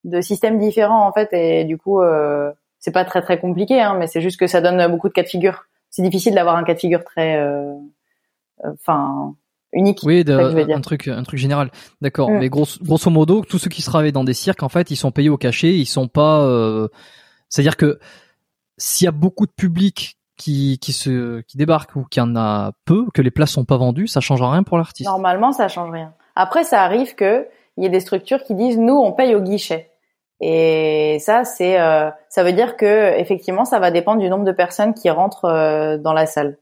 de 0.04 0.20
systèmes 0.22 0.58
différents 0.58 1.06
en 1.06 1.12
fait 1.12 1.28
et 1.32 1.64
du 1.64 1.76
coup 1.76 2.00
euh, 2.00 2.50
c'est 2.78 2.90
pas 2.92 3.04
très 3.04 3.20
très 3.20 3.38
compliqué 3.38 3.80
hein, 3.82 3.94
mais 3.98 4.06
c'est 4.06 4.22
juste 4.22 4.40
que 4.40 4.46
ça 4.46 4.60
donne 4.62 4.86
beaucoup 4.90 5.08
de 5.08 5.12
cas 5.12 5.22
de 5.22 5.28
figure. 5.28 5.64
C'est 5.90 6.02
difficile 6.02 6.34
d'avoir 6.34 6.56
un 6.56 6.64
cas 6.64 6.74
de 6.74 6.78
figure 6.78 7.04
très 7.04 7.36
euh, 7.36 7.74
euh, 8.64 8.72
enfin 8.74 9.34
unique. 9.72 10.00
Oui, 10.04 10.24
de- 10.24 10.32
c'est 10.32 10.38
ça 10.38 10.44
que 10.44 10.50
je 10.50 10.56
veux 10.56 10.64
dire. 10.64 10.76
un 10.76 10.80
truc, 10.80 11.08
un 11.08 11.22
truc 11.22 11.38
général. 11.38 11.70
D'accord. 12.00 12.30
Mm. 12.30 12.38
Mais 12.38 12.48
grosso, 12.48 12.78
grosso 12.82 13.10
modo, 13.10 13.44
tous 13.44 13.58
ceux 13.58 13.70
qui 13.70 13.82
se 13.82 13.90
travaillent 13.90 14.12
dans 14.12 14.24
des 14.24 14.34
cirques, 14.34 14.62
en 14.62 14.68
fait, 14.68 14.90
ils 14.90 14.96
sont 14.96 15.10
payés 15.12 15.28
au 15.30 15.36
cachet. 15.36 15.72
Ils 15.74 15.86
sont 15.86 16.08
pas. 16.08 16.40
euh, 16.44 16.88
C'est-à-dire 17.48 17.76
que 17.76 17.98
s'il 18.78 19.04
y 19.04 19.08
a 19.08 19.12
beaucoup 19.12 19.46
de 19.46 19.52
public 19.52 20.16
qui 20.40 20.78
qui 20.80 20.92
se 20.92 21.40
qui 21.42 21.56
débarque 21.56 21.94
ou 21.94 22.04
qu'il 22.04 22.22
y 22.22 22.26
en 22.26 22.34
a 22.34 22.72
peu, 22.84 23.06
que 23.14 23.22
les 23.22 23.30
places 23.30 23.50
sont 23.50 23.64
pas 23.64 23.76
vendues, 23.76 24.06
ça 24.06 24.20
change 24.20 24.42
rien 24.42 24.62
pour 24.62 24.78
l'artiste. 24.78 25.08
Normalement, 25.08 25.52
ça 25.52 25.68
change 25.68 25.90
rien. 25.90 26.12
Après, 26.34 26.64
ça 26.64 26.82
arrive 26.82 27.14
que 27.14 27.46
il 27.76 27.84
y 27.84 27.86
ait 27.86 27.90
des 27.90 28.00
structures 28.00 28.42
qui 28.42 28.54
disent 28.54 28.78
nous 28.78 28.96
on 28.96 29.12
paye 29.12 29.34
au 29.34 29.40
guichet. 29.40 29.90
Et 30.40 31.18
ça, 31.20 31.44
c'est 31.44 31.78
euh, 31.78 32.10
ça 32.30 32.42
veut 32.42 32.52
dire 32.52 32.76
que 32.76 33.18
effectivement, 33.18 33.64
ça 33.64 33.78
va 33.78 33.90
dépendre 33.90 34.20
du 34.20 34.30
nombre 34.30 34.44
de 34.44 34.52
personnes 34.52 34.94
qui 34.94 35.10
rentrent 35.10 35.44
euh, 35.44 35.98
dans 35.98 36.14
la 36.14 36.26
salle. 36.26 36.56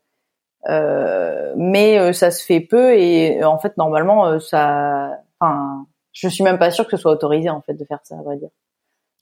Euh, 0.69 1.55
mais 1.57 1.99
euh, 1.99 2.13
ça 2.13 2.31
se 2.31 2.45
fait 2.45 2.61
peu 2.61 2.95
et 2.95 3.41
euh, 3.41 3.49
en 3.49 3.59
fait 3.59 3.77
normalement 3.77 4.27
euh, 4.27 4.39
ça 4.41 5.19
enfin 5.39 5.87
je 6.13 6.27
suis 6.27 6.43
même 6.43 6.59
pas 6.59 6.73
sûre 6.73 6.85
que 6.85 6.97
ce 6.97 6.97
soit 6.97 7.13
autorisé 7.13 7.49
en 7.49 7.61
fait 7.61 7.75
de 7.75 7.85
faire 7.85 8.01
ça 8.03 8.17
à 8.19 8.23
vrai 8.23 8.37
dire 8.39 8.51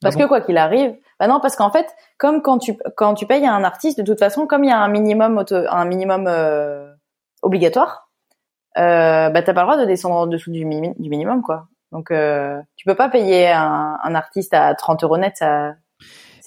parce 0.01 0.15
Ah 0.15 0.17
bon 0.17 0.23
que 0.23 0.27
quoi 0.27 0.41
qu'il 0.41 0.57
arrive 0.57 0.95
bah 1.19 1.27
non 1.27 1.39
parce 1.39 1.55
qu'en 1.55 1.71
fait 1.71 1.87
comme 2.17 2.41
quand 2.41 2.59
tu 2.59 2.77
quand 2.95 3.13
tu 3.13 3.25
payes 3.25 3.45
à 3.45 3.53
un 3.53 3.63
artiste 3.63 3.99
de 3.99 4.03
toute 4.03 4.19
façon 4.19 4.45
comme 4.47 4.63
il 4.63 4.69
y 4.69 4.73
a 4.73 4.79
un 4.79 4.87
minimum 4.87 5.37
auto, 5.37 5.55
un 5.55 5.85
minimum 5.85 6.25
euh, 6.27 6.91
obligatoire 7.41 8.09
euh, 8.77 9.29
bah 9.29 9.41
t'as 9.41 9.53
pas 9.53 9.61
le 9.61 9.67
droit 9.67 9.77
de 9.77 9.85
descendre 9.85 10.15
en 10.15 10.27
dessous 10.27 10.51
du, 10.51 10.59
du 10.63 11.09
minimum 11.09 11.41
quoi 11.41 11.67
donc 11.91 12.11
euh, 12.11 12.59
tu 12.75 12.85
peux 12.85 12.95
pas 12.95 13.09
payer 13.09 13.49
un, 13.49 13.97
un 14.03 14.15
artiste 14.15 14.53
à 14.53 14.75
30 14.75 15.03
euros 15.03 15.17
net 15.17 15.37
ça 15.37 15.75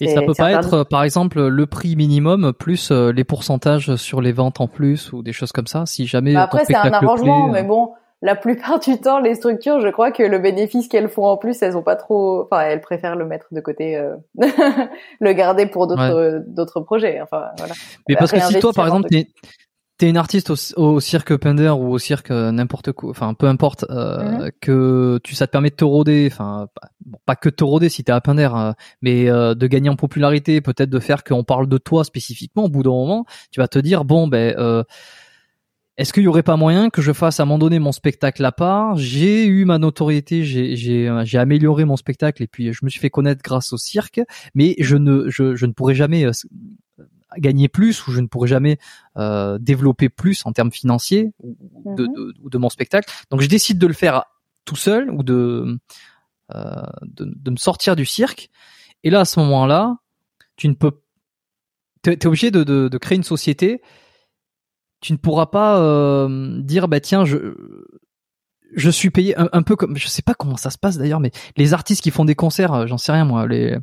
Et 0.01 0.15
ça 0.15 0.23
peut 0.23 0.35
pas 0.37 0.53
être, 0.53 0.75
euh, 0.75 0.85
par 0.85 1.03
exemple, 1.03 1.47
le 1.47 1.67
prix 1.67 1.95
minimum 1.95 2.53
plus 2.53 2.91
euh, 2.91 3.13
les 3.13 3.25
pourcentages 3.25 3.97
sur 3.97 4.21
les 4.21 4.33
ventes 4.33 4.61
en 4.61 4.67
plus 4.67 5.13
ou 5.13 5.23
des 5.23 5.33
choses 5.33 5.53
comme 5.53 5.67
ça. 5.67 5.85
Si 5.85 6.07
jamais 6.07 6.33
Bah 6.33 6.45
après, 6.45 6.65
c'est 6.65 6.75
un 6.75 6.93
arrangement, 6.93 7.51
plaît, 7.51 7.63
mais 7.63 7.69
bon, 7.69 7.93
la 8.23 8.37
plupart 8.37 8.81
du 8.81 9.01
temps, 9.01 9.19
les 9.19 9.35
structures, 9.35 9.81
je 9.81 9.89
crois 9.89 10.13
que 10.13 10.23
le 10.23 10.39
bénéfice 10.39 10.89
qu'elles 10.89 11.09
font 11.09 11.25
en 11.25 11.37
plus, 11.37 11.61
elles 11.63 11.77
ont 11.77 11.83
pas 11.83 11.97
trop, 11.97 12.43
enfin, 12.45 12.63
elles 12.63 12.81
préfèrent 12.81 13.17
le 13.17 13.25
mettre 13.25 13.47
de 13.53 13.61
côté, 13.61 13.97
euh, 13.97 14.17
le 15.21 15.33
garder 15.33 15.67
pour 15.67 15.87
d'autres, 15.87 16.43
d'autres 16.47 16.81
projets. 16.81 17.21
Enfin, 17.21 17.47
voilà. 17.57 17.75
Mais 18.09 18.17
parce 18.17 18.33
que 18.33 18.41
si 18.41 18.59
toi, 18.59 18.73
par 18.73 18.87
exemple, 18.87 19.09
tout 19.09 19.15
t'es 19.17 19.27
t'es 20.01 20.09
une 20.09 20.17
artiste 20.17 20.49
au, 20.49 20.55
au 20.77 20.99
cirque 20.99 21.37
Pender 21.37 21.69
ou 21.69 21.93
au 21.93 21.99
cirque 21.99 22.31
euh, 22.31 22.51
n'importe 22.53 22.91
quoi, 22.93 23.11
enfin 23.11 23.35
peu 23.35 23.47
importe, 23.47 23.85
euh, 23.91 24.45
Mhm. 24.47 24.51
que 24.63 25.21
tu 25.23 25.35
ça 25.35 25.47
te 25.47 25.53
permet 25.53 25.69
de 25.69 25.75
te 25.75 25.85
rôder, 25.85 26.27
enfin 26.33 26.69
pas, 26.75 26.89
bon, 27.05 27.19
pas 27.27 27.37
que 27.37 27.51
de 27.51 27.55
te 27.55 27.65
rôder 27.65 27.91
si 27.91 28.03
t'es 28.03 28.11
à 28.11 28.21
Pender, 28.23 28.49
euh, 28.55 28.73
mais 29.03 29.29
euh, 29.29 29.55
de 29.55 29.67
gagner 29.67 29.91
en 29.91 29.97
popularité, 29.97 30.63
peut-être 30.63 30.89
de 30.89 30.99
faire 31.01 31.23
qu'on 31.23 31.45
parle 31.45 31.69
de 31.69 31.77
toi 31.77 32.03
spécifiquement. 32.05 32.65
Au 32.65 32.69
bout 32.71 32.83
d'un 32.83 32.91
moment, 32.91 33.27
tu 33.51 33.61
vas 33.61 33.69
te 33.69 33.79
dire 33.79 34.07
bon 34.07 34.27
ben 34.27 34.55
euh, 34.57 34.85
est-ce 36.01 36.15
qu'il 36.15 36.23
y 36.23 36.29
aurait 36.29 36.43
pas 36.43 36.57
moyen 36.57 36.89
que 36.89 37.03
je 37.03 37.13
fasse 37.13 37.41
à 37.41 37.43
un 37.43 37.47
moment 37.47 37.59
donné 37.59 37.79
mon 37.79 37.93
spectacle 37.93 38.43
à 38.45 38.53
part? 38.53 38.97
J'ai 38.97 39.45
eu 39.45 39.67
ma 39.67 39.77
notoriété, 39.79 40.45
j'ai 40.45 40.75
j'ai 40.75 41.07
euh, 41.09 41.25
j'ai 41.27 41.37
amélioré 41.37 41.85
mon 41.85 41.97
spectacle 41.97 42.43
et 42.43 42.47
puis 42.47 42.73
je 42.73 42.81
me 42.85 42.89
suis 42.89 43.01
fait 43.01 43.11
connaître 43.11 43.43
grâce 43.43 43.75
au 43.75 43.77
cirque, 43.77 44.21
mais 44.55 44.75
je 44.79 44.97
ne 44.97 45.29
je, 45.29 45.55
je 45.57 45.67
ne 45.67 45.73
pourrais 45.73 45.95
jamais 45.95 46.25
euh, 46.25 46.31
gagner 47.37 47.69
plus 47.69 48.07
ou 48.07 48.13
je 48.13 48.21
ne 48.21 48.29
pourrai 48.29 48.49
jamais 48.49 48.79
euh, 49.19 49.59
développer 49.59 50.09
plus 50.09 50.41
en 50.47 50.53
termes 50.53 50.73
financiers 50.73 51.33
ou 51.43 51.95
de, 51.95 52.07
Mhm. 52.07 52.15
de, 52.15 52.35
ou 52.43 52.49
de 52.51 52.59
mon 52.59 52.71
spectacle. 52.71 53.13
Donc 53.31 53.43
je 53.43 53.47
décide 53.47 53.79
de 53.79 53.87
le 53.87 53.93
faire 53.93 54.25
tout 54.65 54.77
seul 54.77 55.11
ou 55.11 55.23
de, 55.23 55.79
euh, 56.55 56.83
de, 57.03 57.27
de 57.27 57.51
me 57.51 57.57
sortir 57.57 57.95
du 57.95 58.07
cirque. 58.07 58.49
Et 59.05 59.11
là, 59.11 59.21
à 59.21 59.25
ce 59.27 59.39
moment-là, 59.41 59.97
tu 60.57 60.67
ne 60.69 60.75
peux, 60.75 60.93
t'es 62.03 62.15
es 62.15 62.27
obligé 62.27 62.51
de, 62.51 62.65
de, 62.65 62.89
de 62.89 62.99
créer 62.99 63.17
une 63.17 63.23
société. 63.25 63.83
Tu 65.01 65.13
ne 65.13 65.19
pourras 65.19 65.47
pas 65.47 65.79
euh, 65.81 66.61
dire 66.61 66.89
bah 66.89 67.01
tiens 67.01 67.25
je 67.25 67.55
je 68.75 68.91
suis 68.91 69.11
payé 69.11 69.37
un, 69.39 69.49
un 69.53 69.63
peu 69.63 69.75
comme 69.77 69.97
je 69.97 70.07
sais 70.09 70.23
pas 70.23 70.35
comment 70.35 70.57
ça 70.57 70.71
se 70.71 70.79
passe 70.79 70.97
d'ailleurs 70.99 71.21
mais 71.21 71.31
les 71.57 71.75
artistes 71.75 72.03
qui 72.03 72.11
font 72.11 72.25
des 72.25 72.35
concerts 72.37 72.73
euh, 72.73 72.87
j'en 72.87 72.99
sais 72.99 73.11
rien 73.13 73.25
moi 73.25 73.47
les 73.47 73.77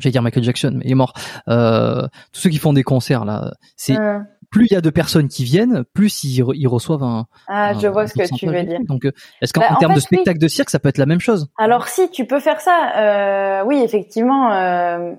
j'allais 0.00 0.12
dire 0.12 0.22
Michael 0.22 0.42
Jackson 0.44 0.72
mais 0.74 0.84
il 0.86 0.92
est 0.92 0.94
mort 0.96 1.12
euh, 1.48 2.02
tous 2.32 2.40
ceux 2.40 2.50
qui 2.50 2.58
font 2.58 2.72
des 2.72 2.82
concerts 2.82 3.24
là 3.24 3.54
c'est 3.76 3.96
Euh, 3.96 4.18
plus 4.50 4.66
il 4.66 4.72
y 4.72 4.76
a 4.76 4.80
de 4.80 4.90
personnes 4.90 5.28
qui 5.28 5.44
viennent 5.44 5.84
plus 5.92 6.24
ils, 6.24 6.42
re- 6.42 6.54
ils 6.56 6.66
reçoivent 6.66 7.02
un 7.04 7.26
ah, 7.48 7.74
je 7.74 7.86
vois 7.86 8.06
ce 8.06 8.14
que 8.14 8.34
tu 8.34 8.46
veux 8.46 8.62
dire. 8.64 8.80
donc 8.88 9.04
euh, 9.04 9.12
est-ce 9.42 9.52
qu'en 9.52 9.60
Bah, 9.60 9.76
termes 9.78 9.92
de 9.92 9.98
oui. 9.98 10.02
spectacle 10.02 10.38
de 10.40 10.48
cirque 10.48 10.70
ça 10.70 10.78
peut 10.78 10.88
être 10.88 10.98
la 10.98 11.06
même 11.06 11.20
chose? 11.20 11.48
Alors 11.58 11.86
si 11.88 12.10
tu 12.10 12.26
peux 12.26 12.40
faire 12.40 12.60
ça, 12.60 12.92
euh, 12.96 13.64
oui 13.66 13.80
effectivement. 13.84 14.52
euh, 14.52 15.12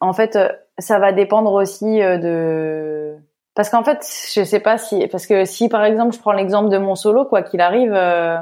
en 0.00 0.12
fait, 0.12 0.38
ça 0.78 0.98
va 0.98 1.12
dépendre 1.12 1.52
aussi 1.52 1.98
de 1.98 3.16
parce 3.56 3.70
qu'en 3.70 3.82
fait, 3.82 4.06
je 4.34 4.44
sais 4.44 4.60
pas 4.60 4.78
si 4.78 5.06
parce 5.08 5.26
que 5.26 5.46
si 5.46 5.68
par 5.68 5.82
exemple 5.84 6.14
je 6.14 6.20
prends 6.20 6.32
l'exemple 6.32 6.68
de 6.68 6.78
mon 6.78 6.94
solo, 6.94 7.24
quoi 7.24 7.42
qu'il 7.42 7.60
arrive, 7.60 7.92
euh, 7.92 8.36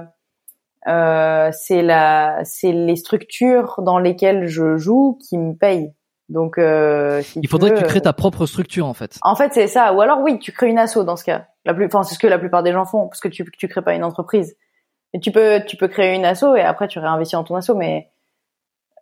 euh, 0.88 1.50
c'est 1.52 1.82
la 1.82 2.40
c'est 2.44 2.72
les 2.72 2.96
structures 2.96 3.80
dans 3.82 3.98
lesquelles 3.98 4.48
je 4.48 4.76
joue 4.76 5.16
qui 5.22 5.38
me 5.38 5.54
payent. 5.54 5.94
Donc 6.28 6.58
euh, 6.58 7.22
si 7.22 7.38
il 7.42 7.48
faudrait 7.48 7.70
veux, 7.70 7.76
que 7.76 7.80
tu 7.82 7.86
crées 7.86 7.98
euh, 7.98 8.02
ta 8.02 8.12
propre 8.12 8.44
structure 8.44 8.86
en 8.86 8.94
fait 8.94 9.18
En 9.22 9.36
fait, 9.36 9.52
c'est 9.54 9.68
ça. 9.68 9.94
Ou 9.94 10.00
alors, 10.00 10.20
oui, 10.20 10.38
tu 10.40 10.52
crées 10.52 10.68
une 10.68 10.78
asso 10.78 10.98
dans 11.04 11.16
ce 11.16 11.24
cas. 11.24 11.46
La 11.64 11.74
plus, 11.74 11.86
enfin, 11.86 12.02
c'est 12.02 12.14
ce 12.14 12.18
que 12.18 12.26
la 12.26 12.38
plupart 12.38 12.62
des 12.62 12.72
gens 12.72 12.84
font, 12.84 13.06
parce 13.08 13.20
que 13.20 13.28
tu, 13.28 13.44
tu 13.56 13.68
crées 13.68 13.82
pas 13.82 13.94
une 13.94 14.04
entreprise. 14.04 14.56
Et 15.12 15.20
tu 15.20 15.30
peux, 15.30 15.62
tu 15.66 15.76
peux 15.76 15.86
créer 15.86 16.16
une 16.16 16.24
asso 16.24 16.56
et 16.56 16.62
après 16.62 16.88
tu 16.88 16.98
réinvestis 16.98 17.36
dans 17.36 17.44
ton 17.44 17.54
asso, 17.54 17.70
mais. 17.76 18.10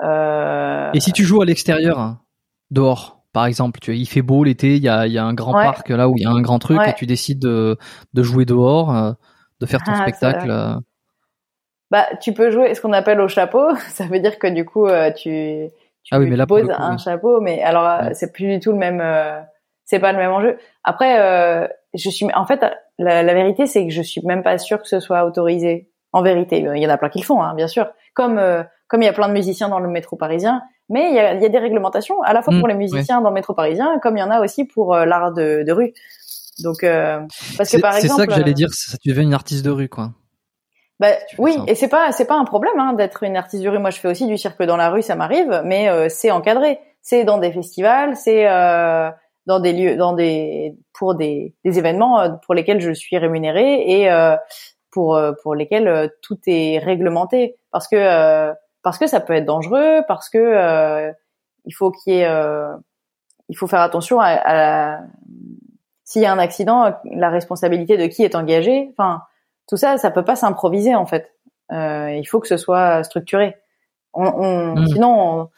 Euh... 0.03 0.91
et 0.93 1.01
si 1.01 1.13
tu 1.13 1.25
joues 1.25 1.41
à 1.43 1.45
l'extérieur 1.45 2.01
hein, 2.01 2.21
dehors 2.71 3.22
par 3.33 3.47
exemple 3.47 3.81
tu 3.81 3.97
il 3.97 4.07
fait 4.07 4.23
beau 4.23 4.45
l'été 4.45 4.77
il 4.77 4.83
y 4.83 4.89
a 4.89 5.07
y 5.07 5.19
a 5.19 5.25
un 5.25 5.35
grand 5.35 5.55
Ouais. 5.55 5.63
parc 5.65 5.89
là 5.89 6.09
où 6.09 6.15
il 6.17 6.23
y 6.23 6.27
a 6.27 6.31
un 6.31 6.41
grand 6.43 6.59
truc 6.59 6.79
Ouais. 6.79 6.91
et 6.91 6.95
tu 6.95 7.07
décides 7.07 7.39
de 7.41 7.77
de 8.15 8.23
jouer 8.23 8.45
dehors 8.45 8.95
euh, 8.97 9.13
de 9.61 9.67
faire 9.67 9.83
ton 9.83 9.93
Ah, 9.95 10.03
spectacle 10.03 10.51
euh, 10.51 10.75
Bah, 11.91 12.07
tu 12.21 12.33
peux 12.33 12.51
jouer 12.51 12.75
ce 12.75 12.81
qu'on 12.81 12.93
appelle 12.93 13.21
au 13.21 13.29
chapeau. 13.29 13.75
Ça 13.91 14.05
veut 14.07 14.19
dire 14.21 14.39
que 14.39 14.47
du 14.47 14.65
coup, 14.65 14.87
euh, 14.87 15.11
tu, 15.13 15.69
tu 16.05 16.15
Ah 16.15 16.19
oui, 16.19 16.29
mais 16.29 16.37
là, 16.37 16.47
poses 16.47 16.67
coup, 16.67 16.73
un 16.77 16.93
oui. 16.93 16.99
chapeau, 16.99 17.41
mais 17.41 17.63
alors 17.63 18.07
Ouais. 18.07 18.15
c'est 18.15 18.33
plus 18.33 18.47
du 18.49 18.61
tout 18.61 18.73
le 18.73 18.79
même. 18.79 19.01
euh, 19.01 19.41
c'est 19.85 19.99
pas 19.99 20.13
le 20.13 20.19
même 20.19 20.31
enjeu. 20.33 20.57
Après, 20.85 21.21
euh, 21.21 21.67
je 21.95 22.09
suis. 22.09 22.27
En 22.35 22.47
fait, 22.47 22.65
la, 22.99 23.23
la 23.23 23.35
vérité, 23.35 23.67
c'est 23.67 23.87
que 23.87 23.93
je 23.93 24.01
suis 24.03 24.23
même 24.25 24.43
pas 24.43 24.57
sûre 24.59 24.81
que 24.81 24.89
ce 24.89 25.01
soit 25.01 25.25
autorisé. 25.25 25.91
En 26.15 26.23
vérité, 26.23 26.59
il 26.61 26.83
y 26.83 26.87
en 26.87 26.91
a 26.91 26.99
plein 26.99 27.09
qui 27.09 27.21
le 27.21 27.25
font, 27.25 27.43
hein, 27.43 27.55
bien 27.55 27.67
sûr. 27.69 27.87
Comme 28.15 28.39
euh, 28.39 28.63
comme 28.89 29.03
il 29.03 29.07
y 29.07 29.09
a 29.09 29.13
plein 29.15 29.29
de 29.29 29.33
musiciens 29.33 29.69
dans 29.69 29.81
le 29.81 29.89
métro 29.89 30.17
parisien, 30.17 30.63
mais 30.89 31.11
il 31.11 31.15
y 31.15 31.19
a, 31.19 31.35
y 31.35 31.45
a 31.45 31.49
des 31.49 31.59
réglementations 31.59 32.21
à 32.23 32.33
la 32.33 32.43
fois 32.43 32.53
Mm, 32.53 32.59
pour 32.59 32.69
les 32.69 32.75
musiciens 32.75 33.21
dans 33.21 33.31
le 33.31 33.35
métro 33.35 33.55
parisien, 33.55 33.99
comme 34.03 34.17
il 34.17 34.21
y 34.21 34.23
en 34.23 34.31
a 34.31 34.41
aussi 34.41 34.65
pour 34.65 34.95
euh, 34.95 35.05
l'art 35.05 35.33
de, 35.33 35.63
de 35.67 35.73
rue. 35.73 35.93
Donc, 36.63 36.85
euh, 36.85 37.21
parce 37.57 37.71
que 37.71 37.77
c'est 37.77 37.81
par 37.81 37.95
c'est 37.95 38.05
exemple, 38.05 38.21
ça 38.21 38.27
que 38.27 38.35
j'allais 38.35 38.51
euh, 38.51 38.55
dire 38.55 38.69
ça 38.73 38.99
tu 38.99 39.09
deviens 39.09 39.23
une 39.23 39.35
artiste 39.35 39.65
de 39.65 39.71
rue 39.71 39.89
quoi 39.89 40.11
bah, 41.01 41.09
oui, 41.39 41.57
et 41.67 41.75
c'est 41.75 41.89
pas 41.89 42.13
c'est 42.13 42.27
pas 42.27 42.37
un 42.37 42.45
problème 42.45 42.79
hein, 42.79 42.93
d'être 42.93 43.25
une 43.25 43.37
artiste 43.37 43.65
de 43.65 43.69
rue. 43.69 43.81
Moi, 43.81 43.91
je 43.91 43.99
fais 43.99 44.07
aussi 44.07 44.27
du 44.29 44.39
cirque 44.39 44.63
dans 44.63 44.77
la 44.77 44.89
rue, 44.89 45.03
ça 45.03 45.17
m'arrive, 45.17 45.63
mais 45.65 45.89
euh, 45.89 46.09
c'est 46.09 46.31
encadré. 46.31 46.79
C'est 47.01 47.25
dans 47.25 47.39
des 47.39 47.51
festivals, 47.51 48.15
c'est 48.15 48.49
euh, 48.49 49.11
dans 49.47 49.59
des 49.59 49.73
lieux, 49.73 49.97
dans 49.97 50.13
des 50.13 50.77
pour 50.97 51.17
des, 51.17 51.57
des 51.65 51.79
événements 51.81 52.39
pour 52.47 52.55
lesquels 52.55 52.81
je 52.81 52.93
suis 52.93 53.19
rémunérée 53.19 53.83
et 53.85 54.13
euh, 54.13 54.37
pour 54.93 55.21
pour 55.43 55.57
lesquels 55.57 56.13
tout 56.23 56.39
est 56.47 56.79
réglementé 56.79 57.57
parce 57.73 57.89
que 57.89 57.97
euh, 57.97 58.53
parce 58.83 58.99
que 58.99 59.07
ça 59.07 59.21
peut 59.21 59.33
être 59.35 59.45
dangereux, 59.47 60.03
parce 60.09 60.29
que 60.29 60.39
euh, 60.39 61.13
il 61.65 61.73
faut 61.73 61.91
qu'il 61.91 62.15
y 62.15 62.19
ait 62.21 62.27
euh, 62.27 62.75
il 63.49 63.57
faut 63.57 63.67
faire 63.67 63.81
attention 63.81 64.21
à, 64.21 64.27
à 64.29 64.55
la 64.55 65.01
s'il 66.05 66.23
y 66.23 66.27
a 66.27 66.33
un 66.33 66.39
accident, 66.39 66.95
la 67.05 67.31
responsabilité 67.31 67.97
de 67.97 68.07
qui 68.07 68.23
est 68.25 68.35
engagée. 68.35 68.89
Enfin, 68.93 69.23
tout 69.69 69.77
ça, 69.77 69.97
ça 69.99 70.11
peut 70.11 70.25
pas 70.25 70.37
s'improviser 70.37 70.95
en 70.95 71.07
fait. 71.07 71.33
Euh, 71.71 72.11
il 72.11 72.25
faut 72.25 72.41
que 72.41 72.49
ce 72.49 72.57
soit 72.57 73.03
structuré. 73.05 73.57
On, 74.13 74.25
on- 74.27 74.75
Mm. 74.75 74.87
Sinon, 74.89 75.41
on- 75.41 75.49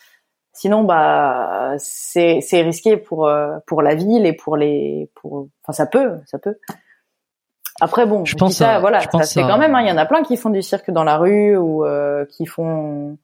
sinon, 0.52 0.84
bah, 0.84 1.72
c'est 1.78 2.40
c'est 2.40 2.62
risqué 2.62 2.96
pour 2.96 3.26
euh, 3.26 3.56
pour 3.66 3.82
la 3.82 3.94
ville 3.96 4.26
et 4.26 4.32
pour 4.32 4.56
les 4.56 5.10
pour. 5.14 5.48
Enfin, 5.62 5.72
ça 5.72 5.86
peut, 5.86 6.18
ça 6.26 6.38
peut. 6.38 6.56
Après, 7.80 8.06
bon, 8.06 8.24
Je 8.24 8.34
pense 8.36 8.54
ça, 8.54 8.76
à- 8.76 8.80
voilà, 8.80 8.98
je 9.00 9.04
ça 9.04 9.10
pense 9.10 9.26
se 9.28 9.32
fait 9.34 9.42
à- 9.42 9.48
quand 9.48 9.58
même. 9.58 9.74
hein. 9.74 9.82
Il 9.82 9.88
y 9.88 9.92
en 9.92 9.96
a 9.96 10.06
plein 10.06 10.22
qui 10.22 10.36
font 10.36 10.50
du 10.50 10.62
cirque 10.62 10.90
dans 10.90 11.04
la 11.04 11.16
rue 11.18 11.56
ou 11.56 11.84
euh, 11.84 12.24
qui 12.26 12.46
font. 12.46 13.18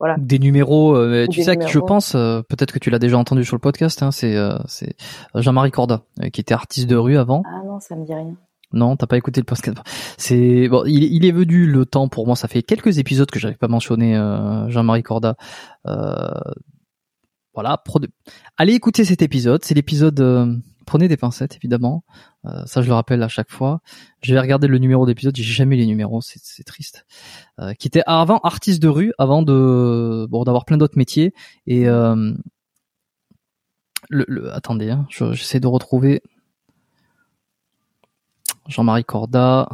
Voilà. 0.00 0.16
des 0.18 0.40
numéros 0.40 0.96
euh, 0.96 1.26
tu 1.30 1.38
des 1.38 1.44
sais 1.44 1.56
je 1.68 1.78
pense 1.78 2.16
euh, 2.16 2.42
peut-être 2.42 2.72
que 2.72 2.80
tu 2.80 2.90
l'as 2.90 2.98
déjà 2.98 3.16
entendu 3.16 3.44
sur 3.44 3.54
le 3.54 3.60
podcast 3.60 4.02
hein, 4.02 4.10
c'est 4.10 4.36
euh, 4.36 4.58
c'est 4.66 4.96
Jean-Marie 5.36 5.70
Corda 5.70 6.02
euh, 6.20 6.30
qui 6.30 6.40
était 6.40 6.52
artiste 6.52 6.90
de 6.90 6.96
rue 6.96 7.16
avant 7.16 7.42
Ah 7.46 7.62
non, 7.64 7.78
ça 7.78 7.94
me 7.94 8.04
dit 8.04 8.12
rien. 8.12 8.34
Non, 8.72 8.96
t'as 8.96 9.06
pas 9.06 9.16
écouté 9.16 9.40
le 9.40 9.44
podcast. 9.44 9.78
C'est 10.18 10.66
bon, 10.68 10.82
il, 10.84 11.04
il 11.04 11.24
est 11.24 11.30
venu 11.30 11.64
le 11.66 11.86
temps 11.86 12.08
pour 12.08 12.26
moi. 12.26 12.34
Ça 12.34 12.48
fait 12.48 12.62
quelques 12.64 12.98
épisodes 12.98 13.30
que 13.30 13.38
j'avais 13.38 13.54
pas 13.54 13.68
mentionné 13.68 14.16
euh, 14.16 14.68
Jean-Marie 14.68 15.04
Corda. 15.04 15.36
Euh, 15.86 16.26
voilà, 17.54 17.80
allez 18.56 18.72
écouter 18.74 19.04
cet 19.04 19.22
épisode. 19.22 19.64
C'est 19.64 19.74
l'épisode. 19.74 20.60
Prenez 20.84 21.08
des 21.08 21.16
pincettes, 21.16 21.56
évidemment. 21.56 22.04
Euh, 22.44 22.64
ça, 22.66 22.82
je 22.82 22.88
le 22.88 22.94
rappelle 22.94 23.22
à 23.22 23.28
chaque 23.28 23.50
fois. 23.50 23.80
Je 24.22 24.34
vais 24.34 24.40
regarder 24.40 24.66
le 24.68 24.78
numéro 24.78 25.06
d'épisode. 25.06 25.34
J'ai 25.36 25.42
jamais 25.42 25.76
les 25.76 25.86
numéros. 25.86 26.20
C'est 26.20 26.64
triste. 26.64 27.06
Euh, 27.60 27.74
qui 27.74 27.88
était 27.88 28.02
avant 28.06 28.38
artiste 28.38 28.80
de 28.82 28.88
rue, 28.88 29.12
avant 29.18 29.42
d'avoir 29.42 30.64
plein 30.64 30.76
d'autres 30.76 30.98
métiers. 30.98 31.32
Et 31.66 31.88
euh, 31.88 32.32
attendez, 34.52 34.90
hein, 34.90 35.06
je- 35.10 35.32
j'essaie 35.32 35.60
de 35.60 35.66
retrouver. 35.66 36.22
Jean-Marie 38.68 39.04
Corda. 39.04 39.68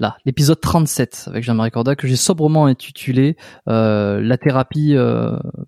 Là, 0.00 0.16
l'épisode 0.24 0.60
37 0.60 1.24
avec 1.26 1.42
Jean-Marie 1.42 1.72
Corda 1.72 1.96
que 1.96 2.06
j'ai 2.06 2.14
sobrement 2.16 2.66
intitulé 2.66 3.36
La 3.66 4.38
thérapie 4.40 4.94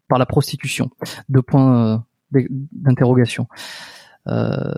par 0.08 0.18
la 0.18 0.26
prostitution. 0.26 0.88
Deux 1.28 1.42
points 1.42 2.04
d'interrogation. 2.32 3.46
Euh, 4.28 4.74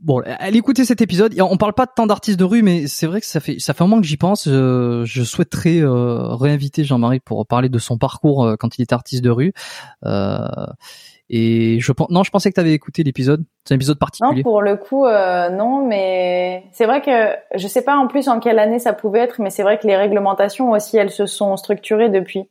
bon, 0.00 0.22
allez 0.24 0.58
écouter 0.58 0.84
cet 0.84 1.00
épisode. 1.00 1.34
On 1.40 1.56
parle 1.56 1.74
pas 1.74 1.86
tant 1.86 2.06
d'artistes 2.06 2.38
de 2.38 2.44
rue, 2.44 2.62
mais 2.62 2.86
c'est 2.86 3.06
vrai 3.06 3.20
que 3.20 3.26
ça 3.26 3.40
fait 3.40 3.58
ça 3.58 3.74
fait 3.74 3.82
un 3.82 3.86
moment 3.86 4.00
que 4.00 4.06
j'y 4.06 4.16
pense. 4.16 4.48
Je, 4.48 5.02
je 5.04 5.22
souhaiterais 5.22 5.80
euh, 5.80 6.34
réinviter 6.34 6.84
Jean-Marie 6.84 7.20
pour 7.20 7.46
parler 7.46 7.68
de 7.68 7.78
son 7.78 7.98
parcours 7.98 8.44
euh, 8.44 8.56
quand 8.58 8.78
il 8.78 8.82
était 8.82 8.94
artiste 8.94 9.22
de 9.22 9.30
rue. 9.30 9.52
Euh, 10.04 10.46
et 11.28 11.80
je 11.80 11.90
pense 11.92 12.08
non, 12.10 12.22
je 12.22 12.30
pensais 12.30 12.50
que 12.50 12.54
tu 12.54 12.60
avais 12.60 12.72
écouté 12.72 13.02
l'épisode. 13.02 13.44
C'est 13.64 13.74
un 13.74 13.76
épisode 13.76 13.96
Non, 13.96 14.06
particulier. 14.06 14.42
pour 14.42 14.62
le 14.62 14.76
coup, 14.76 15.06
euh, 15.06 15.48
non, 15.50 15.84
mais 15.84 16.64
c'est 16.72 16.86
vrai 16.86 17.02
que 17.02 17.34
je 17.58 17.66
sais 17.66 17.82
pas 17.82 17.96
en 17.96 18.06
plus 18.06 18.28
en 18.28 18.38
quelle 18.38 18.60
année 18.60 18.78
ça 18.78 18.92
pouvait 18.92 19.20
être, 19.20 19.40
mais 19.40 19.50
c'est 19.50 19.64
vrai 19.64 19.78
que 19.78 19.86
les 19.86 19.96
réglementations 19.96 20.70
aussi, 20.70 20.96
elles 20.96 21.10
se 21.10 21.26
sont 21.26 21.56
structurées 21.56 22.10
depuis. 22.10 22.48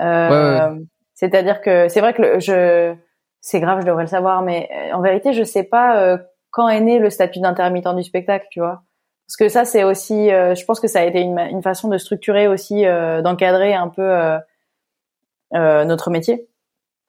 Euh, 0.00 0.76
C'est-à-dire 1.18 1.60
que 1.60 1.88
c'est 1.88 2.00
vrai 2.00 2.14
que 2.14 2.22
le, 2.22 2.38
je, 2.38 2.94
c'est 3.40 3.58
grave, 3.58 3.80
je 3.80 3.86
devrais 3.86 4.04
le 4.04 4.08
savoir, 4.08 4.40
mais 4.42 4.68
euh, 4.72 4.94
en 4.94 5.00
vérité, 5.00 5.32
je 5.32 5.42
sais 5.42 5.64
pas 5.64 6.00
euh, 6.00 6.16
quand 6.50 6.68
est 6.68 6.80
né 6.80 7.00
le 7.00 7.10
statut 7.10 7.40
d'intermittent 7.40 7.92
du 7.96 8.04
spectacle, 8.04 8.46
tu 8.52 8.60
vois. 8.60 8.82
Parce 9.26 9.36
que 9.36 9.48
ça, 9.48 9.64
c'est 9.64 9.82
aussi, 9.82 10.30
euh, 10.32 10.54
je 10.54 10.64
pense 10.64 10.78
que 10.78 10.86
ça 10.86 11.00
a 11.00 11.02
été 11.02 11.20
une, 11.20 11.38
une 11.40 11.60
façon 11.60 11.88
de 11.88 11.98
structurer 11.98 12.46
aussi, 12.46 12.86
euh, 12.86 13.20
d'encadrer 13.20 13.74
un 13.74 13.88
peu 13.88 14.02
euh, 14.02 14.38
euh, 15.54 15.84
notre 15.84 16.10
métier. 16.10 16.46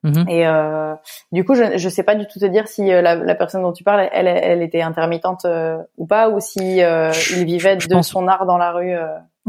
Mhm. 0.02 0.24
Et 0.28 0.46
euh, 0.46 0.94
du 1.30 1.44
coup, 1.44 1.54
je 1.54 1.76
je 1.76 1.88
sais 1.88 2.02
pas 2.02 2.14
du 2.16 2.26
tout 2.26 2.40
te 2.40 2.46
dire 2.46 2.66
si 2.66 2.90
euh, 2.90 3.02
la, 3.02 3.14
la 3.14 3.34
personne 3.36 3.62
dont 3.62 3.72
tu 3.72 3.84
parles, 3.84 4.08
elle, 4.12 4.26
elle 4.26 4.62
était 4.62 4.82
intermittente 4.82 5.44
euh, 5.44 5.78
ou 5.98 6.06
pas, 6.06 6.30
ou 6.30 6.40
si 6.40 6.82
euh, 6.82 7.12
il 7.36 7.44
vivait 7.44 7.78
je 7.78 7.86
de 7.88 7.94
pense- 7.94 8.08
son 8.08 8.26
art 8.26 8.44
dans 8.46 8.58
la 8.58 8.72
rue. 8.72 8.94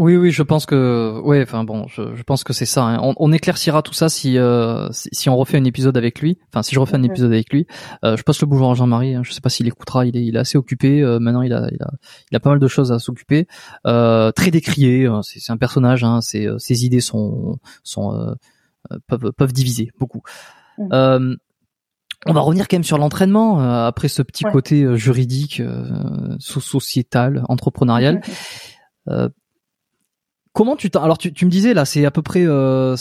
Oui, 0.04 0.16
oui, 0.18 0.32
je 0.32 0.42
pense 0.42 0.66
que, 0.66 1.22
ouais, 1.24 1.44
enfin 1.44 1.64
bon, 1.64 1.86
je, 1.88 2.16
je 2.16 2.24
pense 2.24 2.44
que 2.44 2.54
c'est 2.54 2.66
ça. 2.66 2.84
hein. 2.86 3.00
On, 3.04 3.14
on 3.18 3.32
éclaircira 3.32 3.84
tout 3.84 3.94
ça 3.94 4.10
si, 4.10 4.40
euh, 4.40 4.88
si 4.92 5.10
si 5.12 5.30
on 5.30 5.38
refait 5.38 5.58
un 5.58 5.64
épisode 5.64 5.96
avec 5.96 6.22
lui. 6.22 6.40
Enfin, 6.50 6.64
si 6.64 6.74
je 6.74 6.80
refais 6.80 6.96
un 6.96 7.04
épisode 7.04 7.32
avec 7.32 7.54
lui, 7.54 7.68
euh, 8.04 8.18
je 8.18 8.24
passe 8.24 8.42
le 8.42 8.48
bonjour 8.48 8.72
à 8.72 8.74
Jean-Marie. 8.74 9.14
hein. 9.14 9.22
Je 9.24 9.32
sais 9.32 9.42
pas 9.42 9.50
s'il 9.50 9.68
écoutera. 9.68 10.08
Il 10.08 10.18
est, 10.18 10.26
il 10.26 10.36
est 10.36 10.40
assez 10.40 10.58
occupé. 10.58 11.02
euh, 11.02 11.20
maintenant, 11.20 11.44
il 11.44 11.54
a, 11.54 11.68
il 11.72 11.84
a, 11.84 11.92
il 12.32 12.36
a 12.36 12.40
pas 12.40 12.50
mal 12.50 12.58
de 12.58 12.68
choses 12.68 12.92
à 12.92 12.98
s'occuper. 12.98 13.46
Euh, 13.86 14.32
très 14.32 14.50
décrié. 14.50 15.06
hein. 15.06 15.22
C'est 15.22 15.40
c'est 15.40 15.52
un 15.52 15.58
personnage. 15.58 16.04
Hein. 16.04 16.20
Ses, 16.22 16.48
euh, 16.48 16.58
ses 16.58 16.84
idées 16.84 17.00
sont, 17.02 17.60
sont 17.84 18.12
euh, 18.16 18.34
peuvent, 19.08 19.32
peuvent 19.38 19.54
diviser 19.54 19.92
beaucoup. 20.00 20.24
On 20.80 22.34
va 22.34 22.42
revenir 22.42 22.68
quand 22.68 22.76
même 22.78 22.84
sur 22.84 22.98
l'entraînement 22.98 23.62
euh, 23.62 23.86
après 23.88 24.08
ce 24.08 24.22
petit 24.24 24.46
Ouais. 24.46 24.52
côté 24.52 24.84
euh, 24.84 24.96
juridique, 24.96 25.60
euh, 25.60 26.36
so- 26.40 26.60
sociétal, 26.60 27.44
entrepreneurial. 27.50 28.22
Comment 30.54 30.76
tu 30.76 30.90
t'en- 30.90 31.04
alors 31.04 31.18
tu, 31.18 31.34
tu 31.34 31.46
me 31.46 31.52
disais 31.52 31.74
là 31.74 31.86
c'est 31.86 32.06
à 32.06 32.12
peu 32.12 32.22
près 32.22 32.44
euh, 32.46 32.96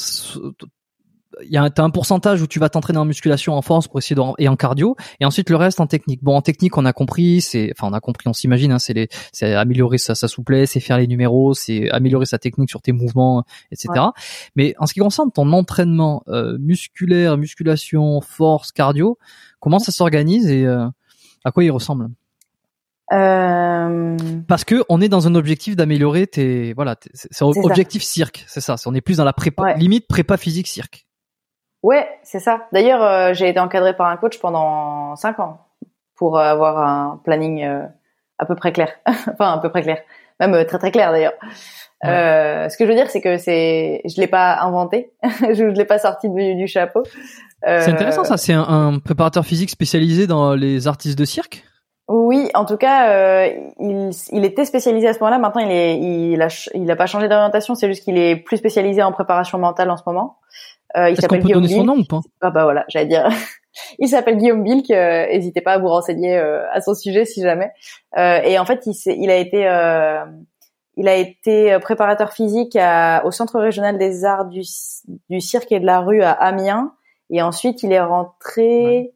il 1.43 1.51
y 1.51 1.57
a 1.57 1.63
un, 1.63 1.71
t'as 1.71 1.85
un 1.85 1.91
pourcentage 1.91 2.43
où 2.43 2.47
tu 2.47 2.59
vas 2.59 2.69
t'entraîner 2.69 2.99
en 2.99 3.05
musculation, 3.05 3.55
en 3.55 3.63
force 3.63 3.89
pour 3.89 3.99
essayer 3.99 4.17
de, 4.17 4.23
et 4.39 4.49
en 4.49 4.57
cardio, 4.57 4.97
et 5.21 5.25
ensuite 5.25 5.49
le 5.49 5.57
reste 5.57 5.81
en 5.81 5.87
technique. 5.87 6.23
Bon, 6.23 6.35
en 6.37 6.43
technique, 6.43 6.77
on 6.77 6.85
a 6.85 6.93
compris, 6.93 7.41
c'est, 7.41 7.73
enfin, 7.77 7.89
on 7.89 7.95
a 7.95 8.01
compris, 8.01 8.29
on 8.29 8.33
s'imagine, 8.33 8.73
hein, 8.73 8.79
c'est 8.79 8.93
les, 8.93 9.09
c'est 9.33 9.55
améliorer 9.55 9.99
sa, 9.99 10.15
sa 10.15 10.29
souplesse, 10.29 10.73
c'est 10.73 10.81
faire 10.81 10.99
les 10.99 11.07
numéros, 11.07 11.55
c'est 11.55 11.89
améliorer 11.91 12.27
sa 12.27 12.39
technique 12.39 12.69
sur 12.69 12.83
tes 12.83 12.93
mouvements, 12.93 13.45
etc. 13.71 13.89
Mais 14.57 14.75
en 14.79 14.87
ce 14.87 14.93
qui 14.93 15.01
concerne 15.01 15.31
ton 15.31 15.53
entraînement 15.53 16.25
euh, 16.29 16.59
musculaire, 16.59 17.39
musculation, 17.39 18.21
force, 18.21 18.73
cardio, 18.73 19.17
comment 19.61 19.79
ça 19.79 19.93
s'organise 19.93 20.51
et 20.51 20.67
euh, 20.67 20.87
à 21.45 21.53
quoi 21.53 21.65
il 21.65 21.71
ressemble? 21.71 22.09
Euh, 23.13 24.17
Parce 24.49 24.65
que 24.65 24.85
on 24.89 25.01
est 25.01 25.09
dans 25.09 25.27
un 25.27 25.35
objectif 25.35 25.77
d'améliorer 25.77 26.27
tes, 26.27 26.73
voilà, 26.75 26.97
tes- 26.97 27.11
c'est 27.15 27.33
ça. 27.33 27.47
objectif 27.47 28.03
cirque, 28.03 28.45
c'est 28.47 28.61
ça. 28.61 28.77
On 28.87 28.95
est 28.95 29.01
plus 29.01 29.17
dans 29.19 29.25
la 29.25 29.33
prépa, 29.33 29.63
Ouais. 29.63 29.77
limite 29.77 30.07
prépa 30.09 30.37
physique 30.37 30.67
cirque. 30.69 31.07
Ouais, 31.83 32.07
c'est 32.23 32.41
ça. 32.41 32.67
D'ailleurs, 32.73 33.03
euh, 33.03 33.33
j'ai 33.35 33.49
été 33.49 33.59
encadrée 33.59 33.97
par 33.97 34.09
un 34.09 34.17
coach 34.17 34.39
pendant 34.39 35.17
cinq 35.17 35.39
ans 35.41 35.67
pour 36.17 36.39
euh, 36.39 36.43
avoir 36.43 36.79
un 36.79 37.21
planning 37.25 37.65
euh, 37.65 37.87
à 38.39 38.47
peu 38.47 38.55
près 38.55 38.73
clair. 38.73 38.91
enfin, 39.33 39.53
à 39.55 39.59
peu 39.59 39.71
près 39.71 39.83
clair. 39.83 39.99
Même 40.39 40.65
très 40.65 40.79
très 40.79 40.91
clair 40.91 41.11
d'ailleurs. 41.13 41.35
Euh, 42.05 42.69
ce 42.71 42.77
que 42.79 42.85
je 42.87 42.91
veux 42.91 42.97
dire, 42.97 43.11
c'est 43.11 43.21
que 43.21 43.37
c'est, 43.37 44.01
je 44.07 44.19
l'ai 44.21 44.27
pas 44.27 44.59
inventé, 44.63 45.13
je, 45.43 45.55
je 45.55 45.65
l'ai 45.65 45.85
pas 45.85 45.99
sorti 45.99 46.31
du, 46.31 46.55
du 46.55 46.67
chapeau. 46.67 47.03
C'est 47.63 47.91
intéressant 47.91 48.25
ça. 48.25 48.39
C'est 48.39 48.55
un, 48.55 48.63
un 48.63 48.99
préparateur 49.01 49.45
physique 49.45 49.69
spécialisé 49.69 50.27
dans 50.27 50.55
les 50.55 50.87
artistes 50.87 51.19
de 51.19 51.27
cirque? 51.27 51.63
Oui, 52.13 52.51
en 52.55 52.65
tout 52.65 52.77
cas, 52.77 53.09
euh, 53.13 53.49
il, 53.79 54.11
il 54.33 54.45
était 54.45 54.65
spécialisé 54.65 55.07
à 55.07 55.13
ce 55.13 55.21
moment-là. 55.21 55.39
Maintenant, 55.39 55.63
il 55.63 55.71
est, 55.71 55.97
il 55.97 56.43
a, 56.43 56.49
ch- 56.49 56.69
il 56.75 56.91
a 56.91 56.97
pas 56.97 57.07
changé 57.07 57.29
d'orientation. 57.29 57.77
C'est 57.77 57.87
juste 57.87 58.03
qu'il 58.03 58.19
est 58.19 58.35
plus 58.35 58.57
spécialisé 58.57 59.01
en 59.01 59.13
préparation 59.13 59.59
mentale 59.59 59.89
en 59.91 59.97
ce 59.97 60.03
moment. 60.05 60.39
Euh, 60.97 61.09
il 61.11 61.15
s'appelle 61.21 61.39
Guillaume 61.45 61.63
donner 61.63 61.75
son 61.77 61.85
nom 61.85 61.99
ou 61.99 62.05
pas? 62.05 62.19
Ah 62.41 62.51
bah 62.51 62.65
voilà, 62.65 62.85
j'allais 62.89 63.07
dire. 63.07 63.29
il 64.01 64.09
s'appelle 64.09 64.39
Guillaume 64.39 64.65
Bilk. 64.65 64.91
euh, 64.91 65.27
N'hésitez 65.29 65.61
pas 65.61 65.75
à 65.75 65.79
vous 65.79 65.87
renseigner 65.87 66.37
euh, 66.37 66.65
à 66.73 66.81
son 66.81 66.95
sujet 66.95 67.25
si 67.25 67.43
jamais. 67.43 67.71
Euh, 68.19 68.41
et 68.43 68.59
en 68.59 68.65
fait, 68.65 68.85
il, 69.07 69.31
a 69.31 69.37
été, 69.37 69.69
euh, 69.69 70.25
il 70.97 71.07
a 71.07 71.15
été 71.15 71.79
préparateur 71.79 72.33
physique 72.33 72.75
à- 72.75 73.23
au 73.25 73.31
Centre 73.31 73.61
régional 73.61 73.99
des 73.99 74.25
arts 74.25 74.47
du, 74.47 74.63
du 75.29 75.41
cirque 75.41 75.71
et 75.71 75.79
de 75.79 75.87
la 75.87 76.01
rue 76.01 76.23
à 76.25 76.33
Amiens. 76.33 76.93
Et 77.31 77.41
ensuite, 77.41 77.85
il 77.85 77.93
est 77.93 78.01
rentré 78.01 79.13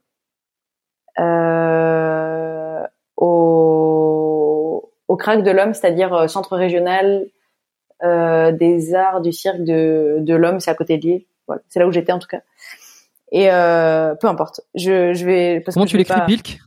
euh, 1.18 2.53
au, 3.16 4.92
au 5.08 5.16
crack 5.16 5.42
de 5.42 5.50
l'homme, 5.50 5.74
c'est-à-dire 5.74 6.12
euh, 6.14 6.28
Centre 6.28 6.56
régional 6.56 7.26
euh, 8.02 8.52
des 8.52 8.94
arts 8.94 9.20
du 9.20 9.32
cirque 9.32 9.62
de, 9.62 10.18
de 10.20 10.34
l'homme, 10.34 10.60
c'est 10.60 10.70
à 10.70 10.74
côté 10.74 10.98
de 10.98 11.02
Lille. 11.06 11.24
Voilà, 11.46 11.62
c'est 11.68 11.80
là 11.80 11.86
où 11.86 11.92
j'étais 11.92 12.12
en 12.12 12.18
tout 12.18 12.28
cas. 12.28 12.40
Et 13.32 13.50
euh, 13.50 14.14
peu 14.14 14.28
importe. 14.28 14.60
Je, 14.74 15.12
je 15.12 15.24
vais 15.24 15.60
parce 15.60 15.74
Comment 15.74 15.86
que 15.86 15.90
tu 15.90 15.96
l'écris, 15.96 16.18
pas- 16.18 16.26
Bilk? 16.26 16.60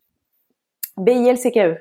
B 0.97 1.09
I 1.09 1.29
L 1.29 1.37
C 1.37 1.51
K 1.51 1.57
E. 1.57 1.77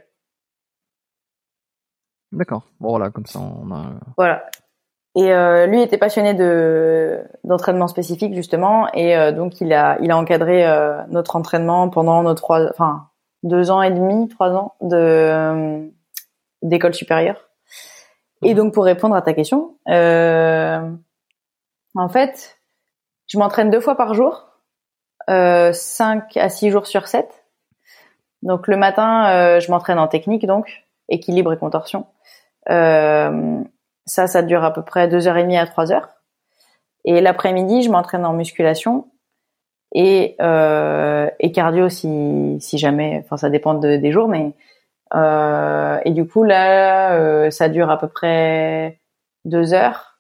D'accord. 2.32 2.62
Bon 2.80 2.90
voilà, 2.90 3.10
comme 3.10 3.26
ça 3.26 3.38
on 3.40 3.70
a. 3.72 3.84
Voilà. 4.16 4.44
Et 5.14 5.32
euh, 5.32 5.64
lui 5.66 5.80
était 5.80 5.97
passionné 5.97 6.34
de 6.34 7.22
d'entraînement 7.43 7.88
spécifique 7.88 8.34
justement, 8.34 8.93
et 8.93 9.16
euh, 9.16 9.32
donc 9.32 9.62
il 9.62 9.72
a 9.72 9.97
il 10.02 10.10
a 10.10 10.18
encadré 10.18 10.66
euh, 10.66 11.02
notre 11.09 11.36
entraînement 11.36 11.88
pendant 11.88 12.22
nos 12.22 12.34
trois, 12.34 12.68
enfin 12.68 13.09
deux 13.43 13.71
ans 13.71 13.83
et 13.83 13.91
demi, 13.91 14.29
trois 14.29 14.51
ans 14.51 14.75
de 14.81 14.97
euh, 14.97 15.87
d'école 16.63 16.95
supérieure. 16.95 17.49
Et 18.43 18.55
donc 18.55 18.75
pour 18.75 18.85
répondre 18.85 19.15
à 19.15 19.23
ta 19.23 19.33
question, 19.35 19.77
euh, 19.89 20.91
en 21.95 22.09
fait, 22.09 22.59
je 23.29 23.39
m'entraîne 23.39 23.71
deux 23.71 23.81
fois 23.81 23.97
par 23.97 24.15
jour, 24.15 24.49
euh, 25.31 25.73
cinq 25.73 26.37
à 26.37 26.49
six 26.49 26.71
jours 26.71 26.87
sur 26.87 27.09
sept. 27.09 27.45
Donc 28.43 28.69
le 28.69 28.77
matin, 28.77 29.29
euh, 29.31 29.61
je 29.61 29.71
m'entraîne 29.71 29.99
en 29.99 30.09
technique 30.09 30.47
donc 30.47 30.85
équilibre 31.09 31.53
et 31.53 31.59
contorsion. 31.59 32.07
Euh, 32.69 33.63
ça, 34.05 34.27
ça 34.27 34.43
dure 34.43 34.65
à 34.65 34.73
peu 34.73 34.83
près 34.83 35.09
deux 35.09 35.27
heures 35.29 35.37
et 35.37 35.43
demie 35.43 35.59
à 35.59 35.67
trois 35.67 35.93
heures. 35.93 36.09
Et 37.05 37.21
l'après-midi, 37.21 37.83
je 37.83 37.91
m'entraîne 37.91 38.27
en 38.27 38.33
musculation 38.33 39.09
et 39.93 40.37
euh, 40.41 41.31
et 41.41 41.53
cardio 41.53 41.89
si 41.89 42.59
si 42.61 42.79
jamais. 42.79 43.23
Enfin, 43.25 43.37
ça 43.37 43.51
dépend 43.51 43.75
de- 43.75 43.97
des 43.97 44.13
jours, 44.13 44.29
mais 44.29 44.53
euh, 45.15 45.99
et 46.05 46.13
du 46.13 46.27
coup 46.29 46.45
là, 46.45 47.15
euh, 47.19 47.51
ça 47.51 47.69
dure 47.69 47.91
à 47.91 47.99
peu 47.99 48.09
près 48.09 49.01
deux 49.45 49.75
heures. 49.75 50.19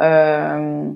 Euh, 0.00 0.90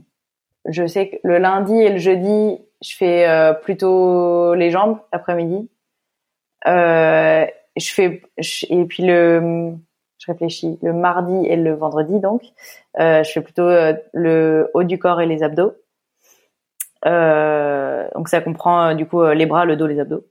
je 0.68 0.86
sais 0.86 1.10
que 1.10 1.16
le 1.24 1.38
lundi 1.38 1.74
et 1.74 1.90
le 1.90 1.98
jeudi, 1.98 2.58
je 2.82 2.96
fais 2.96 3.28
euh, 3.28 3.52
plutôt 3.54 4.54
les 4.54 4.70
jambes 4.70 4.98
l'après-midi. 5.12 5.70
Euh, 6.66 7.46
je 7.76 7.92
fais 7.92 8.22
je- 8.38 8.66
et 8.70 8.84
puis 8.84 9.04
le 9.04 9.72
je 10.18 10.30
réfléchis 10.30 10.78
le 10.82 10.92
mardi 10.92 11.46
et 11.48 11.56
le 11.56 11.74
vendredi 11.74 12.20
donc 12.20 12.42
je 12.96 13.28
fais 13.32 13.40
plutôt 13.40 13.68
le 14.12 14.70
haut 14.74 14.84
du 14.84 14.98
corps 14.98 15.20
et 15.20 15.26
les 15.26 15.42
abdos 15.42 15.74
donc 17.04 18.28
ça 18.28 18.40
comprend 18.40 18.88
euh, 18.88 18.94
du 18.94 19.06
coup 19.06 19.20
euh, 19.22 19.34
les 19.34 19.46
bras 19.46 19.64
le 19.64 19.76
dos 19.76 19.86
les 19.86 19.98
abdos 20.00 20.24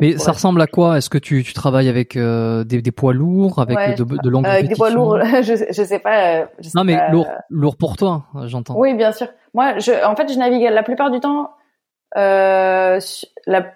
Mais 0.00 0.18
ça 0.18 0.32
ressemble 0.32 0.60
à 0.60 0.66
quoi? 0.66 0.98
Est-ce 0.98 1.08
que 1.10 1.18
tu, 1.18 1.44
tu 1.44 1.52
travailles 1.52 1.88
avec 1.88 2.16
euh, 2.16 2.64
des, 2.64 2.82
des 2.82 2.90
poids 2.90 3.12
lourds, 3.12 3.58
avec 3.60 3.76
Ouais. 3.76 3.94
de, 3.94 4.02
de 4.04 4.28
longues 4.28 4.46
euh, 4.46 4.50
avec 4.50 4.68
des 4.68 4.74
poids 4.74 4.90
lourds 4.90 5.18
je, 5.42 5.64
je 5.70 5.82
sais 5.84 5.98
pas 6.00 6.40
euh, 6.40 6.46
je 6.58 6.68
sais 6.68 6.72
Non 6.74 6.82
mais 6.84 6.96
pas, 6.96 7.10
lourd, 7.10 7.26
euh, 7.28 7.38
lourd 7.50 7.76
pour 7.76 7.96
toi, 7.96 8.24
j'entends. 8.46 8.76
Oui, 8.76 8.94
bien 8.94 9.12
sûr. 9.12 9.28
Moi, 9.54 9.78
je, 9.78 9.92
en 10.04 10.16
fait, 10.16 10.32
je 10.32 10.38
navigue 10.38 10.62
la 10.70 10.82
plupart 10.82 11.10
du 11.10 11.20
temps. 11.20 11.50
Euh, 12.16 12.98
la, 13.46 13.66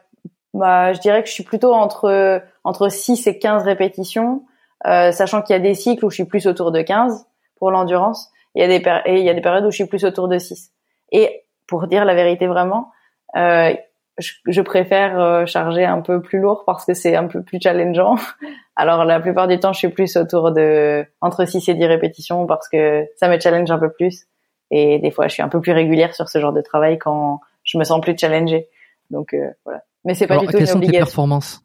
bah, 0.55 0.93
je 0.93 1.01
dirais 1.01 1.23
que 1.23 1.28
je 1.28 1.35
suis 1.35 1.44
plutôt 1.44 1.73
entre 1.73 2.43
entre 2.65 2.89
6 2.89 3.27
et 3.27 3.39
15 3.39 3.62
répétitions, 3.65 4.43
euh, 4.86 5.12
sachant 5.12 5.43
qu'il 5.43 5.55
y 5.55 5.59
a 5.59 5.62
des 5.62 5.74
cycles 5.74 6.05
où 6.05 6.11
je 6.11 6.15
suis 6.16 6.24
plus 6.24 6.47
autour 6.47 6.73
de 6.73 6.81
15 6.82 7.27
pour 7.56 7.70
l'endurance. 7.70 8.31
Il 8.56 8.62
y 8.62 8.65
a 8.65 8.69
des 8.69 8.82
et 9.06 9.20
il 9.20 9.24
y 9.24 9.31
a 9.31 9.35
des 9.35 9.40
périodes 9.40 9.65
où 9.65 9.70
je 9.70 9.77
suis 9.77 9.86
plus 9.86 10.05
autour 10.05 10.27
de 10.28 10.39
6. 10.39 10.70
Et 11.12 11.44
pour 11.66 11.86
dire 11.86 12.05
la 12.05 12.15
vérité 12.15 12.47
vraiment, 12.47 12.91
euh, 13.36 13.74
je, 14.19 14.32
je 14.47 14.61
préfère 14.61 15.19
euh, 15.19 15.47
charger 15.47 15.85
un 15.85 16.01
peu 16.01 16.23
plus 16.23 16.39
lourd 16.39 16.65
parce 16.66 16.85
que 16.85 16.95
c'est 16.95 17.16
un 17.16 17.27
peu 17.27 17.43
plus 17.43 17.59
challengeant. 17.61 18.16
Alors 18.77 19.05
la 19.05 19.20
plupart 19.20 19.49
du 19.49 19.59
temps, 19.59 19.73
je 19.73 19.78
suis 19.78 19.89
plus 19.89 20.16
autour 20.16 20.53
de 20.53 21.05
entre 21.20 21.45
6 21.45 21.69
et 21.69 21.74
10 21.74 21.86
répétitions 21.86 22.47
parce 22.47 22.69
que 22.69 23.07
ça 23.16 23.28
me 23.28 23.39
challenge 23.39 23.70
un 23.70 23.78
peu 23.78 23.91
plus. 23.91 24.27
Et 24.70 24.99
des 24.99 25.11
fois, 25.11 25.28
je 25.28 25.35
suis 25.35 25.43
un 25.43 25.49
peu 25.49 25.61
plus 25.61 25.73
régulière 25.73 26.15
sur 26.15 26.28
ce 26.28 26.41
genre 26.41 26.53
de 26.53 26.61
travail 26.61 26.99
quand 26.99 27.41
je 27.65 27.78
me 27.78 27.85
sens 27.85 28.01
plus 28.01 28.16
challengée. 28.19 28.69
Donc 29.11 29.35
euh, 29.35 29.51
voilà. 29.65 29.82
Mais 30.05 30.15
c'est 30.15 30.27
pas 30.27 30.35
Alors, 30.35 30.43
du 30.43 30.47
tout 30.49 30.53
quelles 30.53 30.62
une 30.62 30.66
sont 30.66 30.81
tes 30.81 30.86
obligation. 30.86 31.07
performances? 31.07 31.61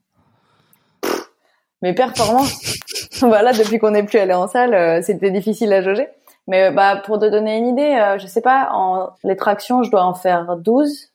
Mes 1.81 1.93
performances, 1.93 2.77
voilà, 3.21 3.53
depuis 3.53 3.79
qu'on 3.79 3.91
n'est 3.91 4.03
plus 4.03 4.19
allé 4.19 4.33
en 4.33 4.47
salle, 4.47 4.73
euh, 4.73 5.01
c'était 5.01 5.31
difficile 5.31 5.71
à 5.71 5.81
jauger. 5.81 6.07
Mais 6.49 6.65
euh, 6.65 6.71
bah 6.71 6.97
pour 6.97 7.19
te 7.19 7.29
donner 7.29 7.57
une 7.57 7.67
idée, 7.67 7.95
euh, 7.95 8.17
je 8.17 8.27
sais 8.27 8.41
pas, 8.41 8.69
en 8.73 9.11
les 9.23 9.37
tractions, 9.37 9.83
je 9.83 9.91
dois 9.91 10.03
en 10.03 10.13
faire 10.15 10.57
12. 10.57 11.11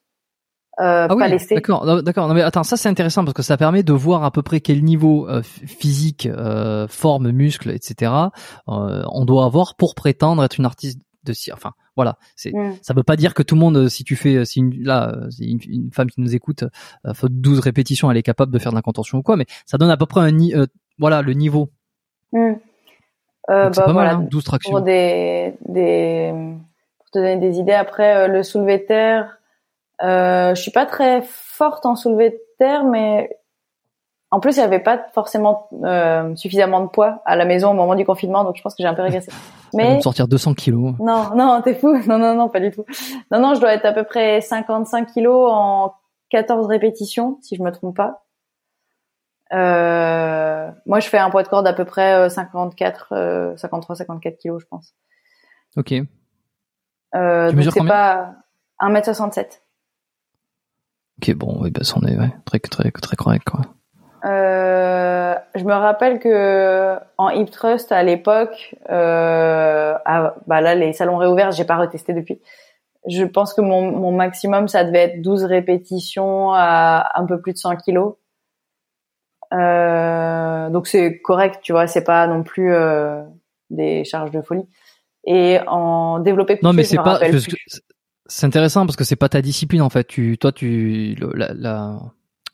Euh, 0.80 1.06
Ah 1.08 1.08
pas 1.08 1.14
oui, 1.28 1.36
d'accord, 1.50 2.02
d'accord. 2.02 2.26
Non 2.28 2.34
mais 2.34 2.42
attends, 2.42 2.62
ça 2.64 2.76
c'est 2.76 2.88
intéressant 2.88 3.24
parce 3.24 3.34
que 3.34 3.42
ça 3.42 3.56
permet 3.56 3.82
de 3.82 3.92
voir 3.92 4.24
à 4.24 4.30
peu 4.30 4.42
près 4.42 4.60
quel 4.60 4.82
niveau 4.82 5.28
euh, 5.28 5.42
physique, 5.42 6.26
euh, 6.26 6.88
forme, 6.88 7.30
muscle, 7.30 7.70
etc. 7.70 8.12
euh, 8.68 9.02
on 9.12 9.24
doit 9.24 9.44
avoir 9.44 9.76
pour 9.76 9.94
prétendre 9.94 10.42
être 10.42 10.58
une 10.58 10.64
artiste 10.66 11.00
de 11.24 11.32
cirque. 11.32 11.58
Enfin, 11.58 11.72
voilà. 11.96 12.16
C'est 12.36 12.52
Mm. 12.52 12.74
ça 12.82 12.92
veut 12.94 13.02
pas 13.02 13.16
dire 13.16 13.34
que 13.34 13.42
tout 13.42 13.54
le 13.54 13.60
monde, 13.60 13.76
euh, 13.76 13.88
si 13.88 14.04
tu 14.04 14.14
fais, 14.16 14.44
si 14.44 14.60
une, 14.60 14.82
là, 14.82 15.16
une, 15.40 15.58
une 15.68 15.90
femme 15.92 16.10
qui 16.10 16.20
nous 16.20 16.34
écoute, 16.34 16.64
euh, 17.06 17.14
faute 17.14 17.32
12 17.34 17.60
répétitions, 17.60 18.10
elle 18.10 18.16
est 18.16 18.22
capable 18.22 18.52
de 18.52 18.58
faire 18.58 18.72
de 18.72 18.76
la 18.76 18.82
contention 18.82 19.18
ou 19.18 19.22
quoi, 19.22 19.36
mais 19.36 19.46
ça 19.66 19.78
donne 19.78 19.90
à 19.90 19.96
peu 19.96 20.06
près 20.06 20.20
un, 20.20 20.38
euh, 20.50 20.66
voilà, 20.98 21.22
le 21.22 21.32
niveau. 21.34 21.70
Mm. 22.32 22.54
Euh, 23.50 23.68
bah, 23.70 23.82
pas 23.84 23.92
voilà. 23.92 24.14
mal, 24.14 24.22
hein, 24.24 24.28
12 24.30 24.44
tractions. 24.44 24.70
pour 24.70 24.80
des, 24.80 25.54
des 25.68 26.32
pour 26.98 27.10
te 27.10 27.18
donner 27.18 27.36
des 27.36 27.58
idées 27.58 27.72
après 27.72 28.16
euh, 28.16 28.26
le 28.26 28.42
soulevé 28.42 28.78
de 28.78 28.84
terre 28.84 29.38
euh, 30.02 30.54
je 30.54 30.62
suis 30.62 30.70
pas 30.70 30.86
très 30.86 31.22
forte 31.26 31.84
en 31.84 31.94
soulevé 31.94 32.30
de 32.30 32.40
terre 32.58 32.84
mais 32.84 33.28
en 34.30 34.40
plus 34.40 34.56
il 34.56 34.60
y 34.60 34.62
avait 34.62 34.78
pas 34.80 34.98
forcément 35.12 35.68
euh, 35.84 36.34
suffisamment 36.36 36.80
de 36.80 36.86
poids 36.88 37.20
à 37.26 37.36
la 37.36 37.44
maison 37.44 37.70
au 37.70 37.74
moment 37.74 37.94
du 37.94 38.06
confinement 38.06 38.44
donc 38.44 38.56
je 38.56 38.62
pense 38.62 38.74
que 38.74 38.82
j'ai 38.82 38.88
un 38.88 38.94
peu 38.94 39.02
régressé 39.02 39.30
mais 39.74 40.00
sortir 40.00 40.26
200 40.26 40.54
kilos. 40.54 40.94
non 40.98 41.36
non 41.36 41.60
t'es 41.62 41.74
fou 41.74 41.98
non 42.06 42.18
non 42.18 42.34
non 42.34 42.48
pas 42.48 42.60
du 42.60 42.70
tout 42.70 42.86
non 43.30 43.40
non 43.40 43.54
je 43.54 43.60
dois 43.60 43.74
être 43.74 43.84
à 43.84 43.92
peu 43.92 44.04
près 44.04 44.40
55 44.40 45.12
kilos 45.12 45.50
en 45.52 45.92
14 46.30 46.66
répétitions 46.66 47.38
si 47.42 47.56
je 47.56 47.62
me 47.62 47.70
trompe 47.70 47.94
pas 47.94 48.23
euh, 49.52 50.70
moi 50.86 51.00
je 51.00 51.08
fais 51.08 51.18
un 51.18 51.30
poids 51.30 51.42
de 51.42 51.48
corde 51.48 51.66
à 51.66 51.72
peu 51.74 51.84
près 51.84 52.14
euh, 52.14 52.28
54 52.28 53.08
euh, 53.12 53.56
53 53.56 53.96
54 53.96 54.38
kilos 54.38 54.62
je 54.62 54.66
pense 54.66 54.94
Ok. 55.76 55.92
euh, 55.92 56.00
Tu 56.00 56.06
donc 57.16 57.54
mesures 57.56 57.72
c'est 57.72 57.80
combien 57.80 57.92
pas 57.92 58.34
1m67. 58.80 59.60
Ok, 61.20 61.34
bon, 61.36 61.58
oui, 61.60 61.70
bah, 61.70 61.84
ça 61.84 61.96
en 61.96 62.02
est 62.06 62.16
ouais, 62.16 62.34
très, 62.44 62.58
très, 62.58 62.90
très 62.90 63.16
correct, 63.16 63.44
quoi. 63.48 63.60
Euh, 64.24 65.34
je 65.54 65.64
me 65.64 65.72
rappelle 65.74 66.18
que 66.18 66.96
en 67.18 67.28
hip 67.28 67.46
thrust 67.50 67.92
à 67.92 68.02
l'époque, 68.02 68.74
euh, 68.90 69.94
ah, 70.04 70.34
bah 70.46 70.60
là 70.60 70.74
les 70.74 70.92
salons 70.92 71.18
réouverts, 71.18 71.52
j'ai 71.52 71.64
pas 71.64 71.76
retesté 71.76 72.14
depuis. 72.14 72.40
je 73.06 73.22
pense 73.24 73.52
que 73.54 73.60
mon, 73.60 73.92
mon 73.92 74.12
maximum, 74.12 74.66
ça 74.66 74.82
devait 74.82 75.00
être 75.00 75.22
12 75.22 75.44
répétitions 75.44 76.52
à 76.52 77.12
un 77.14 77.26
peu 77.26 77.40
plus 77.40 77.52
de 77.52 77.58
100 77.58 77.76
kilos. 77.76 78.14
Euh, 79.54 80.70
donc 80.70 80.86
c'est 80.86 81.20
correct, 81.20 81.60
tu 81.62 81.72
vois, 81.72 81.86
c'est 81.86 82.04
pas 82.04 82.26
non 82.26 82.42
plus 82.42 82.72
euh, 82.72 83.22
des 83.70 84.04
charges 84.04 84.30
de 84.30 84.42
folie. 84.42 84.66
Et 85.26 85.58
en 85.66 86.18
développé 86.18 86.58
non, 86.62 86.72
mais 86.72 86.84
c'est 86.84 86.96
pas. 86.96 87.20
C'est 88.26 88.46
intéressant 88.46 88.86
parce 88.86 88.96
que 88.96 89.04
c'est 89.04 89.16
pas 89.16 89.28
ta 89.28 89.42
discipline 89.42 89.82
en 89.82 89.90
fait. 89.90 90.06
Tu, 90.06 90.38
toi, 90.38 90.50
tu, 90.50 91.14
la, 91.34 91.52
la 91.52 91.98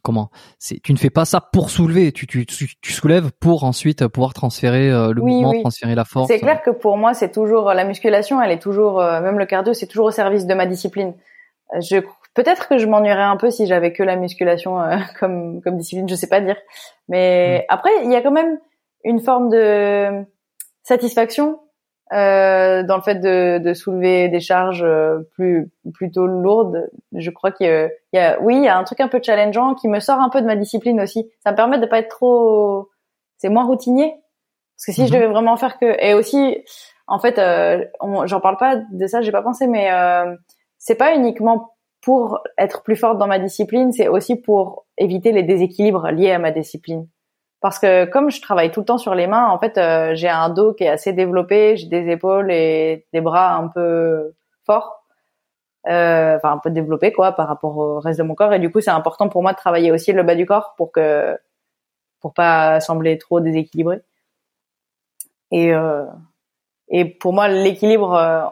comment 0.03 0.31
C'est, 0.59 0.81
tu 0.81 0.93
ne 0.93 0.99
fais 0.99 1.11
pas 1.11 1.25
ça 1.25 1.41
pour 1.41 1.71
soulever. 1.71 2.13
Tu, 2.13 2.27
tu, 2.27 2.47
tu, 2.47 2.93
soulèves 2.93 3.31
pour 3.39 3.65
ensuite 3.65 4.07
pouvoir 4.09 4.35
transférer 4.35 4.91
euh, 4.91 5.13
le 5.13 5.23
mouvement, 5.23 5.53
transférer 5.61 5.95
la 5.95 6.05
force. 6.05 6.29
C'est 6.29 6.41
clair 6.41 6.63
que 6.63 6.71
pour 6.71 6.97
moi, 6.97 7.15
c'est 7.15 7.31
toujours 7.31 7.73
la 7.73 7.85
musculation. 7.85 8.43
Elle 8.43 8.51
est 8.51 8.59
toujours, 8.59 9.01
euh, 9.01 9.21
même 9.21 9.39
le 9.39 9.47
cardio, 9.47 9.73
c'est 9.75 9.87
toujours 9.87 10.07
au 10.07 10.11
service 10.11 10.47
de 10.47 10.55
ma 10.55 10.67
discipline. 10.67 11.15
Je 11.75 12.01
Peut-être 12.35 12.69
que 12.69 12.79
je 12.79 12.87
m'ennuierais 12.87 13.23
un 13.23 13.37
peu 13.37 13.51
si 13.51 13.67
j'avais 13.67 13.93
que 13.93 14.03
la 14.03 14.17
musculation 14.17 14.81
euh, 14.81 14.97
comme 15.21 15.61
comme 15.63 15.77
discipline, 15.77 16.09
je 16.09 16.15
sais 16.15 16.29
pas 16.29 16.41
dire. 16.41 16.57
Mais 17.09 17.61
mm. 17.61 17.65
après, 17.69 17.91
il 18.05 18.11
y 18.11 18.17
a 18.17 18.23
quand 18.23 18.31
même 18.31 18.59
une 19.05 19.21
forme 19.21 19.49
de 19.49 20.25
satisfaction 20.83 21.61
euh, 22.13 22.83
dans 22.83 22.97
le 22.97 23.03
fait 23.03 23.17
de, 23.17 23.59
de, 23.59 23.73
soulever 23.73 24.29
des 24.29 24.41
charges 24.41 24.83
euh, 24.83 25.21
plus 25.35 25.71
plutôt 25.95 26.27
lourdes. 26.27 26.91
Je 27.13 27.31
crois 27.31 27.53
qu'il 27.53 27.91
y, 28.13 28.19
a, 28.19 28.41
oui, 28.41 28.57
il 28.57 28.65
y 28.65 28.69
a 28.69 28.77
un 28.77 28.85
truc 28.85 29.01
un 29.01 29.09
peu 29.09 29.21
challengeant 29.23 29.75
qui 29.75 29.89
me 29.89 30.01
sort 30.01 30.19
un 30.19 30.29
peu 30.29 30.41
de 30.41 30.47
ma 30.47 30.57
discipline 30.57 31.01
aussi. 31.01 31.31
Ça 31.45 31.53
me 31.53 31.57
permet 31.57 31.79
de 31.79 31.87
pas 31.87 32.01
être 32.01 32.09
trop, 32.09 32.89
c'est 33.39 33.49
moins 33.49 33.65
routinier. 33.65 34.15
Parce 34.77 34.87
que 34.87 34.93
si 34.93 35.07
je 35.07 35.13
mm-hmm. 35.13 35.15
devais 35.15 35.27
vraiment 35.29 35.57
faire 35.57 35.79
que, 35.79 36.03
et 36.03 36.15
aussi, 36.15 36.65
en 37.11 37.19
fait, 37.19 37.39
euh, 37.39 37.85
j'en 38.25 38.41
parle 38.41 38.57
pas 38.57 38.77
de 38.77 39.07
ça, 39.09 39.21
j'ai 39.21 39.33
pas 39.33 39.43
pensé, 39.43 39.67
mais 39.67 39.93
euh, 39.93 40.35
c'est 40.79 40.95
pas 40.95 41.15
uniquement 41.15 41.75
pour 42.03 42.43
être 42.59 42.83
plus 42.83 42.97
forte 42.97 43.19
dans 43.19 43.27
ma 43.27 43.39
discipline, 43.39 43.93
c'est 43.93 44.09
aussi 44.09 44.37
pour 44.37 44.87
éviter 44.99 45.33
les 45.33 45.43
déséquilibres 45.43 46.11
liés 46.11 46.33
à 46.33 46.39
ma 46.39 46.51
discipline. 46.51 47.07
Parce 47.61 47.79
que 47.79 48.07
comme 48.07 48.31
je 48.31 48.41
travaille 48.41 48.71
tout 48.71 48.81
le 48.81 48.87
temps 48.87 48.99
sur 48.99 49.15
les 49.15 49.27
mains, 49.27 49.49
en 49.49 49.59
fait, 49.59 49.77
euh, 49.77 50.15
j'ai 50.15 50.29
un 50.29 50.49
dos 50.49 50.73
qui 50.73 50.85
est 50.85 50.89
assez 50.89 51.13
développé, 51.13 51.77
j'ai 51.77 51.89
des 51.89 52.11
épaules 52.11 52.51
et 52.51 53.07
des 53.13 53.21
bras 53.21 53.55
un 53.55 53.69
peu 53.69 54.33
forts, 54.65 55.05
euh, 55.89 56.37
enfin 56.37 56.53
un 56.53 56.59
peu 56.59 56.71
développés 56.71 57.13
quoi 57.13 57.33
par 57.33 57.49
rapport 57.49 57.77
au 57.77 58.01
reste 58.01 58.19
de 58.19 58.25
mon 58.25 58.35
corps. 58.35 58.53
Et 58.55 58.59
du 58.59 58.71
coup, 58.73 58.81
c'est 58.81 58.91
important 58.91 59.29
pour 59.29 59.43
moi 59.43 59.53
de 59.53 59.59
travailler 59.59 59.93
aussi 59.93 60.13
le 60.13 60.23
bas 60.23 60.35
du 60.35 60.47
corps 60.47 60.75
pour 60.77 60.93
que 60.93 61.39
pour 62.21 62.35
pas 62.35 62.81
sembler 62.81 63.19
trop 63.19 63.41
déséquilibré. 63.41 64.01
Et 65.51 65.75
euh, 65.75 66.07
et 66.91 67.05
pour 67.05 67.33
moi, 67.33 67.49
l'équilibre 67.49 68.15
euh, 68.15 68.45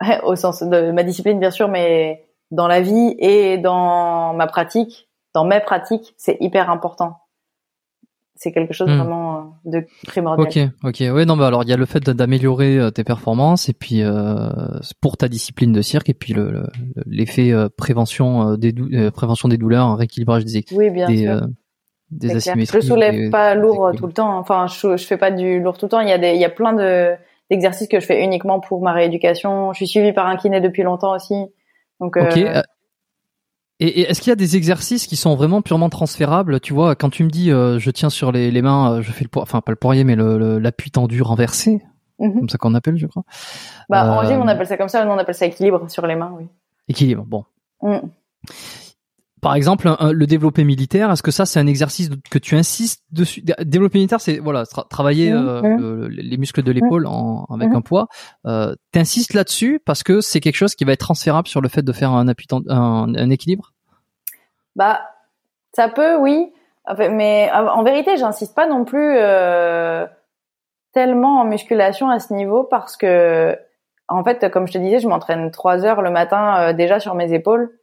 au 0.24 0.36
sens 0.36 0.62
de 0.62 0.92
ma 0.92 1.02
discipline 1.02 1.40
bien 1.40 1.50
sûr, 1.50 1.68
mais 1.68 2.27
dans 2.50 2.66
la 2.66 2.80
vie 2.80 3.14
et 3.18 3.58
dans 3.58 4.34
ma 4.34 4.46
pratique, 4.46 5.08
dans 5.34 5.44
mes 5.44 5.60
pratiques, 5.60 6.14
c'est 6.16 6.36
hyper 6.40 6.70
important. 6.70 7.18
C'est 8.34 8.52
quelque 8.52 8.72
chose 8.72 8.88
hmm. 8.88 8.98
vraiment 8.98 9.56
euh, 9.66 9.80
de 9.80 9.86
primordial. 10.06 10.72
Ok, 10.84 10.90
ok, 10.90 11.14
ouais, 11.14 11.24
non, 11.24 11.36
bah 11.36 11.48
alors 11.48 11.64
il 11.64 11.68
y 11.68 11.72
a 11.72 11.76
le 11.76 11.86
fait 11.86 12.08
d'améliorer 12.08 12.78
euh, 12.78 12.90
tes 12.90 13.02
performances 13.02 13.68
et 13.68 13.72
puis 13.72 14.02
euh, 14.02 14.48
pour 15.00 15.16
ta 15.16 15.26
discipline 15.26 15.72
de 15.72 15.82
cirque 15.82 16.08
et 16.08 16.14
puis 16.14 16.34
le 16.34 16.62
l'effet 17.04 17.52
prévention 17.76 18.56
des 18.56 18.72
prévention 19.10 19.48
des 19.48 19.56
douleurs, 19.56 19.96
rééquilibrage 19.96 20.44
des 20.44 20.64
oui, 20.70 20.90
bien 20.90 21.08
des, 21.08 21.24
sûr. 21.24 21.40
des 22.12 22.36
asymétries. 22.36 22.80
Je 22.80 22.86
soulève 22.86 23.30
pas 23.30 23.56
lourd 23.56 23.90
tout 23.96 24.06
le 24.06 24.12
temps. 24.12 24.38
Enfin, 24.38 24.68
je, 24.68 24.96
je 24.96 25.04
fais 25.04 25.16
pas 25.16 25.32
du 25.32 25.60
lourd 25.60 25.76
tout 25.76 25.86
le 25.86 25.90
temps. 25.90 26.00
Il 26.00 26.08
y 26.08 26.12
a 26.12 26.18
des, 26.18 26.30
il 26.30 26.40
y 26.40 26.44
a 26.44 26.50
plein 26.50 26.74
de 26.74 27.16
d'exercices 27.50 27.88
que 27.88 27.98
je 27.98 28.06
fais 28.06 28.22
uniquement 28.22 28.60
pour 28.60 28.82
ma 28.82 28.92
rééducation. 28.92 29.72
Je 29.72 29.78
suis 29.78 29.88
suivie 29.88 30.12
par 30.12 30.26
un 30.26 30.36
kiné 30.36 30.60
depuis 30.60 30.84
longtemps 30.84 31.14
aussi. 31.14 31.34
Donc, 32.00 32.16
ok. 32.16 32.36
Euh, 32.36 32.56
euh, 32.56 32.62
et, 33.80 34.02
est-ce 34.02 34.20
qu'il 34.20 34.30
y 34.30 34.32
a 34.32 34.36
des 34.36 34.56
exercices 34.56 35.06
qui 35.06 35.16
sont 35.16 35.36
vraiment 35.36 35.62
purement 35.62 35.88
transférables 35.88 36.60
Tu 36.60 36.72
vois, 36.72 36.96
quand 36.96 37.10
tu 37.10 37.24
me 37.24 37.30
dis 37.30 37.50
euh, 37.50 37.78
je 37.78 37.90
tiens 37.90 38.10
sur 38.10 38.32
les, 38.32 38.50
les 38.50 38.62
mains, 38.62 39.00
je 39.02 39.12
fais 39.12 39.24
le 39.24 39.30
enfin 39.40 39.60
pas 39.60 39.72
le 39.72 39.76
poirier, 39.76 40.04
mais 40.04 40.16
l'appui 40.16 40.90
tendu 40.90 41.22
renversé, 41.22 41.82
mhm. 42.18 42.40
comme 42.40 42.48
ça 42.48 42.58
qu'on 42.58 42.74
appelle, 42.74 42.96
je 42.96 43.06
crois. 43.06 43.24
Bah 43.88 44.10
en 44.12 44.24
gym 44.24 44.40
on 44.40 44.48
appelle 44.48 44.66
ça 44.66 44.76
comme 44.76 44.88
ça, 44.88 45.04
nous 45.04 45.12
on 45.12 45.18
appelle 45.18 45.34
ça 45.34 45.46
équilibre 45.46 45.88
sur 45.90 46.06
les 46.06 46.16
mains, 46.16 46.34
oui. 46.36 46.46
Équilibre, 46.88 47.24
bon. 47.24 47.44
Mm. 47.82 47.98
Par 49.48 49.54
exemple, 49.54 49.88
le 49.98 50.26
développé 50.26 50.62
militaire, 50.62 51.10
est-ce 51.10 51.22
que 51.22 51.30
ça 51.30 51.46
c'est 51.46 51.58
un 51.58 51.66
exercice 51.66 52.10
que 52.30 52.38
tu 52.38 52.54
insistes 52.54 53.02
dessus? 53.10 53.42
Développé 53.60 53.96
militaire, 53.96 54.20
c'est 54.20 54.40
voilà 54.40 54.64
travailler 54.90 55.32
euh, 55.32 56.06
les 56.10 56.36
muscles 56.36 56.62
de 56.62 56.70
l'épaule 56.70 57.08
avec 57.48 57.72
un 57.72 57.80
poids. 57.80 58.08
Euh, 58.44 58.74
T'insistes 58.92 59.32
là-dessus 59.32 59.80
parce 59.82 60.02
que 60.02 60.20
c'est 60.20 60.40
quelque 60.40 60.56
chose 60.56 60.74
qui 60.74 60.84
va 60.84 60.92
être 60.92 61.00
transférable 61.00 61.48
sur 61.48 61.62
le 61.62 61.70
fait 61.70 61.80
de 61.80 61.92
faire 61.92 62.10
un 62.12 62.28
appui, 62.28 62.46
un, 62.68 63.14
un 63.16 63.30
équilibre? 63.30 63.72
Bah, 64.76 65.00
ça 65.72 65.88
peut, 65.88 66.16
oui, 66.18 66.52
mais 67.10 67.50
en 67.50 67.82
vérité, 67.84 68.18
j'insiste 68.18 68.54
pas 68.54 68.66
non 68.66 68.84
plus 68.84 69.16
euh, 69.16 70.06
tellement 70.92 71.40
en 71.40 71.46
musculation 71.46 72.10
à 72.10 72.18
ce 72.18 72.34
niveau 72.34 72.64
parce 72.64 72.98
que, 72.98 73.56
en 74.08 74.22
fait, 74.24 74.50
comme 74.50 74.66
je 74.66 74.74
te 74.74 74.78
disais, 74.78 74.98
je 74.98 75.08
m'entraîne 75.08 75.50
trois 75.50 75.86
heures 75.86 76.02
le 76.02 76.10
matin 76.10 76.60
euh, 76.60 76.72
déjà 76.74 77.00
sur 77.00 77.14
mes 77.14 77.32
épaules. 77.32 77.77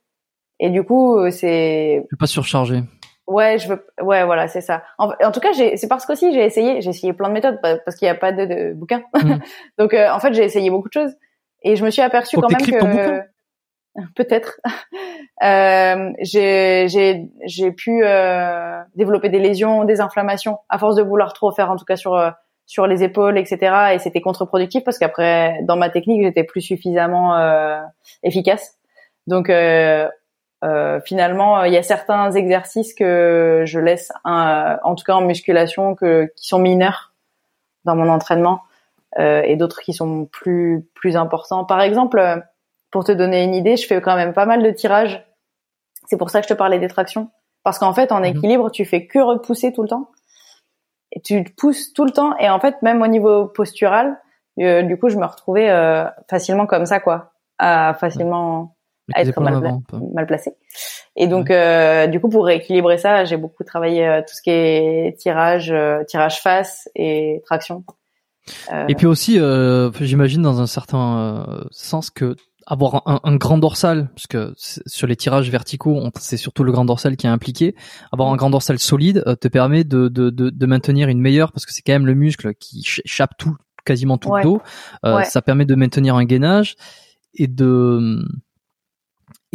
Et 0.60 0.70
du 0.70 0.84
coup, 0.84 1.18
euh, 1.18 1.32
c'est. 1.32 1.98
Je 2.10 2.16
veux 2.16 2.18
pas 2.20 2.28
surcharger. 2.28 2.84
Ouais, 3.28 3.58
je 3.58 3.68
veux. 3.68 3.86
Ouais, 4.02 4.24
voilà, 4.24 4.48
c'est 4.48 4.62
ça. 4.62 4.84
En, 4.98 5.32
tout 5.32 5.40
cas, 5.40 5.54
c'est 5.54 5.88
parce 5.88 6.06
qu'aussi 6.06 6.32
j'ai 6.32 6.46
essayé, 6.46 6.82
j'ai 6.82 6.92
essayé 6.92 7.14
plein 7.14 7.30
de 7.30 7.34
méthodes 7.34 7.60
parce 7.62 7.98
qu'il 7.98 8.06
n'y 8.06 8.12
a 8.12 8.16
pas 8.16 8.32
de, 8.32 8.46
de 8.46 8.74
bouquin. 8.74 9.04
Mm. 9.16 9.36
Donc, 9.80 9.94
euh, 9.94 10.10
en 10.12 10.20
fait, 10.20 10.34
j'ai 10.34 10.44
essayé 10.44 10.70
beaucoup 10.70 10.90
de 10.90 10.94
choses 10.94 11.16
et 11.64 11.76
je 11.76 11.84
me 11.84 11.90
suis 11.90 12.02
aperçue 12.02 12.38
quand 12.38 12.50
même 12.50 12.62
que. 12.62 13.22
Peut-être. 14.16 14.60
euh, 15.42 16.12
j'ai 16.20 16.88
j'ai 16.90 17.30
j'ai 17.46 17.72
pu 17.72 18.04
euh, 18.04 18.82
développer 18.96 19.30
des 19.30 19.40
lésions, 19.40 19.86
des 19.86 20.02
inflammations 20.02 20.60
à 20.68 20.78
force 20.78 20.96
de 20.96 21.02
vouloir 21.02 21.32
trop 21.32 21.52
faire, 21.54 21.72
en 21.72 21.78
tout 21.78 21.86
cas 21.86 21.96
sur 21.96 22.14
euh, 22.14 22.30
sur 22.66 22.88
les 22.88 23.04
épaules, 23.04 23.38
etc. 23.38 23.94
Et 23.94 24.00
c'était 24.00 24.22
contre-productif 24.22 24.84
parce 24.84 24.98
qu'après, 24.98 25.60
dans 25.64 25.78
ma 25.78 25.90
technique, 25.90 26.24
j'étais 26.24 26.44
plus 26.44 26.62
suffisamment 26.62 27.38
euh, 27.38 27.80
efficace. 28.24 28.78
Donc, 29.28 29.50
euh, 29.50 30.10
euh, 30.66 31.00
finalement, 31.06 31.64
il 31.64 31.74
y 31.74 31.78
a 31.78 31.84
certains 31.84 32.32
exercices 32.32 32.94
que 32.94 33.64
je 33.66 33.80
laisse, 33.80 34.12
en 34.24 34.96
tout 34.96 35.04
cas 35.06 35.14
en 35.14 35.22
musculation, 35.22 35.96
que, 35.96 36.32
qui 36.36 36.48
sont 36.48 36.60
mineurs 36.60 37.14
dans 37.84 37.96
mon 37.96 38.10
entraînement, 38.10 38.62
euh, 39.20 39.42
et 39.44 39.56
d'autres 39.56 39.80
qui 39.82 39.94
sont 39.94 40.26
plus 40.26 40.88
plus 40.96 41.16
importants. 41.16 41.66
Par 41.66 41.82
exemple, 41.82 42.44
pour 42.92 43.04
te 43.04 43.12
donner 43.12 43.44
une 43.44 43.54
idée, 43.54 43.78
je 43.78 43.86
fais 43.86 44.02
quand 44.02 44.16
même 44.16 44.34
pas 44.34 44.46
mal 44.46 44.64
de 44.64 44.72
tirages. 44.72 45.24
C'est 46.08 46.18
pour 46.18 46.30
ça 46.30 46.42
que 46.42 46.48
je 46.48 46.54
te 46.54 46.58
parlais 46.58 46.80
des 46.80 46.88
tractions, 46.88 47.30
parce 47.64 47.78
qu'en 47.78 47.94
fait, 47.94 48.12
en 48.12 48.20
mhm. 48.20 48.26
équilibre, 48.26 48.72
tu 48.72 48.86
fais 48.86 49.06
que 49.06 49.20
repousser 49.20 49.72
tout 49.72 49.84
le 49.84 49.88
temps, 49.88 50.10
et 51.12 51.22
tu 51.22 51.44
pousses 51.58 51.94
tout 51.94 52.06
le 52.06 52.12
temps, 52.12 52.36
et 52.38 52.50
en 52.50 52.60
fait, 52.60 52.82
même 52.82 53.02
au 53.02 53.08
niveau 53.08 53.46
postural, 53.46 54.20
euh, 54.60 54.84
du 54.84 54.98
coup, 54.98 55.10
je 55.10 55.18
me 55.18 55.26
retrouvais 55.26 55.70
euh, 55.70 56.06
facilement 56.30 56.66
comme 56.66 56.86
ça, 56.86 57.00
quoi, 57.00 57.34
à 57.58 57.94
facilement 57.94 58.75
à 59.14 59.22
être 59.22 59.40
mal, 59.40 59.62
mal, 60.14 60.26
placé. 60.26 60.54
Et 61.16 61.28
donc, 61.28 61.52
euh, 61.52 62.08
du 62.08 62.20
coup, 62.20 62.30
pour 62.30 62.46
rééquilibrer 62.46 62.98
ça, 62.98 63.26
j'ai 63.26 63.38
beaucoup 63.38 63.64
travaillé 63.64 64.06
euh, 64.06 64.22
tout 64.22 64.34
ce 64.34 64.42
qui 64.42 64.50
est 64.50 65.18
tirage, 65.20 65.72
euh, 65.72 66.04
tirage 66.04 66.42
face 66.42 66.90
et 66.96 67.42
traction. 67.46 67.84
Euh, 68.72 68.86
et 68.88 68.96
puis 68.96 69.08
aussi, 69.08 69.40
j'imagine 70.02 70.42
dans 70.42 70.62
un 70.62 70.68
certain 70.68 71.66
sens 71.72 72.10
que 72.10 72.36
avoir 72.68 73.04
un, 73.06 73.20
un, 73.24 73.36
grand 73.36 73.60
dorsal, 73.60 74.10
parce 74.16 74.26
que 74.26 74.54
sur 74.58 75.06
les 75.06 75.16
tirages 75.16 75.52
verticaux, 75.52 76.02
c'est 76.20 76.38
surtout 76.38 76.64
le 76.64 76.72
grand 76.72 76.86
dorsal 76.86 77.16
qui 77.16 77.28
est 77.28 77.30
impliqué. 77.30 77.76
Avoir 78.12 78.32
un 78.32 78.36
grand 78.36 78.50
dorsal 78.50 78.80
solide 78.80 79.24
te 79.40 79.48
permet 79.48 79.84
de, 79.84 80.08
de, 80.08 80.32
de, 80.32 80.50
de 80.50 80.66
maintenir 80.66 81.08
une 81.10 81.22
meilleure, 81.22 81.52
parce 81.52 81.68
que 81.68 81.74
c'est 81.74 81.84
quand 81.84 81.94
même 81.94 82.08
le 82.08 82.16
muscle 82.16 82.56
qui 82.56 82.84
échappe 83.06 83.38
tout, 83.38 83.56
quasiment 83.86 84.18
tout 84.18 84.36
le 84.36 84.42
dos. 84.42 84.62
Ça 85.24 85.44
permet 85.44 85.66
de 85.66 85.76
maintenir 85.76 86.16
un 86.16 86.26
gainage 86.26 86.76
et 87.36 87.48
de 87.48 88.26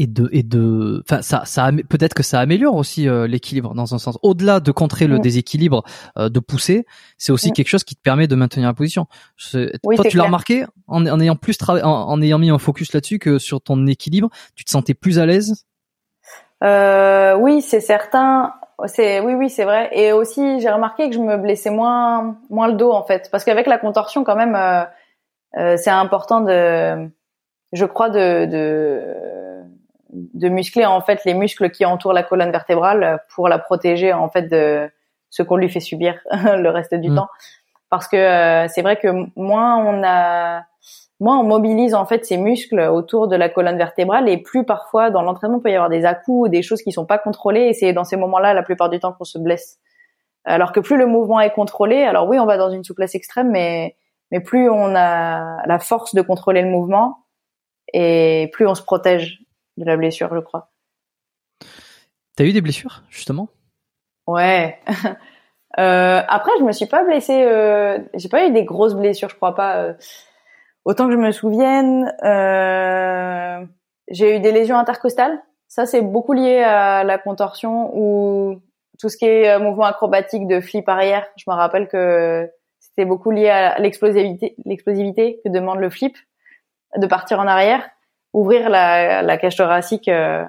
et 0.00 0.06
de 0.06 0.30
et 0.32 0.42
de 0.42 1.02
enfin 1.04 1.20
ça 1.20 1.44
ça 1.44 1.70
peut-être 1.88 2.14
que 2.14 2.22
ça 2.22 2.40
améliore 2.40 2.74
aussi 2.74 3.06
euh, 3.06 3.26
l'équilibre 3.26 3.74
dans 3.74 3.94
un 3.94 3.98
sens. 3.98 4.18
Au-delà 4.22 4.58
de 4.58 4.72
contrer 4.72 5.06
le 5.06 5.18
déséquilibre 5.18 5.84
euh, 6.18 6.30
de 6.30 6.40
pousser 6.40 6.86
c'est 7.18 7.32
aussi 7.32 7.52
quelque 7.52 7.68
chose 7.68 7.84
qui 7.84 7.96
te 7.96 8.00
permet 8.00 8.26
de 8.26 8.34
maintenir 8.34 8.66
la 8.66 8.72
position. 8.72 9.06
Toi 9.52 10.04
tu 10.08 10.16
l'as 10.16 10.24
remarqué 10.24 10.64
en, 10.86 11.06
en, 11.06 11.20
ayant 11.20 11.36
plus 11.36 11.58
travaillé 11.58 11.84
en, 11.84 12.22
ayant 12.22 12.38
mis 12.38 12.48
un 12.48 12.58
focus 12.58 12.94
là-dessus 12.94 13.18
que 13.18 13.38
sur 13.38 13.60
ton 13.60 13.86
équilibre 13.86 14.30
tu 14.56 14.64
te 14.64 14.70
sentais 14.70 14.94
plus 14.94 15.18
à 15.18 15.26
l'aise? 15.26 15.66
Euh, 16.64 17.36
oui 17.36 17.60
c'est 17.60 17.80
certain. 17.80 18.54
C'est 18.86 19.20
oui 19.20 19.34
oui 19.34 19.50
c'est 19.50 19.64
vrai. 19.64 19.90
Et 19.92 20.12
aussi 20.12 20.60
j'ai 20.60 20.70
remarqué 20.70 21.10
que 21.10 21.14
je 21.14 21.20
me 21.20 21.36
blessais 21.36 21.70
moins 21.70 22.38
moins 22.48 22.68
le 22.68 22.74
dos 22.74 22.90
en 22.90 23.04
fait. 23.04 23.28
Parce 23.30 23.44
qu'avec 23.44 23.66
la 23.66 23.76
contorsion 23.76 24.24
quand 24.24 24.36
même 24.36 24.54
euh, 25.58 25.76
c'est 25.76 25.90
important 25.90 26.40
de 26.40 27.10
je 27.72 27.84
crois 27.84 28.08
de, 28.08 28.46
de 28.46 29.49
de 30.12 30.48
muscler 30.48 30.86
en 30.86 31.00
fait 31.00 31.24
les 31.24 31.34
muscles 31.34 31.70
qui 31.70 31.84
entourent 31.84 32.12
la 32.12 32.22
colonne 32.22 32.50
vertébrale 32.50 33.22
pour 33.34 33.48
la 33.48 33.58
protéger 33.58 34.12
en 34.12 34.28
fait 34.28 34.42
de 34.42 34.90
ce 35.30 35.42
qu'on 35.42 35.56
lui 35.56 35.70
fait 35.70 35.80
subir 35.80 36.18
le 36.30 36.68
reste 36.68 36.94
du 36.94 37.10
mm. 37.10 37.16
temps. 37.16 37.28
parce 37.88 38.08
que 38.08 38.66
c'est 38.68 38.82
vrai 38.82 38.96
que 38.96 39.08
moins 39.36 39.76
on 39.76 40.02
a 40.04 40.62
moins 41.20 41.38
on 41.38 41.44
mobilise 41.44 41.94
en 41.94 42.06
fait 42.06 42.24
ses 42.24 42.38
muscles 42.38 42.80
autour 42.80 43.28
de 43.28 43.36
la 43.36 43.48
colonne 43.48 43.76
vertébrale 43.76 44.28
et 44.28 44.38
plus 44.38 44.64
parfois 44.64 45.10
dans 45.10 45.22
l'entraînement 45.22 45.60
peut 45.60 45.70
y 45.70 45.74
avoir 45.74 45.90
des 45.90 46.04
à-coups 46.04 46.46
ou 46.46 46.48
des 46.48 46.62
choses 46.62 46.82
qui 46.82 46.92
sont 46.92 47.06
pas 47.06 47.18
contrôlées 47.18 47.68
et 47.68 47.72
c'est 47.74 47.92
dans 47.92 48.04
ces 48.04 48.16
moments-là 48.16 48.54
la 48.54 48.62
plupart 48.62 48.88
du 48.88 48.98
temps 48.98 49.12
qu'on 49.12 49.24
se 49.24 49.38
blesse. 49.38 49.78
Alors 50.44 50.72
que 50.72 50.80
plus 50.80 50.96
le 50.96 51.06
mouvement 51.06 51.38
est 51.40 51.52
contrôlé, 51.52 52.02
alors 52.02 52.26
oui 52.26 52.38
on 52.38 52.46
va 52.46 52.56
dans 52.56 52.70
une 52.70 52.84
souplesse 52.84 53.14
extrême 53.14 53.50
mais 53.50 53.96
mais 54.32 54.40
plus 54.40 54.70
on 54.70 54.94
a 54.96 55.66
la 55.66 55.78
force 55.78 56.14
de 56.14 56.22
contrôler 56.22 56.62
le 56.62 56.70
mouvement 56.70 57.18
et 57.92 58.48
plus 58.52 58.66
on 58.66 58.74
se 58.74 58.82
protège 58.82 59.40
de 59.76 59.84
la 59.84 59.96
blessure, 59.96 60.34
je 60.34 60.40
crois. 60.40 60.70
T'as 62.36 62.44
eu 62.44 62.52
des 62.52 62.60
blessures 62.60 63.02
justement? 63.10 63.48
Ouais. 64.26 64.78
euh, 65.78 66.22
après 66.28 66.52
je 66.58 66.64
me 66.64 66.72
suis 66.72 66.86
pas 66.86 67.04
blessée, 67.04 67.42
euh, 67.44 67.98
j'ai 68.14 68.28
pas 68.28 68.46
eu 68.46 68.52
des 68.52 68.64
grosses 68.64 68.94
blessures, 68.94 69.28
je 69.28 69.36
crois 69.36 69.54
pas. 69.54 69.82
Euh, 69.82 69.94
Autant 70.84 71.06
que 71.06 71.12
je 71.12 71.18
me 71.18 71.30
souvienne, 71.30 72.12
euh, 72.24 73.64
j'ai 74.08 74.36
eu 74.36 74.40
des 74.40 74.50
lésions 74.50 74.78
intercostales. 74.78 75.38
Ça, 75.68 75.86
c'est 75.86 76.00
beaucoup 76.00 76.32
lié 76.32 76.62
à 76.62 77.04
la 77.04 77.18
contorsion 77.18 77.90
ou 77.94 78.60
tout 78.98 79.08
ce 79.08 79.16
qui 79.16 79.26
est 79.26 79.58
mouvement 79.58 79.84
acrobatique 79.84 80.46
de 80.46 80.60
flip 80.60 80.88
arrière. 80.88 81.26
Je 81.36 81.44
me 81.48 81.54
rappelle 81.54 81.86
que 81.86 82.50
c'était 82.80 83.04
beaucoup 83.04 83.30
lié 83.30 83.50
à 83.50 83.78
l'explosivité, 83.78 84.56
l'explosivité 84.64 85.40
que 85.44 85.50
demande 85.50 85.80
le 85.80 85.90
flip, 85.90 86.16
de 86.96 87.06
partir 87.06 87.38
en 87.38 87.46
arrière, 87.46 87.88
ouvrir 88.32 88.68
la, 88.70 89.22
la 89.22 89.36
cage 89.38 89.56
thoracique 89.56 90.08
euh, 90.08 90.44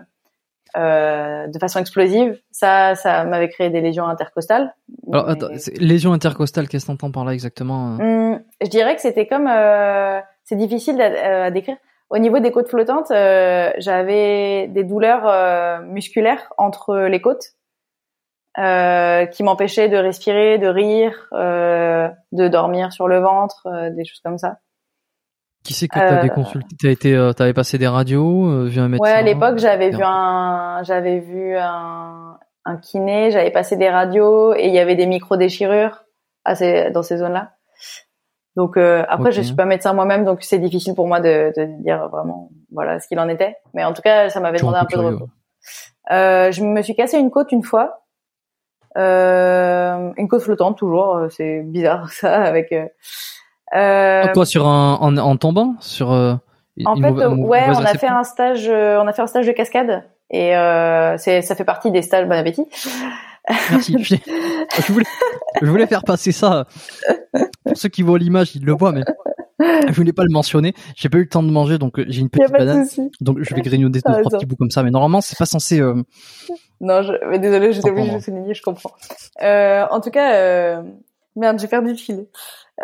euh, 0.78 1.48
de 1.48 1.60
façon 1.60 1.80
explosive. 1.80 2.40
Ça, 2.52 2.96
ça 2.96 3.26
m'avait 3.26 3.50
créé 3.50 3.70
des 3.70 3.82
lésions 3.82 4.08
intercostales. 4.08 4.74
Alors, 5.12 5.30
attends, 5.30 5.50
lésions 5.78 6.14
intercostales, 6.14 6.68
qu'est-ce 6.68 6.86
que 6.86 6.92
t'entends 6.92 7.12
par 7.12 7.26
là 7.26 7.34
exactement 7.34 7.98
hum, 8.00 8.40
Je 8.62 8.70
dirais 8.70 8.96
que 8.96 9.02
c'était 9.02 9.28
comme, 9.28 9.48
euh, 9.48 10.20
c'est 10.46 10.56
difficile 10.56 11.02
à, 11.02 11.46
à, 11.46 11.52
décrire. 11.52 11.78
Au 12.12 12.18
niveau 12.18 12.40
des 12.40 12.52
côtes 12.52 12.68
flottantes, 12.68 13.10
euh, 13.12 13.72
j'avais 13.78 14.68
des 14.68 14.84
douleurs 14.84 15.26
euh, 15.26 15.80
musculaires 15.82 16.52
entre 16.58 16.98
les 17.08 17.22
côtes 17.22 17.54
euh, 18.58 19.26
qui 19.28 19.44
m'empêchaient 19.44 19.88
de 19.88 19.96
respirer, 19.96 20.58
de 20.58 20.68
rire, 20.68 21.30
de 21.32 22.48
dormir 22.50 22.92
sur 22.92 23.08
le 23.08 23.20
ventre, 23.20 23.66
des 23.96 24.04
choses 24.04 24.20
comme 24.20 24.38
ça. 24.38 24.58
Qui 25.64 25.74
c'est 25.74 25.88
que 25.88 26.00
t'avais 26.00 26.32
euh, 26.32 26.34
consulté 26.34 26.76
T'as 26.82 26.90
été, 26.90 27.16
euh, 27.16 27.34
t'avais 27.34 27.54
passé 27.54 27.78
des 27.78 27.88
radios, 27.88 28.48
euh, 28.48 28.66
vu 28.66 28.80
un 28.80 28.88
médecin? 28.88 29.04
Ouais, 29.04 29.12
à 29.12 29.22
l'époque 29.22 29.60
j'avais 29.60 29.92
vu 29.92 30.02
un, 30.04 30.82
j'avais 30.84 31.20
vu 31.20 31.56
un, 31.56 32.38
un 32.66 32.78
kiné, 32.78 33.32
j'avais 33.32 33.52
passé 33.52 33.78
des 33.78 33.90
radios 33.90 34.56
et 34.56 34.66
il 34.66 34.74
y 34.74 34.80
avait 34.80 34.96
des 34.96 35.06
micro 35.06 35.38
déchirures 35.38 36.04
à 36.46 36.56
ces, 36.56 36.90
dans 36.92 37.04
ces 37.04 37.18
zones-là. 37.18 37.52
Donc 38.56 38.76
euh, 38.76 39.04
après, 39.08 39.32
je 39.32 39.42
suis 39.42 39.56
pas 39.56 39.66
médecin 39.66 39.94
moi-même, 39.94 40.26
donc 40.26 40.44
c'est 40.44 40.60
difficile 40.60 40.94
pour 40.94 41.08
moi 41.08 41.22
de, 41.22 41.54
de, 41.56 41.82
dire 41.84 42.10
vraiment 42.10 42.50
voilà 42.72 43.00
ce 43.00 43.08
qu'il 43.08 43.20
en 43.20 43.30
était. 43.30 43.56
Mais 43.74 43.84
en 43.86 43.94
tout 43.94 44.02
cas, 44.02 44.30
ça 44.30 44.40
m'avait 44.40 44.60
demandé 44.60 44.78
un 44.78 44.86
peu 44.86 44.98
de 44.98 45.04
repos. 45.04 45.30
Euh, 46.12 46.52
je 46.52 46.64
me 46.64 46.82
suis 46.82 46.96
cassé 46.96 47.18
une 47.18 47.32
côte 47.32 47.52
une 47.52 47.64
fois, 47.64 48.04
euh, 48.98 50.12
une 50.18 50.28
côte 50.28 50.42
flottante 50.42 50.78
toujours. 50.78 51.28
C'est 51.30 51.62
bizarre 51.62 52.10
ça 52.12 52.42
avec. 52.44 52.74
Euh, 53.76 54.34
Toi 54.34 54.46
sur 54.46 54.68
un 54.68 54.96
en, 54.96 55.18
en 55.18 55.38
tombant 55.38 55.76
sur. 55.80 56.12
Euh, 56.12 56.36
en 56.86 56.96
fait, 56.96 57.10
ouais, 57.10 57.66
on 57.70 57.86
a 57.86 57.94
fait 57.94 58.08
un 58.08 58.24
stage, 58.24 58.68
euh, 58.68 59.02
on 59.02 59.08
a 59.08 59.14
fait 59.14 59.22
un 59.22 59.28
stage 59.28 59.46
de 59.46 59.52
cascade 59.52 60.04
et 60.30 60.56
euh, 60.56 61.18
c'est 61.18 61.42
ça 61.42 61.56
fait 61.56 61.66
partie 61.66 61.92
des 61.92 62.02
stages 62.02 62.28
bon 62.28 62.34
appétit. 62.34 62.66
Merci. 63.72 63.98
je, 64.00 64.92
voulais, 64.92 65.06
je 65.62 65.68
voulais 65.68 65.88
faire 65.88 66.04
passer 66.04 66.32
ça. 66.32 66.68
Pour 67.66 67.78
ceux 67.78 67.90
qui 67.90 68.02
voient 68.02 68.20
l'image, 68.20 68.56
ils 68.56 68.64
le 68.64 68.74
voient, 68.74 68.92
mais 68.92 69.04
je 69.60 69.94
voulais 69.94 70.14
pas 70.14 70.24
le 70.24 70.32
mentionner. 70.32 70.74
J'ai 70.96 71.10
pas 71.10 71.18
eu 71.18 71.24
le 71.24 71.30
temps 71.30 71.44
de 71.44 71.52
manger, 71.52 71.78
donc 71.78 72.02
j'ai 72.08 72.22
une 72.22 72.30
petite 72.30 72.52
banane. 72.52 72.88
Donc 73.20 73.40
je 73.42 73.56
vais 73.56 73.62
grignoter 73.62 74.02
deux 74.06 74.22
trois 74.22 74.32
petits 74.32 74.46
bouts 74.46 74.56
comme 74.56 74.72
ça, 74.72 74.84
mais 74.84 74.92
normalement 74.92 75.22
c'est 75.22 75.38
pas 75.38 75.46
censé. 75.46 75.80
Euh... 75.80 76.02
Non, 76.80 77.02
je... 77.04 77.14
mais 77.30 77.40
désolé, 77.40 77.74
j'étais 77.74 77.90
obligée 77.90 78.14
de 78.14 78.20
souligner, 78.20 78.54
je 78.54 78.62
comprends. 78.62 78.92
Euh, 79.42 79.86
en 79.90 80.02
tout 80.02 80.12
cas, 80.12 80.36
euh... 80.36 80.82
merde, 81.36 81.60
j'ai 81.60 81.68
perdu 81.68 81.90
le 81.90 81.98
fil. 81.98 82.28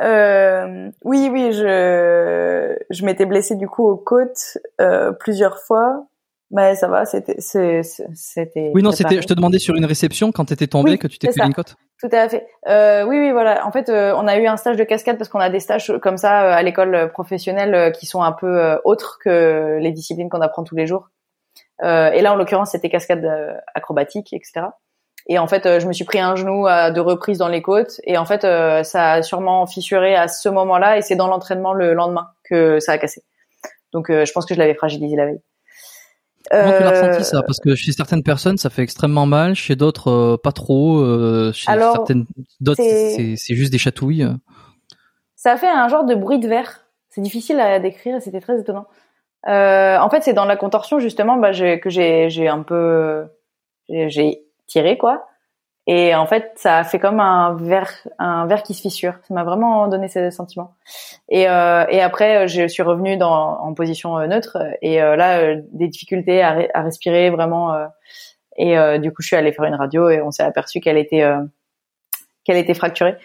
Euh, 0.02 0.90
oui, 1.04 1.30
oui, 1.32 1.52
je 1.54 2.76
je 2.90 3.06
m'étais 3.06 3.26
blessée 3.26 3.56
du 3.56 3.68
coup 3.68 3.88
aux 3.88 3.98
côtes 3.98 4.58
euh, 4.80 5.12
plusieurs 5.12 5.60
fois, 5.60 6.08
mais 6.52 6.76
ça 6.76 6.88
va, 6.88 7.06
c'était 7.06 7.40
c'était. 7.40 8.72
Oui, 8.74 8.84
non, 8.84 8.92
c'était. 8.92 9.22
Je 9.22 9.28
te 9.28 9.34
demandais 9.34 9.60
sur 9.60 9.76
une 9.76 9.86
réception 9.86 10.32
quand 10.32 10.46
t'étais 10.46 10.68
tombée 10.68 10.98
que 10.98 11.08
tu 11.08 11.18
t'es 11.20 11.32
fait 11.32 11.44
une 11.44 11.54
côte. 11.54 11.76
Tout 12.00 12.10
à 12.12 12.30
fait. 12.30 12.48
Euh, 12.68 13.06
oui, 13.06 13.20
oui, 13.20 13.32
voilà. 13.32 13.66
En 13.66 13.72
fait, 13.72 13.90
euh, 13.90 14.14
on 14.16 14.28
a 14.28 14.38
eu 14.38 14.46
un 14.46 14.56
stage 14.56 14.78
de 14.78 14.84
cascade 14.84 15.18
parce 15.18 15.30
qu'on 15.30 15.40
a 15.40 15.50
des 15.50 15.60
stages 15.60 15.92
comme 16.02 16.18
ça 16.18 16.44
euh, 16.44 16.52
à 16.54 16.62
l'école 16.62 17.12
professionnelle 17.12 17.74
euh, 17.74 17.90
qui 17.90 18.06
sont 18.06 18.22
un 18.22 18.34
peu 18.34 18.78
autres 18.86 19.18
que 19.24 19.78
les 19.82 19.92
disciplines 19.92 20.30
qu'on 20.30 20.42
apprend 20.42 20.64
tous 20.64 20.76
les 20.76 20.86
jours. 20.86 21.10
et 21.82 22.22
là, 22.22 22.34
en 22.34 22.36
l'occurrence, 22.36 22.72
c'était 22.72 22.90
cascade 22.90 23.26
acrobatique, 23.74 24.32
etc. 24.34 24.68
Et 25.30 25.40
en 25.40 25.48
fait, 25.48 25.66
euh, 25.66 25.80
je 25.80 25.88
me 25.88 25.94
suis 25.94 26.06
pris 26.06 26.20
un 26.20 26.36
genou 26.36 26.68
à 26.68 26.90
deux 26.90 27.02
reprises 27.02 27.38
dans 27.38 27.50
les 27.50 27.62
côtes. 27.62 28.00
Et 28.06 28.18
en 28.18 28.26
fait, 28.26 28.46
euh, 28.46 28.84
ça 28.84 29.14
a 29.14 29.24
sûrement 29.24 29.68
fissuré 29.68 30.16
à 30.16 30.28
ce 30.28 30.48
moment-là. 30.50 30.98
Et 30.98 31.02
c'est 31.02 31.16
dans 31.16 31.28
l'entraînement 31.28 31.74
le 31.74 31.94
lendemain 31.94 32.30
que 32.50 32.80
ça 32.80 32.94
a 32.94 32.98
cassé. 32.98 33.24
Donc, 33.92 34.10
euh, 34.10 34.26
je 34.26 34.32
pense 34.32 34.46
que 34.46 34.54
je 34.54 34.60
l'avais 34.60 34.74
fragilisé 34.74 35.16
la 35.16 35.26
veille. 35.26 35.42
Comment 36.50 36.78
tu 36.78 36.84
l'as 36.84 36.90
ressenti 36.92 37.26
ça 37.26 37.42
Parce 37.46 37.60
que 37.60 37.76
chez 37.76 37.92
certaines 37.92 38.24
personnes, 38.24 38.58
ça 38.58 38.70
fait 38.70 38.82
extrêmement 38.82 39.26
mal. 39.26 39.54
Chez 39.54 39.76
d'autres, 39.76 40.38
pas 40.42 40.54
trop. 40.54 41.04
chez 41.52 41.66
certaines 41.66 42.26
d'autres, 42.62 42.82
c'est 42.82 43.56
juste 43.56 43.72
des 43.72 43.78
chatouilles. 43.78 44.28
Ça 45.36 45.58
fait 45.58 45.68
un 45.68 45.90
genre 45.90 46.06
de 46.06 46.16
bruit 46.16 46.40
de 46.40 46.48
verre. 46.48 46.86
C'est 47.10 47.20
difficile 47.20 47.60
à 47.60 47.80
décrire. 47.80 48.22
C'était 48.22 48.40
très 48.40 48.62
étonnant. 48.62 48.86
en 49.44 50.10
fait, 50.10 50.22
c'est 50.22 50.32
dans 50.32 50.46
la 50.46 50.56
contorsion 50.56 51.00
justement 51.00 51.36
bah, 51.36 51.52
que 51.52 51.90
j'ai 51.90 52.48
un 52.48 52.64
peu 52.64 53.26
j'ai 53.90 54.47
tiré 54.68 54.98
quoi. 54.98 55.28
Et 55.90 56.14
en 56.16 56.26
fait, 56.26 56.52
ça 56.56 56.80
a 56.80 56.84
fait 56.84 57.00
comme 57.00 57.22
un 57.22 57.56
verre, 57.56 57.94
un 58.20 58.46
verre 58.46 58.62
qui 58.62 58.74
se 58.74 58.82
fissure. 58.82 59.14
Ça 59.26 59.34
m'a 59.34 59.46
vraiment 59.46 59.88
donné 59.88 60.10
ce 60.10 60.30
sentiment. 60.32 60.76
Et, 61.30 61.50
euh, 61.50 61.86
et 61.90 62.02
après, 62.02 62.50
je 62.50 62.68
suis 62.68 62.84
revenue 62.84 63.16
dans, 63.16 63.58
en 63.62 63.74
position 63.74 64.18
euh, 64.18 64.28
neutre. 64.28 64.58
Et 64.82 65.02
euh, 65.02 65.16
là, 65.16 65.40
euh, 65.40 65.62
des 65.72 65.88
difficultés 65.88 66.42
à, 66.44 66.58
à 66.74 66.82
respirer 66.82 67.30
vraiment. 67.30 67.74
et 68.58 69.00
du 69.00 69.14
coup, 69.14 69.22
je 69.22 69.28
suis 69.28 69.36
allée 69.38 69.54
faire 69.54 69.64
une 69.64 69.76
radio 69.76 70.10
et 70.10 70.22
on 70.22 70.32
s'est 70.32 70.44
aperçu 70.44 70.82
qu'elle 70.82 70.98
était, 70.98 71.24
qu'elle 72.44 72.58
était 72.58 72.74
fracturée. 72.74 73.16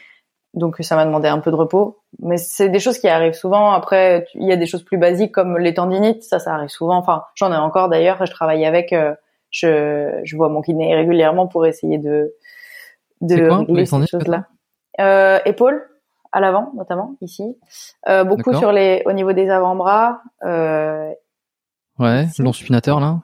Donc, 0.55 0.77
ça 0.81 0.94
m'a 0.94 1.05
demandé 1.05 1.27
un 1.27 1.40
peu 1.40 1.51
de 1.51 1.56
repos. 1.56 1.98
Mais 2.20 2.36
c'est 2.36 2.69
des 2.69 2.78
choses 2.78 2.98
qui 2.98 3.09
arrivent 3.09 3.32
souvent. 3.32 3.73
Après, 3.73 4.27
il 4.35 4.47
y 4.47 4.52
a 4.52 4.56
des 4.56 4.66
choses 4.66 4.85
plus 4.85 4.98
basiques 4.98 5.32
comme 5.32 5.59
les 5.59 5.74
tendinites. 5.74 6.23
Ça, 6.23 6.39
ça 6.39 6.55
arrive 6.55 6.69
souvent. 6.69 6.97
Enfin, 6.97 7.24
j'en 7.35 7.52
ai 7.52 7.56
encore 7.56 7.89
d'ailleurs. 7.89 8.24
Je 8.24 8.31
travaille 8.31 8.64
avec 8.64 8.94
je, 9.52 10.20
je 10.24 10.36
vois 10.36 10.48
mon 10.48 10.62
kiné 10.62 10.94
régulièrement 10.94 11.46
pour 11.46 11.64
essayer 11.66 11.98
de 11.98 12.34
de 13.20 13.48
régler 13.48 13.86
ces 13.86 14.06
choses-là. 14.06 14.48
Euh, 15.00 15.38
épaules 15.44 15.88
à 16.32 16.40
l'avant 16.40 16.72
notamment 16.74 17.16
ici, 17.20 17.44
euh, 18.08 18.24
beaucoup 18.24 18.52
sur 18.54 18.72
les 18.72 19.02
au 19.06 19.12
niveau 19.12 19.32
des 19.32 19.48
avant-bras. 19.48 20.22
Euh, 20.44 21.12
ouais, 22.00 22.26
long 22.40 22.52
supinateur 22.52 22.98
là. 22.98 23.20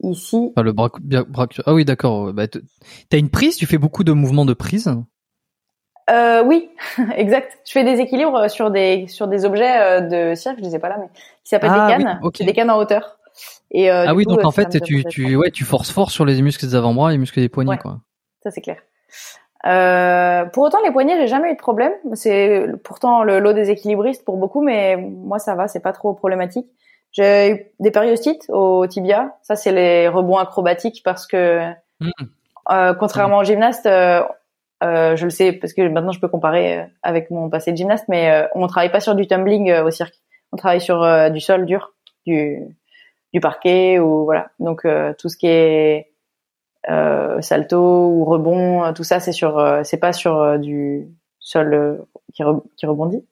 Ici. 0.00 0.52
le 0.56 0.72
bras, 0.72 0.90
bras 1.28 1.48
ah 1.66 1.74
oui 1.74 1.84
d'accord. 1.84 2.32
Bah, 2.32 2.46
T'as 2.46 3.18
une 3.18 3.30
prise, 3.30 3.56
tu 3.56 3.66
fais 3.66 3.78
beaucoup 3.78 4.04
de 4.04 4.12
mouvements 4.12 4.44
de 4.44 4.54
prise? 4.54 4.88
Euh, 6.10 6.42
oui, 6.42 6.70
exact. 7.16 7.58
Je 7.66 7.72
fais 7.72 7.84
des 7.84 8.00
équilibres 8.00 8.50
sur 8.50 8.70
des 8.70 9.06
sur 9.08 9.28
des 9.28 9.44
objets 9.44 9.80
euh, 9.80 10.00
de 10.00 10.34
cirque, 10.34 10.58
je 10.58 10.64
les 10.64 10.74
ai 10.74 10.78
pas 10.78 10.88
là, 10.88 10.96
mais 10.98 11.08
qui 11.08 11.50
s'appellent 11.50 11.72
des 11.72 11.78
ah 11.78 11.88
cannes, 11.88 12.20
des 12.40 12.52
cannes 12.52 12.70
en 12.70 12.78
hauteur. 12.78 13.17
Et, 13.70 13.90
euh, 13.90 14.04
ah 14.08 14.14
oui, 14.14 14.24
donc 14.24 14.44
en 14.44 14.50
fait, 14.50 14.80
tu, 14.80 15.04
tu, 15.04 15.36
ouais, 15.36 15.50
tu 15.50 15.64
forces 15.64 15.90
fort 15.90 16.10
sur 16.10 16.24
les 16.24 16.40
muscles 16.42 16.66
des 16.66 16.74
avant-bras 16.74 17.10
et 17.10 17.12
les 17.12 17.18
muscles 17.18 17.40
des 17.40 17.48
poignets, 17.48 17.78
quoi. 17.78 18.00
Ça 18.42 18.50
c'est 18.50 18.60
clair. 18.60 18.78
Euh, 19.66 20.44
pour 20.46 20.62
autant, 20.62 20.78
les 20.84 20.92
poignets, 20.92 21.16
j'ai 21.18 21.26
jamais 21.26 21.50
eu 21.50 21.54
de 21.54 21.58
problème. 21.58 21.92
C'est 22.14 22.66
pourtant 22.84 23.24
le 23.24 23.40
lot 23.40 23.52
des 23.52 23.70
équilibristes 23.70 24.24
pour 24.24 24.36
beaucoup, 24.36 24.62
mais 24.62 24.96
moi 24.96 25.38
ça 25.38 25.54
va, 25.54 25.68
c'est 25.68 25.80
pas 25.80 25.92
trop 25.92 26.14
problématique. 26.14 26.68
J'ai 27.12 27.50
eu 27.50 27.66
des 27.80 27.90
périostites 27.90 28.44
au 28.50 28.86
tibia. 28.86 29.36
Ça, 29.42 29.56
c'est 29.56 29.72
les 29.72 30.08
rebonds 30.08 30.36
acrobatiques 30.36 31.02
parce 31.04 31.26
que, 31.26 31.70
mmh. 32.00 32.10
euh, 32.70 32.94
contrairement 32.94 33.38
aux 33.38 33.44
gymnastes, 33.44 33.86
euh, 33.86 34.22
euh, 34.84 35.16
je 35.16 35.24
le 35.24 35.30
sais 35.30 35.52
parce 35.52 35.72
que 35.72 35.82
maintenant 35.88 36.12
je 36.12 36.20
peux 36.20 36.28
comparer 36.28 36.86
avec 37.02 37.30
mon 37.30 37.50
passé 37.50 37.72
de 37.72 37.76
gymnaste, 37.76 38.04
mais 38.08 38.48
on 38.54 38.66
travaille 38.68 38.92
pas 38.92 39.00
sur 39.00 39.14
du 39.14 39.26
tumbling 39.26 39.72
au 39.80 39.90
cirque. 39.90 40.14
On 40.52 40.56
travaille 40.56 40.80
sur 40.80 41.30
du 41.30 41.40
sol 41.40 41.66
dur, 41.66 41.94
du 42.26 42.77
du 43.32 43.40
parquet 43.40 43.98
ou 43.98 44.24
voilà. 44.24 44.50
Donc 44.58 44.84
euh, 44.84 45.12
tout 45.18 45.28
ce 45.28 45.36
qui 45.36 45.46
est 45.46 46.12
euh, 46.88 47.40
salto 47.40 47.78
ou 47.78 48.24
rebond, 48.24 48.84
euh, 48.84 48.92
tout 48.92 49.04
ça 49.04 49.20
c'est 49.20 49.32
sur, 49.32 49.80
c'est 49.84 49.98
pas 49.98 50.12
sur 50.12 50.58
du 50.58 51.08
sol 51.40 52.06
qui, 52.32 52.42
rebondit. 52.86 53.24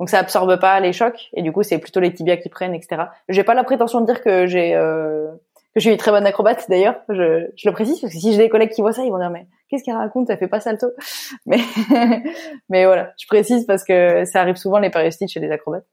Donc 0.00 0.08
ça 0.08 0.18
absorbe 0.18 0.58
pas 0.58 0.80
les 0.80 0.92
chocs 0.92 1.28
et 1.34 1.42
du 1.42 1.52
coup 1.52 1.62
c'est 1.62 1.78
plutôt 1.78 2.00
les 2.00 2.12
tibias 2.12 2.36
qui 2.36 2.48
prennent, 2.48 2.74
etc. 2.74 3.04
J'ai 3.28 3.44
pas 3.44 3.54
la 3.54 3.64
prétention 3.64 4.00
de 4.00 4.06
dire 4.06 4.22
que 4.22 4.46
j'ai 4.46 4.72
que 4.72 5.80
je 5.80 5.88
suis 5.88 5.90
une 5.90 5.96
très 5.96 6.10
bonne 6.10 6.26
acrobate 6.26 6.68
d'ailleurs. 6.68 6.96
Je, 7.08 7.48
je 7.56 7.68
le 7.68 7.72
précise 7.72 7.98
parce 8.00 8.12
que 8.12 8.20
si 8.20 8.32
j'ai 8.32 8.38
des 8.38 8.48
collègues 8.50 8.70
qui 8.70 8.82
voient 8.82 8.92
ça, 8.92 9.04
ils 9.04 9.10
vont 9.10 9.18
dire 9.18 9.30
mais 9.30 9.46
qu'est-ce 9.68 9.84
qu'elle 9.84 9.96
raconte? 9.96 10.28
Elle 10.28 10.36
fait 10.36 10.48
pas 10.48 10.60
salto. 10.60 10.88
Mais 11.46 11.60
mais 12.68 12.84
voilà, 12.84 13.12
je 13.18 13.26
précise 13.26 13.64
parce 13.64 13.84
que 13.84 14.24
ça 14.26 14.40
arrive 14.40 14.56
souvent 14.56 14.78
les 14.78 14.90
périostites 14.90 15.30
chez 15.30 15.40
les 15.40 15.50
acrobates. 15.50 15.86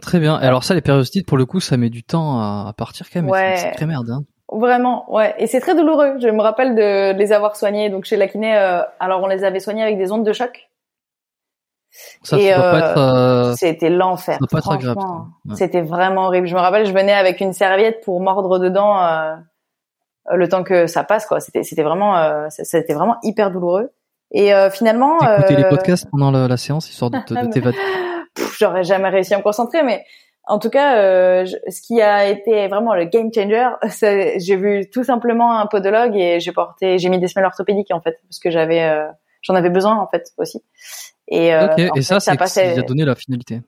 Très 0.00 0.18
bien. 0.18 0.40
Et 0.40 0.44
alors 0.44 0.64
ça, 0.64 0.74
les 0.74 0.80
périostites, 0.80 1.26
pour 1.26 1.38
le 1.38 1.46
coup, 1.46 1.60
ça 1.60 1.76
met 1.76 1.90
du 1.90 2.02
temps 2.02 2.40
à, 2.40 2.72
partir 2.76 3.08
quand 3.10 3.20
même. 3.20 3.30
Ouais. 3.30 3.56
C'est 3.56 3.72
très 3.72 3.86
merde. 3.86 4.10
Hein. 4.10 4.24
Vraiment, 4.52 5.12
ouais. 5.12 5.34
Et 5.38 5.46
c'est 5.46 5.60
très 5.60 5.74
douloureux. 5.74 6.18
Je 6.20 6.28
me 6.28 6.40
rappelle 6.40 6.74
de, 6.74 7.16
les 7.16 7.32
avoir 7.32 7.56
soignés. 7.56 7.90
Donc 7.90 8.04
chez 8.04 8.16
la 8.16 8.28
kiné, 8.28 8.56
euh, 8.56 8.82
alors 9.00 9.22
on 9.22 9.26
les 9.26 9.44
avait 9.44 9.60
soignés 9.60 9.82
avec 9.82 9.98
des 9.98 10.12
ondes 10.12 10.24
de 10.24 10.32
choc. 10.32 10.68
Ça, 12.22 12.36
ça 12.38 12.56
doit 12.56 12.70
pas 12.70 12.78
être. 12.78 12.98
Euh, 12.98 13.54
c'était 13.54 13.90
l'enfer. 13.90 14.34
Ça 14.34 14.38
doit 14.38 14.48
pas 14.50 14.58
être 14.58 14.72
agréable. 14.72 15.00
C'était 15.54 15.80
vraiment 15.80 16.26
horrible. 16.26 16.46
Je 16.46 16.54
me 16.54 16.60
rappelle, 16.60 16.86
je 16.86 16.92
venais 16.92 17.12
avec 17.12 17.40
une 17.40 17.52
serviette 17.52 18.02
pour 18.04 18.20
mordre 18.20 18.58
dedans 18.58 19.02
euh, 19.02 19.34
le 20.34 20.48
temps 20.48 20.62
que 20.62 20.86
ça 20.86 21.04
passe. 21.04 21.26
Quoi. 21.26 21.40
C'était, 21.40 21.62
c'était 21.62 21.82
vraiment, 21.82 22.16
euh, 22.18 22.46
c'était 22.50 22.94
vraiment 22.94 23.16
hyper 23.22 23.50
douloureux. 23.50 23.92
Et 24.32 24.50
finalement. 24.72 25.18
Écouter 25.20 25.56
les 25.56 25.68
podcasts 25.68 26.08
pendant 26.10 26.30
la, 26.30 26.48
la 26.48 26.56
séance 26.56 26.90
histoire 26.90 27.10
de, 27.10 27.18
de 27.18 27.46
t'évader. 27.52 27.78
J'aurais 28.58 28.84
jamais 28.84 29.08
réussi 29.08 29.34
à 29.34 29.38
me 29.38 29.42
concentrer, 29.42 29.82
mais 29.82 30.04
en 30.46 30.60
tout 30.60 30.70
cas, 30.70 30.98
euh, 30.98 31.44
ce 31.44 31.80
qui 31.82 32.00
a 32.00 32.28
été 32.28 32.68
vraiment 32.68 32.94
le 32.94 33.04
game 33.04 33.30
changer, 33.34 33.68
j'ai 34.38 34.56
vu 34.56 34.88
tout 34.90 35.02
simplement 35.02 35.58
un 35.58 35.66
podologue 35.66 36.16
et 36.16 36.38
j'ai 36.38 36.52
porté, 36.52 36.98
j'ai 36.98 37.08
mis 37.08 37.18
des 37.18 37.26
semelles 37.26 37.46
orthopédiques 37.46 37.90
en 37.90 38.00
fait 38.00 38.18
parce 38.28 38.38
que 38.38 38.50
j'avais, 38.50 38.84
euh, 38.84 39.06
j'en 39.42 39.56
avais 39.56 39.70
besoin 39.70 39.96
en 39.96 40.06
fait 40.06 40.32
aussi. 40.38 40.62
Et, 41.28 41.52
euh, 41.52 41.66
et 41.96 42.02
ça, 42.02 42.20
c'est 42.20 42.36
qui 42.36 42.60
a 42.60 42.82
donné 42.82 43.04
la 43.04 43.16
finalité. 43.16 43.60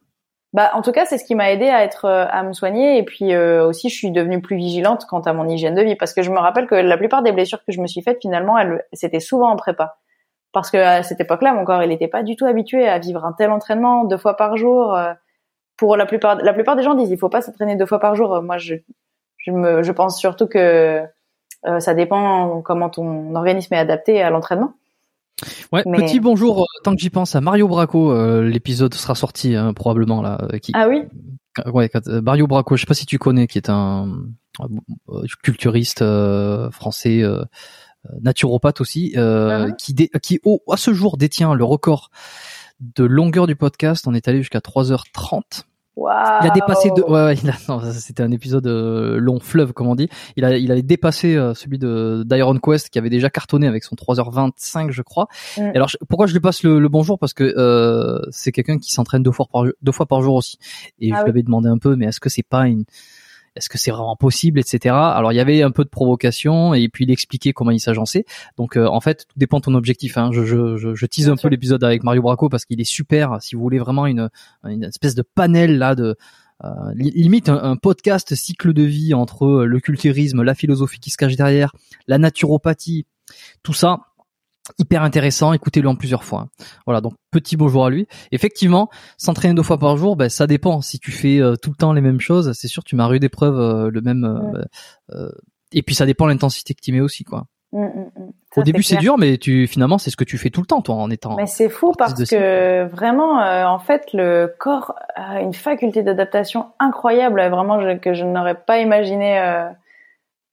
Bah, 0.54 0.70
en 0.74 0.80
tout 0.80 0.92
cas, 0.92 1.04
c'est 1.04 1.18
ce 1.18 1.24
qui 1.24 1.34
m'a 1.34 1.50
aidé 1.50 1.66
à 1.66 1.84
être, 1.84 2.06
à 2.06 2.42
me 2.44 2.52
soigner 2.52 2.96
et 2.96 3.02
puis 3.02 3.36
aussi, 3.36 3.90
je 3.90 3.94
suis 3.94 4.12
devenue 4.12 4.40
plus 4.40 4.56
vigilante 4.56 5.04
quant 5.06 5.20
à 5.20 5.32
mon 5.32 5.48
hygiène 5.48 5.74
de 5.74 5.82
vie 5.82 5.96
parce 5.96 6.14
que 6.14 6.22
je 6.22 6.30
me 6.30 6.38
rappelle 6.38 6.68
que 6.68 6.76
la 6.76 6.96
plupart 6.96 7.22
des 7.22 7.32
blessures 7.32 7.62
que 7.64 7.72
je 7.72 7.80
me 7.80 7.88
suis 7.88 8.02
faites 8.02 8.18
finalement, 8.22 8.56
elles, 8.56 8.84
c'était 8.92 9.20
souvent 9.20 9.50
en 9.50 9.56
prépa 9.56 9.98
parce 10.60 10.70
que 10.70 10.76
à 10.76 11.02
cette 11.02 11.20
époque-là, 11.20 11.52
mon 11.54 11.64
corps, 11.64 11.82
il 11.82 11.88
n'était 11.88 12.08
pas 12.08 12.22
du 12.22 12.36
tout 12.36 12.44
habitué 12.44 12.88
à 12.88 12.98
vivre 12.98 13.24
un 13.24 13.32
tel 13.32 13.50
entraînement 13.50 14.04
deux 14.04 14.18
fois 14.18 14.36
par 14.36 14.56
jour 14.56 14.98
pour 15.76 15.96
la 15.96 16.06
plupart, 16.06 16.36
la 16.36 16.52
plupart 16.52 16.76
des 16.76 16.82
gens 16.82 16.94
disent 16.94 17.10
il 17.10 17.18
faut 17.18 17.28
pas 17.28 17.40
s'entraîner 17.40 17.76
deux 17.76 17.86
fois 17.86 18.00
par 18.00 18.14
jour. 18.14 18.42
Moi, 18.42 18.58
je, 18.58 18.74
je 19.38 19.50
me, 19.52 19.82
je 19.82 19.92
pense 19.92 20.18
surtout 20.18 20.46
que 20.46 21.02
euh, 21.66 21.80
ça 21.80 21.94
dépend 21.94 22.62
comment 22.62 22.88
ton 22.88 23.34
organisme 23.34 23.74
est 23.74 23.78
adapté 23.78 24.22
à 24.22 24.30
l'entraînement. 24.30 24.74
Ouais, 25.72 25.84
petit 25.84 26.18
bonjour, 26.18 26.62
euh, 26.62 26.82
tant 26.82 26.94
que 26.94 27.00
j'y 27.00 27.10
pense, 27.10 27.36
à 27.36 27.40
Mario 27.40 27.68
Braco. 27.68 28.12
Euh, 28.12 28.42
l'épisode 28.42 28.94
sera 28.94 29.14
sorti 29.14 29.54
hein, 29.54 29.72
probablement 29.72 30.20
là. 30.20 30.48
Qui... 30.60 30.72
Ah 30.74 30.88
oui? 30.88 31.04
Ouais, 31.72 31.90
Mario 32.22 32.46
Braco, 32.46 32.76
je 32.76 32.82
sais 32.82 32.86
pas 32.86 32.94
si 32.94 33.06
tu 33.06 33.18
connais, 33.18 33.46
qui 33.46 33.58
est 33.58 33.70
un, 33.70 34.08
culturiste 35.42 36.04
français, 36.70 37.22
naturopathe 38.20 38.80
aussi, 38.80 39.12
uh-huh. 39.14 39.74
qui, 39.76 39.94
qui 40.22 40.40
au, 40.44 40.62
à 40.70 40.76
ce 40.76 40.92
jour 40.92 41.16
détient 41.16 41.54
le 41.54 41.64
record 41.64 42.10
de 42.80 43.04
longueur 43.04 43.46
du 43.46 43.56
podcast. 43.56 44.06
On 44.06 44.14
est 44.14 44.28
allé 44.28 44.38
jusqu'à 44.38 44.60
3h30. 44.60 45.64
Wow. 45.98 46.10
Il 46.42 46.46
a 46.46 46.50
dépassé 46.50 46.90
de, 46.90 47.02
ouais, 47.02 47.34
ouais 47.34 47.92
c'était 47.92 48.22
un 48.22 48.30
épisode 48.30 48.68
euh, 48.68 49.18
long 49.18 49.40
fleuve 49.40 49.72
comme 49.72 49.88
on 49.88 49.96
dit. 49.96 50.08
Il 50.36 50.44
a, 50.44 50.56
il 50.56 50.70
avait 50.70 50.82
dépassé 50.82 51.34
euh, 51.34 51.54
celui 51.54 51.76
de 51.76 52.22
d'Iron 52.24 52.60
Quest 52.60 52.88
qui 52.88 53.00
avait 53.00 53.10
déjà 53.10 53.30
cartonné 53.30 53.66
avec 53.66 53.82
son 53.82 53.96
3h25 53.96 54.92
je 54.92 55.02
crois. 55.02 55.26
Mm. 55.56 55.60
Et 55.60 55.74
alors 55.76 55.90
pourquoi 56.08 56.28
je 56.28 56.34
lui 56.34 56.40
passe 56.40 56.62
le, 56.62 56.88
bonjour? 56.88 57.18
Parce 57.18 57.34
que 57.34 57.42
euh, 57.42 58.20
c'est 58.30 58.52
quelqu'un 58.52 58.78
qui 58.78 58.92
s'entraîne 58.92 59.24
deux 59.24 59.32
fois 59.32 59.46
par 59.52 59.64
deux 59.82 59.92
fois 59.92 60.06
par 60.06 60.22
jour 60.22 60.36
aussi. 60.36 60.58
Et 61.00 61.10
ah 61.12 61.18
je 61.18 61.22
lui 61.24 61.30
avais 61.30 61.42
demandé 61.42 61.68
un 61.68 61.78
peu 61.78 61.96
mais 61.96 62.06
est-ce 62.06 62.20
que 62.20 62.28
c'est 62.28 62.46
pas 62.48 62.68
une 62.68 62.84
est-ce 63.58 63.68
que 63.68 63.76
c'est 63.76 63.90
vraiment 63.90 64.16
possible, 64.16 64.58
etc. 64.58 64.94
Alors 64.94 65.32
il 65.32 65.36
y 65.36 65.40
avait 65.40 65.62
un 65.62 65.70
peu 65.70 65.84
de 65.84 65.88
provocation 65.88 66.74
et 66.74 66.88
puis 66.88 67.04
il 67.04 67.10
expliquait 67.10 67.52
comment 67.52 67.70
il 67.70 67.80
s'agençait. 67.80 68.24
Donc 68.56 68.76
euh, 68.76 68.86
en 68.86 69.00
fait, 69.00 69.26
tout 69.28 69.38
dépend 69.38 69.58
de 69.58 69.64
ton 69.64 69.74
objectif. 69.74 70.16
Hein. 70.16 70.30
Je, 70.32 70.44
je, 70.44 70.94
je, 70.94 71.06
tease 71.06 71.28
un 71.28 71.36
peu 71.36 71.48
l'épisode 71.48 71.82
avec 71.84 72.04
Mario 72.04 72.22
Braco 72.22 72.48
parce 72.48 72.64
qu'il 72.64 72.80
est 72.80 72.84
super. 72.84 73.38
Si 73.42 73.54
vous 73.54 73.60
voulez 73.60 73.78
vraiment 73.78 74.06
une, 74.06 74.30
une 74.64 74.84
espèce 74.84 75.14
de 75.14 75.22
panel 75.22 75.78
là 75.78 75.94
de 75.94 76.16
euh, 76.64 76.68
limite 76.94 77.48
un, 77.48 77.76
podcast 77.76 78.34
cycle 78.34 78.72
de 78.72 78.82
vie 78.82 79.14
entre 79.14 79.46
euh, 79.46 79.64
le 79.64 79.78
culturisme, 79.78 80.42
la 80.42 80.54
philosophie 80.54 80.98
qui 80.98 81.10
se 81.10 81.16
cache 81.16 81.36
derrière, 81.36 81.72
la 82.08 82.18
naturopathie, 82.18 83.06
tout 83.62 83.74
ça 83.74 84.07
hyper 84.78 85.02
intéressant, 85.02 85.52
écoutez-le 85.52 85.88
en 85.88 85.96
plusieurs 85.96 86.24
fois. 86.24 86.48
Voilà, 86.86 87.00
donc 87.00 87.14
petit 87.30 87.56
bonjour 87.56 87.86
à 87.86 87.90
lui. 87.90 88.06
Effectivement, 88.32 88.88
s'entraîner 89.16 89.54
deux 89.54 89.62
fois 89.62 89.78
par 89.78 89.96
jour, 89.96 90.16
ben, 90.16 90.28
ça 90.28 90.46
dépend. 90.46 90.80
Si 90.80 90.98
tu 90.98 91.10
fais 91.10 91.40
euh, 91.40 91.56
tout 91.56 91.70
le 91.70 91.76
temps 91.76 91.92
les 91.92 92.00
mêmes 92.00 92.20
choses, 92.20 92.52
c'est 92.52 92.68
sûr 92.68 92.84
tu 92.84 92.96
m'as 92.96 93.10
eu 93.12 93.18
d'épreuve 93.18 93.58
euh, 93.58 93.90
le 93.90 94.00
même. 94.00 94.24
Euh, 95.10 95.30
et 95.72 95.82
puis 95.82 95.94
ça 95.94 96.06
dépend 96.06 96.26
l'intensité 96.26 96.74
que 96.74 96.80
tu 96.82 96.92
mets 96.92 97.00
aussi, 97.00 97.24
quoi. 97.24 97.44
Mmh, 97.72 97.84
mmh, 97.84 98.10
mmh. 98.16 98.30
Au 98.56 98.62
début 98.62 98.82
c'est 98.82 98.96
dur, 98.96 99.18
mais 99.18 99.36
tu 99.36 99.66
finalement 99.66 99.98
c'est 99.98 100.08
ce 100.08 100.16
que 100.16 100.24
tu 100.24 100.38
fais 100.38 100.48
tout 100.48 100.62
le 100.62 100.66
temps, 100.66 100.80
toi, 100.80 100.94
en 100.94 101.10
étant. 101.10 101.36
Mais 101.36 101.46
c'est 101.46 101.68
fou 101.68 101.92
parce 101.96 102.14
que 102.14 102.86
vraiment, 102.86 103.40
en 103.40 103.78
fait, 103.78 104.08
le 104.14 104.54
corps 104.58 104.94
a 105.14 105.40
une 105.40 105.52
faculté 105.52 106.02
d'adaptation 106.02 106.68
incroyable, 106.78 107.46
vraiment 107.48 107.98
que 107.98 108.14
je 108.14 108.24
n'aurais 108.24 108.54
pas 108.54 108.78
imaginé 108.80 109.68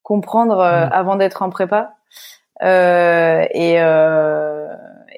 comprendre 0.03 0.59
avant 0.59 1.15
d'être 1.15 1.41
en 1.41 1.49
prépa. 1.49 1.93
Euh, 2.63 3.45
et, 3.51 3.81
euh, 3.81 4.67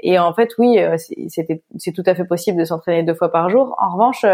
et 0.01 0.19
en 0.19 0.33
fait, 0.33 0.49
oui, 0.57 0.79
euh, 0.79 0.97
c'était, 1.27 1.63
c'est 1.77 1.91
tout 1.91 2.03
à 2.05 2.15
fait 2.15 2.25
possible 2.25 2.59
de 2.59 2.65
s'entraîner 2.65 3.03
deux 3.03 3.15
fois 3.15 3.31
par 3.31 3.49
jour. 3.49 3.75
En 3.79 3.93
revanche, 3.93 4.25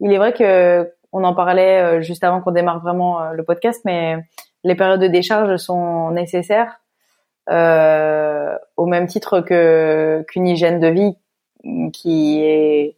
il 0.00 0.12
est 0.12 0.18
vrai 0.18 0.32
que 0.32 0.92
on 1.12 1.24
en 1.24 1.34
parlait 1.34 2.02
juste 2.02 2.22
avant 2.22 2.40
qu'on 2.40 2.52
démarre 2.52 2.80
vraiment 2.80 3.32
le 3.32 3.42
podcast, 3.42 3.82
mais 3.84 4.16
les 4.62 4.74
périodes 4.74 5.00
de 5.00 5.08
décharge 5.08 5.56
sont 5.56 6.10
nécessaires 6.10 6.80
euh, 7.50 8.56
au 8.76 8.86
même 8.86 9.06
titre 9.06 9.40
que 9.40 10.24
qu'une 10.28 10.46
hygiène 10.46 10.78
de 10.78 10.88
vie 10.88 11.16
qui 11.92 12.42
est 12.44 12.96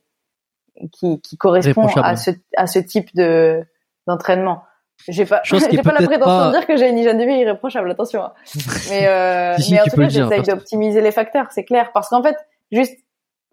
qui, 0.91 1.21
qui 1.21 1.37
correspond 1.37 1.87
à 1.97 2.17
ce 2.17 2.33
à 2.57 2.67
ce 2.67 2.79
type 2.79 3.15
de 3.15 3.65
d'entraînement. 4.07 4.65
J'ai 5.09 5.27
pas, 5.27 5.43
j'ai 5.45 5.83
pas 5.83 5.93
la 5.93 6.07
prétention 6.07 6.47
de 6.47 6.53
dire 6.53 6.67
que 6.67 6.77
j'ai 6.77 6.89
une 6.89 6.99
hygiène 6.99 7.19
de 7.19 7.25
vie 7.25 7.35
irréprochable, 7.35 7.91
attention. 7.91 8.23
Hein. 8.23 8.33
Mais, 8.91 9.07
euh, 9.07 9.57
mais 9.71 9.81
en 9.81 9.85
tout 9.85 9.97
cas, 9.97 10.09
j'essaye 10.09 10.43
d'optimiser 10.43 11.01
les 11.01 11.13
facteurs, 11.13 11.47
c'est 11.51 11.65
clair. 11.65 11.91
Parce 11.93 12.09
qu'en 12.09 12.23
fait, 12.23 12.37
juste, 12.71 12.97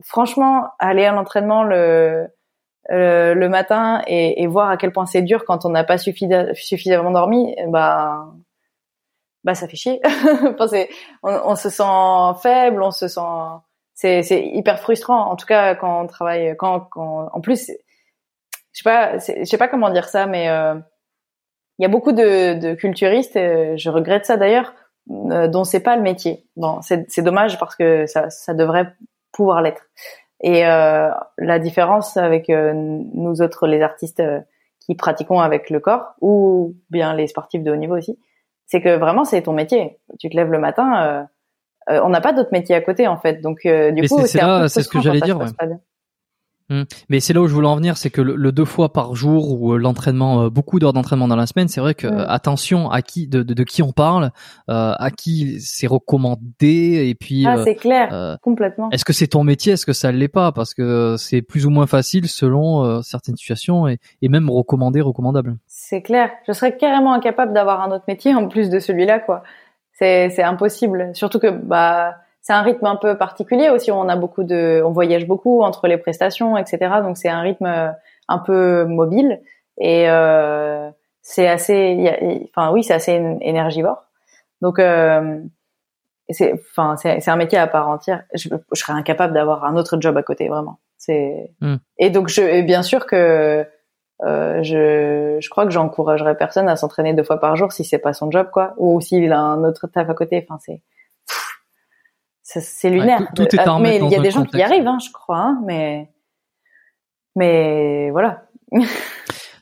franchement, 0.03 0.67
aller 0.79 1.05
à 1.05 1.11
l'entraînement 1.11 1.63
le, 1.63 2.27
euh, 2.91 3.33
le 3.33 3.49
matin 3.49 4.01
et, 4.07 4.41
et, 4.41 4.47
voir 4.47 4.69
à 4.69 4.77
quel 4.77 4.91
point 4.91 5.05
c'est 5.05 5.21
dur 5.21 5.45
quand 5.45 5.65
on 5.65 5.69
n'a 5.69 5.83
pas 5.83 5.97
suffisamment 5.97 7.11
dormi, 7.11 7.55
bah, 7.67 8.25
bah, 9.43 9.55
ça 9.55 9.67
fait 9.67 9.77
chier. 9.77 10.01
enfin, 10.59 10.67
on, 11.23 11.31
on, 11.45 11.55
se 11.55 11.69
sent 11.69 12.39
faible, 12.41 12.83
on 12.83 12.91
se 12.91 13.07
sent, 13.07 13.21
c'est, 13.93 14.23
c'est 14.23 14.45
hyper 14.45 14.79
frustrant. 14.79 15.29
En 15.29 15.35
tout 15.35 15.45
cas, 15.45 15.75
quand 15.75 16.01
on 16.01 16.07
travaille, 16.07 16.55
quand, 16.57 16.81
quand, 16.91 17.29
en 17.31 17.41
plus, 17.41 17.67
je 17.67 17.73
sais 18.73 18.83
pas, 18.83 19.17
je 19.17 19.43
sais 19.43 19.57
pas 19.57 19.67
comment 19.67 19.89
dire 19.89 20.07
ça, 20.07 20.25
mais, 20.25 20.49
euh, 20.49 20.75
il 21.79 21.83
y 21.83 21.85
a 21.85 21.89
beaucoup 21.89 22.11
de, 22.11 22.59
de 22.59 22.75
culturistes, 22.75 23.35
et 23.35 23.77
je 23.77 23.89
regrette 23.89 24.25
ça 24.25 24.37
d'ailleurs, 24.37 24.73
euh, 25.09 25.47
dont 25.47 25.63
c'est 25.63 25.79
pas 25.79 25.95
le 25.95 26.01
métier. 26.01 26.45
Bon, 26.57 26.81
c'est 26.81 27.21
dommage 27.21 27.57
parce 27.57 27.75
que 27.75 28.05
ça, 28.05 28.29
ça 28.29 28.53
devrait 28.53 28.93
pouvoir 29.31 29.61
l'être. 29.61 29.83
Et 30.41 30.65
euh, 30.65 31.09
la 31.37 31.59
différence 31.59 32.15
avec 32.17 32.49
euh, 32.49 32.73
nous 32.73 33.41
autres, 33.41 33.67
les 33.67 33.81
artistes 33.81 34.19
euh, 34.19 34.39
qui 34.79 34.95
pratiquons 34.95 35.39
avec 35.39 35.69
le 35.69 35.79
corps, 35.79 36.13
ou 36.21 36.75
bien 36.89 37.13
les 37.13 37.27
sportifs 37.27 37.63
de 37.63 37.71
haut 37.71 37.77
niveau 37.77 37.97
aussi, 37.97 38.19
c'est 38.65 38.81
que 38.81 38.97
vraiment 38.97 39.23
c'est 39.23 39.41
ton 39.41 39.53
métier. 39.53 39.99
Tu 40.19 40.29
te 40.29 40.35
lèves 40.35 40.51
le 40.51 40.59
matin, 40.59 41.27
on 41.87 42.09
n'a 42.09 42.21
pas 42.21 42.33
d'autre 42.33 42.49
métier 42.51 42.75
à 42.75 42.81
côté 42.81 43.07
en 43.07 43.17
fait. 43.17 43.41
Donc 43.41 43.61
du 43.65 44.07
coup, 44.07 44.25
c'est 44.25 44.39
c'est 44.67 44.83
ce 44.83 44.89
que 44.89 45.01
j'allais 45.01 45.21
dire. 45.21 45.37
Ouais. 45.37 45.45
Hum. 46.69 46.85
Mais 47.09 47.19
c'est 47.19 47.33
là 47.33 47.41
où 47.41 47.47
je 47.47 47.53
voulais 47.53 47.67
en 47.67 47.75
venir, 47.75 47.97
c'est 47.97 48.11
que 48.11 48.21
le, 48.21 48.51
deux 48.51 48.65
fois 48.65 48.93
par 48.93 49.15
jour 49.15 49.59
ou 49.59 49.73
euh, 49.73 49.77
l'entraînement, 49.77 50.43
euh, 50.43 50.49
beaucoup 50.49 50.79
d'heures 50.79 50.93
d'entraînement 50.93 51.27
dans 51.27 51.35
la 51.35 51.47
semaine, 51.47 51.67
c'est 51.67 51.81
vrai 51.81 51.95
que 51.95 52.07
attention 52.07 52.91
à 52.91 53.01
qui, 53.01 53.27
de, 53.27 53.41
de, 53.41 53.63
qui 53.63 53.81
on 53.81 53.91
parle, 53.91 54.31
euh, 54.69 54.93
à 54.97 55.09
qui 55.09 55.59
c'est 55.61 55.87
recommandé, 55.87 57.07
et 57.09 57.15
puis. 57.15 57.45
Ah, 57.47 57.63
c'est 57.63 57.75
clair, 57.75 58.37
complètement. 58.41 58.91
Est-ce 58.91 59.05
que 59.05 59.13
c'est 59.13 59.27
ton 59.27 59.43
métier, 59.43 59.73
est-ce 59.73 59.85
que 59.85 59.93
ça 59.93 60.11
l'est 60.11 60.27
pas, 60.27 60.51
parce 60.51 60.73
que 60.75 61.15
c'est 61.17 61.41
plus 61.41 61.65
ou 61.65 61.71
moins 61.71 61.87
facile 61.87 62.27
selon 62.27 63.01
certaines 63.01 63.35
situations 63.35 63.87
et, 63.87 63.97
et 64.21 64.29
même 64.29 64.49
recommandé, 64.49 65.01
recommandable. 65.01 65.57
C'est 65.67 66.01
clair. 66.01 66.29
Je 66.47 66.53
serais 66.53 66.77
carrément 66.77 67.13
incapable 67.13 67.53
d'avoir 67.53 67.81
un 67.81 67.91
autre 67.91 68.05
métier 68.07 68.35
en 68.35 68.47
plus 68.47 68.69
de 68.69 68.79
celui-là, 68.79 69.19
quoi. 69.19 69.43
C'est 69.93 70.29
c'est 70.29 70.43
impossible. 70.43 71.11
Surtout 71.13 71.39
que 71.39 71.49
bah 71.49 72.15
c'est 72.41 72.53
un 72.53 72.61
rythme 72.61 72.85
un 72.85 72.95
peu 72.95 73.17
particulier 73.17 73.69
aussi. 73.69 73.91
On 73.91 74.09
a 74.09 74.15
beaucoup 74.15 74.43
de, 74.43 74.81
on 74.85 74.91
voyage 74.91 75.27
beaucoup 75.27 75.61
entre 75.61 75.87
les 75.87 75.97
prestations, 75.97 76.57
etc. 76.57 77.01
Donc 77.01 77.17
c'est 77.17 77.29
un 77.29 77.41
rythme 77.41 77.65
euh, 77.65 77.91
un 78.27 78.39
peu 78.39 78.85
mobile 78.85 79.41
et 79.77 80.09
euh, 80.09 80.89
c'est 81.21 81.47
assez, 81.47 82.47
enfin 82.55 82.71
oui, 82.71 82.83
c'est 82.83 82.93
assez 82.93 83.13
énergivore. 83.41 84.03
Donc 84.61 84.79
euh, 84.79 85.39
c'est, 86.29 86.53
enfin 86.53 86.95
c'est, 86.97 87.19
c'est 87.19 87.31
un 87.31 87.35
métier 87.35 87.57
à 87.57 87.67
part 87.67 87.89
entière. 87.89 88.23
Je, 88.33 88.49
je 88.49 88.79
serais 88.79 88.93
incapable 88.93 89.33
d'avoir 89.33 89.65
un 89.65 89.75
autre 89.75 89.97
job 89.99 90.15
à 90.17 90.23
côté, 90.23 90.49
vraiment. 90.49 90.79
C'est 90.97 91.51
hmm. 91.61 91.77
et 91.97 92.09
donc 92.09 92.27
je, 92.29 92.41
et 92.41 92.63
bien 92.63 92.83
sûr 92.83 93.05
que 93.05 93.65
Euh, 94.25 94.61
je, 94.63 95.37
je 95.39 95.49
crois 95.49 95.63
que 95.63 95.71
j'encouragerais 95.71 96.35
personne 96.35 96.67
à 96.67 96.75
s'entraîner 96.75 97.13
deux 97.13 97.23
fois 97.23 97.39
par 97.39 97.55
jour 97.55 97.71
si 97.71 97.85
c'est 97.85 97.99
pas 98.03 98.11
son 98.11 98.29
job, 98.29 98.49
quoi, 98.51 98.73
ou 98.75 98.99
s'il 98.99 99.31
a 99.31 99.39
un 99.39 99.63
autre 99.63 99.87
taf 99.87 100.09
à 100.09 100.13
côté. 100.13 100.43
Enfin, 100.43 100.59
c'est 100.59 100.81
c'est 102.61 102.89
lunaire. 102.89 103.27
tout, 103.35 103.45
tout 103.45 103.55
est 103.55 103.59
à 103.59 103.75
Euh, 103.75 103.79
mais 103.79 103.97
il 103.99 104.09
y 104.09 104.15
a 104.15 104.19
des 104.21 104.31
gens 104.31 104.43
qui 104.45 104.57
y 104.57 104.61
arrivent, 104.63 104.87
hein, 104.87 104.97
je 105.05 105.11
crois, 105.11 105.39
hein, 105.39 105.61
mais 105.65 106.09
mais 107.35 108.09
voilà. 108.11 108.45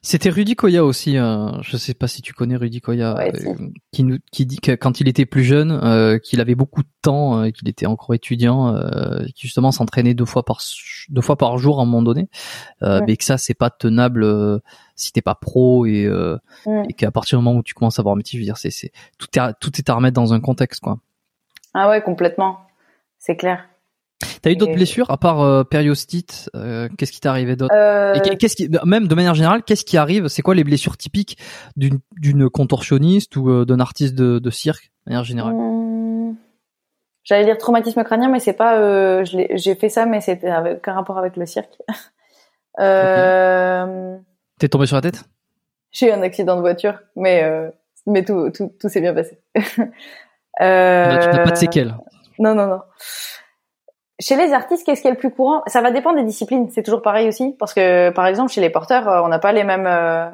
C'était 0.04 0.30
Rudy 0.30 0.56
Koya 0.56 0.86
aussi. 0.86 1.18
euh, 1.18 1.50
je 1.62 1.76
sais 1.76 1.94
pas 1.94 2.08
si 2.08 2.22
tu 2.22 2.34
connais 2.34 2.56
Rudy 2.56 2.80
Koya, 2.80 3.14
Ouais, 3.16 3.34
euh, 3.46 3.54
qui 3.92 4.06
nous 4.06 4.20
qui 4.32 4.46
dit 4.46 4.58
que 4.60 4.72
quand 4.74 5.02
il 5.02 5.10
était 5.10 5.26
plus 5.26 5.44
jeune, 5.44 5.72
euh, 5.72 6.18
qu'il 6.18 6.40
avait 6.40 6.56
beaucoup 6.56 6.82
de 6.82 6.88
temps, 7.02 7.52
qu'il 7.52 7.68
était 7.68 7.88
encore 7.88 8.14
étudiant, 8.16 8.74
euh, 8.74 9.26
qui 9.36 9.48
justement 9.48 9.72
s'entraînait 9.74 10.14
deux 10.14 10.24
fois 10.26 10.46
par 10.46 10.60
deux 11.10 11.22
fois 11.22 11.36
par 11.36 11.58
jour 11.58 11.80
à 11.80 11.82
un 11.82 11.86
moment 11.86 12.02
donné, 12.04 12.30
euh, 12.84 13.00
Ouais. 13.00 13.06
mais 13.08 13.18
que 13.18 13.26
ça 13.26 13.38
c'est 13.38 13.54
pas 13.54 13.70
tenable 13.70 14.26
si 14.96 15.12
t'es 15.12 15.22
pas 15.22 15.36
pro 15.36 15.86
et, 15.86 16.06
euh, 16.06 16.38
Mm. 16.66 16.84
et 16.90 16.94
qu'à 16.94 17.12
partir 17.12 17.38
du 17.40 17.44
moment 17.44 17.60
où 17.60 17.64
tu 17.64 17.74
commences 17.74 18.00
à 18.00 18.02
avoir 18.02 18.14
un 18.14 18.18
métier, 18.18 18.38
je 18.40 18.44
veux 18.44 18.48
dire, 18.48 18.58
c'est 18.58 18.72
c'est 18.72 18.92
tout 19.18 19.28
est 19.36 19.40
à, 19.40 19.52
tout 19.54 19.72
est 19.78 19.90
à 19.90 19.94
remettre 19.96 20.16
dans 20.16 20.34
un 20.34 20.40
contexte 20.40 20.80
quoi. 20.82 21.00
Ah 21.74 21.90
ouais, 21.90 22.02
complètement. 22.02 22.60
C'est 23.28 23.36
clair. 23.36 23.68
T'as 24.42 24.52
eu 24.52 24.56
d'autres 24.56 24.72
Et- 24.72 24.76
blessures 24.76 25.12
à 25.12 25.18
part 25.18 25.42
euh, 25.42 25.66
périostite 25.66 26.50
euh, 26.56 26.88
Qu'est-ce 26.98 27.12
qui 27.12 27.20
t'est 27.20 27.28
arrivé 27.28 27.58
d'autre 27.58 27.76
Euh, 27.76 28.14
Et 28.14 28.22
qu'est- 28.22 28.38
qu'est-ce 28.38 28.56
qui, 28.56 28.70
même 28.86 29.06
de 29.10 29.14
manière 29.16 29.36
générale, 29.36 29.64
qu'est-ce 29.64 29.84
qui 29.84 29.98
arrive? 29.98 30.30
C'est 30.30 30.42
quoi 30.42 30.56
les 30.56 30.64
blessures 30.64 30.96
typiques 30.96 31.38
d'une 31.76 32.00
d'une 32.18 32.50
contorsionniste 32.50 33.36
ou 33.36 33.66
d'un 33.66 33.82
artiste 33.82 34.16
de, 34.16 34.40
de 34.40 34.50
cirque, 34.50 34.92
de 35.06 35.12
manière 35.12 35.26
générale? 35.26 35.54
Hum, 35.56 36.36
J'allais 37.26 37.44
dire 37.44 37.58
traumatisme 37.58 38.02
crânien, 38.06 38.30
mais 38.30 38.40
c'est 38.40 38.54
pas. 38.54 39.24
J'ai 39.26 39.76
fait 39.76 39.90
ça, 39.90 40.06
mais 40.06 40.22
c'était 40.22 40.48
avec 40.50 40.78
aucun 40.78 40.94
rapport 40.94 41.18
avec 41.18 41.36
le 41.36 41.46
cirque. 41.46 41.78
T'es 44.60 44.70
tombé 44.70 44.86
sur 44.88 44.96
la 44.96 45.02
tête? 45.02 45.26
J'ai 45.92 46.08
eu 46.08 46.12
un 46.12 46.22
accident 46.22 46.56
de 46.56 46.62
voiture, 46.62 47.00
mais 47.18 47.44
mais 48.06 48.24
tout 48.24 48.50
tout, 48.52 48.72
tout 48.80 48.88
s'est 48.90 49.02
bien 49.02 49.14
passé. 49.14 49.38
euh, 50.62 51.20
Tu 51.20 51.28
n'as 51.28 51.44
pas 51.44 51.52
de 51.52 51.58
séquelles. 51.58 51.96
Non 52.40 52.56
non 52.56 52.68
non. 52.68 52.82
Chez 54.20 54.36
les 54.36 54.52
artistes, 54.52 54.84
qu'est-ce 54.86 55.02
qui 55.02 55.08
est 55.08 55.12
le 55.12 55.18
plus 55.18 55.32
courant? 55.32 55.62
Ça 55.68 55.82
va 55.82 55.92
dépendre 55.92 56.18
des 56.18 56.24
disciplines. 56.24 56.70
C'est 56.72 56.82
toujours 56.82 57.04
pareil 57.04 57.28
aussi, 57.28 57.56
parce 57.60 57.74
que 57.74 58.10
par 58.10 58.26
exemple 58.26 58.52
chez 58.52 58.62
les 58.62 58.72
porteurs, 58.72 59.08
euh, 59.08 59.22
on 59.24 59.28
n'a 59.28 59.40
pas 59.40 59.52
les 59.52 59.64
mêmes 59.64 59.86
euh, 59.86 60.30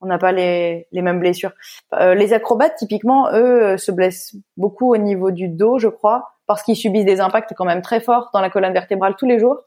on 0.00 0.06
n'a 0.06 0.18
pas 0.18 0.32
les, 0.32 0.86
les 0.92 1.02
mêmes 1.02 1.18
blessures. 1.18 1.52
Euh, 1.94 2.14
les 2.14 2.32
acrobates, 2.32 2.76
typiquement, 2.76 3.30
eux, 3.32 3.78
se 3.78 3.90
blessent 3.90 4.36
beaucoup 4.56 4.92
au 4.92 4.98
niveau 4.98 5.30
du 5.30 5.48
dos, 5.48 5.78
je 5.78 5.88
crois, 5.88 6.34
parce 6.46 6.62
qu'ils 6.62 6.76
subissent 6.76 7.06
des 7.06 7.20
impacts 7.20 7.54
quand 7.56 7.64
même 7.64 7.80
très 7.80 8.00
forts 8.00 8.28
dans 8.34 8.42
la 8.42 8.50
colonne 8.50 8.74
vertébrale 8.74 9.16
tous 9.16 9.26
les 9.26 9.38
jours. 9.38 9.60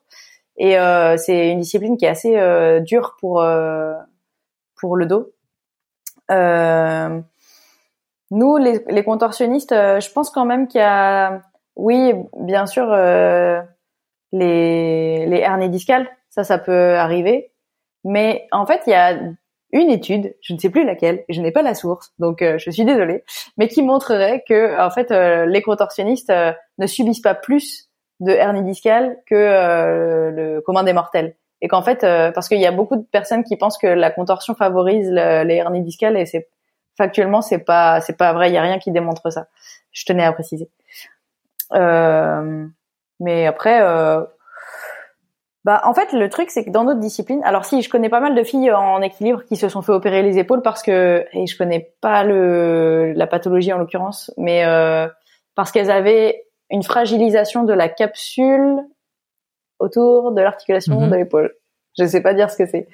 Et 0.58 0.78
euh, 0.78 1.18
c'est 1.18 1.50
une 1.50 1.60
discipline 1.60 1.98
qui 1.98 2.06
est 2.06 2.10
assez 2.10 2.40
dure 2.82 3.16
pour 3.20 3.44
pour 4.76 4.96
le 4.96 5.06
dos. 5.08 5.34
Euh, 6.32 7.20
nous, 8.30 8.58
les, 8.58 9.04
contorsionnistes, 9.04 9.74
je 9.74 10.12
pense 10.12 10.30
quand 10.30 10.46
même 10.46 10.68
qu'il 10.68 10.82
y 10.82 10.84
a, 10.84 11.42
oui, 11.78 12.14
bien 12.40 12.66
sûr, 12.66 12.92
euh, 12.92 13.62
les, 14.32 15.26
les 15.28 15.38
hernies 15.40 15.70
discales, 15.70 16.08
ça, 16.30 16.44
ça 16.44 16.58
peut 16.58 16.96
arriver. 16.96 17.52
Mais 18.04 18.48
en 18.52 18.66
fait, 18.66 18.82
il 18.88 18.92
y 18.92 18.96
a 18.96 19.18
une 19.74 19.90
étude, 19.92 20.36
je 20.42 20.54
ne 20.54 20.60
sais 20.60 20.70
plus 20.70 20.86
laquelle, 20.86 21.26
je 21.30 21.42
n'ai 21.42 21.52
pas 21.52 21.62
la 21.62 21.76
source, 21.76 22.14
donc 22.20 22.42
euh, 22.42 22.58
je 22.58 22.70
suis 22.72 22.86
désolée, 22.86 23.24
mais 23.58 23.68
qui 23.68 23.82
montrerait 23.84 24.44
que 24.48 24.80
en 24.80 24.90
fait 24.92 25.12
euh, 25.12 25.46
les 25.46 25.62
contorsionnistes 25.62 26.30
euh, 26.30 26.54
ne 26.78 26.88
subissent 26.88 27.22
pas 27.22 27.36
plus 27.36 27.90
de 28.22 28.32
hernie 28.32 28.64
discale 28.64 29.18
que 29.28 29.36
euh, 29.36 30.32
le 30.32 30.62
commun 30.62 30.84
des 30.84 30.94
mortels. 30.94 31.36
Et 31.62 31.68
qu'en 31.68 31.82
fait, 31.82 32.04
euh, 32.04 32.32
parce 32.32 32.48
qu'il 32.48 32.60
y 32.62 32.66
a 32.68 32.72
beaucoup 32.72 32.96
de 32.96 33.04
personnes 33.12 33.44
qui 33.44 33.58
pensent 33.58 33.78
que 33.78 33.88
la 33.88 34.12
contorsion 34.12 34.56
favorise 34.56 35.10
le- 35.12 35.44
les 35.44 35.56
hernies 35.56 35.82
discales 35.84 36.16
et 36.18 36.26
c'est 36.26 36.48
factuellement 36.98 37.42
c'est 37.42 37.60
pas 37.60 38.00
c'est 38.02 38.18
pas 38.18 38.34
vrai, 38.34 38.50
il 38.50 38.54
y 38.54 38.58
a 38.58 38.62
rien 38.62 38.80
qui 38.80 38.92
démontre 38.92 39.32
ça. 39.32 39.48
Je 39.92 40.06
tenais 40.06 40.24
à 40.24 40.32
préciser. 40.34 40.70
Euh, 41.74 42.66
mais 43.20 43.46
après, 43.48 43.82
euh, 43.82 44.22
bah 45.66 45.82
en 45.84 45.94
fait 45.94 46.14
le 46.14 46.30
truc 46.30 46.50
c'est 46.50 46.64
que 46.64 46.70
dans 46.70 46.86
d'autres 46.86 47.00
disciplines, 47.00 47.42
alors 47.44 47.66
si 47.66 47.82
je 47.82 47.90
connais 47.90 48.10
pas 48.10 48.20
mal 48.22 48.36
de 48.36 48.44
filles 48.44 48.72
en 48.72 49.02
équilibre 49.02 49.44
qui 49.44 49.58
se 49.58 49.68
sont 49.68 49.82
fait 49.82 49.92
opérer 49.92 50.22
les 50.24 50.38
épaules 50.38 50.62
parce 50.62 50.82
que 50.82 51.26
et 51.34 51.46
je 51.46 51.58
connais 51.58 51.94
pas 52.00 52.24
le 52.24 53.12
la 53.16 53.28
pathologie 53.28 53.74
en 53.74 53.78
l'occurrence, 53.78 54.32
mais 54.38 54.64
euh, 54.66 55.08
parce 55.56 55.72
qu'elles 55.72 55.92
avaient 55.92 56.46
une 56.70 56.84
fragilisation 56.84 57.64
de 57.64 57.74
la 57.74 57.90
capsule 57.90 58.78
autour 59.80 60.32
de 60.32 60.42
l'articulation 60.42 61.02
Mhm. 61.02 61.10
de 61.10 61.16
l'épaule. 61.16 61.54
Je 62.00 62.06
sais 62.06 62.22
pas 62.22 62.34
dire 62.34 62.50
ce 62.52 62.58
que 62.58 62.66
c'est. 62.68 62.88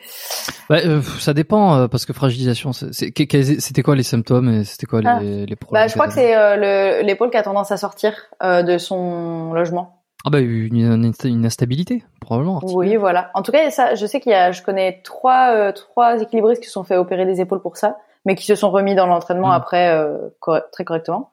Ouais, 0.69 0.85
euh, 0.88 1.01
ça 1.19 1.34
dépend 1.34 1.75
euh, 1.75 1.88
parce 1.88 2.05
que 2.05 2.13
fragilisation, 2.13 2.71
c'était 2.73 3.81
quoi 3.84 3.95
les 3.95 4.03
symptômes 4.03 4.49
et 4.49 4.63
c'était 4.63 4.85
quoi 4.85 5.01
les, 5.01 5.07
Ah. 5.07 5.19
les 5.21 5.55
problèmes 5.55 5.84
Bah, 5.84 5.88
je 5.88 5.93
crois 5.93 6.07
que 6.07 6.13
c'est 6.13 6.35
euh, 6.38 6.55
le- 7.01 7.05
l'épaule 7.05 7.30
qui 7.30 7.38
a 7.38 7.43
tendance 7.43 7.71
à 7.71 7.77
sortir 7.77 8.13
euh, 8.41 8.63
de 8.63 8.77
son 8.77 9.53
logement. 9.53 9.99
Ah 10.25 10.30
bah 10.30 10.39
une, 10.39 10.77
une, 10.77 11.13
une 11.25 11.45
instabilité 11.45 12.03
probablement. 12.21 12.61
Oui, 12.63 12.95
voilà. 12.95 13.30
En 13.34 13.41
tout 13.41 13.51
cas, 13.51 13.69
ça, 13.71 13.95
je 13.95 14.05
sais 14.05 14.21
qu'il 14.21 14.31
y 14.31 14.35
a, 14.35 14.53
je 14.53 14.61
connais 14.61 15.01
trois, 15.03 15.49
euh, 15.53 15.71
trois 15.73 16.21
équilibristes 16.21 16.61
qui 16.61 16.67
se 16.67 16.73
sont 16.73 16.85
fait 16.85 16.95
opérer 16.95 17.25
des 17.25 17.41
épaules 17.41 17.61
pour 17.61 17.75
ça, 17.75 17.97
mais 18.23 18.35
qui 18.35 18.45
se 18.45 18.55
sont 18.55 18.71
remis 18.71 18.95
dans 18.95 19.05
l'entraînement 19.05 19.49
Mm. 19.49 19.51
après 19.51 19.89
euh, 19.89 20.17
corre- 20.39 20.61
très 20.71 20.85
correctement. 20.85 21.30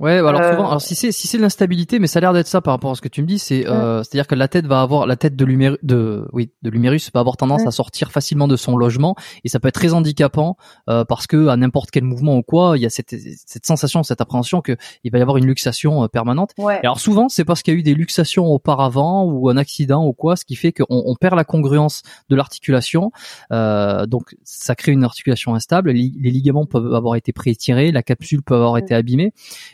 Ouais, 0.00 0.12
alors 0.12 0.40
Euh, 0.40 0.50
souvent, 0.52 0.66
alors 0.68 0.80
si 0.80 0.94
c'est 0.94 1.12
si 1.12 1.28
c'est 1.28 1.36
l'instabilité, 1.38 1.98
mais 1.98 2.06
ça 2.06 2.18
a 2.18 2.20
l'air 2.22 2.32
d'être 2.32 2.46
ça 2.46 2.60
par 2.62 2.72
rapport 2.72 2.90
à 2.90 2.94
ce 2.94 3.02
que 3.02 3.08
tu 3.08 3.20
me 3.22 3.26
dis, 3.26 3.38
c'est 3.38 3.60
Mm. 3.64 3.68
euh, 3.68 4.02
c'est-à-dire 4.02 4.26
que 4.26 4.34
la 4.34 4.48
tête 4.48 4.66
va 4.66 4.80
avoir 4.80 5.06
la 5.06 5.16
tête 5.16 5.36
de 5.36 5.44
l'humérus 5.44 5.78
de 5.82 6.26
oui 6.32 6.50
de 6.62 6.70
l'humérus 6.70 7.10
va 7.12 7.20
avoir 7.20 7.36
tendance 7.36 7.64
Mm. 7.64 7.68
à 7.68 7.70
sortir 7.70 8.10
facilement 8.10 8.48
de 8.48 8.56
son 8.56 8.76
logement 8.78 9.14
et 9.44 9.48
ça 9.50 9.60
peut 9.60 9.68
être 9.68 9.74
très 9.74 9.92
handicapant 9.92 10.56
euh, 10.88 11.04
parce 11.04 11.26
que 11.26 11.48
à 11.48 11.56
n'importe 11.58 11.90
quel 11.90 12.04
mouvement 12.04 12.36
ou 12.38 12.42
quoi, 12.42 12.78
il 12.78 12.82
y 12.82 12.86
a 12.86 12.90
cette 12.90 13.14
cette 13.46 13.66
sensation, 13.66 14.02
cette 14.02 14.22
appréhension 14.22 14.62
que 14.62 14.74
il 15.04 15.12
va 15.12 15.18
y 15.18 15.22
avoir 15.22 15.36
une 15.36 15.44
luxation 15.46 16.02
euh, 16.02 16.08
permanente. 16.08 16.52
Ouais. 16.56 16.76
Et 16.82 16.86
alors 16.86 16.98
souvent, 16.98 17.28
c'est 17.28 17.44
parce 17.44 17.62
qu'il 17.62 17.74
y 17.74 17.76
a 17.76 17.80
eu 17.80 17.82
des 17.82 17.94
luxations 17.94 18.46
auparavant 18.46 19.24
ou 19.24 19.50
un 19.50 19.58
accident 19.58 20.06
ou 20.06 20.14
quoi, 20.14 20.36
ce 20.36 20.46
qui 20.46 20.56
fait 20.56 20.72
qu'on 20.72 20.86
on 20.88 21.14
perd 21.14 21.36
la 21.36 21.44
congruence 21.44 22.00
de 22.30 22.36
l'articulation. 22.36 23.12
Euh, 23.52 24.06
donc 24.06 24.34
ça 24.44 24.74
crée 24.74 24.92
une 24.92 25.04
articulation 25.04 25.54
instable. 25.54 25.90
Les, 25.90 26.10
les 26.18 26.30
ligaments 26.30 26.64
peuvent 26.64 26.94
avoir 26.94 27.16
été 27.16 27.32
préétirés, 27.34 27.92
la 27.92 28.02
capsule 28.02 28.42
peut 28.42 28.54
avoir 28.54 28.74
Mm. 28.76 28.78
été 28.78 28.94
abîmée. 28.94 29.32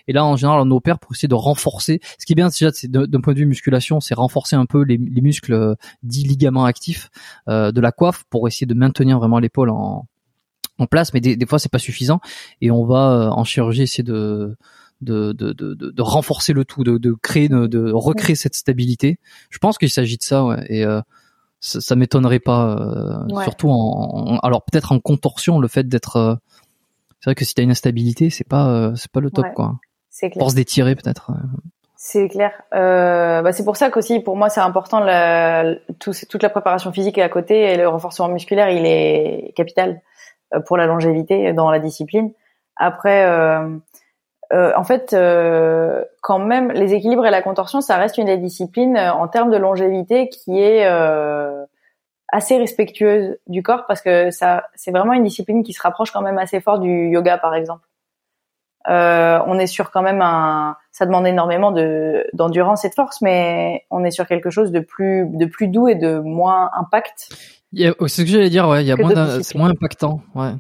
Et 0.09 0.16
là, 0.17 0.25
en 0.25 0.35
général, 0.37 0.61
on 0.61 0.71
opère 0.73 0.99
pour 0.99 1.13
essayer 1.13 1.29
de 1.29 1.35
renforcer. 1.35 2.01
Ce 2.19 2.27
qui 2.27 2.33
est 2.33 2.35
bien 2.35 2.49
déjà, 2.49 2.71
c'est 2.73 2.91
d'un 2.91 3.21
point 3.21 3.33
de 3.35 3.39
vue 3.39 3.47
musculation, 3.47 4.01
c'est 4.01 4.15
renforcer 4.15 4.57
un 4.57 4.67
peu 4.67 4.83
les, 4.83 4.97
les 4.97 5.21
muscles 5.21 5.53
euh, 5.55 5.75
dits 6.03 6.25
ligaments 6.25 6.65
actifs 6.65 7.09
euh, 7.49 7.71
de 7.73 7.81
la 7.81 7.93
coiffe 7.93 8.25
pour 8.29 8.49
essayer 8.49 8.67
de 8.67 8.75
maintenir 8.75 9.19
vraiment 9.19 9.39
l'épaule 9.39 9.71
en 9.71 10.07
en 10.79 10.87
place, 10.87 11.15
mais 11.15 11.21
des, 11.23 11.37
des 11.37 11.47
fois 11.47 11.59
c'est 11.59 11.71
pas 11.73 11.79
suffisant 11.79 12.21
et 12.61 12.71
on 12.71 12.85
va 12.85 13.11
euh, 13.13 13.29
en 13.31 13.45
chirurgie 13.45 13.81
essayer 13.83 14.05
de 14.05 14.57
de, 15.01 15.33
de, 15.33 15.53
de, 15.55 15.73
de, 15.75 15.91
de 15.91 16.03
renforcer 16.03 16.53
le 16.53 16.65
tout, 16.67 16.85
de, 16.85 16.99
de 16.99 17.13
créer, 17.13 17.49
de, 17.49 17.67
de 17.67 17.93
recréer 17.93 18.35
cette 18.35 18.55
stabilité. 18.57 19.19
Je 19.51 19.59
pense 19.59 19.79
qu'il 19.79 19.89
s'agit 19.91 20.17
de 20.19 20.23
ça, 20.23 20.45
ouais. 20.45 20.65
Et 20.69 20.85
euh, 20.85 21.01
ça, 21.61 21.81
ça 21.81 21.97
m'étonnerait 21.97 22.41
pas, 22.41 22.77
euh, 22.79 23.35
Ouais. 23.35 23.45
surtout 23.45 23.69
en, 23.71 23.75
en- 24.37 24.39
alors 24.41 24.63
peut-être 24.65 24.93
en 24.93 24.99
contorsion, 25.01 25.61
le 25.61 25.69
fait 25.69 25.87
d'être. 25.89 26.17
euh, 26.17 26.35
c'est 27.21 27.31
vrai 27.31 27.35
que 27.35 27.45
si 27.47 27.55
t'as 27.55 27.63
une 27.63 27.71
instabilité, 27.71 28.29
c'est 28.31 28.47
pas, 28.49 28.93
c'est 28.97 29.11
pas 29.11 29.21
le 29.21 29.31
top, 29.31 29.47
quoi. 29.55 29.79
C'est 30.19 30.31
clair. 30.31 30.41
Pour 30.41 30.51
se 30.51 30.57
détirer, 30.57 30.95
peut-être. 30.95 31.31
ouais. 31.31 31.37
C'est 31.97 32.29
clair. 32.29 32.53
Euh, 32.75 33.43
bah, 33.43 33.53
c'est 33.53 33.65
pour 33.67 33.77
ça 33.77 33.91
qu'aussi, 33.91 34.21
pour 34.21 34.35
moi, 34.35 34.49
c'est 34.49 34.61
important 34.61 34.99
la, 35.01 35.75
tout- 35.99 36.13
toute 36.31 36.43
la 36.43 36.49
préparation 36.49 36.91
physique 36.91 37.19
est 37.19 37.23
à 37.23 37.29
côté 37.29 37.73
et 37.73 37.77
le 37.77 37.87
renforcement 37.87 38.29
musculaire, 38.29 38.71
il 38.71 38.87
est 38.87 39.53
capital 39.57 40.01
euh, 40.55 40.61
pour 40.61 40.79
la 40.79 40.87
longévité 40.87 41.53
dans 41.53 41.71
la 41.71 41.79
discipline. 41.81 42.33
Après, 42.77 43.27
euh, 43.27 43.77
euh, 44.55 44.73
en 44.75 44.85
fait, 44.85 45.13
euh, 45.13 46.03
quand 46.23 46.39
même, 46.39 46.71
les 46.71 46.95
équilibres 46.95 47.27
et 47.27 47.31
la 47.31 47.43
contorsion, 47.43 47.83
ça 47.83 47.97
reste 47.97 48.17
une 48.17 48.27
des 48.27 48.39
disciplines 48.39 48.97
euh, 48.97 49.13
en 49.13 49.29
termes 49.29 49.51
de 49.51 49.59
longévité 49.59 50.31
qui 50.31 50.63
est 50.63 50.87
euh, 50.87 51.63
assez 52.33 52.57
respectueuse 52.57 53.37
du 53.49 53.63
corps 53.63 53.85
parce 53.87 54.01
que 54.01 54.31
ça, 54.31 54.65
c'est 54.77 54.93
vraiment 54.93 55.13
une 55.13 55.25
discipline 55.25 55.63
qui 55.63 55.75
se 55.75 55.83
rapproche 55.83 56.11
quand 56.11 56.23
même 56.23 56.39
assez 56.39 56.61
fort 56.61 56.79
du 56.79 57.09
yoga, 57.09 57.37
par 57.37 57.55
exemple. 57.55 57.87
Euh, 58.89 59.41
on 59.47 59.59
est 59.59 59.67
sur 59.67 59.91
quand 59.91 60.03
même 60.03 60.23
un, 60.23 60.77
ça 60.93 61.07
demande 61.07 61.27
énormément 61.27 61.73
de 61.73 62.25
d'endurance 62.35 62.85
et 62.85 62.89
de 62.89 62.95
force, 62.95 63.21
mais 63.21 63.85
on 63.91 64.05
est 64.05 64.11
sur 64.13 64.27
quelque 64.27 64.51
chose 64.51 64.71
de 64.71 64.81
plus 64.81 65.27
de 65.29 65.45
plus 65.47 65.67
doux 65.69 65.89
et 65.89 65.97
de 65.97 66.19
moins 66.19 66.71
impact. 66.79 67.29
A- 67.77 67.93
C'est 68.03 68.09
ce 68.09 68.23
que 68.23 68.29
j'allais 68.29 68.49
dire, 68.51 68.69
ouais. 68.69 68.83
Il 68.85 68.87
y 68.87 68.93
a 68.93 68.97
moins, 68.97 69.41
c'est 69.43 69.59
moins 69.59 69.71
impactant, 69.71 70.21
ouais. 70.37 70.51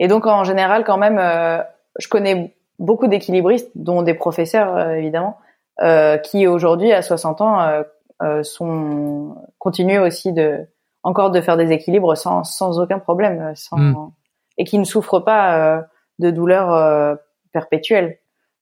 Et 0.00 0.08
donc 0.08 0.26
en 0.26 0.42
général, 0.44 0.82
quand 0.84 0.98
même, 0.98 1.18
euh, 1.18 1.62
je 1.98 2.08
connais 2.08 2.56
beaucoup 2.80 3.06
d'équilibristes, 3.06 3.70
dont 3.76 4.02
des 4.02 4.14
professeurs 4.14 4.76
euh, 4.76 4.94
évidemment, 4.94 5.38
euh, 5.80 6.16
qui 6.18 6.46
aujourd'hui 6.48 6.92
à 6.92 7.02
60 7.02 7.40
ans 7.40 7.60
euh, 7.62 7.82
euh, 8.22 8.42
sont 8.42 9.36
continuent 9.58 10.00
aussi 10.00 10.32
de 10.32 10.66
encore 11.04 11.30
de 11.30 11.40
faire 11.40 11.56
des 11.56 11.70
équilibres 11.72 12.16
sans 12.16 12.42
sans 12.44 12.80
aucun 12.80 12.98
problème, 12.98 13.52
sans 13.54 13.76
Mm. 13.78 14.10
et 14.58 14.64
qui 14.64 14.78
ne 14.78 14.84
souffrent 14.84 15.20
pas 15.20 15.56
euh, 15.76 15.80
de 16.22 16.30
douleurs 16.30 16.72
euh, 16.72 17.14
perpétuelles. 17.52 18.18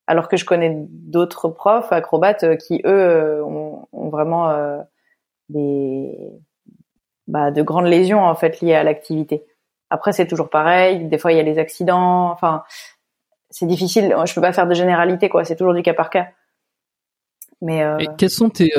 Alors 0.07 0.29
que 0.29 0.37
je 0.37 0.45
connais 0.45 0.75
d'autres 0.89 1.49
profs 1.49 1.93
acrobates 1.93 2.43
euh, 2.43 2.57
qui 2.57 2.83
eux 2.85 2.91
euh, 2.91 3.45
ont, 3.45 3.87
vraiment 3.93 4.53
des 5.49 6.19
bah, 7.29 7.53
de 7.53 7.63
grandes 7.63 7.87
lésions 7.87 8.25
en 8.25 8.35
fait 8.35 8.61
liées 8.61 8.75
à 8.75 8.83
l'activité. 8.83 9.47
Après, 9.89 10.13
c'est 10.13 10.27
toujours 10.27 10.51
pareil. 10.51 11.05
Des 11.05 11.17
fois, 11.17 11.33
il 11.33 11.37
y 11.37 11.41
a 11.41 11.45
les 11.45 11.59
accidents. 11.59 12.31
Enfin, 12.31 12.65
c'est 13.51 13.67
difficile. 13.67 14.17
Je 14.27 14.35
peux 14.35 14.41
pas 14.41 14.53
faire 14.53 14.67
de 14.67 14.75
généralité, 14.75 15.29
quoi. 15.29 15.45
C'est 15.45 15.55
toujours 15.55 15.75
du 15.75 15.83
cas 15.83 15.95
par 15.95 16.11
cas. 16.11 16.27
Mais 17.61 17.85
quels 18.19 18.31
sont 18.31 18.51
tes 18.51 18.73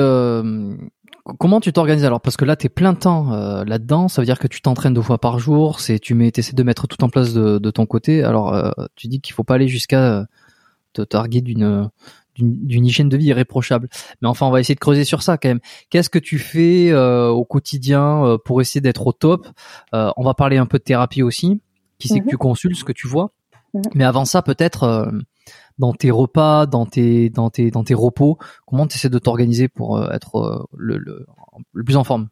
comment 1.38 1.60
tu 1.60 1.72
t'organises 1.72 2.04
alors? 2.04 2.20
Parce 2.20 2.36
que 2.36 2.44
là, 2.44 2.56
tu 2.56 2.66
es 2.66 2.68
plein 2.68 2.94
temps 2.94 3.32
euh, 3.32 3.64
là-dedans. 3.64 4.08
Ça 4.08 4.22
veut 4.22 4.26
dire 4.26 4.38
que 4.38 4.48
tu 4.48 4.60
t'entraînes 4.60 4.94
deux 4.94 5.02
fois 5.02 5.18
par 5.18 5.38
jour. 5.38 5.80
C'est 5.80 5.98
tu 5.98 6.14
mets, 6.14 6.32
essaies 6.34 6.54
de 6.54 6.62
mettre 6.62 6.86
tout 6.86 7.02
en 7.04 7.08
place 7.08 7.32
de, 7.32 7.58
de 7.58 7.70
ton 7.70 7.86
côté. 7.86 8.22
Alors, 8.22 8.54
euh, 8.54 8.70
tu 8.96 9.08
dis 9.08 9.20
qu'il 9.20 9.34
faut 9.34 9.44
pas 9.44 9.54
aller 9.54 9.68
jusqu'à 9.68 10.26
te 10.92 11.02
targuer 11.02 11.40
d'une 11.40 11.90
d'une 12.38 12.86
hygiène 12.86 13.08
de 13.08 13.16
vie 13.16 13.26
irréprochable. 13.26 13.88
Mais 14.20 14.28
enfin, 14.28 14.46
on 14.46 14.50
va 14.50 14.60
essayer 14.60 14.74
de 14.74 14.80
creuser 14.80 15.04
sur 15.04 15.22
ça 15.22 15.36
quand 15.36 15.48
même. 15.48 15.60
Qu'est-ce 15.90 16.10
que 16.10 16.18
tu 16.18 16.38
fais 16.38 16.90
euh, 16.90 17.28
au 17.28 17.44
quotidien 17.44 18.24
euh, 18.24 18.38
pour 18.42 18.60
essayer 18.60 18.80
d'être 18.80 19.06
au 19.06 19.12
top? 19.12 19.46
Euh, 19.94 20.10
On 20.16 20.24
va 20.24 20.34
parler 20.34 20.56
un 20.56 20.66
peu 20.66 20.78
de 20.78 20.82
thérapie 20.82 21.22
aussi. 21.22 21.60
Qui 21.98 22.08
c'est 22.08 22.20
que 22.20 22.28
tu 22.28 22.34
mhm. 22.34 22.38
consultes, 22.38 22.76
ce 22.76 22.84
que 22.84 22.92
tu 22.92 23.06
vois? 23.06 23.32
Mhm. 23.74 23.82
Mais 23.94 24.04
avant 24.04 24.24
ça, 24.24 24.42
peut-être 24.42 25.12
dans 25.78 25.92
tes 25.92 26.10
repas, 26.10 26.66
dans 26.66 26.86
tes 26.86 27.30
dans 27.30 27.50
dans 27.72 27.84
tes 27.84 27.94
repos, 27.94 28.38
comment 28.66 28.86
tu 28.86 28.96
essaies 28.96 29.08
de 29.08 29.18
t'organiser 29.18 29.68
pour 29.68 30.02
être 30.12 30.68
le, 30.76 30.98
le, 30.98 31.84
plus 31.84 31.96
en 31.96 32.04
forme? 32.04 32.28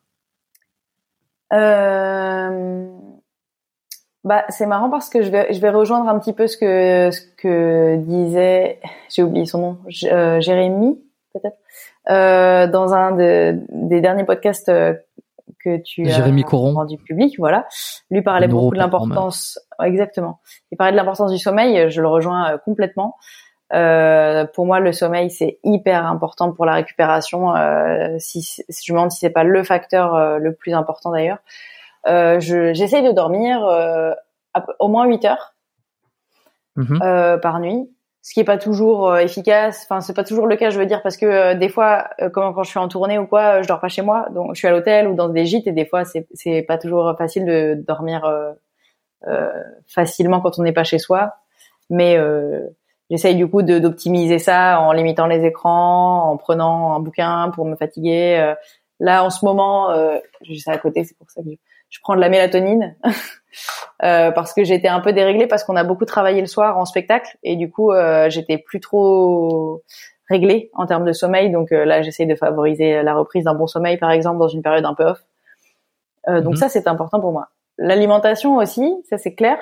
Bah, 4.23 4.45
c'est 4.51 4.67
marrant 4.67 4.91
parce 4.91 5.09
que 5.09 5.23
je 5.23 5.31
vais, 5.31 5.71
rejoindre 5.71 6.09
un 6.09 6.19
petit 6.19 6.35
peu 6.35 6.47
ce 6.47 6.57
que, 6.59 7.97
disait, 7.97 8.79
j'ai 9.09 9.23
oublié 9.23 9.47
son 9.47 9.59
nom, 9.59 9.79
euh, 10.05 10.41
Jérémy, 10.41 11.01
peut-être, 11.33 11.57
euh, 12.11 12.67
dans 12.67 12.93
un 12.93 13.12
de, 13.12 13.59
des 13.71 14.03
derniers 14.03 14.25
podcasts 14.25 14.69
euh, 14.69 14.93
que 15.62 15.78
tu 15.82 16.05
Jérémy 16.05 16.45
as 16.45 16.57
rendu 16.57 16.97
public, 16.99 17.35
voilà. 17.39 17.66
Lui 18.11 18.23
parlait 18.23 18.49
beaucoup 18.49 18.74
de 18.74 18.78
l'importance, 18.78 19.59
exactement. 19.82 20.41
Il 20.73 20.77
parlait 20.77 20.93
de 20.93 20.97
l'importance 20.97 21.32
du 21.32 21.39
sommeil, 21.39 21.91
je 21.91 22.01
le 22.01 22.09
rejoins 22.09 22.53
euh, 22.53 22.59
complètement. 22.59 23.16
Euh, 23.73 24.47
pour 24.53 24.66
moi, 24.66 24.81
le 24.81 24.93
sommeil 24.93 25.31
c'est 25.31 25.59
hyper 25.62 26.05
important 26.07 26.53
pour 26.53 26.66
la 26.66 26.74
récupération. 26.74 27.55
Euh, 27.55 28.16
si, 28.19 28.43
si, 28.43 28.65
je 28.69 28.93
me 28.93 28.99
demande 28.99 29.12
si 29.12 29.19
c'est 29.19 29.31
pas 29.31 29.45
le 29.45 29.62
facteur 29.62 30.39
le 30.39 30.55
plus 30.55 30.74
important 30.74 31.12
d'ailleurs. 31.12 31.39
Euh, 32.07 32.41
j'essaye 32.41 33.03
de 33.03 33.12
dormir 33.12 33.65
euh, 33.65 34.12
au 34.78 34.89
moins 34.89 35.07
8 35.07 35.24
heures 35.27 35.55
mhm. 36.77 36.99
euh, 37.03 37.39
par 37.39 37.61
nuit 37.61 37.91
ce 38.23 38.35
qui 38.35 38.41
est 38.41 38.45
pas 38.45 38.59
toujours 38.59 39.17
efficace. 39.17 39.87
Enfin, 39.89 40.01
c'est 40.01 40.15
pas 40.15 40.25
toujours 40.25 40.47
le 40.47 40.57
cas, 40.57 40.71
je 40.71 40.79
veux 40.79 40.87
dire, 40.87 41.03
parce 41.03 41.17
que 41.17 41.55
des 41.55 41.69
fois, 41.69 42.11
comme 42.33 42.55
quand 42.55 42.63
je 42.63 42.71
suis 42.71 42.79
en 42.79 42.89
tournée 42.89 43.19
ou 43.19 43.27
quoi, 43.27 43.63
je 43.63 43.69
dors 43.69 43.81
pas 43.81 43.89
chez 43.89 44.03
moi, 44.03 44.29
donc 44.35 44.55
je 44.55 44.59
suis 44.59 44.69
à 44.69 44.71
l'hôtel 44.71 45.09
ou 45.09 45.15
dans 45.15 45.29
des 45.29 45.47
gîtes, 45.47 45.67
et 45.67 45.73
des 45.73 45.87
fois, 45.87 46.05
c'est 46.05 46.27
c'est 46.35 46.63
pas 46.63 46.79
toujours 46.79 47.15
facile 47.17 47.47
de 47.47 47.75
dormir 47.87 48.31
facilement 49.89 50.41
quand 50.41 50.59
on 50.59 50.63
n'est 50.63 50.73
pas 50.73 50.85
chez 50.85 50.99
soi. 50.99 51.35
Mais 51.89 52.19
j'essaye 53.11 53.37
du 53.37 53.49
coup 53.49 53.63
d'optimiser 53.63 54.39
ça 54.39 54.81
en 54.81 54.93
limitant 54.93 55.27
les 55.27 55.45
écrans, 55.45 56.31
en 56.31 56.37
prenant 56.37 56.95
un 56.95 57.01
bouquin 57.01 57.51
pour 57.55 57.67
me 57.67 57.77
fatiguer. 57.77 58.55
là, 59.01 59.25
en 59.25 59.31
ce 59.31 59.45
moment, 59.45 59.91
euh, 59.91 60.19
j'ai 60.43 60.59
ça 60.59 60.73
à 60.73 60.79
côté, 60.79 61.05
c'est 61.05 61.17
pour 61.17 61.31
ça 61.31 61.43
que 61.43 61.49
je, 61.51 61.57
je 61.91 61.99
prends 62.01 62.15
de 62.15 62.21
la 62.21 62.29
mélatonine 62.29 62.97
euh, 64.03 64.31
parce 64.31 64.55
que 64.55 64.65
j'étais 64.65 64.89
un 64.89 65.01
peu 65.01 65.12
déréglée 65.12 65.47
parce 65.47 65.65
qu'on 65.65 65.77
a 65.77 65.85
beaucoup 65.85 66.05
travaillé 66.05 66.41
le 66.41 66.47
soir 66.47 66.79
en 66.79 66.85
spectacle 66.85 67.37
et 67.43 67.57
du 67.57 67.71
coup 67.71 67.93
euh, 67.93 68.31
j'étais 68.31 68.59
plus 68.59 68.81
trop 68.81 69.83
réglée 70.29 70.71
en 70.75 70.87
termes 70.87 71.05
de 71.05 71.12
sommeil. 71.12 71.51
Donc 71.51 71.73
euh, 71.73 71.85
là 71.85 72.03
j'essaye 72.03 72.27
de 72.27 72.37
favoriser 72.37 73.03
la 73.03 73.15
reprise 73.15 73.45
d'un 73.45 73.55
bon 73.55 73.67
sommeil 73.67 73.99
par 73.99 74.12
exemple 74.12 74.39
dans 74.39 74.49
une 74.49 74.62
période 74.62 74.85
un 74.85 74.95
peu 74.95 75.05
off. 75.05 75.21
Euh, 76.29 76.41
donc 76.41 76.55
mhm. 76.55 76.61
ça 76.61 76.69
c'est 76.69 76.87
important 76.87 77.21
pour 77.21 77.33
moi. 77.33 77.49
L'alimentation 77.77 78.57
aussi, 78.57 78.95
ça 79.09 79.19
c'est 79.19 79.35
clair. 79.35 79.59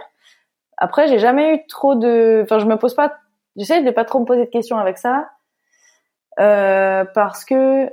Après 0.76 1.08
j'ai 1.08 1.18
jamais 1.18 1.54
eu 1.54 1.66
trop 1.66 1.94
de, 1.94 2.42
enfin 2.42 2.58
je 2.58 2.66
me 2.66 2.76
pose 2.76 2.94
pas, 2.94 3.16
j'essaie 3.56 3.82
de 3.82 3.90
pas 3.90 4.04
trop 4.04 4.20
me 4.20 4.24
poser 4.26 4.44
de 4.44 4.50
questions 4.50 4.76
avec 4.76 4.98
ça 4.98 5.30
parce 6.36 7.44
que 7.44 7.90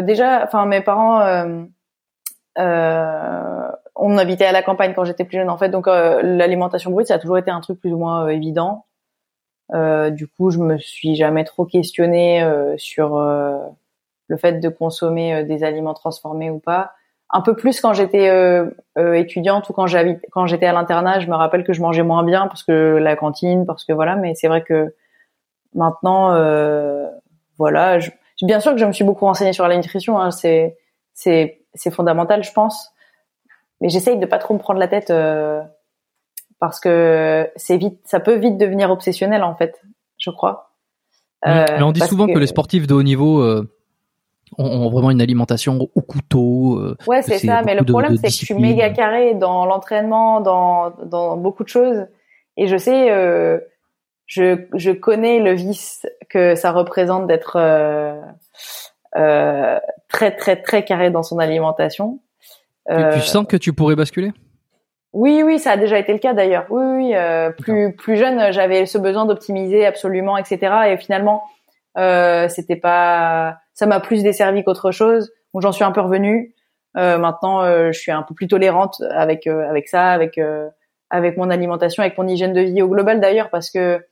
déjà, 0.00 0.42
enfin 0.44 0.64
mes 0.64 0.80
parents 0.80 1.66
euh, 2.58 3.68
on 3.94 4.18
habitait 4.18 4.46
à 4.46 4.52
la 4.52 4.62
campagne 4.62 4.94
quand 4.94 5.04
j'étais 5.04 5.24
plus 5.24 5.38
jeune 5.38 5.50
en 5.50 5.58
fait, 5.58 5.68
donc 5.68 5.88
euh, 5.88 6.22
l'alimentation 6.22 6.90
brute 6.90 7.06
ça 7.08 7.14
a 7.14 7.18
toujours 7.18 7.38
été 7.38 7.50
un 7.50 7.60
truc 7.60 7.80
plus 7.80 7.92
ou 7.92 7.98
moins 7.98 8.24
euh, 8.24 8.28
évident. 8.28 8.86
du 10.10 10.28
coup, 10.28 10.50
je 10.50 10.58
me 10.58 10.78
suis 10.78 11.16
jamais 11.16 11.44
trop 11.44 11.66
questionnée 11.66 12.44
sur 12.78 13.18
le 13.18 14.36
fait 14.36 14.60
de 14.60 14.68
consommer 14.68 15.44
des 15.44 15.64
aliments 15.64 15.94
transformés 15.94 16.50
ou 16.50 16.58
pas. 16.60 16.92
Un 17.30 17.40
peu 17.40 17.56
plus 17.56 17.80
quand 17.80 17.92
j'étais 17.92 18.30
étudiante 18.96 19.68
ou 19.68 19.72
quand 19.72 19.88
j'habite, 19.88 20.20
quand 20.30 20.46
j'étais 20.46 20.66
à 20.66 20.72
l'internat, 20.72 21.18
je 21.18 21.26
me 21.26 21.34
rappelle 21.34 21.64
que 21.64 21.72
je 21.72 21.82
mangeais 21.82 22.04
moins 22.04 22.22
bien 22.22 22.46
parce 22.46 22.62
que 22.62 22.98
la 22.98 23.16
cantine, 23.16 23.66
parce 23.66 23.84
que 23.84 23.92
voilà. 23.92 24.14
Mais 24.14 24.34
c'est 24.36 24.46
vrai 24.46 24.62
que 24.62 24.94
maintenant, 25.74 26.30
voilà, 27.58 27.98
je, 27.98 28.10
bien 28.42 28.60
sûr 28.60 28.72
que 28.72 28.78
je 28.78 28.86
me 28.86 28.92
suis 28.92 29.04
beaucoup 29.04 29.24
renseignée 29.24 29.52
sur 29.52 29.66
la 29.66 29.76
nutrition. 29.76 30.20
Hein, 30.20 30.30
c'est 30.30 30.76
c'est 31.16 31.65
c'est 31.76 31.92
fondamental, 31.92 32.42
je 32.42 32.52
pense. 32.52 32.92
Mais 33.80 33.88
j'essaye 33.88 34.18
de 34.18 34.26
pas 34.26 34.38
trop 34.38 34.54
me 34.54 34.58
prendre 34.58 34.80
la 34.80 34.88
tête 34.88 35.10
euh, 35.10 35.60
parce 36.58 36.80
que 36.80 37.50
c'est 37.56 37.76
vite, 37.76 38.00
ça 38.04 38.20
peut 38.20 38.36
vite 38.36 38.56
devenir 38.56 38.90
obsessionnel 38.90 39.42
en 39.44 39.54
fait, 39.54 39.80
je 40.18 40.30
crois. 40.30 40.72
Euh, 41.46 41.66
mais 41.70 41.82
on 41.82 41.92
dit 41.92 42.00
souvent 42.00 42.26
que... 42.26 42.38
les 42.38 42.46
sportifs 42.46 42.86
de 42.86 42.94
haut 42.94 43.02
niveau 43.02 43.40
euh, 43.40 43.70
ont, 44.56 44.88
vraiment 44.88 45.10
une 45.10 45.20
alimentation 45.20 45.78
au 45.94 46.00
couteau. 46.00 46.80
Ouais, 47.06 47.22
c'est 47.22 47.38
ça. 47.38 47.62
Mais 47.62 47.74
le 47.74 47.84
problème, 47.84 48.16
c'est 48.16 48.28
que 48.28 48.32
je 48.32 48.44
suis 48.44 48.54
méga 48.54 48.90
carré 48.90 49.34
dans 49.34 49.66
l'entraînement, 49.66 50.40
dans 50.40 50.90
dans 51.04 51.36
beaucoup 51.36 51.62
de 51.62 51.68
choses, 51.68 52.06
et 52.56 52.68
je 52.68 52.76
sais, 52.76 53.10
euh, 53.10 53.58
je 54.26 54.66
je 54.74 54.90
connais 54.90 55.40
le 55.40 55.52
vice 55.52 56.06
que 56.30 56.54
ça 56.54 56.72
représente 56.72 57.26
d'être 57.26 57.56
euh, 57.56 58.20
très 60.08 60.36
très 60.36 60.56
très 60.56 60.84
carré 60.84 61.10
dans 61.10 61.22
son 61.22 61.38
alimentation. 61.38 62.20
Euh, 62.90 63.14
tu 63.14 63.20
sens 63.20 63.46
que 63.46 63.56
tu 63.56 63.72
pourrais 63.72 63.96
basculer? 63.96 64.32
Oui, 65.12 65.42
oui, 65.44 65.58
ça 65.58 65.72
a 65.72 65.76
déjà 65.76 65.98
été 65.98 66.12
le 66.12 66.18
cas 66.18 66.34
d'ailleurs. 66.34 66.66
Oui, 66.70 66.84
oui, 66.84 67.14
euh, 67.14 67.50
plus 67.50 67.94
plus 67.96 68.16
jeune, 68.16 68.52
j'avais 68.52 68.86
ce 68.86 68.98
besoin 68.98 69.24
d'optimiser 69.24 69.86
absolument, 69.86 70.36
etc. 70.36 70.90
Et 70.90 70.96
finalement, 70.98 71.44
euh, 71.96 72.48
c'était 72.48 72.76
pas, 72.76 73.58
ça 73.72 73.86
m'a 73.86 74.00
plus 74.00 74.22
desservi 74.22 74.62
qu'autre 74.62 74.90
chose. 74.90 75.32
Donc 75.54 75.62
j'en 75.62 75.72
suis 75.72 75.84
un 75.84 75.92
peu 75.92 76.00
revenue. 76.00 76.54
Euh, 76.98 77.18
maintenant, 77.18 77.62
euh, 77.62 77.92
je 77.92 77.98
suis 77.98 78.12
un 78.12 78.22
peu 78.22 78.34
plus 78.34 78.46
tolérante 78.46 79.02
avec 79.10 79.46
avec 79.46 79.88
ça, 79.88 80.10
avec 80.10 80.38
avec 81.10 81.36
mon 81.36 81.50
alimentation, 81.50 82.02
avec 82.02 82.18
mon 82.18 82.28
hygiène 82.28 82.52
de 82.52 82.60
vie 82.60 82.82
au 82.82 82.88
global 82.88 83.20
d'ailleurs, 83.20 83.50
parce 83.50 83.70
que 83.70 84.04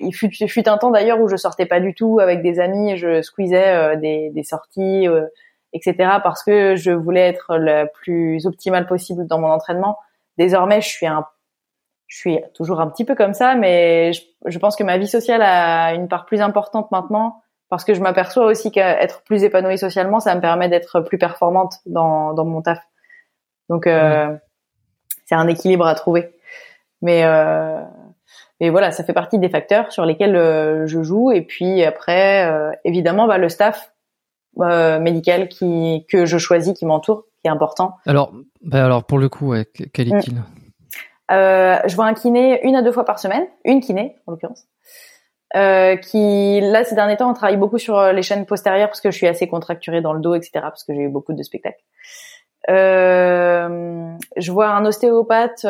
il 0.00 0.12
fut, 0.12 0.30
fut 0.30 0.68
un 0.68 0.78
temps 0.78 0.90
d'ailleurs 0.90 1.20
où 1.20 1.28
je 1.28 1.36
sortais 1.36 1.66
pas 1.66 1.80
du 1.80 1.94
tout 1.94 2.20
avec 2.20 2.42
des 2.42 2.60
amis, 2.60 2.96
je 2.96 3.22
squeezais 3.22 3.74
euh, 3.74 3.96
des, 3.96 4.30
des, 4.30 4.42
sorties, 4.42 5.08
euh, 5.08 5.26
etc. 5.72 5.94
parce 6.22 6.42
que 6.42 6.76
je 6.76 6.90
voulais 6.90 7.28
être 7.28 7.56
le 7.56 7.86
plus 7.92 8.46
optimal 8.46 8.86
possible 8.86 9.26
dans 9.26 9.38
mon 9.38 9.50
entraînement. 9.50 9.98
Désormais, 10.36 10.80
je 10.80 10.88
suis 10.88 11.06
un, 11.06 11.26
je 12.06 12.16
suis 12.16 12.38
toujours 12.54 12.80
un 12.80 12.88
petit 12.88 13.04
peu 13.04 13.14
comme 13.14 13.34
ça, 13.34 13.54
mais 13.54 14.12
je, 14.12 14.22
je 14.46 14.58
pense 14.58 14.76
que 14.76 14.84
ma 14.84 14.98
vie 14.98 15.08
sociale 15.08 15.42
a 15.42 15.94
une 15.94 16.08
part 16.08 16.26
plus 16.26 16.40
importante 16.40 16.90
maintenant 16.90 17.42
parce 17.68 17.84
que 17.84 17.92
je 17.92 18.00
m'aperçois 18.00 18.46
aussi 18.46 18.70
qu'être 18.70 19.22
plus 19.24 19.44
épanouie 19.44 19.76
socialement, 19.76 20.20
ça 20.20 20.34
me 20.34 20.40
permet 20.40 20.68
d'être 20.68 21.00
plus 21.00 21.18
performante 21.18 21.74
dans, 21.84 22.32
dans 22.32 22.46
mon 22.46 22.62
taf. 22.62 22.80
Donc, 23.68 23.86
euh, 23.86 24.34
c'est 25.26 25.34
un 25.34 25.46
équilibre 25.48 25.86
à 25.86 25.94
trouver. 25.94 26.34
Mais 27.02 27.24
euh, 28.60 28.64
et 28.66 28.70
voilà, 28.70 28.90
ça 28.90 29.04
fait 29.04 29.12
partie 29.12 29.38
des 29.38 29.48
facteurs 29.48 29.92
sur 29.92 30.04
lesquels 30.04 30.36
euh, 30.36 30.86
je 30.86 31.02
joue. 31.02 31.30
Et 31.32 31.42
puis 31.42 31.84
après, 31.84 32.46
euh, 32.50 32.72
évidemment, 32.84 33.26
bah, 33.26 33.38
le 33.38 33.48
staff 33.48 33.92
euh, 34.60 34.98
médical 34.98 35.48
qui 35.48 36.04
que 36.08 36.26
je 36.26 36.38
choisis, 36.38 36.76
qui 36.76 36.86
m'entoure, 36.86 37.24
qui 37.40 37.48
est 37.48 37.50
important. 37.50 37.96
Alors, 38.06 38.32
bah 38.62 38.84
alors 38.84 39.04
pour 39.04 39.18
le 39.18 39.28
coup, 39.28 39.48
ouais, 39.48 39.66
quel 39.92 40.08
est-il? 40.08 40.34
Mm. 40.34 40.44
Je 41.30 41.94
vois 41.94 42.06
un 42.06 42.14
kiné 42.14 42.66
une 42.66 42.74
à 42.74 42.82
deux 42.82 42.92
fois 42.92 43.04
par 43.04 43.18
semaine, 43.18 43.46
une 43.64 43.80
kiné 43.80 44.16
en 44.26 44.32
l'occurrence. 44.32 44.66
qui 45.52 46.60
là 46.62 46.84
ces 46.84 46.94
derniers 46.94 47.18
temps 47.18 47.30
on 47.30 47.34
travaille 47.34 47.58
beaucoup 47.58 47.78
sur 47.78 48.12
les 48.12 48.22
chaînes 48.22 48.46
postérieures 48.46 48.88
parce 48.88 49.02
que 49.02 49.10
je 49.10 49.16
suis 49.16 49.26
assez 49.26 49.46
contracturée 49.46 50.00
dans 50.00 50.14
le 50.14 50.20
dos 50.20 50.34
etc 50.34 50.52
parce 50.62 50.84
que 50.84 50.94
j'ai 50.94 51.02
eu 51.02 51.08
beaucoup 51.08 51.34
de 51.34 51.42
spectacles 51.42 51.82
je 52.66 54.50
vois 54.50 54.68
un 54.68 54.86
ostéopathe 54.86 55.66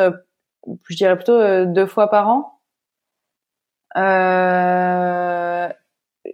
je 0.87 0.95
dirais 0.95 1.15
plutôt 1.17 1.65
deux 1.65 1.87
fois 1.87 2.07
par 2.09 2.29
an 2.29 2.58
euh, 2.58 2.58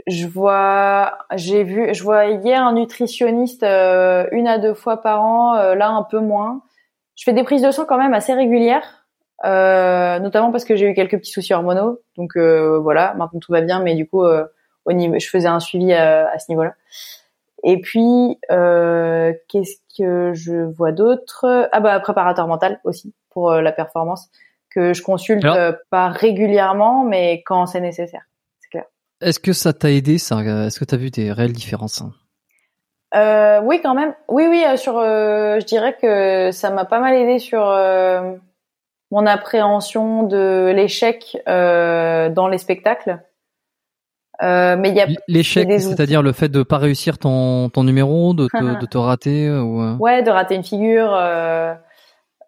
je 0.07 0.27
vois, 0.27 1.17
j'ai 1.35 1.63
vu, 1.63 1.93
je 1.93 2.03
vois 2.03 2.25
hier 2.25 2.61
un 2.63 2.73
nutritionniste 2.73 3.63
euh, 3.63 4.27
une 4.31 4.47
à 4.47 4.57
deux 4.59 4.73
fois 4.73 5.01
par 5.01 5.21
an, 5.23 5.55
euh, 5.55 5.75
là 5.75 5.89
un 5.89 6.03
peu 6.03 6.19
moins. 6.19 6.61
Je 7.15 7.23
fais 7.23 7.33
des 7.33 7.43
prises 7.43 7.61
de 7.61 7.71
sang 7.71 7.85
quand 7.85 7.97
même 7.97 8.13
assez 8.13 8.33
régulières, 8.33 9.05
euh, 9.45 10.19
notamment 10.19 10.51
parce 10.51 10.65
que 10.65 10.75
j'ai 10.75 10.89
eu 10.89 10.93
quelques 10.93 11.17
petits 11.17 11.31
soucis 11.31 11.53
hormonaux. 11.53 11.99
Donc 12.17 12.37
voilà, 12.37 13.13
maintenant 13.15 13.39
tout 13.39 13.51
va 13.51 13.61
bien, 13.61 13.79
mais 13.81 13.95
du 13.95 14.07
coup, 14.07 14.23
au 14.85 14.93
niveau, 14.93 15.17
je 15.17 15.29
faisais 15.29 15.47
un 15.47 15.59
suivi 15.59 15.93
à, 15.93 16.29
à 16.29 16.39
ce 16.39 16.45
niveau-là. 16.49 16.73
Et 17.67 17.81
puis, 17.81 18.39
euh, 18.51 19.33
qu'est-ce 19.47 19.77
que 19.97 20.33
je 20.33 20.53
vois 20.53 20.91
d'autre? 20.91 21.67
Ah 21.71 21.79
bah 21.79 21.99
préparateur 21.99 22.47
mental 22.47 22.79
aussi 22.83 23.15
pour 23.31 23.51
euh, 23.51 23.61
la 23.61 23.71
performance 23.71 24.29
que 24.75 24.93
je 24.93 25.01
consulte 25.01 25.45
euh, 25.45 25.73
pas 25.89 26.09
régulièrement, 26.09 27.03
mais 27.03 27.43
quand 27.45 27.65
c'est 27.65 27.81
nécessaire. 27.81 28.23
C'est 28.59 28.69
clair. 28.69 28.85
Est-ce 29.21 29.39
que 29.39 29.53
ça 29.53 29.73
t'a 29.73 29.91
aidé 29.91 30.17
ça 30.17 30.41
Est-ce 30.41 30.79
que 30.79 30.85
tu 30.85 30.95
as 30.95 30.97
vu 30.97 31.09
des 31.09 31.31
réelles 31.31 31.53
différences 31.53 32.03
euh, 33.15 33.61
Oui, 33.61 33.79
quand 33.81 33.95
même. 33.95 34.13
Oui, 34.27 34.45
oui. 34.49 34.63
Sur, 34.77 34.95
je 34.99 35.65
dirais 35.65 35.95
que 36.01 36.51
ça 36.51 36.69
m'a 36.71 36.85
pas 36.85 36.99
mal 36.99 37.15
aidé 37.15 37.39
sur 37.39 37.65
mon 39.11 39.25
appréhension 39.25 40.23
de 40.23 40.71
l'échec 40.75 41.37
dans 41.47 42.47
les 42.49 42.57
spectacles. 42.57 43.19
Euh, 44.43 44.75
mais 44.77 44.89
il 44.89 44.95
y 44.95 45.01
a 45.01 45.07
l'échec, 45.27 45.67
c'est-à-dire 45.79 46.21
le 46.21 46.33
fait 46.33 46.49
de 46.49 46.63
pas 46.63 46.77
réussir 46.77 47.17
ton 47.17 47.69
ton 47.69 47.83
numéro, 47.83 48.33
de 48.33 48.47
te, 48.47 48.57
de 48.81 48.85
te 48.85 48.97
rater 48.97 49.49
ou 49.49 49.81
euh? 49.81 49.95
ouais, 49.97 50.23
de 50.23 50.29
rater 50.29 50.55
une 50.55 50.63
figure, 50.63 51.13
euh, 51.13 51.73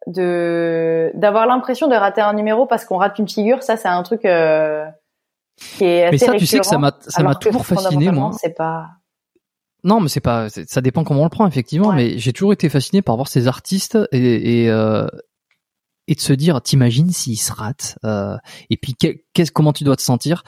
de 0.07 1.11
d'avoir 1.13 1.45
l'impression 1.45 1.87
de 1.87 1.95
rater 1.95 2.21
un 2.21 2.33
numéro 2.33 2.65
parce 2.65 2.85
qu'on 2.85 2.97
rate 2.97 3.19
une 3.19 3.27
figure, 3.27 3.61
ça 3.61 3.77
c'est 3.77 3.87
un 3.87 4.01
truc 4.03 4.25
euh, 4.25 4.85
qui 5.77 5.83
est 5.85 6.05
assez 6.05 6.11
Mais 6.11 6.17
ça, 6.17 6.37
tu 6.37 6.45
sais 6.45 6.59
que 6.59 6.65
ça 6.65 6.77
m'a 6.79 6.93
ça 7.01 7.21
m'a 7.23 7.35
toujours 7.35 7.65
fasciné 7.65 8.11
moi. 8.11 8.31
C'est 8.39 8.55
pas 8.55 8.87
non, 9.83 10.01
mais 10.01 10.09
c'est 10.09 10.19
pas, 10.19 10.47
ça 10.49 10.81
dépend 10.81 11.03
comment 11.03 11.21
on 11.21 11.25
le 11.25 11.29
prend 11.29 11.47
effectivement. 11.47 11.93
Mais 11.93 12.17
j'ai 12.17 12.33
toujours 12.33 12.51
été 12.51 12.67
fasciné 12.67 13.01
par 13.01 13.15
voir 13.15 13.27
ces 13.27 13.47
artistes 13.47 13.97
et, 14.11 14.63
et, 14.63 14.69
euh, 14.69 15.07
et 16.07 16.15
de 16.15 16.21
se 16.21 16.33
dire, 16.33 16.61
t'imagines 16.61 17.11
s'il 17.11 17.37
se 17.37 17.51
rate, 17.51 17.97
euh, 18.05 18.37
et 18.69 18.77
puis 18.77 18.95
qu'est-ce, 18.95 19.51
comment 19.51 19.73
tu 19.73 19.83
dois 19.83 19.97
te 19.97 20.01
sentir, 20.01 20.43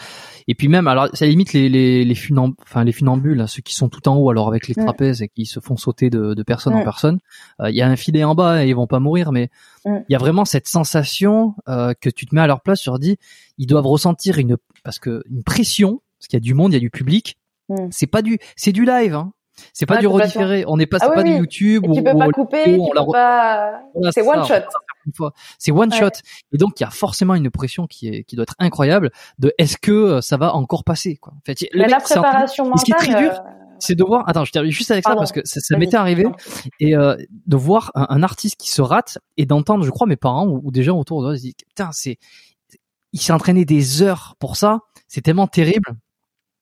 et 0.47 0.55
puis 0.55 0.69
même, 0.69 0.87
alors 0.87 1.09
ça 1.13 1.25
limite 1.25 1.53
les 1.53 1.67
les 1.67 2.05
les, 2.05 2.15
enfin, 2.61 2.83
les 2.83 2.91
funambules, 2.91 3.45
ceux 3.47 3.61
qui 3.61 3.75
sont 3.75 3.89
tout 3.89 4.07
en 4.07 4.15
haut, 4.15 4.29
alors 4.29 4.47
avec 4.47 4.67
les 4.67 4.75
trapèzes 4.75 5.21
et 5.21 5.27
qui 5.27 5.45
se 5.45 5.59
font 5.59 5.75
sauter 5.75 6.09
de, 6.09 6.33
de 6.33 6.43
personne 6.43 6.73
en 6.73 6.83
personne, 6.83 7.19
euh, 7.61 7.69
il 7.69 7.75
y 7.75 7.81
a 7.81 7.87
un 7.87 7.95
filet 7.97 8.23
en 8.23 8.35
bas 8.35 8.63
et 8.63 8.69
ils 8.69 8.75
vont 8.75 8.87
pas 8.87 8.99
mourir, 8.99 9.31
mais 9.31 9.49
il 9.85 10.05
y 10.09 10.15
a 10.15 10.19
vraiment 10.19 10.45
cette 10.45 10.67
sensation 10.67 11.55
euh, 11.67 11.93
que 11.99 12.09
tu 12.09 12.25
te 12.25 12.33
mets 12.33 12.41
à 12.41 12.47
leur 12.47 12.61
place, 12.61 12.81
tu 12.81 12.89
leur 12.89 12.99
dis, 12.99 13.17
ils 13.57 13.67
doivent 13.67 13.87
ressentir 13.87 14.37
une 14.37 14.57
parce 14.83 14.99
que 14.99 15.23
une 15.29 15.43
pression, 15.43 16.01
parce 16.19 16.27
qu'il 16.27 16.37
y 16.37 16.41
a 16.41 16.45
du 16.45 16.53
monde, 16.53 16.71
il 16.71 16.75
y 16.75 16.77
a 16.77 16.81
du 16.81 16.89
public, 16.89 17.37
c'est 17.91 18.07
pas 18.07 18.21
du, 18.21 18.39
c'est 18.55 18.71
du 18.71 18.85
live, 18.85 19.13
hein. 19.13 19.33
C'est 19.73 19.85
pas 19.85 19.97
du 19.97 20.07
redifféré. 20.07 20.63
On 20.67 20.77
n'est 20.77 20.85
pas, 20.85 20.99
ah, 21.01 21.09
pas 21.09 21.21
du 21.21 21.31
YouTube. 21.31 21.85
tu 21.93 22.01
peux 22.01 22.17
pas 22.17 22.29
couper, 22.29 22.77
pas. 23.11 23.81
c'est 24.11 24.21
one 24.21 24.45
shot 24.45 24.63
fois. 25.15 25.33
C'est 25.57 25.71
one 25.71 25.91
shot. 25.93 26.09
Et 26.51 26.57
donc 26.57 26.79
il 26.79 26.83
y 26.83 26.85
a 26.85 26.89
forcément 26.89 27.35
une 27.35 27.49
pression 27.49 27.87
qui 27.87 28.07
est 28.07 28.23
qui 28.23 28.35
doit 28.35 28.43
être 28.43 28.55
incroyable 28.59 29.11
de 29.39 29.53
est-ce 29.57 29.77
que 29.77 29.91
euh, 29.91 30.21
ça 30.21 30.37
va 30.37 30.55
encore 30.55 30.83
passer 30.83 31.15
quoi. 31.17 31.33
En 31.33 31.41
fait, 31.45 31.65
le 31.73 31.85
la 31.85 31.99
préparation 31.99 32.65
mentale. 32.65 32.79
Ce 32.79 32.85
qui 32.85 32.91
est 32.91 32.95
très 32.95 33.21
dur, 33.21 33.31
euh, 33.31 33.59
c'est 33.79 33.95
de 33.95 34.03
voir. 34.03 34.27
Attends, 34.27 34.45
je 34.45 34.51
termine 34.51 34.71
juste 34.71 34.91
avec 34.91 35.03
ça 35.03 35.15
parce 35.15 35.31
que 35.31 35.41
ça, 35.43 35.77
m'était 35.77 35.97
arrivé 35.97 36.25
et 36.79 36.95
euh, 36.95 37.15
de 37.47 37.57
voir 37.57 37.91
un, 37.95 38.21
artiste 38.23 38.57
qui 38.57 38.71
se 38.71 38.81
rate 38.81 39.17
et 39.37 39.45
d'entendre, 39.45 39.83
je 39.83 39.89
crois, 39.89 40.07
mes 40.07 40.17
parents 40.17 40.47
ou, 40.47 40.71
des 40.71 40.83
gens 40.83 40.97
autour 40.97 41.23
de 41.23 41.31
eux, 41.31 41.37
ils 41.37 41.41
disent 41.41 41.53
putain, 41.67 41.89
c'est 41.91 42.17
il 43.11 43.19
s'est 43.19 43.33
entraîné 43.33 43.65
des 43.65 44.01
heures 44.01 44.35
pour 44.39 44.55
ça. 44.55 44.81
C'est 45.07 45.21
tellement 45.21 45.47
terrible 45.47 45.95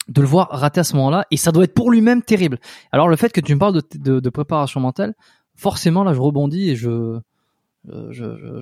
de 0.08 0.22
le 0.22 0.28
voir 0.28 0.48
rater 0.50 0.80
à 0.80 0.84
ce 0.84 0.96
moment-là 0.96 1.26
et 1.32 1.38
ça 1.38 1.52
doit 1.52 1.66
être 1.66 1.74
pour 1.74 1.92
lui-même 1.92 2.22
terrible. 2.22 2.60
Alors 2.94 3.10
le 3.10 3.18
fait 3.18 3.34
que 3.34 3.42
tu 3.42 3.54
me 3.54 3.60
parles 3.60 3.74
de, 3.74 3.84
de, 3.96 4.20
de 4.22 4.30
préparation 4.30 4.80
mentale, 4.80 5.16
forcément 5.56 6.06
là 6.06 6.14
je 6.14 6.22
rebondis 6.22 6.70
et 6.70 6.76
je 6.78 7.20
je, 7.86 8.60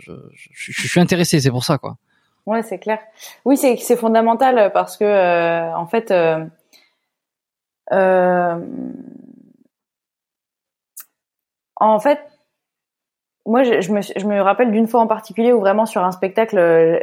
je, 0.51 0.87
suis 0.87 0.99
intéressé, 0.99 1.39
c'est 1.39 1.51
pour 1.51 1.63
ça 1.63 1.77
quoi. 1.77 1.97
Ouais, 2.45 2.61
c'est 2.61 2.77
clair. 2.77 2.99
Oui, 3.43 3.57
c'est 3.57 3.95
fondamental 3.95 4.71
parce 4.71 4.97
que 4.97 5.03
euh, 5.03 5.75
en 5.75 5.87
fait, 5.87 6.11
euh, 6.11 6.45
euh, 7.91 8.59
en 11.77 11.99
fait, 11.99 12.19
moi, 13.47 13.63
je, 13.63 13.91
me, 13.91 14.41
rappelle 14.41 14.71
d'une 14.71 14.87
fois 14.87 15.01
en 15.01 15.07
particulier 15.07 15.53
où 15.53 15.59
vraiment 15.59 15.85
sur 15.85 16.03
un 16.03 16.11
spectacle, 16.11 16.57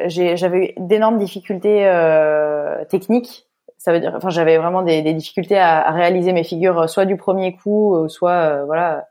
j'avais 0.07 0.59
eu 0.59 0.73
d'énormes 0.77 1.19
difficultés 1.19 1.87
euh, 1.87 2.85
techniques. 2.87 3.47
Ça 3.79 3.93
veut 3.93 4.01
dire, 4.01 4.13
enfin, 4.17 4.31
j'avais 4.31 4.59
vraiment 4.59 4.83
des, 4.83 5.03
des 5.03 5.13
difficultés 5.13 5.59
à, 5.59 5.87
à, 5.87 5.91
réaliser 5.91 6.33
mes 6.33 6.45
figures, 6.45 6.89
soit 6.89 7.05
du 7.05 7.17
premier 7.17 7.57
coup, 7.57 8.09
soit 8.09 8.65
voilà 8.65 9.09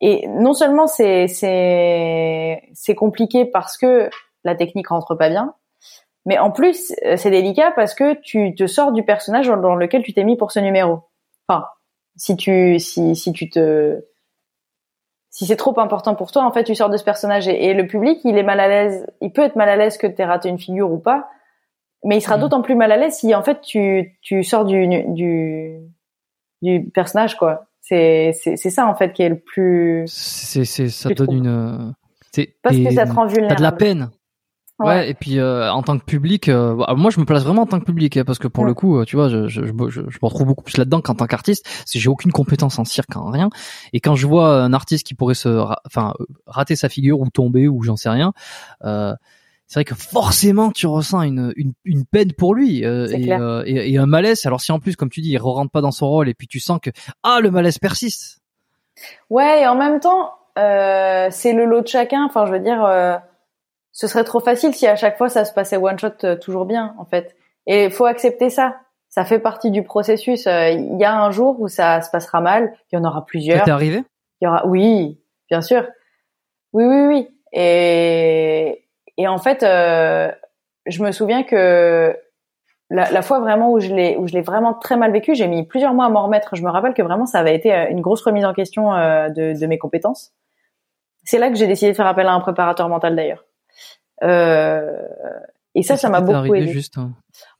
et 0.00 0.26
non 0.28 0.54
seulement 0.54 0.86
c'est 0.86 1.28
c'est 1.28 2.62
c'est 2.74 2.94
compliqué 2.94 3.44
parce 3.44 3.76
que 3.76 4.10
la 4.44 4.54
technique 4.54 4.88
rentre 4.88 5.14
pas 5.14 5.28
bien, 5.28 5.54
mais 6.24 6.38
en 6.38 6.50
plus 6.50 6.94
c'est 7.16 7.30
délicat 7.30 7.72
parce 7.72 7.94
que 7.94 8.14
tu 8.14 8.54
te 8.54 8.66
sors 8.66 8.92
du 8.92 9.04
personnage 9.04 9.48
dans 9.48 9.74
lequel 9.74 10.02
tu 10.02 10.12
t'es 10.12 10.24
mis 10.24 10.36
pour 10.36 10.52
ce 10.52 10.60
numéro. 10.60 11.00
Enfin, 11.48 11.66
si 12.16 12.36
tu 12.36 12.78
si 12.78 13.16
si 13.16 13.32
tu 13.32 13.48
te 13.50 14.02
si 15.36 15.44
c'est 15.44 15.56
trop 15.56 15.78
important 15.78 16.14
pour 16.14 16.32
toi, 16.32 16.46
en 16.46 16.50
fait, 16.50 16.64
tu 16.64 16.74
sors 16.74 16.88
de 16.88 16.96
ce 16.96 17.04
personnage 17.04 17.46
et, 17.46 17.74
le 17.74 17.86
public, 17.86 18.20
il 18.24 18.38
est 18.38 18.42
mal 18.42 18.58
à 18.58 18.68
l'aise. 18.68 19.06
Il 19.20 19.32
peut 19.32 19.42
être 19.42 19.54
mal 19.54 19.68
à 19.68 19.76
l'aise 19.76 19.98
que 19.98 20.06
tu 20.06 20.22
aies 20.22 20.24
raté 20.24 20.48
une 20.48 20.58
figure 20.58 20.90
ou 20.90 20.96
pas, 20.96 21.28
mais 22.04 22.16
il 22.16 22.22
sera 22.22 22.38
mmh. 22.38 22.40
d'autant 22.40 22.62
plus 22.62 22.74
mal 22.74 22.90
à 22.90 22.96
l'aise 22.96 23.16
si 23.16 23.34
en 23.34 23.42
fait 23.42 23.60
tu 23.60 24.16
tu 24.22 24.42
sors 24.42 24.64
du 24.64 24.88
du 25.08 25.78
du 26.62 26.88
personnage 26.88 27.36
quoi. 27.36 27.66
C'est 27.88 28.32
c'est 28.32 28.70
ça 28.70 28.86
en 28.86 28.96
fait 28.96 29.12
qui 29.12 29.22
est 29.22 29.28
le 29.28 29.38
plus. 29.38 30.04
C'est 30.08 30.64
c'est 30.64 30.88
ça 30.88 31.08
donne 31.10 31.32
une. 31.32 31.94
Parce 32.62 32.76
que 32.76 32.92
ça 32.92 33.06
te 33.06 33.12
rend 33.12 33.26
vulnérable. 33.26 33.48
T'as 33.50 33.56
de 33.56 33.62
la 33.62 33.72
peine. 33.72 34.10
Ouais. 34.78 35.08
et 35.08 35.14
puis 35.14 35.38
euh, 35.38 35.72
en 35.72 35.82
tant 35.82 35.98
que 35.98 36.04
public, 36.04 36.50
euh, 36.50 36.74
bah, 36.74 36.92
moi 36.94 37.10
je 37.10 37.18
me 37.18 37.24
place 37.24 37.44
vraiment 37.44 37.62
en 37.62 37.66
tant 37.66 37.80
que 37.80 37.86
public 37.86 38.14
hein, 38.18 38.24
parce 38.26 38.38
que 38.38 38.48
pour 38.48 38.66
le 38.66 38.74
coup, 38.74 38.98
euh, 38.98 39.04
tu 39.06 39.16
vois, 39.16 39.30
je, 39.30 39.48
je, 39.48 39.64
je, 39.64 39.70
je, 39.88 40.00
me 40.00 40.26
retrouve 40.26 40.48
beaucoup 40.48 40.64
plus 40.64 40.76
là-dedans 40.76 41.00
qu'en 41.00 41.14
tant 41.14 41.26
qu'artiste. 41.26 41.66
J'ai 41.90 42.10
aucune 42.10 42.30
compétence 42.30 42.78
en 42.78 42.84
cirque, 42.84 43.16
en 43.16 43.30
rien, 43.30 43.48
et 43.94 44.00
quand 44.00 44.16
je 44.16 44.26
vois 44.26 44.62
un 44.62 44.74
artiste 44.74 45.06
qui 45.06 45.14
pourrait 45.14 45.34
se, 45.34 45.48
enfin, 45.86 46.12
rater 46.46 46.76
sa 46.76 46.90
figure 46.90 47.20
ou 47.20 47.30
tomber 47.30 47.68
ou 47.68 47.82
j'en 47.84 47.96
sais 47.96 48.10
rien, 48.10 48.34
euh, 48.84 49.14
c'est 49.66 49.80
vrai 49.80 49.84
que 49.84 49.94
forcément 49.94 50.70
tu 50.70 50.86
ressens 50.86 51.22
une, 51.22 51.52
une, 51.56 51.72
une 51.84 52.04
peine 52.04 52.32
pour 52.32 52.54
lui 52.54 52.84
euh, 52.84 53.08
euh, 53.08 53.64
et, 53.66 53.92
et, 53.92 53.98
un 53.98 54.06
malaise. 54.06 54.46
Alors 54.46 54.60
si 54.60 54.70
en 54.70 54.78
plus, 54.78 54.94
comme 54.94 55.10
tu 55.10 55.20
dis, 55.20 55.30
il 55.30 55.34
ne 55.34 55.42
rentre 55.42 55.72
pas 55.72 55.80
dans 55.80 55.90
son 55.90 56.08
rôle 56.08 56.28
et 56.28 56.34
puis 56.34 56.46
tu 56.46 56.60
sens 56.60 56.78
que 56.80 56.90
ah 57.22 57.40
le 57.42 57.50
malaise 57.50 57.78
persiste. 57.78 58.40
Ouais, 59.28 59.62
et 59.62 59.66
en 59.66 59.74
même 59.74 59.98
temps, 59.98 60.34
euh, 60.56 61.28
c'est 61.30 61.52
le 61.52 61.64
lot 61.64 61.80
de 61.80 61.88
chacun. 61.88 62.24
Enfin, 62.24 62.46
je 62.46 62.52
veux 62.52 62.60
dire, 62.60 63.20
ce 63.90 64.06
serait 64.06 64.24
trop 64.24 64.40
facile 64.40 64.72
si 64.72 64.86
à 64.86 64.94
chaque 64.94 65.18
fois 65.18 65.28
ça 65.28 65.44
se 65.44 65.52
passait 65.52 65.76
one 65.76 65.98
shot 65.98 66.36
toujours 66.40 66.64
bien, 66.64 66.94
en 66.98 67.04
fait. 67.04 67.34
Et 67.66 67.86
il 67.86 67.90
faut 67.90 68.06
accepter 68.06 68.50
ça. 68.50 68.76
Ça 69.08 69.24
fait 69.24 69.38
partie 69.40 69.70
du 69.70 69.82
processus. 69.82 70.46
Il 70.46 70.96
y 70.98 71.04
a 71.04 71.18
un 71.18 71.30
jour 71.32 71.60
où 71.60 71.66
ça 71.66 72.02
se 72.02 72.10
passera 72.10 72.40
mal. 72.40 72.72
Il 72.92 72.96
y 72.96 72.98
en 72.98 73.04
aura 73.04 73.26
plusieurs. 73.26 73.58
Ça 73.58 73.64
t'est 73.64 73.70
arrivé? 73.72 74.04
Il 74.40 74.44
y 74.44 74.48
aura, 74.48 74.66
oui, 74.66 75.18
bien 75.50 75.60
sûr. 75.60 75.84
Oui, 76.72 76.84
oui, 76.84 77.06
oui. 77.06 77.28
Et 77.52 78.85
et 79.16 79.28
en 79.28 79.38
fait, 79.38 79.62
euh, 79.62 80.30
je 80.86 81.02
me 81.02 81.12
souviens 81.12 81.42
que 81.42 82.16
la, 82.90 83.10
la, 83.10 83.22
fois 83.22 83.40
vraiment 83.40 83.72
où 83.72 83.80
je 83.80 83.92
l'ai 83.92 84.16
où 84.16 84.26
je 84.26 84.34
l'ai 84.34 84.42
vraiment 84.42 84.74
très 84.74 84.96
mal 84.96 85.12
vécu, 85.12 85.34
j'ai 85.34 85.48
mis 85.48 85.64
plusieurs 85.64 85.94
mois 85.94 86.06
à 86.06 86.08
m'en 86.08 86.24
remettre. 86.24 86.54
Je 86.54 86.62
me 86.62 86.70
rappelle 86.70 86.94
que 86.94 87.02
vraiment 87.02 87.26
ça 87.26 87.40
avait 87.40 87.54
été 87.54 87.74
euh, 87.74 87.88
une 87.90 88.00
grosse 88.00 88.22
remise 88.22 88.44
en 88.44 88.54
question 88.54 88.94
euh, 88.94 89.28
de, 89.28 89.58
de, 89.58 89.66
mes 89.66 89.78
compétences. 89.78 90.32
C'est 91.24 91.38
là 91.38 91.48
que 91.48 91.56
j'ai 91.56 91.66
décidé 91.66 91.90
de 91.90 91.96
faire 91.96 92.06
appel 92.06 92.26
à 92.26 92.32
un 92.32 92.40
préparateur 92.40 92.88
mental 92.88 93.16
d'ailleurs. 93.16 93.44
Euh, 94.22 95.02
et 95.76 95.82
ça, 95.82 95.98
ça 95.98 96.08
m'a 96.08 96.22
beaucoup 96.22 96.54
aidé. 96.54 96.68
Juste, 96.68 96.96
hein. 96.96 97.10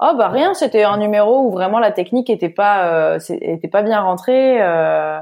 Oh 0.01 0.15
bah 0.17 0.29
rien, 0.29 0.55
c'était 0.55 0.85
un 0.85 0.97
numéro 0.97 1.43
où 1.43 1.51
vraiment 1.51 1.79
la 1.79 1.93
technique 1.93 2.31
était 2.31 2.49
pas 2.49 3.15
euh, 3.15 3.19
était 3.29 3.69
pas 3.69 3.83
bien 3.83 4.01
rentrée. 4.01 4.63
Euh, 4.63 5.21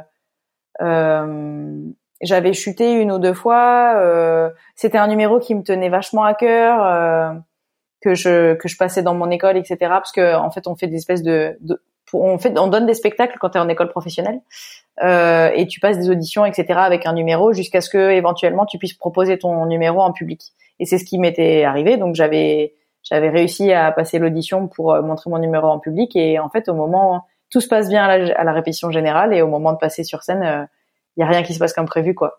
euh, 0.80 1.76
j'avais 2.20 2.52
chuté 2.52 2.92
une 2.92 3.12
ou 3.12 3.18
deux 3.18 3.34
fois. 3.34 3.94
Euh, 3.96 4.50
c'était 4.76 4.98
un 4.98 5.08
numéro 5.08 5.38
qui 5.38 5.54
me 5.54 5.62
tenait 5.62 5.88
vachement 5.88 6.24
à 6.24 6.34
cœur, 6.34 6.84
euh, 6.84 7.38
que 8.00 8.14
je 8.14 8.54
que 8.54 8.68
je 8.68 8.76
passais 8.76 9.02
dans 9.02 9.14
mon 9.14 9.30
école, 9.30 9.56
etc. 9.56 9.76
Parce 9.80 10.12
que 10.12 10.36
en 10.36 10.50
fait, 10.50 10.66
on 10.66 10.76
fait 10.76 10.86
des 10.86 10.96
espèces 10.96 11.22
de, 11.22 11.56
de 11.60 11.80
on 12.12 12.38
fait 12.38 12.58
on 12.58 12.68
donne 12.68 12.86
des 12.86 12.94
spectacles 12.94 13.38
quand 13.40 13.50
tu 13.50 13.58
es 13.58 13.60
en 13.60 13.68
école 13.68 13.88
professionnelle 13.88 14.40
euh, 15.02 15.50
et 15.54 15.66
tu 15.66 15.80
passes 15.80 15.98
des 15.98 16.10
auditions, 16.10 16.44
etc. 16.44 16.78
avec 16.78 17.06
un 17.06 17.12
numéro 17.12 17.52
jusqu'à 17.52 17.80
ce 17.80 17.90
que 17.90 18.10
éventuellement 18.10 18.66
tu 18.66 18.78
puisses 18.78 18.94
proposer 18.94 19.38
ton 19.38 19.66
numéro 19.66 20.00
en 20.00 20.12
public. 20.12 20.52
Et 20.80 20.86
c'est 20.86 20.98
ce 20.98 21.04
qui 21.04 21.18
m'était 21.18 21.64
arrivé. 21.64 21.96
Donc 21.96 22.14
j'avais 22.14 22.74
j'avais 23.02 23.28
réussi 23.28 23.72
à 23.72 23.92
passer 23.92 24.18
l'audition 24.18 24.68
pour 24.68 24.92
euh, 24.92 25.02
montrer 25.02 25.30
mon 25.30 25.38
numéro 25.38 25.66
en 25.66 25.78
public 25.78 26.14
et 26.16 26.38
en 26.38 26.48
fait 26.48 26.68
au 26.68 26.74
moment 26.74 27.26
tout 27.50 27.60
se 27.60 27.68
passe 27.68 27.88
bien 27.88 28.04
à 28.04 28.18
la, 28.18 28.34
à 28.34 28.44
la 28.44 28.52
répétition 28.52 28.90
générale 28.90 29.34
et 29.34 29.42
au 29.42 29.48
moment 29.48 29.72
de 29.72 29.78
passer 29.78 30.04
sur 30.04 30.22
scène 30.22 30.42
euh, 30.42 30.64
il 31.16 31.20
y 31.20 31.22
a 31.22 31.26
rien 31.26 31.42
qui 31.42 31.54
se 31.54 31.58
passe 31.58 31.72
comme 31.72 31.86
prévu 31.86 32.14
quoi. 32.14 32.38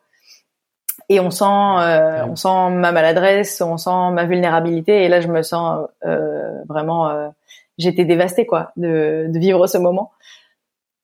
Et 1.09 1.19
on 1.19 1.29
sent, 1.29 1.45
euh, 1.45 2.25
on 2.25 2.35
sent 2.35 2.69
ma 2.71 2.91
maladresse, 2.91 3.61
on 3.61 3.77
sent 3.77 4.11
ma 4.11 4.25
vulnérabilité. 4.25 5.03
Et 5.03 5.07
là, 5.07 5.19
je 5.19 5.27
me 5.27 5.43
sens 5.43 5.87
euh, 6.03 6.63
vraiment, 6.67 7.09
euh, 7.09 7.29
j'étais 7.77 8.05
dévastée 8.05 8.45
quoi 8.45 8.71
de, 8.75 9.27
de, 9.29 9.39
vivre 9.39 9.67
ce 9.67 9.77
moment. 9.77 10.11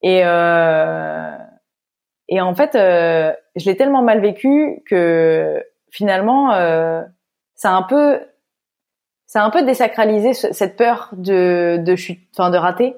Et 0.01 0.21
euh, 0.25 1.37
et 2.29 2.41
en 2.41 2.55
fait, 2.55 2.75
euh, 2.75 3.33
je 3.55 3.65
l'ai 3.65 3.77
tellement 3.77 4.01
mal 4.01 4.21
vécu 4.21 4.81
que 4.87 5.63
finalement, 5.91 6.53
euh, 6.53 7.03
ça 7.55 7.71
a 7.71 7.73
un 7.73 7.83
peu, 7.83 8.19
ça 9.27 9.43
a 9.43 9.45
un 9.45 9.49
peu 9.51 9.63
désacralisé 9.63 10.33
cette 10.33 10.77
peur 10.77 11.09
de 11.13 11.77
de 11.77 11.95
chute, 11.95 12.27
enfin 12.33 12.49
de 12.49 12.57
rater 12.57 12.95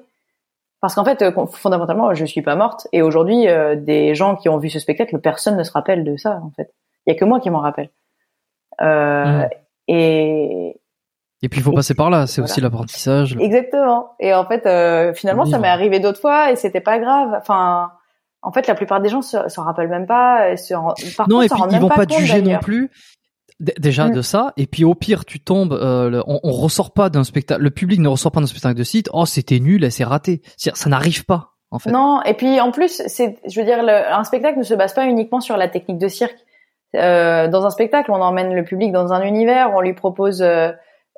Parce 0.84 0.94
qu'en 0.96 1.04
fait, 1.06 1.22
euh, 1.22 1.32
fondamentalement, 1.50 2.12
je 2.12 2.26
suis 2.26 2.42
pas 2.42 2.56
morte. 2.56 2.86
Et 2.92 3.00
aujourd'hui, 3.00 3.48
euh, 3.48 3.74
des 3.74 4.14
gens 4.14 4.36
qui 4.36 4.50
ont 4.50 4.58
vu 4.58 4.68
ce 4.68 4.78
spectacle, 4.78 5.18
personne 5.18 5.56
ne 5.56 5.62
se 5.62 5.72
rappelle 5.72 6.04
de 6.04 6.18
ça, 6.18 6.42
en 6.44 6.50
fait. 6.54 6.74
Il 7.06 7.14
y 7.14 7.16
a 7.16 7.18
que 7.18 7.24
moi 7.24 7.40
qui 7.40 7.48
m'en 7.48 7.60
rappelle. 7.60 7.88
Euh, 8.82 9.24
Mhm. 9.24 9.48
Et 9.88 10.80
Et 11.42 11.48
puis 11.48 11.60
il 11.60 11.62
faut 11.62 11.72
Et- 11.72 11.74
passer 11.74 11.94
par 11.94 12.10
là, 12.10 12.26
c'est 12.26 12.42
voilà. 12.42 12.52
aussi 12.52 12.60
l'apprentissage. 12.60 13.34
exactement. 13.40 14.10
Et 14.20 14.34
en 14.34 14.44
fait, 14.46 14.66
euh, 14.66 15.14
finalement, 15.14 15.46
ça 15.46 15.58
m'est 15.58 15.68
arrivé 15.68 16.00
d'autres 16.00 16.20
fois 16.20 16.50
et 16.52 16.56
c'était 16.56 16.80
pas 16.82 16.98
grave. 16.98 17.34
Enfin, 17.40 17.92
en 18.42 18.52
fait, 18.52 18.66
la 18.66 18.74
plupart 18.74 19.00
des 19.00 19.08
gens 19.08 19.22
se- 19.22 19.48
s'en 19.48 19.62
rappellent 19.62 19.88
même 19.88 20.06
pas. 20.06 20.54
Se 20.58 20.74
par 21.16 21.28
Non, 21.28 21.40
contre, 21.40 21.44
et 21.44 21.48
puis 21.48 21.76
ils 21.76 21.80
vont 21.80 21.88
pas 21.88 21.94
pas 21.96 22.04
te 22.06 22.10
compte, 22.12 22.20
juger 22.20 22.42
non 22.42 22.58
plus. 22.60 22.90
Déjà 23.60 24.06
Mm. 24.08 24.12
de 24.12 24.22
ça, 24.22 24.52
et 24.56 24.66
puis 24.66 24.84
au 24.84 24.94
pire 24.94 25.24
tu 25.24 25.38
tombes, 25.40 25.72
euh, 25.74 26.10
le- 26.10 26.24
on, 26.26 26.40
on 26.42 26.50
ressort 26.52 26.92
pas 26.92 27.08
d'un 27.08 27.22
spectacle, 27.22 27.62
le 27.62 27.70
public 27.70 28.00
ne 28.00 28.08
ressort 28.08 28.32
pas 28.32 28.40
d'un 28.40 28.46
spectacle 28.46 28.74
de 28.76 28.82
site. 28.84 29.08
Oh 29.12 29.26
c'était 29.26 29.60
nul, 29.60 29.90
c'est 29.92 30.02
raté. 30.04 30.42
Ça 30.56 30.90
n'arrive 30.90 31.24
pas 31.24 31.50
en 31.70 31.78
fait. 31.78 31.90
Non, 31.90 32.20
et 32.24 32.34
puis 32.34 32.60
en 32.60 32.72
plus, 32.72 33.00
c'est, 33.06 33.38
je 33.48 33.60
veux 33.60 33.64
dire, 33.66 33.82
le- 33.82 34.12
un 34.12 34.24
spectacle 34.24 34.58
ne 34.58 34.64
se 34.64 34.74
base 34.74 34.92
pas 34.92 35.06
uniquement 35.06 35.40
sur 35.40 35.56
la 35.56 35.68
technique 35.68 35.98
de 35.98 36.08
cirque. 36.08 36.36
Euh, 36.96 37.48
dans 37.48 37.64
un 37.64 37.70
spectacle, 37.70 38.10
on 38.12 38.20
emmène 38.20 38.52
le 38.54 38.64
public 38.64 38.90
dans 38.92 39.12
un 39.12 39.22
univers, 39.22 39.72
on 39.74 39.80
lui 39.80 39.94
propose 39.94 40.42
euh, 40.42 40.70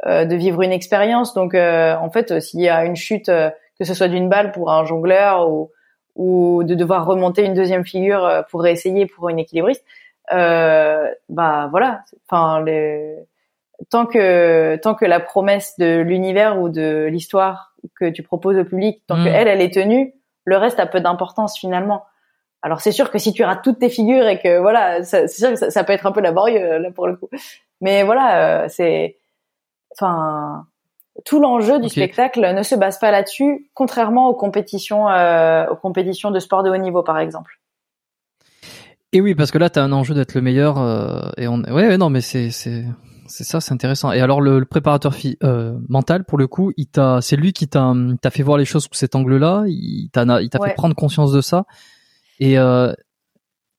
euh, 0.06 0.24
de 0.26 0.36
vivre 0.36 0.60
une 0.62 0.72
expérience. 0.72 1.32
Donc, 1.34 1.54
euh, 1.54 1.94
en 1.96 2.10
fait, 2.10 2.30
euh, 2.32 2.40
s'il 2.40 2.60
y 2.60 2.68
a 2.68 2.84
une 2.84 2.96
chute, 2.96 3.28
euh, 3.30 3.50
que 3.78 3.84
ce 3.86 3.92
soit 3.94 4.08
d'une 4.08 4.28
balle 4.28 4.52
pour 4.52 4.70
un 4.70 4.84
jongleur 4.86 5.50
ou, 5.50 5.70
ou 6.14 6.64
de 6.64 6.74
devoir 6.74 7.04
remonter 7.06 7.44
une 7.44 7.54
deuxième 7.54 7.84
figure 7.84 8.44
pour 8.50 8.62
réessayer 8.62 9.04
pour 9.06 9.28
une 9.30 9.38
équilibriste, 9.38 9.84
euh, 10.32 11.08
bah 11.28 11.68
voilà. 11.70 12.02
Enfin, 12.28 12.62
les... 12.62 13.16
tant 13.90 14.06
que 14.06 14.76
tant 14.76 14.94
que 14.94 15.04
la 15.04 15.20
promesse 15.20 15.78
de 15.78 16.00
l'univers 16.00 16.60
ou 16.60 16.68
de 16.68 17.06
l'histoire 17.06 17.74
que 17.98 18.10
tu 18.10 18.22
proposes 18.22 18.58
au 18.58 18.64
public, 18.64 19.02
tant 19.06 19.16
que 19.16 19.28
elle, 19.28 19.48
elle 19.48 19.60
est 19.60 19.72
tenue, 19.72 20.14
le 20.44 20.56
reste 20.56 20.80
a 20.80 20.86
peu 20.86 21.00
d'importance 21.00 21.58
finalement. 21.58 22.04
Alors 22.62 22.80
c'est 22.80 22.92
sûr 22.92 23.10
que 23.10 23.18
si 23.18 23.32
tu 23.32 23.44
rates 23.44 23.62
toutes 23.62 23.78
tes 23.78 23.88
figures 23.88 24.26
et 24.26 24.40
que 24.40 24.58
voilà, 24.58 25.04
c'est 25.04 25.28
sûr 25.28 25.50
que 25.50 25.56
ça, 25.56 25.70
ça 25.70 25.84
peut 25.84 25.92
être 25.92 26.06
un 26.06 26.12
peu 26.12 26.20
laborieux 26.20 26.60
euh, 26.60 26.78
là 26.78 26.90
pour 26.90 27.06
le 27.06 27.16
coup. 27.16 27.28
Mais 27.80 28.02
voilà, 28.02 28.64
euh, 28.64 28.66
c'est, 28.68 29.18
enfin, 29.92 30.66
tout 31.24 31.40
l'enjeu 31.40 31.78
du 31.78 31.88
spectacle 31.88 32.40
ne 32.40 32.62
se 32.62 32.74
base 32.74 32.98
pas 32.98 33.10
là-dessus, 33.10 33.70
contrairement 33.74 34.28
aux 34.28 34.34
compétitions, 34.34 35.08
euh, 35.08 35.66
aux 35.68 35.76
compétitions 35.76 36.30
de 36.30 36.40
sport 36.40 36.62
de 36.62 36.70
haut 36.70 36.76
niveau 36.76 37.02
par 37.02 37.18
exemple. 37.18 37.60
Et 39.12 39.20
oui, 39.20 39.34
parce 39.34 39.50
que 39.50 39.58
là, 39.58 39.70
t'as 39.70 39.82
un 39.82 39.92
enjeu 39.92 40.14
d'être 40.14 40.34
le 40.34 40.42
meilleur. 40.42 40.78
euh, 40.78 41.30
et 41.36 41.48
on, 41.48 41.58
ouais, 41.60 41.70
ouais, 41.88 41.98
non, 41.98 42.10
mais 42.10 42.20
c'est 42.20 42.50
c'est 42.50 42.84
c'est 43.28 43.44
ça, 43.44 43.60
c'est 43.60 43.72
intéressant. 43.72 44.12
Et 44.12 44.20
alors, 44.20 44.40
le, 44.40 44.58
le 44.60 44.64
préparateur 44.66 45.14
fi- 45.14 45.36
euh, 45.42 45.76
mental, 45.88 46.24
pour 46.24 46.38
le 46.38 46.46
coup, 46.46 46.72
il 46.76 46.86
t'a, 46.86 47.20
c'est 47.20 47.36
lui 47.36 47.52
qui 47.52 47.66
t'a 47.68 47.92
t'a 48.20 48.30
fait 48.30 48.42
voir 48.42 48.58
les 48.58 48.64
choses 48.64 48.84
sous 48.84 48.94
cet 48.94 49.14
angle-là. 49.14 49.64
Il 49.66 50.10
t'a 50.12 50.24
il 50.42 50.50
t'a 50.50 50.58
Ouais. 50.58 50.68
fait 50.68 50.74
prendre 50.74 50.94
conscience 50.94 51.32
de 51.32 51.40
ça. 51.40 51.64
Et 52.40 52.58
euh, 52.58 52.92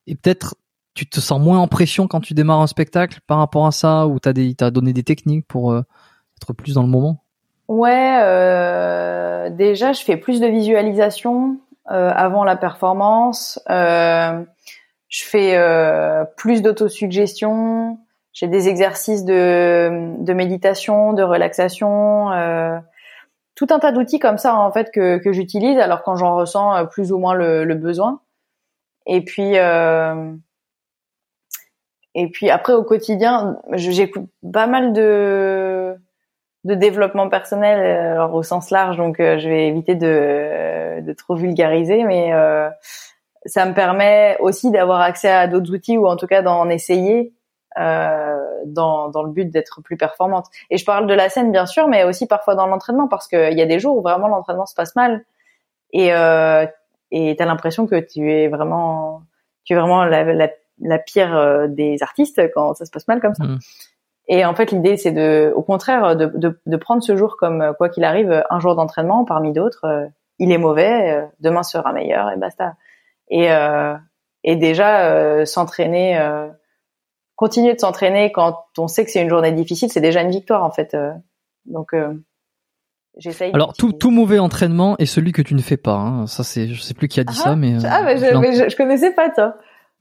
et 0.07 0.15
peut-être 0.15 0.55
tu 0.95 1.07
te 1.07 1.19
sens 1.19 1.39
moins 1.39 1.59
en 1.59 1.67
pression 1.67 2.07
quand 2.07 2.21
tu 2.21 2.33
démarres 2.33 2.61
un 2.61 2.67
spectacle 2.67 3.19
par 3.27 3.37
rapport 3.37 3.67
à 3.67 3.71
ça, 3.71 4.07
ou 4.07 4.19
t'as 4.19 4.33
des, 4.33 4.45
il 4.45 4.55
t'a 4.55 4.71
donné 4.71 4.93
des 4.93 5.03
techniques 5.03 5.45
pour 5.47 5.71
euh, 5.71 5.83
être 6.41 6.53
plus 6.53 6.73
dans 6.73 6.81
le 6.81 6.87
moment? 6.89 7.23
Ouais, 7.67 8.19
euh, 8.23 9.49
déjà 9.51 9.93
je 9.93 10.01
fais 10.01 10.17
plus 10.17 10.39
de 10.39 10.47
visualisation 10.47 11.59
euh, 11.91 12.09
avant 12.15 12.43
la 12.45 12.55
performance. 12.55 13.59
Euh, 13.69 14.43
je 15.09 15.23
fais 15.23 15.55
euh, 15.55 16.25
plus 16.35 16.61
d'autosuggestion. 16.61 17.99
J'ai 18.33 18.47
des 18.47 18.69
exercices 18.69 19.25
de, 19.25 20.15
de 20.23 20.33
méditation, 20.33 21.13
de 21.13 21.23
relaxation, 21.23 22.31
euh, 22.31 22.77
tout 23.55 23.67
un 23.71 23.79
tas 23.79 23.91
d'outils 23.91 24.19
comme 24.19 24.37
ça 24.37 24.55
en 24.55 24.71
fait 24.71 24.91
que, 24.91 25.17
que 25.17 25.33
j'utilise. 25.33 25.79
Alors 25.79 26.03
quand 26.03 26.15
j'en 26.15 26.35
ressens 26.35 26.75
euh, 26.75 26.83
plus 26.85 27.11
ou 27.11 27.17
moins 27.17 27.33
le, 27.33 27.63
le 27.63 27.75
besoin. 27.75 28.21
Et 29.07 29.21
puis 29.23 29.57
euh, 29.57 30.33
et 32.13 32.29
puis 32.29 32.49
après 32.49 32.73
au 32.73 32.83
quotidien, 32.83 33.57
j'écoute 33.71 34.29
pas 34.53 34.67
mal 34.67 34.93
de 34.93 35.95
de 36.63 36.73
développement 36.75 37.29
personnel, 37.29 37.79
euh, 37.79 38.11
alors 38.11 38.33
au 38.33 38.43
sens 38.43 38.71
large, 38.71 38.97
donc 38.97 39.19
euh, 39.19 39.39
je 39.39 39.47
vais 39.47 39.67
éviter 39.67 39.95
de, 39.95 40.99
de 41.01 41.13
trop 41.13 41.35
vulgariser, 41.35 42.03
mais 42.03 42.33
ça 43.47 43.65
me 43.65 43.73
permet 43.73 44.37
aussi 44.39 44.69
d'avoir 44.69 45.01
accès 45.01 45.31
à 45.31 45.47
d'autres 45.47 45.73
outils 45.73 45.97
ou 45.97 46.07
en 46.07 46.15
tout 46.15 46.27
cas 46.27 46.41
d'en 46.43 46.69
essayer 46.69 47.33
euh, 47.79 48.37
dans, 48.65 49.09
dans 49.09 49.23
le 49.23 49.31
but 49.31 49.49
d'être 49.49 49.81
plus 49.81 49.97
performante. 49.97 50.45
Et 50.69 50.77
je 50.77 50.85
parle 50.85 51.07
de 51.07 51.13
la 51.13 51.29
scène 51.29 51.51
bien 51.51 51.65
sûr, 51.65 51.87
mais 51.87 52.03
aussi 52.03 52.27
parfois 52.27 52.53
dans 52.53 52.67
l'entraînement 52.67 53.07
parce 53.07 53.27
qu'il 53.27 53.57
y 53.57 53.61
a 53.61 53.65
des 53.65 53.79
jours 53.79 53.97
où 53.97 54.01
vraiment 54.01 54.27
l'entraînement 54.27 54.65
se 54.65 54.75
passe 54.75 54.95
mal 54.95 55.25
et 55.93 56.13
euh, 56.13 56.65
et 57.09 57.35
t'as 57.37 57.45
l'impression 57.45 57.87
que 57.87 57.99
tu 57.99 58.31
es 58.31 58.47
vraiment 58.47 59.23
tu 59.63 59.73
es 59.73 59.75
vraiment 59.75 60.03
la, 60.03 60.23
la, 60.23 60.49
la 60.81 60.99
pire 60.99 61.35
euh, 61.35 61.67
des 61.67 62.03
artistes 62.03 62.41
quand 62.53 62.75
ça 62.75 62.85
se 62.85 62.91
passe 62.91 63.07
mal 63.07 63.19
comme 63.19 63.33
ça. 63.35 63.45
Mm. 63.45 63.59
Et 64.29 64.45
en 64.45 64.53
fait, 64.55 64.71
l'idée, 64.71 64.97
c'est 64.97 65.13
de, 65.13 65.53
au 65.55 65.61
contraire, 65.61 66.17
de, 66.17 66.25
de, 66.25 66.59
de 66.65 66.77
prendre 66.77 67.01
ce 67.01 67.15
jour 67.15 67.37
comme 67.37 67.73
quoi 67.77 67.87
qu'il 67.87 68.03
arrive, 68.03 68.43
un 68.49 68.59
jour 68.59 68.75
d'entraînement 68.75 69.23
parmi 69.23 69.53
d'autres. 69.53 69.85
euh, 69.85 70.05
il 70.39 70.51
est 70.51 70.57
mauvais, 70.57 71.13
euh, 71.13 71.25
demain 71.39 71.63
sera 71.63 71.93
meilleur 71.93 72.29
et 72.31 72.37
basta. 72.37 72.75
Et, 73.29 73.51
euh, 73.51 73.95
et 74.43 74.55
déjà 74.55 75.05
euh, 75.09 75.45
s'entraîner, 75.45 76.17
euh, 76.19 76.47
continuer 77.35 77.73
de 77.73 77.79
s'entraîner 77.79 78.31
quand 78.31 78.57
on 78.77 78.87
sait 78.87 79.05
que 79.05 79.11
c'est 79.11 79.21
une 79.21 79.29
journée 79.29 79.51
difficile, 79.51 79.91
c'est 79.91 80.01
déjà 80.01 80.21
une 80.21 80.31
victoire 80.31 80.63
en 80.63 80.71
fait. 80.71 80.93
euh. 80.93 81.11
donc 81.65 81.93
euh, 81.93 82.13
j'essaye. 83.17 83.51
Alors 83.53 83.73
tout, 83.73 83.91
tout 83.93 84.11
mauvais 84.11 84.39
entraînement 84.39 84.95
est 84.97 85.05
celui 85.05 85.31
que 85.31 85.41
tu 85.41 85.55
ne 85.55 85.61
fais 85.61 85.77
pas. 85.77 85.95
Hein. 85.95 86.27
Ça 86.27 86.43
c'est, 86.43 86.67
je 86.67 86.81
sais 86.81 86.93
plus 86.93 87.07
qui 87.07 87.19
a 87.19 87.23
dit 87.23 87.33
Ah, 87.39 87.43
ça, 87.49 87.55
mais 87.55 87.73
ah, 87.85 88.03
mais 88.03 88.17
je, 88.17 88.37
mais 88.37 88.53
je, 88.55 88.69
je 88.69 88.75
connaissais 88.77 89.11
pas 89.13 89.33
ça. 89.33 89.57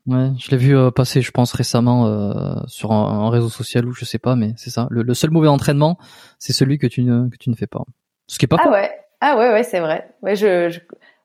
Ouais, 0.07 0.29
je 0.39 0.51
l'ai 0.53 0.57
vu 0.57 0.77
euh, 0.77 0.93
passer, 0.93 1.21
je 1.21 1.33
pense 1.33 1.53
récemment 1.53 2.07
euh, 2.07 2.55
sur 2.69 2.93
un, 2.93 3.25
un 3.27 3.29
réseau 3.31 3.49
social 3.49 3.87
ou 3.87 3.93
je 3.93 4.05
sais 4.05 4.21
pas, 4.21 4.37
mais 4.37 4.53
c'est 4.57 4.71
ça. 4.71 4.87
Le, 4.91 5.03
le 5.03 5.15
seul 5.15 5.31
mauvais 5.33 5.49
entraînement, 5.49 5.99
c'est 6.39 6.53
celui 6.53 6.79
que 6.79 6.87
tu 6.87 7.03
ne 7.03 7.29
que 7.29 7.37
tu 7.37 7.51
ne 7.51 7.57
fais 7.57 7.67
pas. 7.67 7.83
Ce 8.29 8.39
qui 8.39 8.45
est 8.45 8.49
pas 8.49 8.57
Ah 8.65 8.71
ouais, 8.71 8.91
ah 9.21 9.37
ouais, 9.37 9.51
ouais, 9.53 9.65
c'est 9.65 9.81
vrai. 9.81 10.15
Ouais, 10.23 10.37
je, 10.37 10.69
je- 10.71 10.79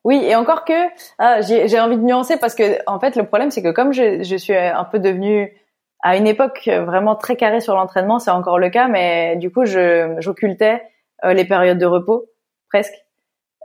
oui, 0.04 0.24
et 0.24 0.36
encore 0.36 0.66
que 0.66 0.74
ah, 1.20 1.42
j'ai 1.42 1.80
envie 1.80 1.98
de 1.98 2.04
nuancer 2.04 2.38
parce 2.38 2.56
que 2.56 2.80
en 2.88 3.00
fait 3.00 3.16
le 3.16 3.26
problème 3.26 3.52
c'est 3.52 3.62
que 3.62 3.72
comme 3.72 3.94
je, 3.94 4.24
je 4.24 4.36
suis 4.36 4.56
un 4.56 4.84
peu 4.84 5.00
devenue 5.00 5.56
à 6.02 6.18
une 6.18 6.26
époque 6.26 6.68
vraiment 6.68 7.16
très 7.16 7.36
carrée 7.36 7.62
sur 7.62 7.76
l'entraînement, 7.76 8.18
c'est 8.18 8.32
encore 8.32 8.58
le 8.58 8.70
cas, 8.70 8.88
mais 8.88 9.36
du 9.38 9.52
coup 9.52 9.66
je 9.66 10.16
j'occultais 10.20 10.82
euh, 11.24 11.34
les 11.34 11.46
périodes 11.46 11.78
de 11.78 11.86
repos 11.86 12.26
presque. 12.70 12.94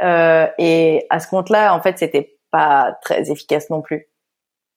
Euh, 0.03 0.47
et 0.59 1.07
à 1.09 1.21
ce 1.21 1.29
compte-là, 1.29 1.75
en 1.75 1.81
fait, 1.81 1.99
c'était 1.99 2.39
pas 2.51 2.99
très 3.03 3.31
efficace 3.31 3.71
non 3.71 3.81
plus 3.81 4.09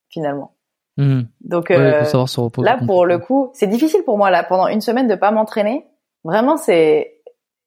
finalement. 0.09 0.55
Mhm. 0.97 1.27
Donc 1.41 1.71
euh, 1.71 1.99
faut 1.99 2.09
savoir 2.09 2.29
se 2.29 2.39
reposer. 2.39 2.65
là 2.65 2.77
pour 2.85 3.05
le 3.05 3.19
coup, 3.19 3.51
c'est 3.53 3.67
difficile 3.67 4.03
pour 4.03 4.17
moi 4.17 4.31
là 4.31 4.43
pendant 4.43 4.67
une 4.67 4.81
semaine 4.81 5.07
de 5.07 5.15
pas 5.15 5.31
m'entraîner. 5.31 5.85
Vraiment, 6.23 6.57
c'est 6.57 7.21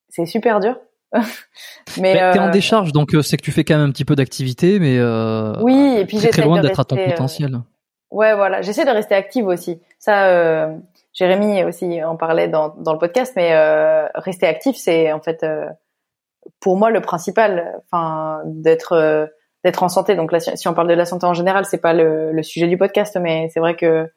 c'est 0.09 0.27
super 0.27 0.61
dur. 0.61 0.79
mais 2.01 2.15
Mais 2.15 2.33
t'es 2.33 2.39
en 2.39 2.49
euh, 2.49 2.51
décharge, 2.51 2.93
donc 2.93 3.15
euh, 3.15 3.23
c'est 3.23 3.37
que 3.37 3.43
tu 3.43 3.53
fais 3.53 3.65
quand 3.65 3.77
même 3.77 3.89
un 3.89 3.93
petit 3.93 4.05
peu 4.05 4.15
d'activité, 4.17 4.79
mais 4.79 4.97
euh, 4.99 5.55
Oui, 5.61 5.97
et 5.99 6.07
puis 6.07 6.19
très, 6.19 6.43
loin 6.43 6.61
d'être 6.61 6.81
à 6.81 6.85
ton 6.85 6.97
potentiel. 6.97 7.61
Ouais, 8.11 8.35
voilà. 8.35 8.63
J'essaie 8.63 8.85
de 8.85 8.91
rester 8.91 9.15
active 9.15 9.47
aussi. 9.47 9.81
Ça, 9.99 10.27
euh, 10.29 10.75
Jérémy 11.13 11.65
aussi 11.65 12.03
en 12.03 12.17
parlait 12.17 12.49
dans, 12.49 12.75
dans 12.79 12.93
le 12.93 12.99
podcast, 12.99 13.33
mais 13.37 13.53
euh, 13.53 14.07
rester 14.15 14.47
actif, 14.47 14.77
c'est 14.77 15.13
en 15.13 15.21
fait 15.21 15.43
euh, 15.43 15.67
pour 16.61 16.77
moi 16.77 16.91
le 16.91 17.01
principal. 17.01 17.81
Enfin, 17.85 18.41
d'être 18.45 19.31
d'être 19.65 19.83
en 19.83 19.89
santé. 19.89 20.17
Donc 20.17 20.33
là, 20.33 20.41
si 20.41 20.69
on 20.69 20.75
parle 20.75 20.89
de 20.89 20.95
la 20.95 21.05
santé 21.05 21.25
en 21.25 21.35
général, 21.35 21.65
c'est 21.65 21.81
pas 21.81 21.93
le, 21.93 22.33
le 22.33 22.43
sujet 22.43 22.67
du 22.67 22.77
podcast, 22.77 23.17
mais 23.21 23.49
c'est 23.55 23.61
vrai 23.61 23.77
que 23.77 24.11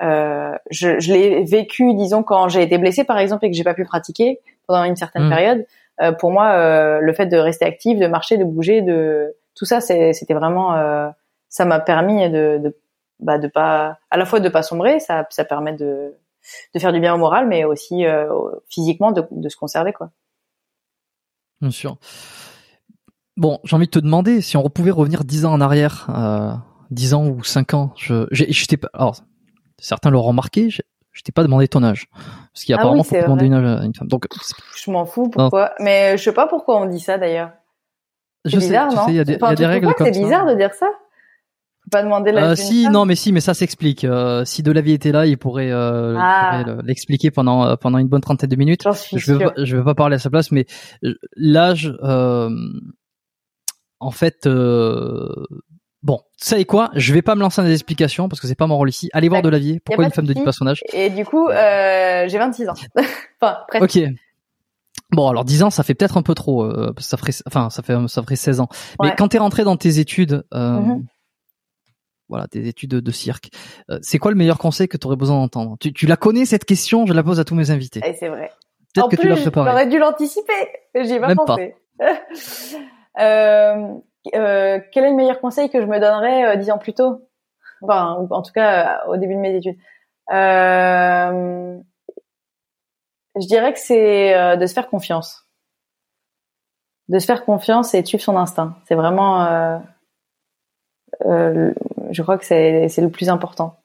je, 0.00 1.00
je 1.00 1.12
l'ai 1.12 1.42
vécu, 1.44 1.94
disons, 1.94 2.22
quand 2.22 2.48
j'ai 2.48 2.62
été 2.62 2.78
blessée, 2.78 3.04
par 3.04 3.18
exemple, 3.18 3.46
et 3.46 3.50
que 3.50 3.56
j'ai 3.56 3.64
pas 3.64 3.74
pu 3.74 3.84
pratiquer 3.84 4.40
pendant 4.66 4.84
une 4.84 4.96
certaine 4.96 5.26
Mm. 5.26 5.30
période. 5.30 5.66
Euh, 6.00 6.12
pour 6.12 6.30
moi, 6.32 6.52
euh, 6.52 7.00
le 7.00 7.12
fait 7.12 7.26
de 7.26 7.36
rester 7.36 7.64
active, 7.64 7.98
de 7.98 8.06
marcher, 8.06 8.36
de 8.36 8.44
bouger, 8.44 8.82
de 8.82 9.34
tout 9.54 9.64
ça, 9.64 9.80
c'était 9.80 10.34
vraiment, 10.34 10.74
euh, 10.74 11.08
ça 11.48 11.64
m'a 11.64 11.78
permis 11.80 12.28
de, 12.28 12.58
de, 12.62 12.76
bah, 13.20 13.38
de 13.38 13.46
pas, 13.46 13.98
à 14.10 14.16
la 14.16 14.26
fois 14.26 14.40
de 14.40 14.48
pas 14.48 14.62
sombrer, 14.62 14.98
ça, 14.98 15.26
ça 15.30 15.44
permet 15.44 15.72
de, 15.72 16.14
de 16.74 16.78
faire 16.80 16.92
du 16.92 17.00
bien 17.00 17.14
au 17.14 17.18
moral, 17.18 17.46
mais 17.46 17.64
aussi 17.64 18.04
physiquement 18.68 19.12
de, 19.12 19.24
de 19.30 19.48
se 19.48 19.56
conserver, 19.56 19.92
quoi. 19.92 20.10
Bien 21.60 21.70
sûr. 21.70 21.96
Bon, 23.36 23.60
j'ai 23.64 23.76
envie 23.76 23.86
de 23.86 23.90
te 23.90 23.98
demander 24.00 24.40
si 24.40 24.56
on 24.56 24.68
pouvait 24.68 24.90
revenir 24.90 25.24
dix 25.24 25.44
ans 25.44 25.52
en 25.52 25.60
arrière, 25.60 26.08
10 26.90 27.14
ans 27.14 27.26
ou 27.28 27.44
5 27.44 27.74
ans. 27.74 27.92
Je, 27.96 28.66
t'ai 28.66 28.76
pas, 28.76 28.88
alors, 28.92 29.16
certains 29.78 30.10
l'auront 30.10 30.28
remarqué, 30.28 30.70
je, 31.14 31.22
t'ai 31.22 31.32
pas 31.32 31.42
demandé 31.42 31.66
ton 31.68 31.82
âge. 31.82 32.06
Parce 32.12 32.62
Ah 32.62 32.64
qu'apparemment, 32.66 32.92
oui, 32.98 33.04
faut 33.04 33.10
c'est 33.10 33.20
pas 33.20 33.24
demander 33.24 33.46
une 33.46 33.54
âge 33.54 33.80
à 33.80 33.84
une 33.84 33.94
femme. 33.94 34.08
Donc, 34.08 34.26
c'est- 34.42 34.54
Je 34.76 34.90
m'en 34.90 35.06
fous, 35.06 35.30
pourquoi? 35.30 35.72
Mais 35.80 36.18
je 36.18 36.22
sais 36.22 36.32
pas 36.34 36.46
pourquoi 36.46 36.80
on 36.82 36.86
dit 36.86 37.00
ça 37.00 37.16
d'ailleurs. 37.16 37.52
je 38.44 38.50
C'est 38.50 38.60
sais, 38.60 38.66
bizarre, 38.66 38.88
tu 38.90 38.96
non? 38.96 39.06
sais, 39.06 39.12
il 39.12 39.16
y 39.16 39.20
a 39.20 39.24
des, 39.24 39.36
Enfin, 39.36 39.48
y 39.48 39.52
a 39.52 39.54
des 39.56 39.66
règles 39.66 39.94
comme 39.94 40.06
C'est 40.06 40.12
ça. 40.12 40.20
bizarre 40.20 40.46
de 40.46 40.54
dire 40.54 40.74
ça? 40.74 40.86
Faut 41.84 41.90
pas 41.90 42.02
demander 42.02 42.32
l'âge 42.32 42.44
Euh, 42.44 42.54
si, 42.56 42.84
femme? 42.84 42.92
non, 42.92 43.04
mais 43.06 43.14
si, 43.14 43.30
mais 43.32 43.40
ça 43.40 43.54
s'explique. 43.54 44.04
Euh, 44.04 44.44
si 44.44 44.62
Delavi 44.62 44.92
était 44.92 45.12
là, 45.12 45.26
il 45.26 45.36
pourrait, 45.38 45.70
euh, 45.70 46.16
Ah. 46.18 46.62
pourrait 46.64 46.82
l'expliquer 46.84 47.30
pendant 47.30 47.64
euh, 47.66 47.76
pendant 47.76 47.98
une 47.98 48.08
bonne 48.08 48.20
trentaine 48.22 48.48
de 48.50 48.56
minutes. 48.56 48.90
Suis 48.94 49.18
Je 49.18 49.32
vais 49.34 49.46
je 49.58 49.76
vais 49.76 49.84
pas 49.84 49.94
parler 49.94 50.16
à 50.16 50.18
sa 50.18 50.30
place, 50.30 50.50
mais 50.50 50.66
euh, 51.04 51.14
l'âge, 51.36 51.94
euh, 52.02 52.50
en 54.00 54.10
fait, 54.10 54.46
euh, 54.46 55.28
bon, 56.04 56.20
ça 56.36 56.58
et 56.58 56.64
quoi? 56.64 56.90
Je 56.94 57.12
vais 57.12 57.22
pas 57.22 57.34
me 57.34 57.40
lancer 57.40 57.60
dans 57.60 57.66
des 57.66 57.74
explications 57.74 58.28
parce 58.28 58.40
que 58.40 58.46
c'est 58.46 58.54
pas 58.54 58.68
mon 58.68 58.76
rôle 58.76 58.90
ici. 58.90 59.10
Allez 59.12 59.28
voir 59.28 59.42
de 59.42 59.48
l'avier. 59.48 59.80
Pourquoi 59.84 60.04
une 60.04 60.12
femme 60.12 60.26
de 60.26 60.32
10 60.32 60.44
personnages 60.44 60.84
Et 60.92 61.10
du 61.10 61.24
coup, 61.24 61.48
euh, 61.48 62.28
j'ai 62.28 62.38
26 62.38 62.68
ans. 62.68 62.74
enfin, 63.40 63.58
presque. 63.66 63.96
Ok. 63.96 64.08
Bon, 65.10 65.28
alors 65.28 65.44
10 65.44 65.62
ans, 65.64 65.70
ça 65.70 65.82
fait 65.82 65.94
peut-être 65.94 66.16
un 66.16 66.22
peu 66.22 66.34
trop. 66.34 66.64
Euh, 66.64 66.92
ça 66.98 67.16
ferait, 67.16 67.32
enfin, 67.46 67.70
ça 67.70 67.82
fait, 67.82 67.96
ça 68.08 68.22
ferait 68.22 68.36
16 68.36 68.60
ans. 68.60 68.68
Mais 69.02 69.14
quand 69.16 69.28
t'es 69.28 69.38
rentré 69.38 69.64
dans 69.64 69.76
tes 69.76 69.98
études, 69.98 70.44
euh, 70.54 70.78
mm-hmm. 70.78 71.04
voilà, 72.28 72.46
tes 72.48 72.66
études 72.66 72.90
de, 72.90 73.10
cirque, 73.12 73.50
euh, 73.90 73.98
c'est 74.02 74.18
quoi 74.18 74.30
le 74.30 74.36
meilleur 74.36 74.58
conseil 74.58 74.88
que 74.88 74.96
tu 74.96 75.06
aurais 75.06 75.16
besoin 75.16 75.36
d'entendre? 75.36 75.76
Tu, 75.80 75.92
tu 75.92 76.06
la 76.06 76.16
connais 76.16 76.44
cette 76.44 76.64
question? 76.64 77.06
Je 77.06 77.12
la 77.12 77.22
pose 77.22 77.40
à 77.40 77.44
tous 77.44 77.54
mes 77.54 77.70
invités. 77.70 78.00
Et 78.04 78.14
c'est 78.14 78.28
vrai. 78.28 78.50
Peut-être 78.94 79.10
que 79.10 79.16
tu 79.16 79.28
l'as 79.28 79.36
préparé. 79.36 79.70
J'aurais 79.70 79.88
dû 79.88 79.98
l'anticiper. 79.98 80.52
J'y 80.94 81.14
ai 81.14 81.20
pas 81.20 81.34
pensé. 81.34 81.74
euh, 83.20 83.88
euh, 84.34 84.80
quel 84.92 85.04
est 85.04 85.10
le 85.10 85.16
meilleur 85.16 85.40
conseil 85.40 85.70
que 85.70 85.80
je 85.80 85.86
me 85.86 85.98
donnerais 86.00 86.44
euh, 86.44 86.56
dix 86.56 86.70
ans 86.70 86.78
plus 86.78 86.94
tôt? 86.94 87.28
Enfin, 87.82 88.26
en 88.30 88.42
tout 88.42 88.52
cas, 88.52 89.04
au 89.08 89.16
début 89.16 89.34
de 89.34 89.40
mes 89.40 89.56
études. 89.56 89.76
Euh, 90.32 91.78
je 93.40 93.46
dirais 93.46 93.72
que 93.72 93.80
c'est 93.80 94.36
euh, 94.36 94.56
de 94.56 94.66
se 94.66 94.72
faire 94.72 94.88
confiance. 94.88 95.46
De 97.08 97.18
se 97.18 97.26
faire 97.26 97.44
confiance 97.44 97.94
et 97.94 98.02
de 98.02 98.06
suivre 98.06 98.22
son 98.22 98.36
instinct. 98.36 98.76
C'est 98.88 98.94
vraiment, 98.94 99.44
euh, 99.44 99.78
euh, 101.26 101.72
je 102.10 102.22
crois 102.22 102.38
que 102.38 102.44
c'est 102.44 102.88
le 102.96 103.10
plus 103.10 103.28
important. 103.28 103.80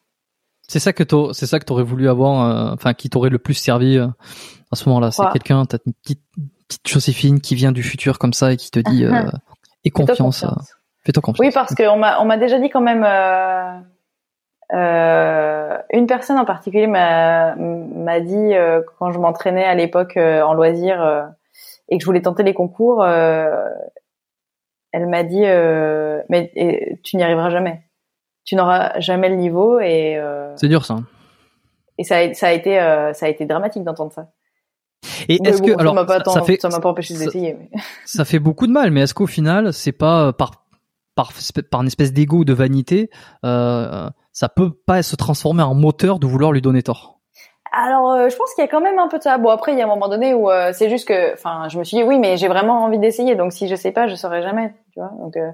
C'est 0.66 0.78
ça 0.78 0.92
que 0.92 1.02
c'est 1.32 1.46
ça 1.46 1.58
que 1.58 1.64
t'aurais 1.64 1.82
voulu 1.82 2.08
avoir, 2.08 2.72
enfin 2.72 2.94
qui 2.94 3.10
t'aurait 3.10 3.28
le 3.28 3.40
plus 3.40 3.54
servi 3.54 3.98
à 3.98 4.76
ce 4.76 4.88
moment-là. 4.88 5.10
C'est 5.10 5.28
quelqu'un, 5.32 5.66
t'as 5.66 5.78
une 5.84 5.92
petite, 5.94 6.22
petite 6.68 6.88
Joséphine 6.88 7.40
qui 7.40 7.56
vient 7.56 7.72
du 7.72 7.82
futur 7.82 8.20
comme 8.20 8.32
ça 8.32 8.52
et 8.52 8.56
qui 8.56 8.70
te 8.70 8.78
dit 8.78 9.04
et 9.84 9.90
confiance. 9.90 10.44
Fais-toi 11.04 11.22
confiance. 11.22 11.46
Oui, 11.46 11.52
parce 11.52 11.74
qu'on 11.74 11.96
m'a 11.96 12.20
on 12.20 12.24
m'a 12.24 12.36
déjà 12.36 12.58
dit 12.58 12.70
quand 12.70 12.80
même. 12.80 13.04
Euh, 14.72 15.78
une 15.92 16.06
personne 16.06 16.38
en 16.38 16.44
particulier 16.44 16.86
m'a 16.86 17.56
m'a 17.56 18.20
dit 18.20 18.54
euh, 18.54 18.82
quand 18.98 19.10
je 19.10 19.18
m'entraînais 19.18 19.64
à 19.64 19.74
l'époque 19.74 20.16
euh, 20.16 20.42
en 20.42 20.54
loisir 20.54 21.02
euh, 21.02 21.22
et 21.88 21.98
que 21.98 22.02
je 22.02 22.06
voulais 22.06 22.22
tenter 22.22 22.44
les 22.44 22.54
concours, 22.54 23.04
elle 23.04 25.06
m'a 25.08 25.24
dit 25.24 25.42
mais 26.28 26.52
tu 27.02 27.16
n'y 27.16 27.22
arriveras 27.22 27.50
jamais, 27.50 27.82
tu 28.44 28.54
n'auras 28.54 28.98
jamais 29.00 29.28
le 29.28 29.34
niveau 29.34 29.80
et 29.80 30.20
c'est 30.54 30.68
dur 30.68 30.84
ça. 30.84 30.98
Et 31.98 32.04
ça 32.04 32.18
a, 32.18 32.32
ça 32.32 32.48
a 32.48 32.52
été 32.52 32.76
ça 33.12 33.26
a 33.26 33.28
été 33.28 33.44
dramatique 33.44 33.82
d'entendre 33.82 34.12
ça. 34.12 34.28
Et 35.28 35.38
est-ce 35.44 35.62
que 35.62 35.78
alors 35.78 35.94
ça, 36.26 36.42
fait 36.42 36.60
ça 36.60 36.68
m'a 36.68 36.80
pas 36.80 36.90
empêché 36.90 37.14
d'essayer. 37.14 37.56
Mais... 37.58 37.70
Ça 38.04 38.24
fait 38.24 38.38
beaucoup 38.38 38.66
de 38.66 38.72
mal, 38.72 38.90
mais 38.90 39.02
est-ce 39.02 39.14
qu'au 39.14 39.26
final 39.26 39.72
c'est 39.72 39.92
pas 39.92 40.32
par 40.32 40.66
par 41.14 41.32
par 41.70 41.80
une 41.80 41.86
espèce 41.86 42.12
d'ego 42.12 42.38
ou 42.38 42.44
de 42.44 42.52
vanité 42.52 43.10
euh, 43.44 44.10
ça 44.32 44.48
peut 44.48 44.72
pas 44.72 45.02
se 45.02 45.16
transformer 45.16 45.62
en 45.62 45.74
moteur 45.74 46.18
de 46.18 46.26
vouloir 46.26 46.52
lui 46.52 46.60
donner 46.60 46.82
tort? 46.82 47.20
Alors, 47.72 48.10
euh, 48.12 48.28
je 48.28 48.36
pense 48.36 48.52
qu'il 48.54 48.64
y 48.64 48.66
a 48.66 48.70
quand 48.70 48.80
même 48.80 48.98
un 48.98 49.08
peu 49.08 49.18
de 49.18 49.22
ça. 49.22 49.38
Bon, 49.38 49.50
après, 49.50 49.72
il 49.72 49.78
y 49.78 49.80
a 49.80 49.84
un 49.84 49.88
moment 49.88 50.08
donné 50.08 50.34
où 50.34 50.50
euh, 50.50 50.72
c'est 50.72 50.90
juste 50.90 51.06
que, 51.06 51.34
enfin, 51.34 51.68
je 51.68 51.78
me 51.78 51.84
suis 51.84 51.96
dit 51.96 52.02
oui, 52.02 52.18
mais 52.18 52.36
j'ai 52.36 52.48
vraiment 52.48 52.82
envie 52.82 52.98
d'essayer. 52.98 53.36
Donc, 53.36 53.52
si 53.52 53.68
je 53.68 53.76
sais 53.76 53.92
pas, 53.92 54.08
je 54.08 54.16
saurai 54.16 54.42
jamais. 54.42 54.74
Tu 54.92 54.98
vois. 54.98 55.12
Donc, 55.20 55.36
euh, 55.36 55.50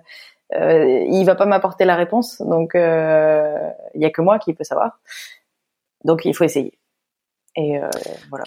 euh, 0.54 1.04
il 1.10 1.24
va 1.24 1.34
pas 1.34 1.44
m'apporter 1.44 1.84
la 1.84 1.94
réponse. 1.94 2.40
Donc, 2.40 2.72
il 2.74 2.80
y 2.80 4.04
a 4.04 4.10
que 4.10 4.22
moi 4.22 4.38
qui 4.38 4.54
peut 4.54 4.64
savoir. 4.64 4.98
Donc, 6.04 6.24
il 6.24 6.34
faut 6.34 6.44
essayer. 6.44 6.78
Et 7.56 7.80
voilà. 8.30 8.44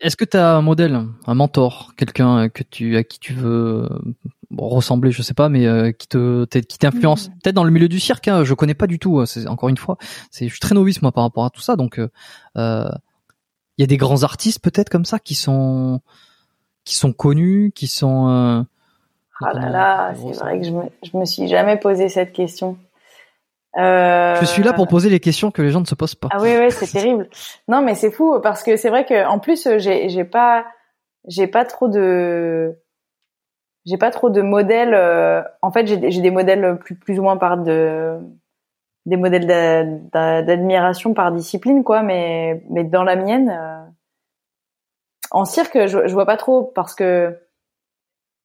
Est-ce 0.00 0.16
que 0.16 0.24
tu 0.24 0.36
as 0.36 0.56
un 0.56 0.62
modèle, 0.62 1.00
un 1.26 1.34
mentor, 1.34 1.92
quelqu'un 1.96 2.48
que 2.50 2.62
tu 2.62 2.96
à 2.96 3.04
qui 3.04 3.18
tu 3.18 3.32
veux 3.32 3.88
ressembler, 4.56 5.10
je 5.10 5.22
sais 5.22 5.34
pas, 5.34 5.48
mais 5.48 5.66
euh, 5.66 5.92
qui 5.92 6.06
te 6.06 6.44
qui 6.44 6.78
t'influence. 6.78 7.28
Mm. 7.28 7.32
Peut-être 7.42 7.54
dans 7.54 7.64
le 7.64 7.70
milieu 7.70 7.88
du 7.88 8.00
cirque, 8.00 8.28
hein, 8.28 8.44
je 8.44 8.54
connais 8.54 8.74
pas 8.74 8.86
du 8.86 8.98
tout. 8.98 9.20
Euh, 9.20 9.26
c'est 9.26 9.46
encore 9.46 9.68
une 9.68 9.76
fois, 9.76 9.96
c'est 10.30 10.46
je 10.46 10.52
suis 10.52 10.60
très 10.60 10.74
novice 10.74 11.02
moi 11.02 11.12
par 11.12 11.24
rapport 11.24 11.44
à 11.44 11.50
tout 11.50 11.60
ça, 11.60 11.76
donc 11.76 11.98
euh, 11.98 12.08
il 12.56 13.82
y 13.82 13.84
a 13.84 13.86
des 13.86 13.96
grands 13.96 14.22
artistes 14.22 14.60
peut-être 14.62 14.90
comme 14.90 15.04
ça 15.04 15.18
qui 15.18 15.34
sont 15.34 16.00
qui 16.84 16.94
sont 16.94 17.12
connus, 17.12 17.72
qui 17.74 17.86
sont. 17.86 18.66
ah 19.40 19.52
là 19.54 19.70
là, 19.70 20.14
c'est 20.14 20.38
vrai 20.38 20.60
que 20.60 20.66
je 20.66 20.72
me 20.72 20.82
je 21.02 21.16
me 21.16 21.24
suis 21.24 21.48
jamais 21.48 21.78
posé 21.78 22.08
cette 22.08 22.32
question. 22.32 22.76
Je 23.76 24.44
suis 24.44 24.62
là 24.62 24.72
pour 24.72 24.88
poser 24.88 25.10
les 25.10 25.20
questions 25.20 25.50
que 25.50 25.62
les 25.62 25.70
gens 25.70 25.80
ne 25.80 25.86
se 25.86 25.94
posent 25.94 26.14
pas. 26.14 26.28
Ah 26.32 26.38
oui, 26.40 26.56
oui, 26.58 26.70
c'est 26.70 26.90
terrible. 26.90 27.28
Non, 27.68 27.82
mais 27.82 27.94
c'est 27.94 28.10
fou 28.10 28.40
parce 28.42 28.62
que 28.62 28.76
c'est 28.76 28.90
vrai 28.90 29.04
que 29.04 29.26
en 29.26 29.38
plus 29.38 29.68
j'ai 29.78 30.08
j'ai 30.08 30.24
pas 30.24 30.64
j'ai 31.28 31.46
pas 31.46 31.64
trop 31.64 31.88
de 31.88 32.76
j'ai 33.86 33.96
pas 33.96 34.10
trop 34.10 34.30
de 34.30 34.42
modèles. 34.42 34.94
Euh, 34.94 35.42
en 35.62 35.70
fait, 35.70 35.86
j'ai 35.86 36.20
des 36.20 36.30
modèles 36.30 36.78
plus, 36.78 36.96
plus 36.96 37.18
ou 37.18 37.22
moins 37.22 37.36
par 37.36 37.56
de 37.58 38.18
des 39.06 39.16
modèles 39.16 39.46
d'admiration 40.12 41.14
par 41.14 41.30
discipline, 41.32 41.84
quoi. 41.84 42.02
Mais 42.02 42.64
mais 42.68 42.84
dans 42.84 43.04
la 43.04 43.16
mienne, 43.16 43.50
euh, 43.50 43.84
en 45.30 45.44
cirque, 45.44 45.86
je, 45.86 46.06
je 46.06 46.12
vois 46.12 46.26
pas 46.26 46.36
trop 46.36 46.64
parce 46.64 46.94
que 46.94 47.38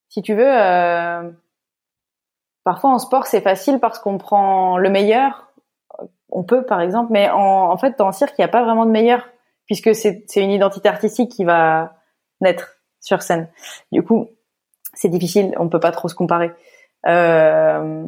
si 0.09 0.21
tu 0.21 0.35
veux, 0.35 0.45
euh, 0.45 1.31
parfois 2.63 2.91
en 2.91 2.99
sport 2.99 3.25
c'est 3.25 3.41
facile 3.41 3.79
parce 3.79 3.99
qu'on 3.99 4.17
prend 4.17 4.77
le 4.77 4.89
meilleur. 4.89 5.51
On 6.29 6.43
peut 6.43 6.65
par 6.65 6.81
exemple, 6.81 7.11
mais 7.11 7.29
en, 7.29 7.71
en 7.71 7.77
fait 7.77 7.99
en 8.01 8.11
cirque 8.11 8.35
il 8.37 8.41
n'y 8.41 8.45
a 8.45 8.49
pas 8.49 8.63
vraiment 8.63 8.85
de 8.85 8.91
meilleur 8.91 9.27
puisque 9.65 9.95
c'est 9.95 10.25
une 10.35 10.51
identité 10.51 10.89
artistique 10.89 11.31
qui 11.31 11.45
va 11.45 11.95
naître 12.41 12.77
sur 12.99 13.21
scène. 13.21 13.49
Du 13.91 14.03
coup, 14.03 14.27
c'est 14.93 15.09
difficile, 15.09 15.53
on 15.57 15.69
peut 15.69 15.79
pas 15.79 15.91
trop 15.91 16.07
se 16.07 16.15
comparer. 16.15 16.51
Euh, 17.07 18.05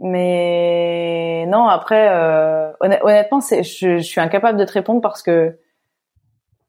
mais 0.00 1.46
non, 1.48 1.66
après, 1.66 2.08
euh, 2.10 2.72
honnêtement, 2.80 3.40
je, 3.40 3.62
je, 3.62 3.98
suis 3.98 4.20
incapable 4.20 4.58
de 4.58 4.64
te 4.64 4.72
répondre 4.72 5.00
parce 5.00 5.22
que 5.22 5.58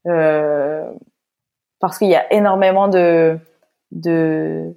euh, 0.07 0.91
parce 1.79 1.97
qu'il 1.97 2.09
y 2.09 2.15
a 2.15 2.31
énormément 2.33 2.87
de 2.87 3.39
de 3.91 4.75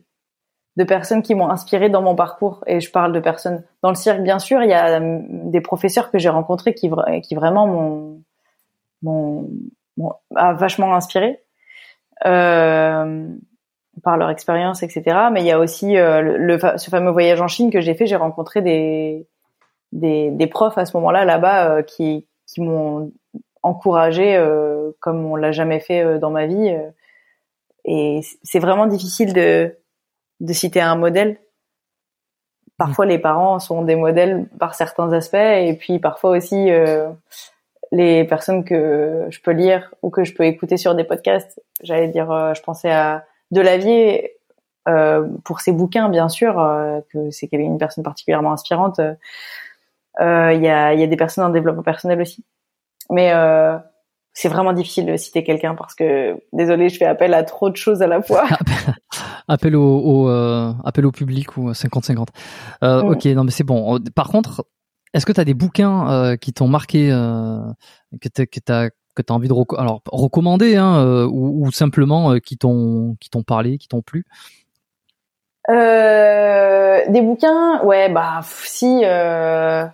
de 0.77 0.85
personnes 0.85 1.23
qui 1.23 1.35
m'ont 1.35 1.49
inspiré 1.49 1.89
dans 1.89 2.03
mon 2.03 2.15
parcours 2.15 2.63
et 2.67 2.81
je 2.81 2.91
parle 2.91 3.13
de 3.13 3.21
personnes 3.21 3.65
dans 3.83 3.89
le 3.89 3.95
cirque 3.95 4.21
bien 4.21 4.39
sûr 4.39 4.63
il 4.63 4.71
y 4.71 4.75
a 4.75 5.01
des 5.01 5.61
professeurs 5.61 6.11
que 6.11 6.19
j'ai 6.19 6.29
rencontrés 6.29 6.75
qui 6.75 6.91
qui 7.23 7.35
vraiment 7.35 7.67
m'ont 7.67 8.23
m'ont 9.03 9.51
vachement 10.31 10.95
inspiré 10.95 11.41
euh, 12.25 13.27
par 14.03 14.17
leur 14.17 14.31
expérience, 14.31 14.83
etc. 14.83 15.29
Mais 15.33 15.41
il 15.41 15.47
y 15.47 15.51
a 15.51 15.59
aussi 15.59 15.97
euh, 15.97 16.21
le, 16.23 16.59
ce 16.77 16.91
fameux 16.91 17.11
voyage 17.11 17.41
en 17.41 17.49
Chine 17.49 17.71
que 17.71 17.81
j'ai 17.81 17.95
fait. 17.95 18.07
J'ai 18.07 18.17
rencontré 18.17 18.63
des, 18.63 19.27
des, 19.93 20.31
des 20.31 20.47
profs 20.47 20.79
à 20.79 20.87
ce 20.87 20.97
moment-là 20.97 21.25
là-bas 21.25 21.71
euh, 21.71 21.83
qui, 21.83 22.27
qui 22.47 22.61
m'ont 22.61 23.13
encouragé 23.63 24.37
euh, 24.37 24.93
comme 25.01 25.25
on 25.25 25.37
l'a 25.37 25.53
jamais 25.53 25.81
fait 25.81 26.19
dans 26.19 26.31
ma 26.31 26.47
vie. 26.47 26.73
et 27.85 28.21
c'est 28.43 28.61
vraiment 28.61 28.87
difficile 28.87 29.33
de, 29.33 29.77
de 30.41 30.53
citer 30.53 30.81
un 30.81 30.97
modèle. 30.97 31.39
Parfois, 32.79 33.07
les 33.07 33.19
parents 33.19 33.59
sont 33.59 33.83
des 33.83 33.97
modèles 33.97 34.49
par 34.59 34.75
certains 34.75 35.13
aspects, 35.13 35.37
et 35.37 35.75
puis 35.79 35.99
parfois 35.99 36.31
aussi 36.31 36.71
les 37.91 38.25
personnes 38.25 38.65
que 38.65 39.27
je 39.31 39.41
peux 39.41 39.53
lire 39.53 39.95
ou 40.03 40.11
que 40.11 40.25
je 40.25 40.35
peux 40.35 40.45
écouter 40.45 40.77
sur 40.77 40.95
des 40.95 41.05
podcasts. 41.05 41.61
J'allais 41.83 42.09
dire, 42.09 42.55
je 42.55 42.61
pensais 42.61 42.91
à 42.91 43.25
de 43.51 43.61
Lavier 43.61 44.37
euh, 44.89 45.27
pour 45.45 45.61
ses 45.61 45.73
bouquins, 45.73 46.09
bien 46.09 46.29
sûr, 46.29 46.61
euh, 46.61 47.01
que 47.13 47.31
c'est 47.31 47.49
une 47.53 47.79
personne 47.79 48.05
particulièrement 48.05 48.53
inspirante. 48.53 49.01
Euh, 50.21 50.53
il 50.55 50.63
y, 50.63 50.69
a, 50.69 50.95
y 50.95 51.03
a 51.03 51.07
des 51.07 51.17
personnes 51.17 51.45
en 51.45 51.51
développement 51.51 51.83
personnel 51.83 52.21
aussi, 52.21 52.45
mais 53.11 53.33
c'est 54.33 54.49
vraiment 54.49 54.73
difficile 54.73 55.07
de 55.07 55.17
citer 55.17 55.45
quelqu'un 55.45 55.75
parce 55.75 55.95
que 55.95 56.37
désolé, 56.53 56.89
je 56.89 56.99
fais 56.99 57.07
appel 57.07 57.35
à 57.35 57.43
trop 57.43 57.71
de 57.71 57.77
choses 57.77 58.03
à 58.03 58.07
la 58.07 58.23
fois. 58.23 58.47
appel 59.49 59.77
au, 59.77 59.99
au 59.99 60.29
appel 60.85 61.07
au 61.07 61.13
public 61.13 61.57
ou 61.57 61.71
50-50. 61.71 62.29
Euh. 62.83 63.03
Ok, 63.03 63.25
non 63.27 63.45
mais 63.45 63.51
c'est 63.51 63.65
bon. 63.65 63.99
Par 64.15 64.29
contre, 64.29 64.67
est-ce 65.15 65.27
que 65.27 65.33
tu 65.33 65.41
as 65.41 65.45
des 65.45 65.55
bouquins 65.55 66.37
qui 66.41 66.53
t'ont 66.53 66.69
marqué, 66.69 67.09
que 67.09 68.29
tu 68.29 68.73
as 68.73 68.91
que 69.17 69.23
tu 69.23 69.33
as 69.33 69.35
envie 69.35 69.49
de 69.49 69.55
alors 69.77 70.03
recommander 70.13 70.77
hein, 70.77 70.99
euh, 70.99 71.27
ou, 71.27 71.73
simplement 71.73 72.33
euh, 72.33 72.39
qui 72.39 72.57
t'ont 72.57 73.17
qui 73.21 73.31
t'ont 73.31 73.43
parlé, 73.43 73.79
qui 73.79 73.89
t'ont 73.89 74.03
plu? 74.03 74.25
Euh, 75.69 77.01
Des 77.09 77.23
bouquins, 77.23 77.83
ouais, 77.83 78.09
bah 78.09 78.41
si. 78.45 79.03
Euh, 79.05 79.87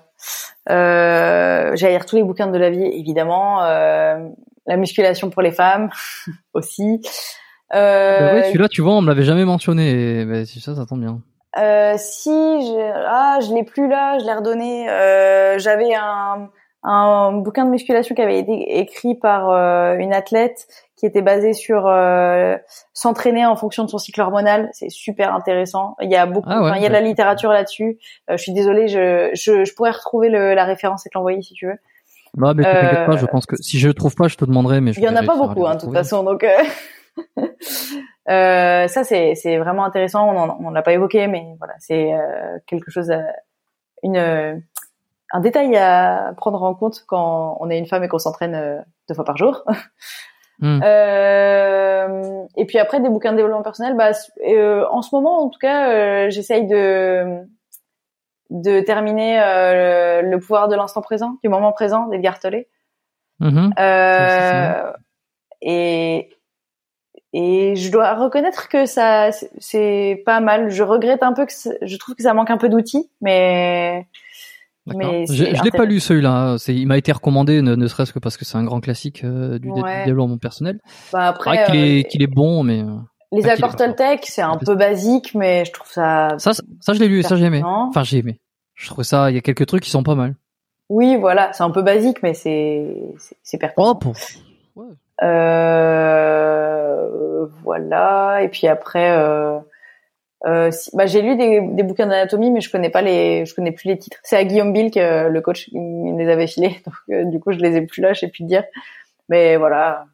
J'allais 0.68 1.92
lire 1.92 2.04
tous 2.04 2.16
les 2.16 2.22
bouquins 2.22 2.48
de 2.48 2.58
la 2.58 2.70
vie, 2.70 2.84
évidemment. 2.84 3.62
la 3.62 4.76
musculation 4.76 5.30
pour 5.30 5.40
les 5.40 5.52
femmes 5.52 5.88
aussi. 6.52 7.00
Euh, 7.74 8.34
oui, 8.34 8.44
celui-là, 8.46 8.68
tu 8.68 8.82
vois, 8.82 8.92
on 8.94 9.02
me 9.02 9.08
l'avait 9.08 9.24
jamais 9.24 9.44
mentionné. 9.44 10.24
Mais 10.24 10.44
si 10.44 10.60
ça, 10.60 10.74
ça 10.74 10.86
tombe 10.86 11.00
bien. 11.00 11.20
Euh, 11.58 11.94
si, 11.98 12.30
je, 12.30 12.92
ah, 13.06 13.38
je 13.40 13.54
l'ai 13.54 13.62
plus 13.64 13.88
là, 13.88 14.18
je 14.18 14.24
l'ai 14.24 14.32
redonné. 14.32 14.88
Euh, 14.88 15.58
J'avais 15.58 15.94
un, 15.94 16.48
un 16.82 17.32
bouquin 17.32 17.64
de 17.64 17.70
musculation 17.70 18.14
qui 18.14 18.22
avait 18.22 18.38
été 18.38 18.78
écrit 18.78 19.14
par 19.14 19.50
euh, 19.50 19.96
une 19.98 20.14
athlète 20.14 20.66
qui 20.96 21.06
était 21.06 21.20
basé 21.22 21.52
sur 21.52 21.86
euh, 21.88 22.56
s'entraîner 22.92 23.44
en 23.44 23.56
fonction 23.56 23.84
de 23.84 23.90
son 23.90 23.98
cycle 23.98 24.20
hormonal. 24.20 24.70
C'est 24.72 24.88
super 24.88 25.34
intéressant. 25.34 25.96
Il 26.00 26.10
y 26.10 26.16
a 26.16 26.26
beaucoup, 26.26 26.48
Ah 26.50 26.62
ouais, 26.62 26.72
il 26.76 26.82
y 26.82 26.86
a 26.86 26.88
de 26.88 26.92
la 26.94 27.00
littérature 27.00 27.50
là-dessus. 27.50 27.98
Euh, 28.30 28.36
je 28.36 28.42
suis 28.42 28.52
désolée, 28.52 28.88
je, 28.88 29.30
je, 29.34 29.64
je 29.64 29.74
pourrais 29.74 29.90
retrouver 29.90 30.28
le, 30.28 30.54
la 30.54 30.64
référence 30.64 31.04
et 31.04 31.10
te 31.10 31.18
l'envoyer 31.18 31.42
si 31.42 31.54
tu 31.54 31.66
veux. 31.66 31.76
Bah, 32.34 32.54
mais 32.54 32.62
t'inquiète 32.62 33.06
pas, 33.06 33.16
je 33.16 33.26
pense 33.26 33.44
que 33.46 33.56
si 33.56 33.78
je 33.78 33.88
le 33.88 33.94
trouve 33.94 34.14
pas, 34.14 34.28
je 34.28 34.36
te 34.36 34.44
demanderai, 34.44 34.80
mais 34.80 34.92
je 34.92 35.00
Il 35.00 35.04
y 35.04 35.08
en 35.08 35.16
a 35.16 35.22
pas 35.22 35.36
beaucoup, 35.36 35.66
hein, 35.66 35.74
de 35.74 35.80
toute 35.80 35.92
façon. 35.92 36.22
Donc, 36.22 36.46
euh, 37.38 37.46
euh, 38.30 38.88
ça 38.88 39.04
c'est 39.04 39.58
vraiment 39.58 39.84
intéressant. 39.84 40.28
On 40.28 40.66
on 40.66 40.70
l'a 40.70 40.82
pas 40.82 40.92
évoqué, 40.92 41.26
mais 41.26 41.54
voilà, 41.58 41.74
c'est 41.78 42.12
euh, 42.12 42.58
quelque 42.66 42.90
chose, 42.90 43.10
à, 43.10 43.22
une 44.02 44.16
euh, 44.16 44.56
un 45.32 45.40
détail 45.40 45.76
à 45.76 46.34
prendre 46.36 46.62
en 46.62 46.74
compte 46.74 47.04
quand 47.06 47.56
on 47.60 47.70
est 47.70 47.78
une 47.78 47.86
femme 47.86 48.04
et 48.04 48.08
qu'on 48.08 48.18
s'entraîne 48.18 48.54
euh, 48.54 48.78
deux 49.08 49.14
fois 49.14 49.24
par 49.24 49.36
jour. 49.36 49.64
Hmm. 49.64 49.70
Euh, 50.84 52.44
et 52.56 52.66
puis 52.66 52.78
après 52.78 53.00
des 53.00 53.08
bouquins 53.08 53.32
de 53.32 53.36
développement 53.36 53.62
personnel, 53.62 53.96
bah 53.96 54.10
euh, 54.46 54.84
en 54.90 55.02
ce 55.02 55.12
moment 55.12 55.42
en 55.42 55.48
tout 55.48 55.58
cas, 55.58 55.90
euh, 55.90 56.30
j'essaye 56.30 56.68
de 56.68 57.40
de 58.50 58.80
terminer 58.80 59.40
euh, 59.40 60.22
le 60.22 60.38
pouvoir 60.38 60.68
de 60.68 60.76
l'instant 60.76 61.00
présent, 61.00 61.38
du 61.42 61.48
moment 61.48 61.72
présent 61.72 62.06
d'Edgar 62.06 62.38
Tolle. 62.38 62.66
Mhm. 63.40 63.72
Euh, 63.78 64.92
et 65.62 66.30
et 67.32 67.74
je 67.76 67.90
dois 67.90 68.14
reconnaître 68.14 68.68
que 68.68 68.86
ça 68.86 69.30
c'est- 69.58 70.22
pas 70.26 70.40
mal. 70.40 70.70
Je 70.70 70.82
regrette 70.82 71.22
un 71.22 71.32
peu 71.32 71.46
que 71.46 71.52
je 71.82 71.96
trouve 71.96 72.14
que 72.14 72.22
ça 72.22 72.34
manque 72.34 72.50
un 72.50 72.58
peu 72.58 72.68
d'outils, 72.68 73.10
mais 73.20 74.06
mais 74.86 75.26
Je, 75.28 75.62
l'ai 75.62 75.70
pas 75.70 75.84
lu 75.84 76.00
celui-là. 76.00 76.56
C'est, 76.58 76.74
il 76.74 76.86
m'a 76.86 76.98
été 76.98 77.12
recommandé, 77.12 77.62
ne, 77.62 77.74
ne 77.76 77.86
serait-ce 77.86 78.12
que 78.12 78.18
parce 78.18 78.36
que 78.36 78.44
c'est 78.44 78.58
un 78.58 78.64
grand 78.64 78.80
classique 78.80 79.22
euh, 79.22 79.58
du, 79.60 79.70
Ouais. 79.70 80.00
du 80.00 80.06
développement 80.06 80.38
personnel. 80.38 80.80
bah 81.12 81.28
après 81.28 81.64
qu'il 81.66 81.76
euh, 81.80 81.98
est, 82.00 82.04
qu'il 82.10 82.20
est 82.22 82.26
bon, 82.26 82.64
mais 82.64 82.82
euh, 82.82 82.86
les 83.30 83.46
est 83.46 83.50
accords 83.50 83.76
Toltec, 83.76 84.24
c'est 84.26 84.42
un 84.42 84.56
peu- 84.56 84.74
basique, 84.74 85.34
mais 85.36 85.64
je 85.64 85.72
trouve 85.72 85.88
ça 85.90 86.30
ça, 86.38 86.52
ça, 86.52 86.62
ça, 86.80 86.92
je 86.94 86.98
l'ai 86.98 87.06
lu, 87.08 87.20
et 87.20 87.22
ça 87.22 87.36
j'ai 87.36 87.44
aimé. 87.44 87.62
Enfin, 87.64 88.02
j'ai 88.02 88.18
aimé. 88.18 88.40
Je 88.74 88.88
trouve 88.88 89.04
ça, 89.04 89.30
il 89.30 89.34
y 89.34 89.38
a 89.38 89.40
quelques 89.40 89.66
trucs 89.66 89.84
qui 89.84 89.90
sont 89.90 90.02
pas 90.02 90.16
mal. 90.16 90.34
Oui, 90.88 91.16
voilà, 91.16 91.52
c'est 91.52 91.62
un 91.62 91.70
peu 91.70 91.82
basique, 91.82 92.22
mais 92.24 92.34
c'est 92.34 92.96
c'est- 93.44 93.58
pertinent. 93.58 93.90
Oh, 93.90 93.94
pour... 93.94 94.14
Euh, 94.78 94.82
voilà. 97.62 98.42
Et 98.42 98.48
puis 98.48 98.66
après, 98.66 99.10
euh, 99.16 99.58
euh, 100.46 100.70
si- 100.70 100.90
bah, 100.96 101.06
j'ai 101.06 101.22
lu 101.22 101.36
des, 101.36 101.60
des 101.60 101.82
bouquins 101.82 102.06
d'anatomie, 102.06 102.50
mais 102.50 102.60
je 102.60 102.70
connais 102.70 102.90
pas 102.90 103.02
les, 103.02 103.46
je 103.46 103.54
connais 103.54 103.72
plus 103.72 103.88
les 103.88 103.98
titres. 103.98 104.18
C'est 104.22 104.36
à 104.36 104.44
Guillaume 104.44 104.72
Bill 104.72 104.90
que 104.90 105.28
le 105.28 105.40
coach 105.40 105.68
il 105.68 105.80
me 105.80 106.18
les 106.18 106.30
avait 106.30 106.46
filés, 106.46 106.80
donc 106.86 106.94
euh, 107.10 107.24
du 107.24 107.40
coup 107.40 107.52
je 107.52 107.58
les 107.58 107.76
ai 107.76 107.82
plus 107.82 108.02
là, 108.02 108.12
je 108.12 108.20
sais 108.20 108.28
plus 108.28 108.44
dire. 108.44 108.64
Mais 109.28 109.56
voilà. 109.56 110.06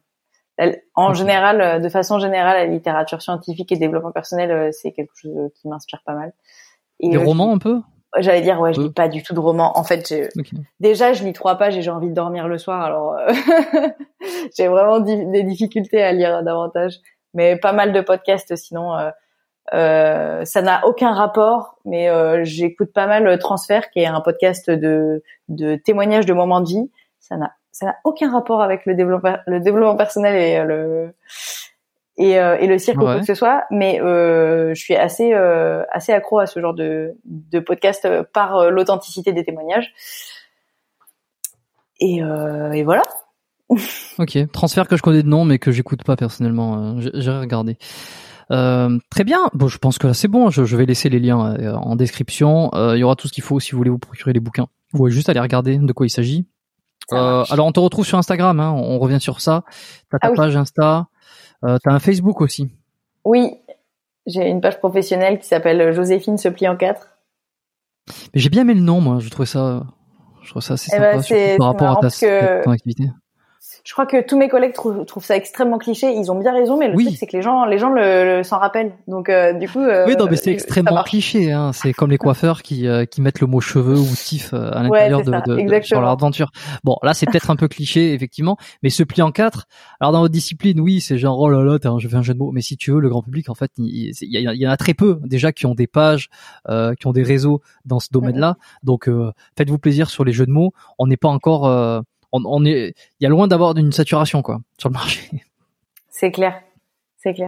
En 0.93 1.13
général, 1.13 1.61
euh, 1.61 1.79
de 1.79 1.87
façon 1.87 2.19
générale, 2.19 2.57
la 2.57 2.65
littérature 2.65 3.21
scientifique 3.21 3.71
et 3.71 3.77
développement 3.77 4.11
personnel, 4.11 4.51
euh, 4.51 4.71
c'est 4.73 4.91
quelque 4.91 5.13
chose 5.15 5.31
euh, 5.37 5.47
qui 5.55 5.69
m'inspire 5.69 6.01
pas 6.05 6.13
mal. 6.13 6.33
Et 6.99 7.09
Des 7.09 7.15
euh, 7.17 7.23
romans 7.25 7.53
un 7.53 7.57
peu? 7.57 7.79
J'allais 8.17 8.41
dire, 8.41 8.59
ouais, 8.59 8.73
je 8.73 8.81
lis 8.81 8.91
pas 8.91 9.07
du 9.07 9.21
tout 9.21 9.33
de 9.33 9.39
romans. 9.39 9.77
En 9.77 9.83
fait. 9.83 10.13
Déjà, 10.79 11.13
je 11.13 11.23
lis 11.23 11.33
trois 11.33 11.57
pages 11.57 11.77
et 11.77 11.81
j'ai 11.81 11.91
envie 11.91 12.09
de 12.09 12.15
dormir 12.15 12.47
le 12.47 12.57
soir, 12.57 12.81
alors 12.81 13.13
euh, 13.13 13.31
j'ai 14.57 14.67
vraiment 14.67 14.99
des 14.99 15.43
difficultés 15.43 16.01
à 16.01 16.11
lire 16.11 16.41
davantage. 16.43 16.99
Mais 17.33 17.57
pas 17.57 17.73
mal 17.73 17.93
de 17.93 18.01
podcasts, 18.01 18.55
sinon 18.55 18.95
euh, 18.95 19.11
euh, 19.73 20.45
ça 20.45 20.61
n'a 20.61 20.85
aucun 20.85 21.13
rapport. 21.13 21.77
Mais 21.85 22.09
euh, 22.09 22.43
j'écoute 22.43 22.91
pas 22.93 23.07
mal 23.07 23.37
Transfert, 23.39 23.89
qui 23.91 23.99
est 23.99 24.07
un 24.07 24.21
podcast 24.21 24.69
de, 24.69 25.23
de 25.47 25.75
témoignages 25.75 26.25
de 26.25 26.33
moments 26.33 26.61
de 26.61 26.69
vie. 26.69 26.91
Ça 27.19 27.37
n'a 27.37 27.53
ça 27.71 27.85
n'a 27.85 27.95
aucun 28.03 28.31
rapport 28.31 28.61
avec 28.61 28.85
le 28.85 28.95
développement 28.95 29.37
le 29.45 29.59
développement 29.59 29.95
personnel 29.95 30.35
et 30.35 30.63
le 30.63 31.13
et, 32.19 32.39
euh, 32.39 32.57
et 32.59 32.67
le 32.67 32.77
cirque 32.77 32.97
ou 32.97 33.01
quoi 33.01 33.19
que 33.19 33.25
ce 33.25 33.33
soit. 33.33 33.63
Mais 33.71 33.99
euh, 34.01 34.73
je 34.75 34.79
suis 34.79 34.95
assez 34.95 35.33
euh, 35.33 35.83
assez 35.91 36.11
accro 36.13 36.37
à 36.39 36.45
ce 36.45 36.59
genre 36.59 36.75
de 36.75 37.15
de 37.25 37.59
podcast 37.59 38.05
euh, 38.05 38.23
par 38.31 38.57
euh, 38.57 38.69
l'authenticité 38.69 39.33
des 39.33 39.43
témoignages. 39.43 39.91
Et, 41.99 42.21
euh, 42.23 42.71
et 42.71 42.83
voilà. 42.83 43.03
Ok. 44.19 44.37
Transfert 44.51 44.87
que 44.87 44.97
je 44.97 45.01
connais 45.01 45.23
de 45.23 45.27
nom, 45.27 45.45
mais 45.45 45.59
que 45.59 45.71
j'écoute 45.71 46.03
pas 46.03 46.15
personnellement. 46.15 46.99
j'ai- 46.99 47.11
J'ai 47.13 47.31
regardé. 47.31 47.77
Euh, 48.51 48.97
très 49.11 49.23
bien. 49.23 49.39
Bon, 49.53 49.67
je 49.67 49.77
pense 49.77 49.97
que 49.99 50.07
là 50.07 50.13
c'est 50.13 50.27
bon. 50.27 50.49
Je, 50.49 50.65
je 50.65 50.75
vais 50.75 50.85
laisser 50.85 51.07
les 51.09 51.19
liens 51.19 51.55
euh, 51.59 51.73
en 51.75 51.95
description. 51.95 52.71
Euh, 52.73 52.97
Il 52.97 52.99
y 52.99 53.03
aura 53.03 53.15
tout 53.15 53.27
ce 53.27 53.33
qu'il 53.33 53.43
faut 53.43 53.59
si 53.59 53.71
vous 53.71 53.77
voulez 53.77 53.91
vous 53.91 53.99
procurer 53.99 54.33
les 54.33 54.39
bouquins. 54.39 54.67
Vous 54.91 54.97
pouvez 54.99 55.11
juste 55.11 55.29
aller 55.29 55.39
regarder 55.39 55.77
de 55.77 55.93
quoi 55.93 56.05
il 56.07 56.09
s'agit. 56.09 56.47
Euh, 57.13 57.43
alors 57.49 57.65
on 57.67 57.71
te 57.71 57.79
retrouve 57.79 58.05
sur 58.05 58.17
Instagram. 58.17 58.59
Hein, 58.59 58.71
on 58.75 58.97
revient 58.97 59.19
sur 59.21 59.39
ça. 59.39 59.63
T'as 60.09 60.17
ta 60.19 60.27
Ah 60.27 60.31
oui. 60.31 60.37
page 60.37 60.55
Insta. 60.55 61.07
Euh, 61.65 61.77
T'as 61.83 61.91
un 61.91 61.99
Facebook 61.99 62.41
aussi. 62.41 62.71
Oui, 63.25 63.57
j'ai 64.25 64.47
une 64.49 64.61
page 64.61 64.79
professionnelle 64.79 65.39
qui 65.39 65.47
s'appelle 65.47 65.93
Joséphine 65.93 66.37
se 66.37 66.47
plie 66.49 66.67
en 66.67 66.77
quatre. 66.77 67.17
Mais 68.33 68.39
j'ai 68.41 68.49
bien 68.49 68.61
aimé 68.61 68.73
le 68.73 68.81
nom, 68.81 69.01
moi. 69.01 69.17
Je 69.19 69.29
trouvais 69.29 69.45
ça, 69.45 69.83
je 70.41 70.49
trouve 70.49 70.61
ça 70.61 70.73
assez 70.75 70.89
Eh 70.91 70.95
sympa 70.95 71.13
ben, 71.15 71.21
surtout 71.21 71.41
c'est- 71.41 71.57
par 71.57 71.67
rapport 71.67 71.97
à 71.97 72.01
ta, 72.01 72.09
que- 72.09 72.63
ton 72.63 72.71
activité. 72.71 73.03
Je 73.89 73.93
crois 73.95 74.05
que 74.05 74.21
tous 74.21 74.37
mes 74.37 74.49
collègues 74.49 74.73
trouvent, 74.73 75.03
trouvent 75.03 75.25
ça 75.25 75.35
extrêmement 75.35 75.79
cliché. 75.79 76.13
Ils 76.13 76.31
ont 76.31 76.37
bien 76.39 76.53
raison, 76.53 76.77
mais 76.77 76.89
le 76.89 76.95
Oui. 76.95 77.05
truc 77.05 77.17
c'est 77.17 77.25
que 77.25 77.35
les 77.35 77.41
gens, 77.41 77.65
les 77.65 77.79
gens 77.79 77.89
le, 77.89 78.37
le- 78.37 78.43
s'en 78.43 78.59
rappellent. 78.59 78.93
Donc 79.07 79.29
euh, 79.29 79.51
du 79.53 79.67
coup. 79.67 79.79
euh, 79.79 80.05
oui, 80.05 80.13
non, 80.15 80.27
mais 80.29 80.35
c'est 80.35 80.43
ça 80.43 80.51
extrêmement 80.51 81.01
cliché. 81.01 81.51
Hein. 81.51 81.71
C'est 81.73 81.91
comme 81.93 82.11
les 82.11 82.19
coiffeurs 82.19 82.61
qui, 82.61 82.87
euh, 82.87 83.05
qui 83.05 83.19
mettent 83.19 83.41
le 83.41 83.47
mot 83.47 83.61
cheveux 83.61 83.97
ou 83.97 84.05
tif 84.15 84.53
euh, 84.53 84.69
à 84.73 84.83
Ouais, 84.83 85.09
l'intérieur 85.09 85.21
c'est 85.25 85.31
de, 85.31 85.31
de- 85.31 85.55
de- 85.55 85.57
exactement. 85.57 85.85
sur 85.87 86.01
leur 86.01 86.11
aventure. 86.11 86.51
Bon, 86.83 86.97
là, 87.01 87.15
c'est 87.15 87.25
peut-être 87.25 87.49
un 87.49 87.55
peu 87.55 87.67
cliché, 87.67 88.13
effectivement, 88.13 88.57
mais 88.83 88.91
ce 88.91 89.01
pli 89.01 89.23
en 89.23 89.31
quatre. 89.31 89.65
Alors 89.99 90.11
dans 90.13 90.19
votre 90.21 90.33
discipline, 90.33 90.79
oui, 90.79 91.01
c'est 91.01 91.17
genre 91.17 91.39
oh 91.39 91.49
là 91.49 91.63
là, 91.63 91.79
je 91.97 92.07
fais 92.07 92.15
un 92.15 92.21
jeu 92.21 92.35
de 92.35 92.37
mots. 92.39 92.51
Mais 92.51 92.61
si 92.61 92.77
tu 92.77 92.91
veux, 92.91 92.99
le 92.99 93.09
grand 93.09 93.23
public, 93.23 93.49
en 93.49 93.55
fait, 93.55 93.71
il, 93.79 94.13
y, 94.21 94.37
a- 94.47 94.53
il 94.53 94.61
y 94.61 94.67
en 94.67 94.71
a 94.71 94.77
très 94.77 94.93
peu 94.93 95.19
déjà 95.23 95.51
qui 95.51 95.65
ont 95.65 95.73
des 95.73 95.87
pages, 95.87 96.29
euh, 96.69 96.93
qui 96.93 97.07
ont 97.07 97.11
des 97.11 97.23
réseaux 97.23 97.61
dans 97.85 97.99
ce 97.99 98.09
domaine-là. 98.11 98.57
Donc, 98.83 99.09
euh, 99.09 99.31
faites-vous 99.57 99.79
plaisir 99.79 100.11
sur 100.11 100.23
les 100.25 100.31
jeux 100.31 100.45
de 100.45 100.51
mots. 100.51 100.73
On 100.99 101.07
n'est 101.07 101.17
pas 101.17 101.29
encore, 101.29 101.65
euh, 101.65 102.01
on, 102.31 102.41
on 102.45 102.65
est, 102.65 102.93
il 103.19 103.23
y 103.23 103.25
a 103.25 103.29
loin 103.29 103.47
d'avoir 103.47 103.75
une 103.77 103.91
saturation 103.91 104.41
quoi 104.41 104.59
sur 104.77 104.89
le 104.89 104.93
marché. 104.93 105.29
C'est 106.09 106.31
clair, 106.31 106.61
c'est 107.17 107.33
clair. 107.33 107.47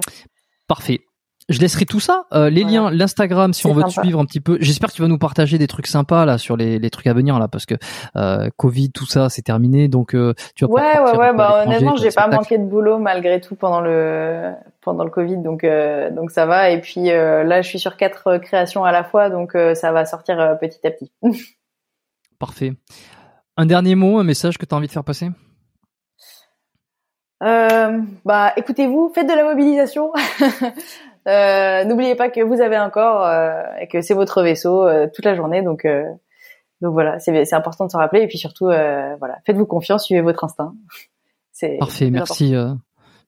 Parfait. 0.68 1.02
Je 1.50 1.60
laisserai 1.60 1.86
tout 1.86 2.00
ça, 2.00 2.28
euh, 2.34 2.50
les 2.50 2.62
Voilà. 2.62 2.78
liens, 2.78 2.92
l'Instagram, 2.92 3.52
si 3.52 3.66
on 3.66 3.74
veut 3.74 3.84
te 3.84 3.90
suivre 3.90 4.20
un 4.20 4.26
petit 4.26 4.40
peu. 4.40 4.58
J'espère 4.62 4.90
que 4.90 4.94
tu 4.96 5.02
vas 5.02 5.10
nous 5.10 5.18
partager 5.18 5.58
des 5.58 5.68
trucs 5.68 5.88
sympas 5.88 6.24
là 6.26 6.38
sur 6.38 6.56
les, 6.56 6.80
les 6.80 6.90
trucs 6.90 7.08
à 7.08 7.14
venir 7.14 7.40
là, 7.40 7.50
parce 7.50 7.66
que 7.66 7.76
euh, 8.16 8.48
Covid, 8.56 8.92
tout 8.92 9.06
ça, 9.06 9.28
c'est 9.28 9.42
terminé, 9.42 9.90
donc 9.90 10.16
euh, 10.16 10.34
tu 10.56 10.64
vas 10.66 10.72
Ouais, 10.72 11.00
ouais, 11.00 11.18
ouais. 11.18 11.34
Bah 11.34 11.64
honnêtement, 11.66 11.98
j'ai 11.98 12.12
pas 12.12 12.28
manqué 12.30 12.58
de 12.58 12.64
boulot 12.64 13.00
malgré 13.00 13.42
tout 13.42 13.56
pendant 13.56 13.82
le 13.82 14.54
pendant 14.80 15.04
le 15.04 15.10
Covid, 15.10 15.40
donc 15.40 15.66
donc 16.16 16.32
ça 16.32 16.46
va. 16.46 16.70
Et 16.70 16.80
puis 16.80 17.08
là, 17.08 17.62
je 17.62 17.68
suis 17.68 17.80
sur 17.80 17.98
quatre 17.98 18.38
créations 18.38 18.86
à 18.86 18.94
la 18.94 19.04
fois, 19.04 19.30
donc 19.30 19.52
ça 19.74 19.92
va 19.92 20.06
sortir 20.06 20.58
petit 20.62 20.80
à 20.88 20.92
petit. 20.92 21.12
Parfait. 22.40 22.74
Un 23.58 23.66
dernier 23.66 23.96
mot, 23.96 24.18
un 24.18 24.24
message 24.24 24.58
que 24.58 24.66
tu 24.66 24.74
as 24.74 24.78
envie 24.78 24.88
de 24.88 24.92
faire 24.92 25.04
passer? 25.04 25.30
Euh, 27.44 28.00
bah, 28.24 28.54
écoutez-vous, 28.56 29.12
faites 29.14 29.28
de 29.28 29.34
la 29.34 29.44
mobilisation. 29.44 30.12
Euh, 31.28 31.84
N'oubliez 31.84 32.16
pas 32.16 32.32
que 32.32 32.42
vous 32.42 32.62
avez 32.62 32.76
un 32.76 32.90
corps 32.90 33.24
euh, 33.24 33.62
et 33.80 33.88
que 33.88 34.02
c'est 34.02 34.16
votre 34.16 34.42
vaisseau 34.42 34.90
toute 35.14 35.24
la 35.24 35.36
journée. 35.36 35.62
Donc, 35.62 35.86
donc 36.82 36.94
voilà, 36.94 37.20
c'est 37.20 37.54
important 37.54 37.86
de 37.86 37.92
se 37.92 37.98
rappeler. 37.98 38.24
Et 38.24 38.28
puis 38.28 38.40
surtout, 38.40 38.66
voilà, 38.66 39.38
faites-vous 39.46 39.68
confiance, 39.68 40.06
suivez 40.06 40.22
votre 40.22 40.44
instinct. 40.44 40.74
Parfait, 41.80 42.10
merci. 42.10 42.56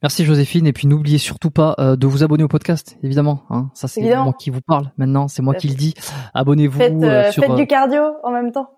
merci 0.01 0.25
Joséphine, 0.25 0.65
et 0.65 0.73
puis 0.73 0.87
n'oubliez 0.87 1.19
surtout 1.19 1.51
pas 1.51 1.75
de 1.77 2.07
vous 2.07 2.23
abonner 2.23 2.43
au 2.43 2.47
podcast, 2.47 2.97
évidemment. 3.03 3.43
Hein. 3.51 3.69
Ça 3.75 3.87
c'est 3.87 4.01
moi 4.01 4.33
qui 4.39 4.49
vous 4.49 4.61
parle 4.61 4.91
maintenant, 4.97 5.27
c'est 5.27 5.43
moi 5.43 5.53
qui 5.53 5.67
le 5.67 5.75
dis. 5.75 5.93
Abonnez-vous 6.33 6.79
Faites, 6.79 7.31
sur. 7.31 7.43
faites 7.43 7.55
du 7.55 7.67
cardio 7.67 8.01
en 8.23 8.31
même 8.31 8.51
temps. 8.51 8.71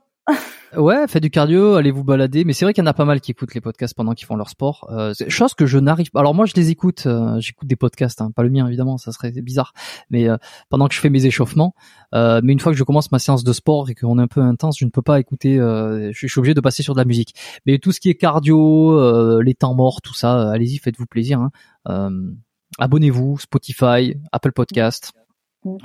Ouais, 0.75 1.07
faites 1.07 1.23
du 1.23 1.29
cardio, 1.29 1.75
allez 1.75 1.91
vous 1.91 2.03
balader. 2.03 2.43
Mais 2.43 2.51
c'est 2.51 2.65
vrai 2.65 2.73
qu'il 2.73 2.83
y 2.83 2.87
en 2.87 2.89
a 2.89 2.93
pas 2.93 3.05
mal 3.05 3.21
qui 3.21 3.31
écoutent 3.31 3.53
les 3.53 3.61
podcasts 3.61 3.93
pendant 3.93 4.13
qu'ils 4.13 4.25
font 4.25 4.35
leur 4.35 4.49
sport. 4.49 4.89
Euh, 4.91 5.13
chose 5.29 5.53
que 5.53 5.65
je 5.65 5.77
n'arrive 5.77 6.11
pas. 6.11 6.19
Alors 6.19 6.33
moi, 6.35 6.45
je 6.45 6.53
les 6.55 6.69
écoute. 6.69 7.03
euh, 7.05 7.39
J'écoute 7.39 7.67
des 7.67 7.77
podcasts, 7.77 8.19
hein, 8.21 8.31
pas 8.35 8.43
le 8.43 8.49
mien 8.49 8.67
évidemment, 8.67 8.97
ça 8.97 9.11
serait 9.13 9.31
bizarre. 9.31 9.73
Mais 10.09 10.27
euh, 10.27 10.35
pendant 10.69 10.87
que 10.89 10.93
je 10.95 10.99
fais 10.99 11.09
mes 11.09 11.25
échauffements, 11.25 11.75
euh, 12.13 12.41
mais 12.43 12.51
une 12.51 12.59
fois 12.59 12.73
que 12.73 12.77
je 12.77 12.83
commence 12.83 13.11
ma 13.11 13.19
séance 13.19 13.43
de 13.45 13.53
sport 13.53 13.89
et 13.89 13.95
qu'on 13.95 14.19
est 14.19 14.21
un 14.23 14.27
peu 14.27 14.41
intense, 14.41 14.77
je 14.77 14.83
ne 14.85 14.89
peux 14.89 15.01
pas 15.03 15.19
écouter. 15.19 15.57
euh, 15.59 16.11
je, 16.11 16.17
suis- 16.17 16.27
je 16.27 16.33
suis 16.33 16.39
obligé 16.39 16.53
de 16.53 16.61
passer 16.61 16.83
sur 16.83 16.93
de 16.93 16.99
la 16.99 17.05
musique. 17.05 17.35
Mais 17.65 17.77
tout 17.79 17.91
ce 17.93 18.01
qui 18.01 18.09
est 18.09 18.15
cardio, 18.15 18.99
euh, 18.99 19.41
les 19.43 19.53
temps 19.53 19.75
morts, 19.75 20.01
tout 20.01 20.15
ça, 20.15 20.51
allez-y, 20.51 20.77
faites-vous 20.79 21.05
plaisir. 21.05 21.39
Hein. 21.85 22.11
Abonnez-vous, 22.79 23.37
Spotify, 23.39 24.15
Apple 24.33 24.51
Podcast. 24.51 25.13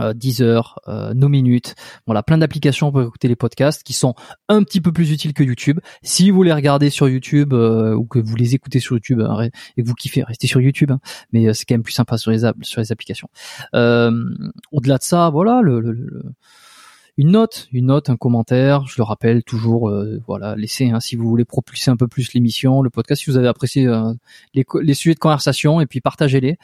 Euh, 0.01 0.13
Deezer, 0.13 0.79
euh, 0.89 1.15
nos 1.15 1.29
minutes, 1.29 1.75
voilà, 2.07 2.23
plein 2.23 2.37
d'applications 2.39 2.93
pour 2.93 3.01
écouter 3.03 3.29
les 3.29 3.37
podcasts 3.37 3.83
qui 3.83 3.93
sont 3.95 4.15
un 4.49 4.63
petit 4.63 4.81
peu 4.81 4.93
plus 4.93 5.11
utiles 5.11 5.33
que 5.33 5.43
YouTube. 5.43 5.81
Si 6.03 6.31
vous 6.31 6.43
les 6.43 6.53
regardez 6.53 6.91
sur 6.91 7.09
YouTube 7.09 7.55
euh, 7.55 7.95
ou 7.95 8.05
que 8.05 8.19
vous 8.19 8.37
les 8.37 8.55
écoutez 8.55 8.79
sur 8.81 8.97
YouTube 8.97 9.21
hein, 9.23 9.49
et 9.77 9.83
que 9.83 9.89
vous 9.89 9.95
kiffez, 9.95 10.23
restez 10.23 10.47
sur 10.47 10.61
YouTube. 10.61 10.91
hein. 10.91 11.01
mais 11.33 11.47
euh, 11.49 11.55
c'est 11.55 11.65
quand 11.65 11.75
même 11.75 11.83
plus 11.83 11.95
sympa 11.95 12.19
sur 12.19 12.31
les 12.31 12.41
sur 12.63 12.81
les 12.81 12.93
applications. 12.93 13.29
Euh, 13.75 14.13
Au-delà 14.73 14.99
de 14.99 15.03
ça, 15.03 15.31
voilà, 15.31 15.61
le, 15.63 15.81
le- 15.81 15.93
le- 15.93 16.23
une 17.17 17.33
note, 17.33 17.69
une 17.73 17.87
note, 17.87 18.09
un 18.09 18.17
commentaire. 18.17 18.87
Je 18.87 18.95
le 18.97 19.03
rappelle 19.03 19.43
toujours, 19.45 19.93
voilà, 20.27 20.57
laissez 20.57 20.89
hein, 20.91 21.01
si 21.01 21.17
vous 21.17 21.29
voulez 21.29 21.45
propulser 21.45 21.91
un 21.91 21.97
peu 21.97 22.09
plus 22.09 22.33
l'émission, 22.33 22.81
le 22.81 22.89
podcast, 22.89 23.23
si 23.23 23.31
vous 23.31 23.37
avez 23.37 23.49
apprécié 23.49 23.87
les, 24.55 24.65
les 24.83 24.95
sujets 24.95 25.15
de 25.15 25.19
conversation, 25.19 25.81
et 25.83 25.87
puis 25.87 26.01
partagez-les. 26.01 26.57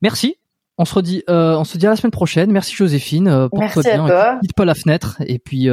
Merci. 0.00 0.36
On 0.78 0.84
se 0.84 0.94
redit, 0.94 1.22
on 1.28 1.64
se 1.64 1.78
dit 1.78 1.86
à 1.86 1.90
la 1.90 1.96
semaine 1.96 2.10
prochaine. 2.10 2.50
Merci 2.52 2.74
Joséphine. 2.74 3.48
Merci 3.52 3.80
bien. 3.80 4.04
à 4.04 4.08
toi. 4.08 4.38
Quitte 4.42 4.54
pas 4.54 4.64
la 4.64 4.74
fenêtre. 4.74 5.16
Et 5.26 5.38
puis, 5.38 5.68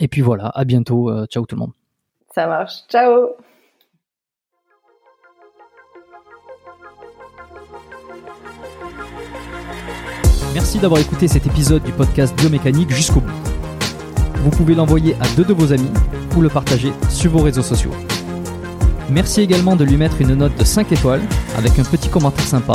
et 0.00 0.08
puis 0.08 0.20
voilà. 0.20 0.48
À 0.54 0.64
bientôt. 0.64 1.10
ciao 1.26 1.46
tout 1.46 1.56
le 1.56 1.60
monde. 1.60 1.72
Ça 2.34 2.46
marche. 2.46 2.82
Ciao. 2.90 3.30
Merci 10.54 10.78
d'avoir 10.78 11.00
écouté 11.00 11.28
cet 11.28 11.46
épisode 11.46 11.82
du 11.84 11.92
podcast 11.92 12.36
Biomécanique 12.36 12.90
jusqu'au 12.90 13.20
bout. 13.20 13.32
Vous 14.42 14.50
pouvez 14.50 14.74
l'envoyer 14.74 15.14
à 15.20 15.26
deux 15.36 15.44
de 15.44 15.52
vos 15.52 15.72
amis 15.72 15.90
ou 16.36 16.40
le 16.40 16.48
partager 16.48 16.92
sur 17.08 17.30
vos 17.30 17.42
réseaux 17.42 17.62
sociaux. 17.62 17.92
Merci 19.10 19.40
également 19.40 19.76
de 19.76 19.84
lui 19.84 19.96
mettre 19.96 20.20
une 20.20 20.34
note 20.34 20.56
de 20.56 20.64
5 20.64 20.92
étoiles 20.92 21.22
avec 21.56 21.78
un 21.78 21.84
petit 21.84 22.08
commentaire 22.08 22.44
sympa. 22.44 22.74